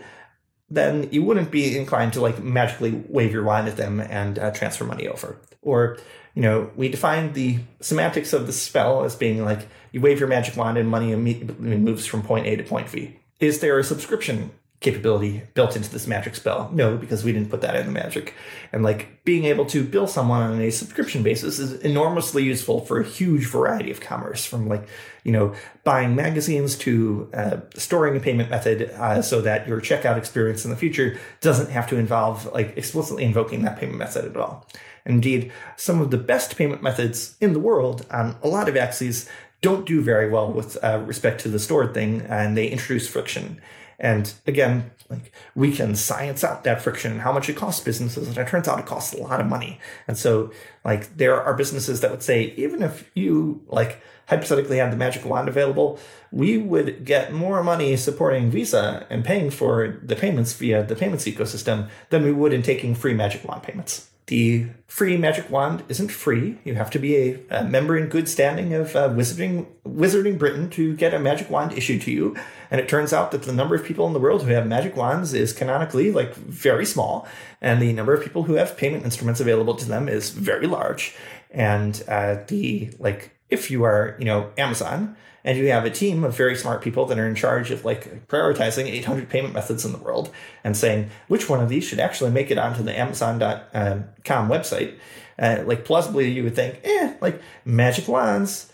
Then 0.70 1.08
you 1.10 1.22
wouldn't 1.22 1.50
be 1.50 1.76
inclined 1.76 2.12
to 2.12 2.20
like 2.20 2.42
magically 2.42 3.02
wave 3.08 3.32
your 3.32 3.44
wand 3.44 3.68
at 3.68 3.76
them 3.76 4.00
and 4.00 4.38
uh, 4.38 4.50
transfer 4.50 4.84
money 4.84 5.08
over. 5.08 5.38
Or, 5.62 5.98
you 6.34 6.42
know, 6.42 6.70
we 6.76 6.88
define 6.88 7.32
the 7.32 7.60
semantics 7.80 8.32
of 8.32 8.46
the 8.46 8.52
spell 8.52 9.04
as 9.04 9.16
being 9.16 9.44
like 9.44 9.66
you 9.92 10.00
wave 10.00 10.20
your 10.20 10.28
magic 10.28 10.56
wand 10.56 10.78
and 10.78 10.88
money 10.88 11.12
immediately 11.12 11.76
moves 11.76 12.06
from 12.06 12.22
point 12.22 12.46
A 12.46 12.56
to 12.56 12.62
point 12.62 12.88
V. 12.88 13.16
Is 13.40 13.60
there 13.60 13.78
a 13.78 13.84
subscription 13.84 14.50
capability 14.80 15.42
built 15.54 15.74
into 15.74 15.90
this 15.90 16.06
magic 16.06 16.36
spell? 16.36 16.70
No, 16.72 16.96
because 16.96 17.24
we 17.24 17.32
didn't 17.32 17.50
put 17.50 17.62
that 17.62 17.74
in 17.74 17.86
the 17.86 17.92
magic. 17.92 18.34
And 18.72 18.84
like 18.84 19.24
being 19.24 19.44
able 19.44 19.66
to 19.66 19.82
bill 19.82 20.06
someone 20.06 20.42
on 20.42 20.60
a 20.60 20.70
subscription 20.70 21.22
basis 21.22 21.58
is 21.58 21.80
enormously 21.80 22.44
useful 22.44 22.84
for 22.84 23.00
a 23.00 23.04
huge 23.04 23.46
variety 23.46 23.90
of 23.90 24.00
commerce, 24.00 24.44
from 24.44 24.68
like 24.68 24.86
you 25.28 25.32
know 25.32 25.54
buying 25.84 26.16
magazines 26.16 26.74
to 26.74 27.28
uh, 27.34 27.58
storing 27.74 28.16
a 28.16 28.20
payment 28.20 28.48
method 28.48 28.90
uh, 28.92 29.20
so 29.20 29.42
that 29.42 29.68
your 29.68 29.78
checkout 29.78 30.16
experience 30.16 30.64
in 30.64 30.70
the 30.70 30.76
future 30.76 31.18
doesn't 31.42 31.68
have 31.70 31.86
to 31.86 31.96
involve 31.96 32.50
like 32.54 32.74
explicitly 32.78 33.24
invoking 33.24 33.62
that 33.62 33.78
payment 33.78 33.98
method 33.98 34.24
at 34.24 34.36
all. 34.38 34.66
Indeed, 35.04 35.52
some 35.76 36.00
of 36.00 36.10
the 36.10 36.16
best 36.16 36.56
payment 36.56 36.82
methods 36.82 37.36
in 37.42 37.52
the 37.52 37.58
world 37.60 38.06
on 38.10 38.36
a 38.42 38.48
lot 38.48 38.70
of 38.70 38.76
axes 38.78 39.28
don't 39.60 39.84
do 39.84 40.00
very 40.00 40.30
well 40.30 40.50
with 40.50 40.82
uh, 40.82 41.02
respect 41.04 41.42
to 41.42 41.50
the 41.50 41.58
stored 41.58 41.92
thing, 41.92 42.22
and 42.22 42.56
they 42.56 42.66
introduce 42.68 43.06
friction. 43.06 43.60
And 43.98 44.32
again, 44.46 44.92
like 45.10 45.32
we 45.54 45.72
can 45.72 45.94
science 45.94 46.42
out 46.42 46.64
that 46.64 46.80
friction 46.80 47.12
and 47.12 47.20
how 47.20 47.32
much 47.32 47.50
it 47.50 47.56
costs 47.56 47.84
businesses. 47.84 48.28
And 48.28 48.38
it 48.38 48.48
turns 48.48 48.66
out 48.66 48.78
it 48.78 48.86
costs 48.86 49.12
a 49.12 49.18
lot 49.18 49.40
of 49.40 49.46
money. 49.46 49.78
And 50.06 50.16
so 50.16 50.52
like 50.84 51.16
there 51.16 51.42
are 51.42 51.54
businesses 51.54 52.00
that 52.00 52.10
would 52.10 52.22
say, 52.22 52.54
even 52.56 52.82
if 52.82 53.10
you 53.14 53.62
like 53.66 54.00
hypothetically 54.28 54.78
had 54.78 54.92
the 54.92 54.96
magic 54.96 55.24
wand 55.24 55.48
available, 55.48 55.98
we 56.30 56.58
would 56.58 57.04
get 57.04 57.32
more 57.32 57.62
money 57.64 57.96
supporting 57.96 58.50
Visa 58.50 59.06
and 59.10 59.24
paying 59.24 59.50
for 59.50 59.98
the 60.02 60.16
payments 60.16 60.52
via 60.52 60.82
the 60.82 60.96
payments 60.96 61.24
ecosystem 61.24 61.88
than 62.10 62.22
we 62.22 62.32
would 62.32 62.52
in 62.52 62.62
taking 62.62 62.94
free 62.94 63.14
magic 63.14 63.44
wand 63.46 63.62
payments. 63.62 64.08
The 64.26 64.66
free 64.86 65.16
magic 65.16 65.48
wand 65.48 65.84
isn't 65.88 66.10
free. 66.10 66.58
You 66.62 66.74
have 66.74 66.90
to 66.90 66.98
be 66.98 67.16
a, 67.16 67.40
a 67.48 67.64
member 67.64 67.96
in 67.96 68.10
good 68.10 68.28
standing 68.28 68.74
of 68.74 68.94
uh, 68.94 69.08
Wizarding 69.08 69.66
Wizarding 69.86 70.38
Britain 70.38 70.68
to 70.70 70.94
get 70.96 71.14
a 71.14 71.18
magic 71.18 71.48
wand 71.48 71.72
issued 71.72 72.02
to 72.02 72.10
you. 72.10 72.36
And 72.70 72.78
it 72.78 72.90
turns 72.90 73.14
out 73.14 73.30
that 73.30 73.44
the 73.44 73.54
number 73.54 73.74
of 73.74 73.86
people 73.86 74.06
in 74.06 74.12
the 74.12 74.18
world 74.18 74.42
who 74.42 74.50
have 74.50 74.66
magic 74.66 74.96
wands 74.96 75.32
is 75.32 75.54
canonically 75.54 76.12
like 76.12 76.34
very 76.34 76.84
small, 76.84 77.26
and 77.62 77.80
the 77.80 77.94
number 77.94 78.12
of 78.12 78.22
people 78.22 78.42
who 78.42 78.54
have 78.54 78.76
payment 78.76 79.04
instruments 79.04 79.40
available 79.40 79.74
to 79.76 79.88
them 79.88 80.10
is 80.10 80.28
very 80.28 80.66
large. 80.66 81.16
And 81.50 82.04
uh, 82.06 82.36
the 82.48 82.90
like, 82.98 83.37
if 83.50 83.70
you 83.70 83.84
are 83.84 84.16
you 84.18 84.24
know 84.24 84.50
Amazon 84.56 85.16
and 85.44 85.56
you 85.56 85.68
have 85.68 85.84
a 85.84 85.90
team 85.90 86.24
of 86.24 86.36
very 86.36 86.56
smart 86.56 86.82
people 86.82 87.06
that 87.06 87.18
are 87.18 87.26
in 87.26 87.34
charge 87.34 87.70
of 87.70 87.84
like 87.84 88.26
prioritizing 88.28 88.86
800 88.86 89.28
payment 89.28 89.54
methods 89.54 89.84
in 89.84 89.92
the 89.92 89.98
world 89.98 90.30
and 90.64 90.76
saying 90.76 91.10
which 91.28 91.48
one 91.48 91.62
of 91.62 91.68
these 91.68 91.84
should 91.84 92.00
actually 92.00 92.30
make 92.30 92.50
it 92.50 92.58
onto 92.58 92.82
the 92.82 92.96
Amazon.com 92.96 94.48
website. 94.48 94.98
Uh, 95.38 95.62
like 95.64 95.84
plausibly, 95.84 96.30
you 96.30 96.42
would 96.42 96.56
think, 96.56 96.80
eh, 96.84 97.14
like 97.20 97.40
magic 97.64 98.08
wands. 98.08 98.70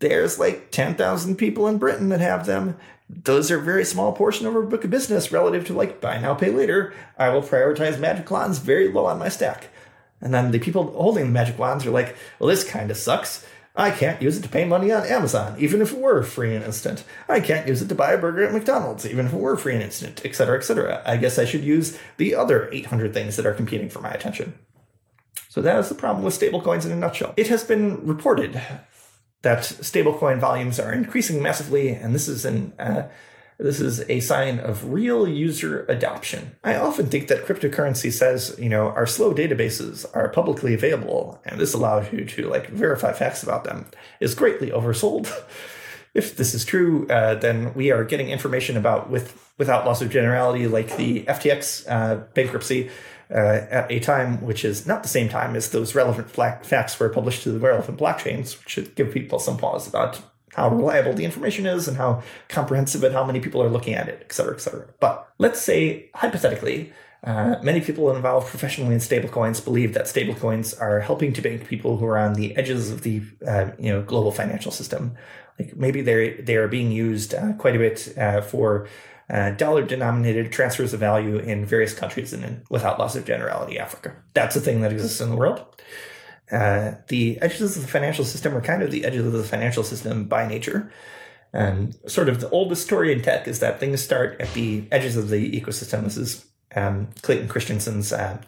There's 0.00 0.38
like 0.38 0.70
10,000 0.70 1.36
people 1.36 1.68
in 1.68 1.78
Britain 1.78 2.08
that 2.08 2.20
have 2.20 2.46
them. 2.46 2.76
those 3.08 3.50
are 3.50 3.58
a 3.58 3.62
very 3.62 3.84
small 3.84 4.12
portion 4.12 4.46
of 4.46 4.54
our 4.54 4.62
book 4.62 4.84
of 4.84 4.90
business 4.90 5.32
relative 5.32 5.66
to 5.66 5.74
like 5.74 6.00
buy 6.00 6.18
now, 6.18 6.34
pay 6.34 6.50
later. 6.50 6.92
I 7.18 7.30
will 7.30 7.42
prioritize 7.42 7.98
magic 7.98 8.30
wands 8.30 8.58
very 8.58 8.88
low 8.88 9.06
on 9.06 9.18
my 9.18 9.28
stack. 9.28 9.68
And 10.20 10.34
then 10.34 10.50
the 10.50 10.58
people 10.58 10.92
holding 10.92 11.24
the 11.24 11.30
magic 11.30 11.58
wands 11.58 11.86
are 11.86 11.90
like, 11.90 12.14
well, 12.38 12.48
this 12.48 12.62
kind 12.62 12.90
of 12.90 12.96
sucks. 12.96 13.46
I 13.76 13.92
can't 13.92 14.20
use 14.20 14.36
it 14.36 14.42
to 14.42 14.48
pay 14.48 14.64
money 14.64 14.90
on 14.90 15.06
Amazon, 15.06 15.54
even 15.58 15.80
if 15.80 15.92
it 15.92 15.98
were 15.98 16.22
free 16.22 16.54
and 16.54 16.64
instant. 16.64 17.04
I 17.28 17.40
can't 17.40 17.68
use 17.68 17.80
it 17.80 17.88
to 17.88 17.94
buy 17.94 18.12
a 18.12 18.18
burger 18.18 18.44
at 18.44 18.52
McDonald's, 18.52 19.06
even 19.06 19.26
if 19.26 19.32
it 19.32 19.38
were 19.38 19.56
free 19.56 19.74
and 19.74 19.82
instant, 19.82 20.24
etc., 20.24 20.58
etc. 20.58 21.02
I 21.06 21.16
guess 21.16 21.38
I 21.38 21.44
should 21.44 21.62
use 21.62 21.96
the 22.16 22.34
other 22.34 22.68
800 22.72 23.14
things 23.14 23.36
that 23.36 23.46
are 23.46 23.54
competing 23.54 23.88
for 23.88 24.00
my 24.00 24.10
attention. 24.10 24.58
So 25.48 25.62
that 25.62 25.78
is 25.78 25.88
the 25.88 25.94
problem 25.94 26.24
with 26.24 26.38
stablecoins 26.38 26.84
in 26.84 26.92
a 26.92 26.96
nutshell. 26.96 27.34
It 27.36 27.48
has 27.48 27.64
been 27.64 28.04
reported 28.06 28.60
that 29.42 29.60
stablecoin 29.60 30.38
volumes 30.38 30.78
are 30.78 30.92
increasing 30.92 31.42
massively, 31.42 31.90
and 31.90 32.14
this 32.14 32.28
is 32.28 32.44
an 32.44 32.72
uh, 32.78 33.08
this 33.62 33.80
is 33.80 34.08
a 34.08 34.20
sign 34.20 34.58
of 34.58 34.92
real 34.92 35.28
user 35.28 35.84
adoption. 35.88 36.56
I 36.64 36.76
often 36.76 37.06
think 37.06 37.28
that 37.28 37.44
cryptocurrency 37.44 38.10
says, 38.12 38.56
you 38.58 38.68
know, 38.68 38.88
our 38.88 39.06
slow 39.06 39.34
databases 39.34 40.06
are 40.14 40.28
publicly 40.28 40.72
available, 40.72 41.40
and 41.44 41.60
this 41.60 41.74
allows 41.74 42.12
you 42.12 42.24
to 42.24 42.48
like 42.48 42.68
verify 42.68 43.12
facts 43.12 43.42
about 43.42 43.64
them, 43.64 43.86
is 44.18 44.34
greatly 44.34 44.70
oversold. 44.70 45.30
if 46.14 46.36
this 46.36 46.54
is 46.54 46.64
true, 46.64 47.06
uh, 47.08 47.34
then 47.34 47.74
we 47.74 47.90
are 47.90 48.04
getting 48.04 48.30
information 48.30 48.76
about 48.76 49.10
with 49.10 49.52
without 49.58 49.84
loss 49.84 50.00
of 50.00 50.10
generality, 50.10 50.66
like 50.66 50.96
the 50.96 51.22
FTX 51.24 51.84
uh, 51.88 52.16
bankruptcy, 52.32 52.88
uh, 53.30 53.66
at 53.70 53.92
a 53.92 54.00
time 54.00 54.40
which 54.40 54.64
is 54.64 54.86
not 54.86 55.02
the 55.02 55.08
same 55.08 55.28
time 55.28 55.54
as 55.54 55.70
those 55.70 55.94
relevant 55.94 56.30
facts 56.30 56.98
were 56.98 57.10
published 57.10 57.42
to 57.42 57.52
the 57.52 57.58
relevant 57.58 57.98
blockchains, 57.98 58.58
which 58.58 58.70
should 58.70 58.94
give 58.94 59.12
people 59.12 59.38
some 59.38 59.58
pause 59.58 59.86
about 59.86 60.22
how 60.54 60.68
reliable 60.68 61.12
the 61.12 61.24
information 61.24 61.66
is 61.66 61.88
and 61.88 61.96
how 61.96 62.22
comprehensive 62.48 63.04
and 63.04 63.14
how 63.14 63.24
many 63.24 63.40
people 63.40 63.62
are 63.62 63.68
looking 63.68 63.94
at 63.94 64.08
it, 64.08 64.22
et 64.22 64.32
cetera, 64.32 64.54
et 64.54 64.60
cetera. 64.60 64.86
But 64.98 65.28
let's 65.38 65.60
say, 65.60 66.10
hypothetically, 66.14 66.92
uh, 67.22 67.56
many 67.62 67.80
people 67.80 68.14
involved 68.14 68.48
professionally 68.48 68.94
in 68.94 69.00
stablecoins 69.00 69.62
believe 69.62 69.92
that 69.94 70.06
stablecoins 70.06 70.80
are 70.80 71.00
helping 71.00 71.32
to 71.34 71.42
bank 71.42 71.66
people 71.68 71.98
who 71.98 72.06
are 72.06 72.18
on 72.18 72.34
the 72.34 72.56
edges 72.56 72.90
of 72.90 73.02
the 73.02 73.22
uh, 73.46 73.70
you 73.78 73.92
know 73.92 74.02
global 74.02 74.32
financial 74.32 74.72
system. 74.72 75.14
Like 75.58 75.76
maybe 75.76 76.00
they 76.00 76.34
they 76.34 76.56
are 76.56 76.68
being 76.68 76.90
used 76.90 77.34
uh, 77.34 77.52
quite 77.54 77.76
a 77.76 77.78
bit 77.78 78.14
uh, 78.16 78.40
for 78.40 78.88
uh, 79.28 79.50
dollar 79.50 79.82
denominated 79.82 80.50
transfers 80.50 80.94
of 80.94 81.00
value 81.00 81.36
in 81.36 81.66
various 81.66 81.92
countries 81.92 82.32
and 82.32 82.44
in, 82.44 82.62
without 82.70 82.98
loss 82.98 83.14
of 83.14 83.26
generality, 83.26 83.78
Africa. 83.78 84.16
That's 84.32 84.56
a 84.56 84.60
thing 84.60 84.80
that 84.80 84.92
exists 84.92 85.20
in 85.20 85.30
the 85.30 85.36
world. 85.36 85.64
Uh, 86.50 86.92
the 87.08 87.40
edges 87.40 87.76
of 87.76 87.82
the 87.82 87.88
financial 87.88 88.24
system 88.24 88.56
are 88.56 88.60
kind 88.60 88.82
of 88.82 88.90
the 88.90 89.04
edges 89.04 89.24
of 89.24 89.32
the 89.32 89.44
financial 89.44 89.84
system 89.84 90.24
by 90.24 90.46
nature. 90.46 90.92
And 91.52 91.96
sort 92.06 92.28
of 92.28 92.40
the 92.40 92.50
oldest 92.50 92.84
story 92.84 93.12
in 93.12 93.22
tech 93.22 93.48
is 93.48 93.58
that 93.60 93.80
things 93.80 94.02
start 94.02 94.40
at 94.40 94.52
the 94.54 94.84
edges 94.90 95.16
of 95.16 95.28
the 95.28 95.60
ecosystem. 95.60 96.04
This 96.04 96.16
is 96.16 96.46
um, 96.76 97.08
Clayton 97.22 97.48
Christensen's 97.48 98.12
uh, 98.12 98.38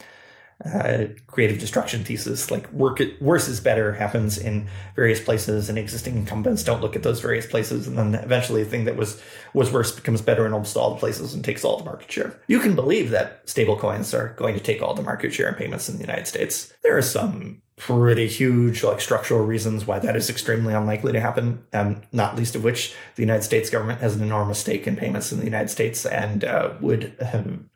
uh, 0.65 1.07
creative 1.27 1.59
destruction 1.59 2.05
thesis. 2.05 2.51
Like 2.51 2.71
work 2.73 3.01
it, 3.01 3.21
worse 3.21 3.49
is 3.49 3.61
better 3.61 3.93
happens 3.93 4.39
in 4.39 4.69
various 4.95 5.21
places, 5.21 5.69
and 5.69 5.79
existing 5.79 6.17
incumbents 6.17 6.63
don't 6.63 6.81
look 6.81 6.97
at 6.97 7.03
those 7.03 7.21
various 7.21 7.47
places, 7.47 7.89
and 7.89 7.99
then 7.99 8.15
eventually 8.15 8.63
the 8.63 8.71
thing 8.71 8.85
that 8.85 8.97
was 8.97 9.21
was 9.55 9.73
worse 9.73 9.93
becomes 9.93 10.23
better 10.23 10.47
in 10.47 10.53
almost 10.53 10.77
all 10.77 10.95
the 10.95 11.01
places 11.01 11.35
and 11.35 11.45
takes 11.45 11.65
all 11.65 11.79
the 11.79 11.85
market 11.85 12.11
share. 12.11 12.41
You 12.47 12.61
can 12.61 12.75
believe 12.75 13.11
that 13.11 13.47
stablecoins 13.47 14.17
are 14.17 14.35
going 14.35 14.55
to 14.55 14.61
take 14.61 14.83
all 14.83 14.95
the 14.95 15.03
market 15.03 15.33
share 15.33 15.49
in 15.49 15.55
payments 15.55 15.89
in 15.89 15.97
the 15.97 16.03
United 16.03 16.27
States. 16.27 16.73
There 16.83 16.97
are 16.97 17.03
some 17.03 17.63
pretty 17.77 18.29
huge 18.29 18.85
like 18.85 19.01
structural 19.01 19.45
reasons 19.45 19.87
why 19.87 19.99
that 19.99 20.15
is 20.15 20.31
extremely 20.31 20.73
unlikely 20.73 21.11
to 21.11 21.21
happen 21.21 21.65
um, 21.73 22.01
not 22.13 22.37
least 22.37 22.55
of 22.55 22.63
which 22.63 22.95
the 23.17 23.23
united 23.23 23.43
states 23.43 23.71
government 23.71 24.01
has 24.01 24.15
an 24.15 24.23
enormous 24.23 24.59
stake 24.59 24.87
in 24.87 24.95
payments 24.95 25.33
in 25.33 25.39
the 25.39 25.45
united 25.45 25.69
states 25.69 26.07
and 26.07 26.45
uh, 26.45 26.75
would 26.81 27.17
um, 27.33 27.69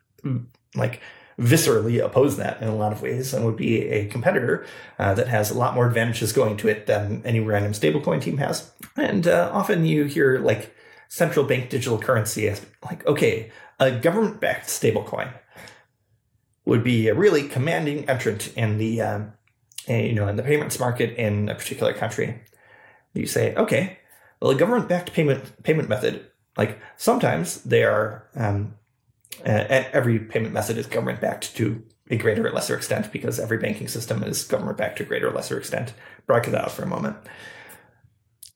like 0.75 1.01
viscerally 1.39 2.03
oppose 2.03 2.37
that 2.37 2.61
in 2.61 2.67
a 2.67 2.75
lot 2.75 2.91
of 2.91 3.01
ways 3.01 3.33
and 3.33 3.45
would 3.45 3.55
be 3.55 3.83
a 3.89 4.07
competitor 4.07 4.65
uh, 4.97 5.13
that 5.13 5.27
has 5.27 5.51
a 5.51 5.57
lot 5.57 5.75
more 5.75 5.87
advantages 5.87 6.33
going 6.33 6.57
to 6.57 6.67
it 6.67 6.87
than 6.87 7.21
any 7.23 7.39
random 7.39 7.73
stablecoin 7.73 8.21
team 8.21 8.37
has. 8.37 8.71
And 8.95 9.27
uh, 9.27 9.49
often 9.53 9.85
you 9.85 10.05
hear 10.05 10.39
like 10.39 10.75
central 11.09 11.45
bank 11.45 11.69
digital 11.69 11.97
currency 11.97 12.49
as 12.49 12.65
like 12.83 13.05
okay 13.07 13.49
a 13.79 13.91
government 13.91 14.41
backed 14.41 14.67
stablecoin 14.67 15.31
would 16.65 16.83
be 16.83 17.07
a 17.07 17.15
really 17.15 17.47
commanding 17.47 18.09
entrant 18.09 18.51
in 18.57 18.77
the 18.77 19.01
um, 19.01 19.33
you 19.87 20.13
know, 20.13 20.27
in 20.27 20.35
the 20.35 20.43
payments 20.43 20.79
market 20.79 21.15
in 21.17 21.49
a 21.49 21.55
particular 21.55 21.93
country, 21.93 22.41
you 23.13 23.25
say, 23.25 23.55
okay, 23.55 23.97
well, 24.41 24.51
a 24.51 24.55
government-backed 24.55 25.13
payment 25.13 25.63
payment 25.63 25.89
method, 25.89 26.25
like 26.57 26.79
sometimes 26.97 27.63
they 27.63 27.83
are, 27.83 28.27
um, 28.35 28.75
and 29.43 29.85
every 29.93 30.19
payment 30.19 30.53
method 30.53 30.77
is 30.77 30.87
government-backed 30.87 31.55
to 31.57 31.83
a 32.09 32.17
greater 32.17 32.47
or 32.47 32.51
lesser 32.51 32.75
extent 32.75 33.11
because 33.11 33.39
every 33.39 33.57
banking 33.57 33.87
system 33.87 34.23
is 34.23 34.43
government-backed 34.43 34.97
to 34.97 35.03
a 35.03 35.05
greater 35.05 35.29
or 35.29 35.33
lesser 35.33 35.57
extent. 35.57 35.93
Bracket 36.25 36.53
that 36.53 36.65
out 36.65 36.71
for 36.71 36.83
a 36.83 36.87
moment 36.87 37.17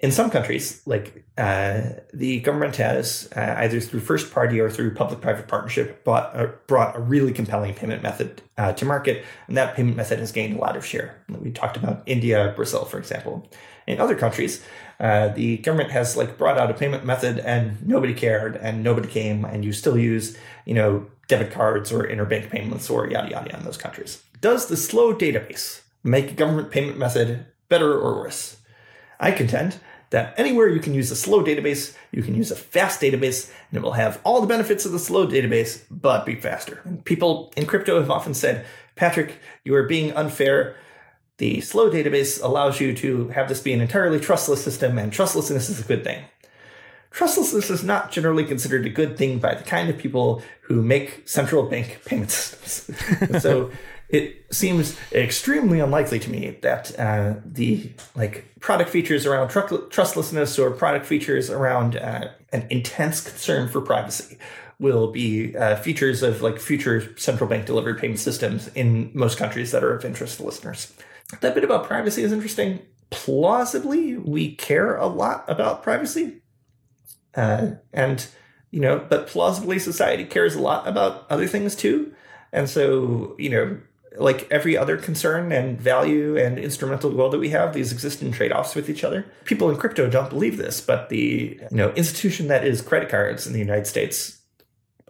in 0.02 0.12
some 0.12 0.32
countries, 0.32 0.82
like 0.88 1.26
uh, 1.38 1.82
the 2.12 2.40
government 2.40 2.76
has 2.78 3.30
uh, 3.36 3.56
either 3.60 3.80
through 3.80 4.00
first 4.00 4.34
party 4.34 4.60
or 4.60 4.70
through 4.70 4.96
public 4.96 5.22
private 5.22 5.48
partnership 5.48 6.04
bought, 6.04 6.36
uh, 6.36 6.48
brought 6.66 6.96
a 6.96 7.00
really 7.00 7.32
compelling 7.32 7.76
payment 7.76 8.02
method 8.02 8.42
uh, 8.58 8.74
to 8.74 8.84
market, 8.84 9.24
and 9.48 9.56
that 9.58 9.76
payment 9.76 9.96
method 9.96 10.18
has 10.18 10.32
gained 10.32 10.58
a 10.58 10.60
lot 10.60 10.76
of 10.76 10.84
share. 10.84 11.24
We 11.30 11.52
talked 11.52 11.78
about 11.78 12.02
India, 12.08 12.52
Brazil, 12.56 12.84
for 12.86 12.98
example. 12.98 13.48
In 13.86 14.00
other 14.00 14.16
countries, 14.16 14.64
uh, 15.02 15.30
the 15.30 15.58
government 15.58 15.92
has 15.92 16.16
like 16.16 16.38
brought 16.38 16.58
out 16.58 16.72
a 16.72 16.76
payment 16.76 17.04
method 17.04 17.40
and 17.40 17.86
nobody 17.86 18.14
cared 18.14 18.56
and 18.56 18.84
nobody 18.84 19.08
came, 19.08 19.44
and 19.44 19.66
you 19.66 19.74
still 19.74 19.98
use 19.98 20.38
you 20.66 20.76
know 20.76 21.08
debit 21.28 21.52
cards 21.52 21.92
or 21.92 22.04
interbank 22.04 22.50
payments 22.50 22.90
or 22.90 23.10
yada 23.10 23.30
yada 23.30 23.58
in 23.58 23.66
those 23.66 23.78
countries. 23.78 24.24
Does 24.40 24.68
the 24.68 24.78
slow 24.78 25.14
database 25.14 25.82
make 26.04 26.32
a 26.32 26.36
government 26.36 26.72
payment 26.72 26.98
method 26.98 27.46
better 27.68 28.00
or 28.00 28.16
worse? 28.16 28.58
I 29.20 29.32
contend 29.32 29.80
that 30.12 30.34
anywhere 30.38 30.68
you 30.68 30.80
can 30.80 30.94
use 30.94 31.10
a 31.10 31.16
slow 31.16 31.44
database, 31.44 31.96
you 32.12 32.22
can 32.22 32.36
use 32.36 32.52
a 32.52 32.56
fast 32.56 33.02
database, 33.02 33.52
and 33.70 33.78
it 33.78 33.82
will 33.82 33.94
have 33.94 34.20
all 34.24 34.42
the 34.42 34.48
benefits 34.48 34.86
of 34.86 34.92
the 34.92 35.00
slow 35.00 35.26
database, 35.26 35.84
but 35.90 36.26
be 36.26 36.36
faster. 36.36 36.82
And 36.84 37.04
people 37.04 37.52
in 37.58 37.66
crypto 37.66 38.00
have 38.00 38.12
often 38.12 38.34
said, 38.34 38.66
Patrick, 38.96 39.40
you 39.64 39.74
are 39.74 39.84
being 39.84 40.12
unfair. 40.12 40.76
The 41.42 41.60
slow 41.60 41.90
database 41.90 42.40
allows 42.40 42.80
you 42.80 42.94
to 42.98 43.30
have 43.30 43.50
this 43.50 43.62
be 43.62 43.74
an 43.74 43.82
entirely 43.82 44.20
trustless 44.20 44.64
system, 44.64 45.00
and 45.00 45.12
trustlessness 45.12 45.72
is 45.72 45.80
a 45.80 45.84
good 45.84 46.04
thing. 46.04 46.24
Trustlessness 47.10 47.72
is 47.72 47.84
not 47.84 48.12
generally 48.12 48.46
considered 48.46 48.86
a 48.86 48.92
good 48.92 49.18
thing 49.18 49.40
by 49.40 49.56
the 49.56 49.64
kind 49.64 49.90
of 49.90 49.98
people 49.98 50.44
who 50.62 50.84
make 50.84 51.28
central 51.28 51.64
bank 51.64 52.02
payment 52.06 52.30
systems. 52.30 53.42
so 53.42 53.72
it 54.10 54.46
seems 54.52 54.96
extremely 55.14 55.80
unlikely 55.80 56.20
to 56.20 56.30
me 56.30 56.60
that 56.62 57.00
uh, 57.00 57.34
the 57.44 57.90
like 58.14 58.46
product 58.60 58.92
features 58.92 59.26
around 59.26 59.50
tr- 59.50 59.78
trustlessness 59.90 60.60
or 60.60 60.70
product 60.70 61.08
features 61.08 61.50
around 61.50 61.96
uh, 61.96 62.30
an 62.54 62.68
intense 62.70 63.20
concern 63.20 63.68
for 63.68 63.82
privacy 63.82 64.38
will 64.78 65.12
be 65.12 65.58
uh, 65.58 65.76
features 65.78 66.22
of 66.22 66.44
like 66.44 66.60
future 66.60 67.18
central 67.18 67.50
bank 67.50 67.66
delivered 67.66 67.98
payment 67.98 68.20
systems 68.20 68.68
in 68.76 69.10
most 69.16 69.40
countries 69.40 69.72
that 69.72 69.84
are 69.84 69.96
of 69.96 70.06
interest 70.06 70.38
to 70.38 70.44
listeners. 70.44 70.94
That 71.40 71.56
bit 71.56 71.64
about 71.64 71.86
privacy 71.86 72.24
is 72.24 72.32
interesting. 72.32 72.80
Plausibly, 73.10 74.18
we 74.18 74.56
care 74.56 74.96
a 74.96 75.08
lot 75.08 75.46
about 75.48 75.84
privacy, 75.84 76.42
uh, 77.36 77.72
and 77.94 78.28
you 78.72 78.80
know, 78.80 79.06
but 79.10 79.28
plausibly, 79.28 79.80
society 79.80 80.26
cares 80.26 80.56
a 80.56 80.62
lot 80.62 80.88
about 80.88 81.26
other 81.30 81.48
things 81.48 81.76
too. 81.76 82.14
And 82.54 82.70
so, 82.70 83.36
you 83.38 83.50
know, 83.50 83.78
like 84.18 84.48
every 84.52 84.78
other 84.78 84.98
concern 84.98 85.52
and 85.52 85.80
value 85.80 86.38
and 86.38 86.58
instrumental 86.58 87.12
goal 87.12 87.30
that 87.30 87.40
we 87.40 87.50
have, 87.50 87.74
these 87.74 87.92
exist 87.92 88.22
in 88.22 88.32
trade-offs 88.32 88.76
with 88.76 88.90
each 88.90 89.04
other. 89.04 89.26
People 89.46 89.70
in 89.70 89.78
crypto 89.78 90.10
don't 90.10 90.30
believe 90.30 90.58
this, 90.58 90.82
but 90.82 91.10
the 91.10 91.60
you 91.72 91.78
know 91.78 91.92
institution 91.92 92.48
that 92.48 92.66
is 92.66 92.82
credit 92.82 93.10
cards 93.10 93.48
in 93.48 93.54
the 93.54 93.60
United 93.60 93.88
States 93.88 94.41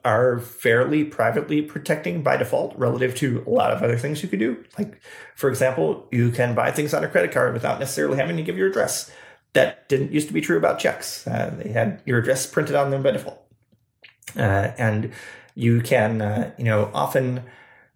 are 0.03 0.39
fairly 0.39 1.03
privately 1.03 1.61
protecting 1.61 2.23
by 2.23 2.37
default 2.37 2.75
relative 2.77 3.15
to 3.15 3.43
a 3.45 3.49
lot 3.49 3.71
of 3.71 3.81
other 3.83 3.97
things 3.97 4.23
you 4.23 4.29
could 4.29 4.39
do. 4.39 4.63
Like, 4.77 4.99
for 5.35 5.49
example, 5.49 6.07
you 6.11 6.31
can 6.31 6.55
buy 6.55 6.71
things 6.71 6.93
on 6.93 7.03
a 7.03 7.07
credit 7.07 7.31
card 7.31 7.53
without 7.53 7.79
necessarily 7.79 8.17
having 8.17 8.37
to 8.37 8.43
give 8.43 8.57
your 8.57 8.69
address. 8.69 9.11
That 9.53 9.87
didn't 9.89 10.11
used 10.11 10.27
to 10.27 10.33
be 10.33 10.41
true 10.41 10.57
about 10.57 10.79
checks. 10.79 11.27
Uh, 11.27 11.53
they 11.57 11.71
had 11.71 12.01
your 12.05 12.19
address 12.19 12.45
printed 12.45 12.75
on 12.75 12.89
them 12.89 13.03
by 13.03 13.11
default, 13.11 13.45
uh, 14.37 14.71
and 14.77 15.11
you 15.55 15.81
can 15.81 16.21
uh, 16.21 16.51
you 16.57 16.63
know 16.63 16.89
often 16.93 17.43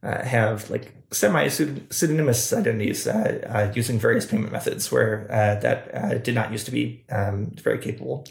uh, 0.03 0.21
have 0.23 0.69
like 0.69 0.91
semi 1.11 1.47
pseudonymous 1.47 2.51
identities 2.51 3.07
uh, 3.07 3.41
uh, 3.47 3.71
using 3.73 3.97
various 3.97 4.25
payment 4.25 4.51
methods 4.51 4.91
where 4.91 5.27
that 5.29 6.23
did 6.25 6.35
not 6.35 6.51
used 6.51 6.65
to 6.65 6.71
be 6.71 7.05
um, 7.09 7.51
very 7.55 7.79
capable. 7.79 8.27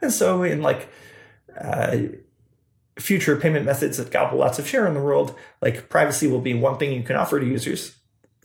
And 0.00 0.12
so, 0.12 0.44
in 0.44 0.62
like 0.62 0.88
future 2.98 3.36
payment 3.36 3.64
methods 3.64 3.96
that 3.96 4.10
gobble 4.10 4.38
lots 4.38 4.58
of 4.58 4.68
share 4.68 4.86
in 4.86 4.94
the 4.94 5.02
world, 5.02 5.34
like 5.60 5.88
privacy 5.88 6.26
will 6.26 6.40
be 6.40 6.54
one 6.54 6.78
thing 6.78 6.92
you 6.92 7.02
can 7.02 7.16
offer 7.16 7.40
to 7.40 7.46
users. 7.46 7.96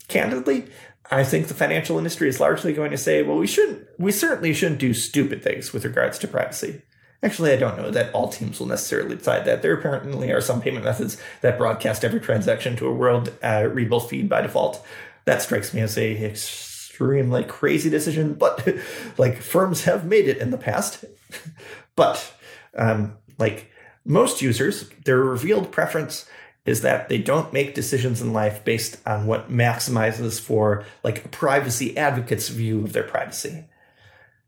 Candidly, 0.08 0.66
I 1.10 1.24
think 1.24 1.48
the 1.48 1.54
financial 1.54 1.98
industry 1.98 2.28
is 2.28 2.40
largely 2.40 2.72
going 2.72 2.90
to 2.90 2.98
say, 2.98 3.22
well, 3.22 3.36
we 3.36 3.46
shouldn't, 3.46 3.86
we 3.98 4.12
certainly 4.12 4.54
shouldn't 4.54 4.80
do 4.80 4.94
stupid 4.94 5.42
things 5.42 5.72
with 5.72 5.84
regards 5.84 6.18
to 6.20 6.28
privacy. 6.28 6.82
Actually, 7.22 7.52
I 7.52 7.56
don't 7.56 7.78
know 7.78 7.90
that 7.90 8.12
all 8.12 8.28
teams 8.28 8.60
will 8.60 8.66
necessarily 8.66 9.16
decide 9.16 9.46
that. 9.46 9.62
There 9.62 9.72
apparently 9.72 10.30
are 10.30 10.42
some 10.42 10.60
payment 10.60 10.84
methods 10.84 11.16
that 11.40 11.56
broadcast 11.56 12.04
every 12.04 12.20
transaction 12.20 12.76
to 12.76 12.86
a 12.86 12.94
world 12.94 13.32
uh, 13.42 13.68
readable 13.72 14.00
feed 14.00 14.28
by 14.28 14.42
default. 14.42 14.84
That 15.24 15.40
strikes 15.40 15.72
me 15.72 15.80
as 15.80 15.96
a 15.96 16.22
extremely 16.22 17.44
crazy 17.44 17.88
decision, 17.88 18.34
but 18.34 18.66
like 19.18 19.40
firms 19.40 19.84
have 19.84 20.04
made 20.04 20.28
it 20.28 20.38
in 20.38 20.50
the 20.50 20.58
past. 20.58 21.04
but 21.96 22.34
um, 22.76 23.16
like 23.38 23.70
most 24.04 24.42
users, 24.42 24.88
their 25.04 25.18
revealed 25.18 25.72
preference 25.72 26.26
is 26.66 26.80
that 26.80 27.08
they 27.08 27.18
don't 27.18 27.52
make 27.52 27.74
decisions 27.74 28.22
in 28.22 28.32
life 28.32 28.64
based 28.64 28.96
on 29.06 29.26
what 29.26 29.50
maximizes 29.50 30.40
for 30.40 30.84
like 31.02 31.24
a 31.24 31.28
privacy 31.28 31.96
advocate's 31.96 32.48
view 32.48 32.84
of 32.84 32.92
their 32.92 33.02
privacy. 33.02 33.64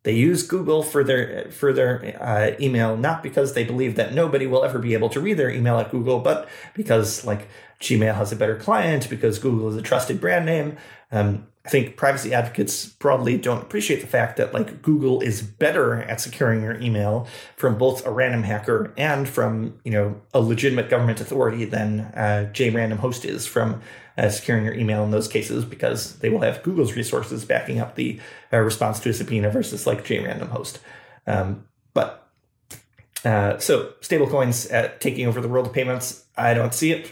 They 0.02 0.14
use 0.14 0.44
Google 0.44 0.82
for 0.82 1.02
their 1.02 1.50
for 1.50 1.72
their 1.72 2.16
uh, 2.20 2.56
email 2.60 2.96
not 2.96 3.24
because 3.24 3.54
they 3.54 3.64
believe 3.64 3.96
that 3.96 4.14
nobody 4.14 4.46
will 4.46 4.64
ever 4.64 4.78
be 4.78 4.94
able 4.94 5.08
to 5.10 5.20
read 5.20 5.36
their 5.36 5.50
email 5.50 5.78
at 5.78 5.90
Google, 5.90 6.20
but 6.20 6.48
because 6.74 7.24
like 7.24 7.48
Gmail 7.80 8.14
has 8.14 8.32
a 8.32 8.36
better 8.36 8.56
client, 8.56 9.10
because 9.10 9.38
Google 9.38 9.68
is 9.68 9.76
a 9.76 9.82
trusted 9.82 10.20
brand 10.20 10.46
name. 10.46 10.76
Um, 11.10 11.48
I 11.66 11.68
think 11.68 11.96
privacy 11.96 12.32
advocates 12.32 12.86
broadly 12.86 13.36
don't 13.36 13.60
appreciate 13.60 14.00
the 14.00 14.06
fact 14.06 14.36
that 14.36 14.54
like 14.54 14.82
Google 14.82 15.20
is 15.20 15.42
better 15.42 16.00
at 16.02 16.20
securing 16.20 16.62
your 16.62 16.80
email 16.80 17.26
from 17.56 17.76
both 17.76 18.06
a 18.06 18.10
random 18.12 18.44
hacker 18.44 18.94
and 18.96 19.28
from 19.28 19.76
you 19.84 19.90
know 19.90 20.20
a 20.32 20.40
legitimate 20.40 20.88
government 20.88 21.20
authority 21.20 21.64
than 21.64 22.00
uh, 22.14 22.48
JRandom 22.52 22.98
Host 22.98 23.24
is 23.24 23.46
from 23.46 23.82
uh, 24.16 24.28
securing 24.28 24.64
your 24.64 24.74
email 24.74 25.02
in 25.02 25.10
those 25.10 25.26
cases 25.26 25.64
because 25.64 26.20
they 26.20 26.28
will 26.28 26.42
have 26.42 26.62
Google's 26.62 26.94
resources 26.94 27.44
backing 27.44 27.80
up 27.80 27.96
the 27.96 28.20
uh, 28.52 28.58
response 28.58 29.00
to 29.00 29.10
a 29.10 29.12
subpoena 29.12 29.50
versus 29.50 29.88
like 29.88 30.04
JRandom 30.04 30.50
Host. 30.50 30.78
Um, 31.26 31.66
but 31.94 32.30
uh, 33.24 33.58
so 33.58 33.92
stablecoins 34.02 34.72
uh, 34.72 34.92
taking 35.00 35.26
over 35.26 35.40
the 35.40 35.48
world 35.48 35.66
of 35.66 35.72
payments, 35.72 36.26
I 36.36 36.54
don't 36.54 36.72
see 36.72 36.92
it 36.92 37.10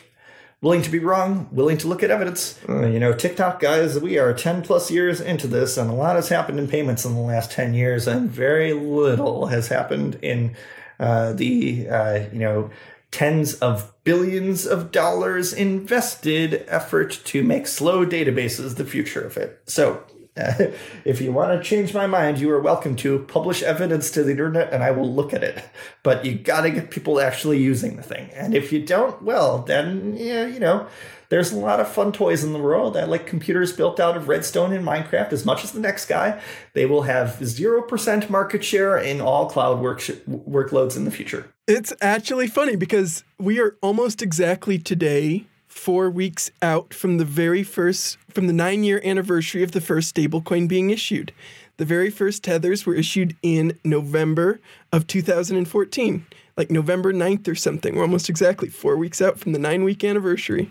willing 0.64 0.80
to 0.80 0.90
be 0.90 0.98
wrong, 0.98 1.46
willing 1.52 1.76
to 1.76 1.86
look 1.86 2.02
at 2.02 2.10
evidence. 2.10 2.58
Uh, 2.66 2.86
you 2.86 2.98
know, 2.98 3.12
TikTok 3.12 3.60
guys, 3.60 3.98
we 3.98 4.16
are 4.16 4.32
10 4.32 4.62
plus 4.62 4.90
years 4.90 5.20
into 5.20 5.46
this, 5.46 5.76
and 5.76 5.90
a 5.90 5.92
lot 5.92 6.16
has 6.16 6.30
happened 6.30 6.58
in 6.58 6.66
payments 6.66 7.04
in 7.04 7.14
the 7.14 7.20
last 7.20 7.52
10 7.52 7.74
years, 7.74 8.08
and 8.08 8.30
very 8.30 8.72
little 8.72 9.48
has 9.48 9.68
happened 9.68 10.18
in 10.22 10.56
uh, 10.98 11.34
the, 11.34 11.86
uh, 11.86 12.14
you 12.32 12.38
know, 12.38 12.70
tens 13.10 13.56
of 13.56 13.92
billions 14.04 14.66
of 14.66 14.90
dollars 14.90 15.52
invested 15.52 16.64
effort 16.66 17.20
to 17.26 17.42
make 17.42 17.66
slow 17.66 18.06
databases 18.06 18.76
the 18.76 18.86
future 18.86 19.20
of 19.20 19.36
it. 19.36 19.60
So 19.66 20.02
if 21.04 21.20
you 21.20 21.32
want 21.32 21.56
to 21.56 21.68
change 21.68 21.94
my 21.94 22.08
mind, 22.08 22.38
you 22.38 22.50
are 22.50 22.60
welcome 22.60 22.96
to 22.96 23.20
publish 23.20 23.62
evidence 23.62 24.10
to 24.10 24.24
the 24.24 24.32
internet 24.32 24.72
and 24.72 24.82
I 24.82 24.90
will 24.90 25.12
look 25.12 25.32
at 25.32 25.44
it. 25.44 25.64
But 26.02 26.24
you 26.24 26.34
got 26.34 26.62
to 26.62 26.70
get 26.70 26.90
people 26.90 27.20
actually 27.20 27.62
using 27.62 27.96
the 27.96 28.02
thing. 28.02 28.30
And 28.34 28.52
if 28.52 28.72
you 28.72 28.84
don't, 28.84 29.22
well, 29.22 29.58
then, 29.58 30.16
yeah, 30.16 30.46
you 30.46 30.58
know, 30.58 30.88
there's 31.28 31.52
a 31.52 31.56
lot 31.56 31.78
of 31.78 31.88
fun 31.88 32.10
toys 32.10 32.42
in 32.42 32.52
the 32.52 32.58
world. 32.58 32.96
I 32.96 33.04
like 33.04 33.26
computers 33.26 33.72
built 33.72 34.00
out 34.00 34.16
of 34.16 34.28
redstone 34.28 34.72
in 34.72 34.82
Minecraft 34.82 35.32
as 35.32 35.44
much 35.44 35.62
as 35.62 35.70
the 35.70 35.80
next 35.80 36.06
guy. 36.06 36.40
They 36.72 36.84
will 36.84 37.02
have 37.02 37.38
0% 37.40 38.28
market 38.28 38.64
share 38.64 38.98
in 38.98 39.20
all 39.20 39.48
cloud 39.48 39.80
work 39.80 40.00
sh- 40.00 40.10
workloads 40.28 40.96
in 40.96 41.04
the 41.04 41.10
future. 41.12 41.48
It's 41.68 41.92
actually 42.00 42.48
funny 42.48 42.74
because 42.74 43.22
we 43.38 43.60
are 43.60 43.76
almost 43.82 44.20
exactly 44.20 44.78
today 44.78 45.46
four 45.74 46.08
weeks 46.08 46.50
out 46.62 46.94
from 46.94 47.18
the 47.18 47.24
very 47.24 47.64
first, 47.64 48.16
from 48.30 48.46
the 48.46 48.52
nine 48.52 48.84
year 48.84 49.02
anniversary 49.04 49.62
of 49.62 49.72
the 49.72 49.80
first 49.80 50.14
stablecoin 50.14 50.68
being 50.68 50.90
issued. 50.90 51.32
The 51.76 51.84
very 51.84 52.10
first 52.10 52.44
tethers 52.44 52.86
were 52.86 52.94
issued 52.94 53.36
in 53.42 53.78
November 53.84 54.60
of 54.92 55.08
2014, 55.08 56.26
like 56.56 56.70
November 56.70 57.12
9th 57.12 57.48
or 57.48 57.56
something. 57.56 57.96
We're 57.96 58.02
almost 58.02 58.30
exactly 58.30 58.68
four 58.68 58.96
weeks 58.96 59.20
out 59.20 59.38
from 59.38 59.52
the 59.52 59.58
nine 59.58 59.82
week 59.82 60.04
anniversary. 60.04 60.70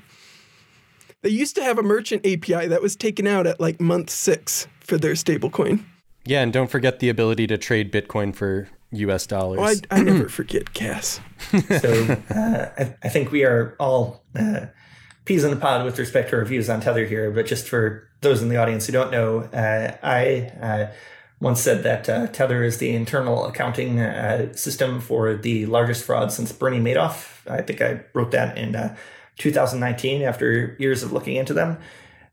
They 1.21 1.29
used 1.29 1.55
to 1.55 1.63
have 1.63 1.77
a 1.77 1.83
merchant 1.83 2.25
API 2.25 2.67
that 2.67 2.81
was 2.81 2.95
taken 2.95 3.27
out 3.27 3.45
at 3.45 3.59
like 3.59 3.81
month 3.81 4.09
six 4.09 4.67
for 4.79 4.97
their 4.97 5.13
stablecoin. 5.13 5.83
Yeah, 6.25 6.41
and 6.41 6.53
don't 6.53 6.71
forget 6.71 6.99
the 6.99 7.09
ability 7.09 7.47
to 7.47 7.57
trade 7.57 7.91
Bitcoin 7.91 8.33
for 8.33 8.69
US 8.91 9.27
dollars. 9.27 9.59
Oh, 9.59 9.63
I, 9.91 9.99
I 9.99 10.01
never 10.01 10.29
forget 10.29 10.73
Cas. 10.73 11.19
so 11.81 12.17
uh, 12.29 12.69
I, 12.77 12.95
I, 13.03 13.09
think 13.09 13.31
we 13.31 13.43
are 13.43 13.75
all 13.79 14.23
uh, 14.39 14.67
peas 15.25 15.43
in 15.43 15.51
the 15.51 15.57
pod 15.57 15.85
with 15.85 15.99
respect 15.99 16.29
to 16.29 16.37
our 16.37 16.45
views 16.45 16.69
on 16.69 16.81
Tether 16.81 17.05
here, 17.05 17.31
but 17.31 17.45
just 17.45 17.67
for 17.67 18.09
those 18.21 18.41
in 18.41 18.49
the 18.49 18.57
audience 18.57 18.85
who 18.85 18.93
don't 18.93 19.11
know, 19.11 19.39
uh, 19.39 19.95
I 20.03 20.51
uh, 20.61 20.91
once 21.39 21.61
said 21.61 21.83
that 21.83 22.09
uh, 22.09 22.27
Tether 22.27 22.63
is 22.63 22.77
the 22.77 22.95
internal 22.95 23.45
accounting 23.45 23.99
uh, 23.99 24.53
system 24.53 24.99
for 24.99 25.35
the 25.35 25.65
largest 25.65 26.05
fraud 26.05 26.31
since 26.31 26.51
Bernie 26.51 26.79
Madoff. 26.79 27.49
I 27.49 27.61
think 27.61 27.81
I 27.81 28.01
wrote 28.13 28.31
that 28.31 28.57
in 28.57 28.75
uh, 28.75 28.95
2019 29.37 30.21
after 30.21 30.75
years 30.79 31.03
of 31.03 31.11
looking 31.11 31.35
into 31.35 31.53
them. 31.53 31.77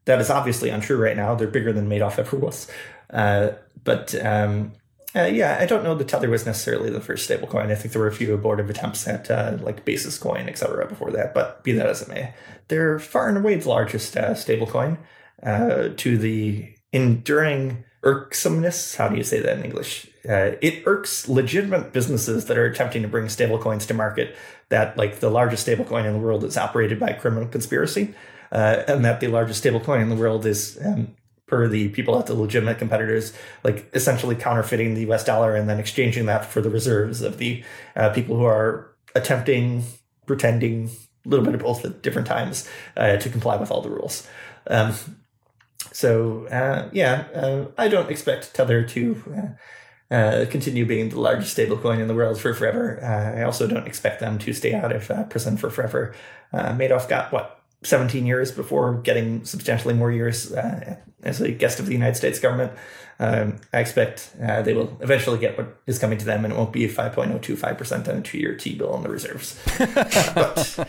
That 0.04 0.20
is 0.20 0.30
obviously 0.30 0.70
untrue 0.70 0.96
right 0.96 1.16
now. 1.16 1.34
They're 1.34 1.48
bigger 1.48 1.72
than 1.72 1.88
Madoff 1.88 2.18
ever 2.18 2.36
was. 2.36 2.70
Uh, 3.10 3.50
but 3.84 4.14
um, 4.24 4.72
uh, 5.16 5.24
yeah, 5.24 5.58
I 5.60 5.66
don't 5.66 5.82
know 5.82 5.94
that 5.94 6.08
Tether 6.08 6.30
was 6.30 6.46
necessarily 6.46 6.90
the 6.90 7.00
first 7.00 7.28
stablecoin. 7.28 7.70
I 7.70 7.74
think 7.74 7.92
there 7.92 8.02
were 8.02 8.08
a 8.08 8.12
few 8.12 8.32
abortive 8.32 8.70
attempts 8.70 9.06
at 9.08 9.30
uh, 9.30 9.56
like 9.60 9.84
Basis 9.84 10.18
Coin, 10.18 10.48
et 10.48 10.58
cetera, 10.58 10.86
before 10.86 11.10
that. 11.10 11.34
But 11.34 11.64
be 11.64 11.72
that 11.72 11.86
as 11.86 12.02
it 12.02 12.08
may, 12.08 12.34
they're 12.68 12.98
far 12.98 13.28
and 13.28 13.38
away 13.38 13.56
the 13.56 13.68
largest 13.68 14.16
uh, 14.16 14.34
stablecoin 14.34 14.98
uh, 15.42 15.88
to 15.96 16.18
the 16.18 16.74
enduring 16.92 17.84
irksomeness. 18.02 18.96
How 18.96 19.08
do 19.08 19.16
you 19.16 19.24
say 19.24 19.40
that 19.40 19.58
in 19.58 19.64
English? 19.64 20.06
Uh, 20.28 20.52
it 20.60 20.82
irks 20.86 21.28
legitimate 21.28 21.92
businesses 21.92 22.46
that 22.46 22.56
are 22.56 22.66
attempting 22.66 23.02
to 23.02 23.08
bring 23.08 23.26
stablecoins 23.26 23.86
to 23.88 23.94
market. 23.94 24.36
That 24.68 24.96
like 24.96 25.20
the 25.20 25.30
largest 25.30 25.66
stablecoin 25.66 26.04
in 26.04 26.12
the 26.12 26.18
world 26.20 26.44
is 26.44 26.56
operated 26.56 27.00
by 27.00 27.08
a 27.08 27.20
criminal 27.20 27.48
conspiracy. 27.48 28.14
Uh, 28.52 28.82
and 28.88 29.04
that 29.04 29.20
the 29.20 29.28
largest 29.28 29.62
stablecoin 29.62 30.02
in 30.02 30.08
the 30.08 30.16
world 30.16 30.44
is 30.44 30.78
um, 30.84 31.14
per 31.50 31.66
the 31.66 31.88
people 31.88 32.18
at 32.18 32.26
the 32.26 32.34
legitimate 32.34 32.78
competitors, 32.78 33.34
like 33.64 33.90
essentially 33.92 34.36
counterfeiting 34.36 34.94
the 34.94 35.10
US 35.10 35.24
dollar 35.24 35.56
and 35.56 35.68
then 35.68 35.80
exchanging 35.80 36.26
that 36.26 36.46
for 36.46 36.62
the 36.62 36.70
reserves 36.70 37.20
of 37.20 37.38
the 37.38 37.62
uh, 37.96 38.10
people 38.10 38.36
who 38.36 38.44
are 38.44 38.94
attempting, 39.14 39.82
pretending, 40.26 40.88
a 41.26 41.28
little 41.28 41.44
bit 41.44 41.54
of 41.54 41.60
both 41.60 41.84
at 41.84 42.00
different 42.02 42.28
times 42.28 42.68
uh, 42.96 43.16
to 43.16 43.28
comply 43.28 43.56
with 43.56 43.70
all 43.70 43.82
the 43.82 43.90
rules. 43.90 44.26
Um, 44.68 44.94
so, 45.92 46.46
uh, 46.46 46.88
yeah, 46.92 47.24
uh, 47.34 47.64
I 47.76 47.88
don't 47.88 48.10
expect 48.10 48.54
Tether 48.54 48.84
to. 48.84 49.22
Uh, 49.36 49.48
uh, 50.12 50.44
continue 50.50 50.84
being 50.84 51.08
the 51.08 51.20
largest 51.20 51.56
stablecoin 51.56 52.00
in 52.00 52.08
the 52.08 52.14
world 52.14 52.36
for 52.40 52.52
forever. 52.52 53.00
I 53.00 53.44
also 53.44 53.68
don't 53.68 53.86
expect 53.86 54.18
them 54.18 54.40
to 54.40 54.52
stay 54.52 54.74
out 54.74 54.90
of 54.90 55.30
prison 55.30 55.56
for 55.56 55.70
forever. 55.70 56.16
Madoff 56.52 57.08
got 57.08 57.30
what 57.30 57.59
17 57.82 58.26
years 58.26 58.52
before 58.52 58.94
getting 59.00 59.44
substantially 59.44 59.94
more 59.94 60.12
years 60.12 60.52
uh, 60.52 60.96
as 61.22 61.40
a 61.40 61.50
guest 61.50 61.80
of 61.80 61.86
the 61.86 61.92
United 61.92 62.16
States 62.16 62.38
government. 62.38 62.72
Um, 63.18 63.60
I 63.72 63.80
expect 63.80 64.32
uh, 64.42 64.62
they 64.62 64.72
will 64.72 64.96
eventually 65.00 65.38
get 65.38 65.58
what 65.58 65.78
is 65.86 65.98
coming 65.98 66.18
to 66.18 66.24
them, 66.24 66.44
and 66.44 66.54
it 66.54 66.56
won't 66.56 66.72
be 66.72 66.88
5.025% 66.88 68.08
on 68.08 68.16
a 68.16 68.20
two 68.22 68.38
year 68.38 68.56
T 68.56 68.74
bill 68.74 68.96
in 68.96 69.02
the 69.02 69.10
reserves. 69.10 69.60
but 70.34 70.88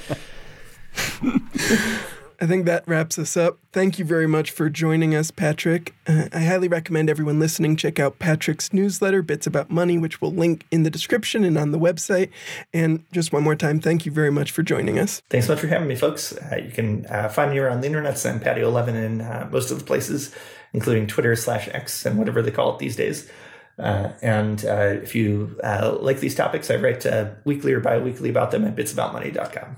I 2.41 2.47
think 2.47 2.65
that 2.65 2.87
wraps 2.87 3.19
us 3.19 3.37
up. 3.37 3.59
Thank 3.71 3.99
you 3.99 4.05
very 4.05 4.25
much 4.25 4.49
for 4.49 4.67
joining 4.67 5.13
us, 5.13 5.29
Patrick. 5.29 5.93
Uh, 6.07 6.27
I 6.33 6.39
highly 6.39 6.67
recommend 6.67 7.07
everyone 7.07 7.39
listening 7.39 7.75
check 7.75 7.99
out 7.99 8.17
Patrick's 8.17 8.73
newsletter, 8.73 9.21
Bits 9.21 9.45
About 9.45 9.69
Money, 9.69 9.99
which 9.99 10.21
we'll 10.21 10.33
link 10.33 10.65
in 10.71 10.81
the 10.81 10.89
description 10.89 11.43
and 11.43 11.55
on 11.55 11.69
the 11.69 11.77
website. 11.77 12.31
And 12.73 13.05
just 13.11 13.31
one 13.31 13.43
more 13.43 13.55
time, 13.55 13.79
thank 13.79 14.07
you 14.07 14.11
very 14.11 14.31
much 14.31 14.49
for 14.49 14.63
joining 14.63 14.97
us. 14.97 15.21
Thanks 15.29 15.45
so 15.45 15.53
much 15.53 15.61
for 15.61 15.67
having 15.67 15.87
me, 15.87 15.95
folks. 15.95 16.35
Uh, 16.35 16.55
you 16.55 16.71
can 16.71 17.05
uh, 17.05 17.29
find 17.29 17.51
me 17.51 17.59
around 17.59 17.81
the 17.81 17.87
internet. 17.87 18.25
I'm 18.25 18.39
Patio11 18.39 18.87
in 18.87 19.21
uh, 19.21 19.47
most 19.51 19.69
of 19.69 19.77
the 19.77 19.85
places, 19.85 20.33
including 20.73 21.05
Twitter 21.05 21.35
slash 21.35 21.69
X 21.71 22.07
and 22.07 22.17
whatever 22.17 22.41
they 22.41 22.49
call 22.49 22.73
it 22.73 22.79
these 22.79 22.95
days. 22.95 23.29
Uh, 23.77 24.13
and 24.23 24.65
uh, 24.65 24.97
if 25.03 25.13
you 25.13 25.55
like 25.61 26.19
these 26.19 26.33
topics, 26.33 26.71
I 26.71 26.77
write 26.77 27.05
weekly 27.45 27.71
or 27.73 27.81
bi 27.81 27.99
weekly 27.99 28.31
about 28.31 28.49
them 28.49 28.65
at 28.65 28.75
bitsaboutmoney.com. 28.75 29.77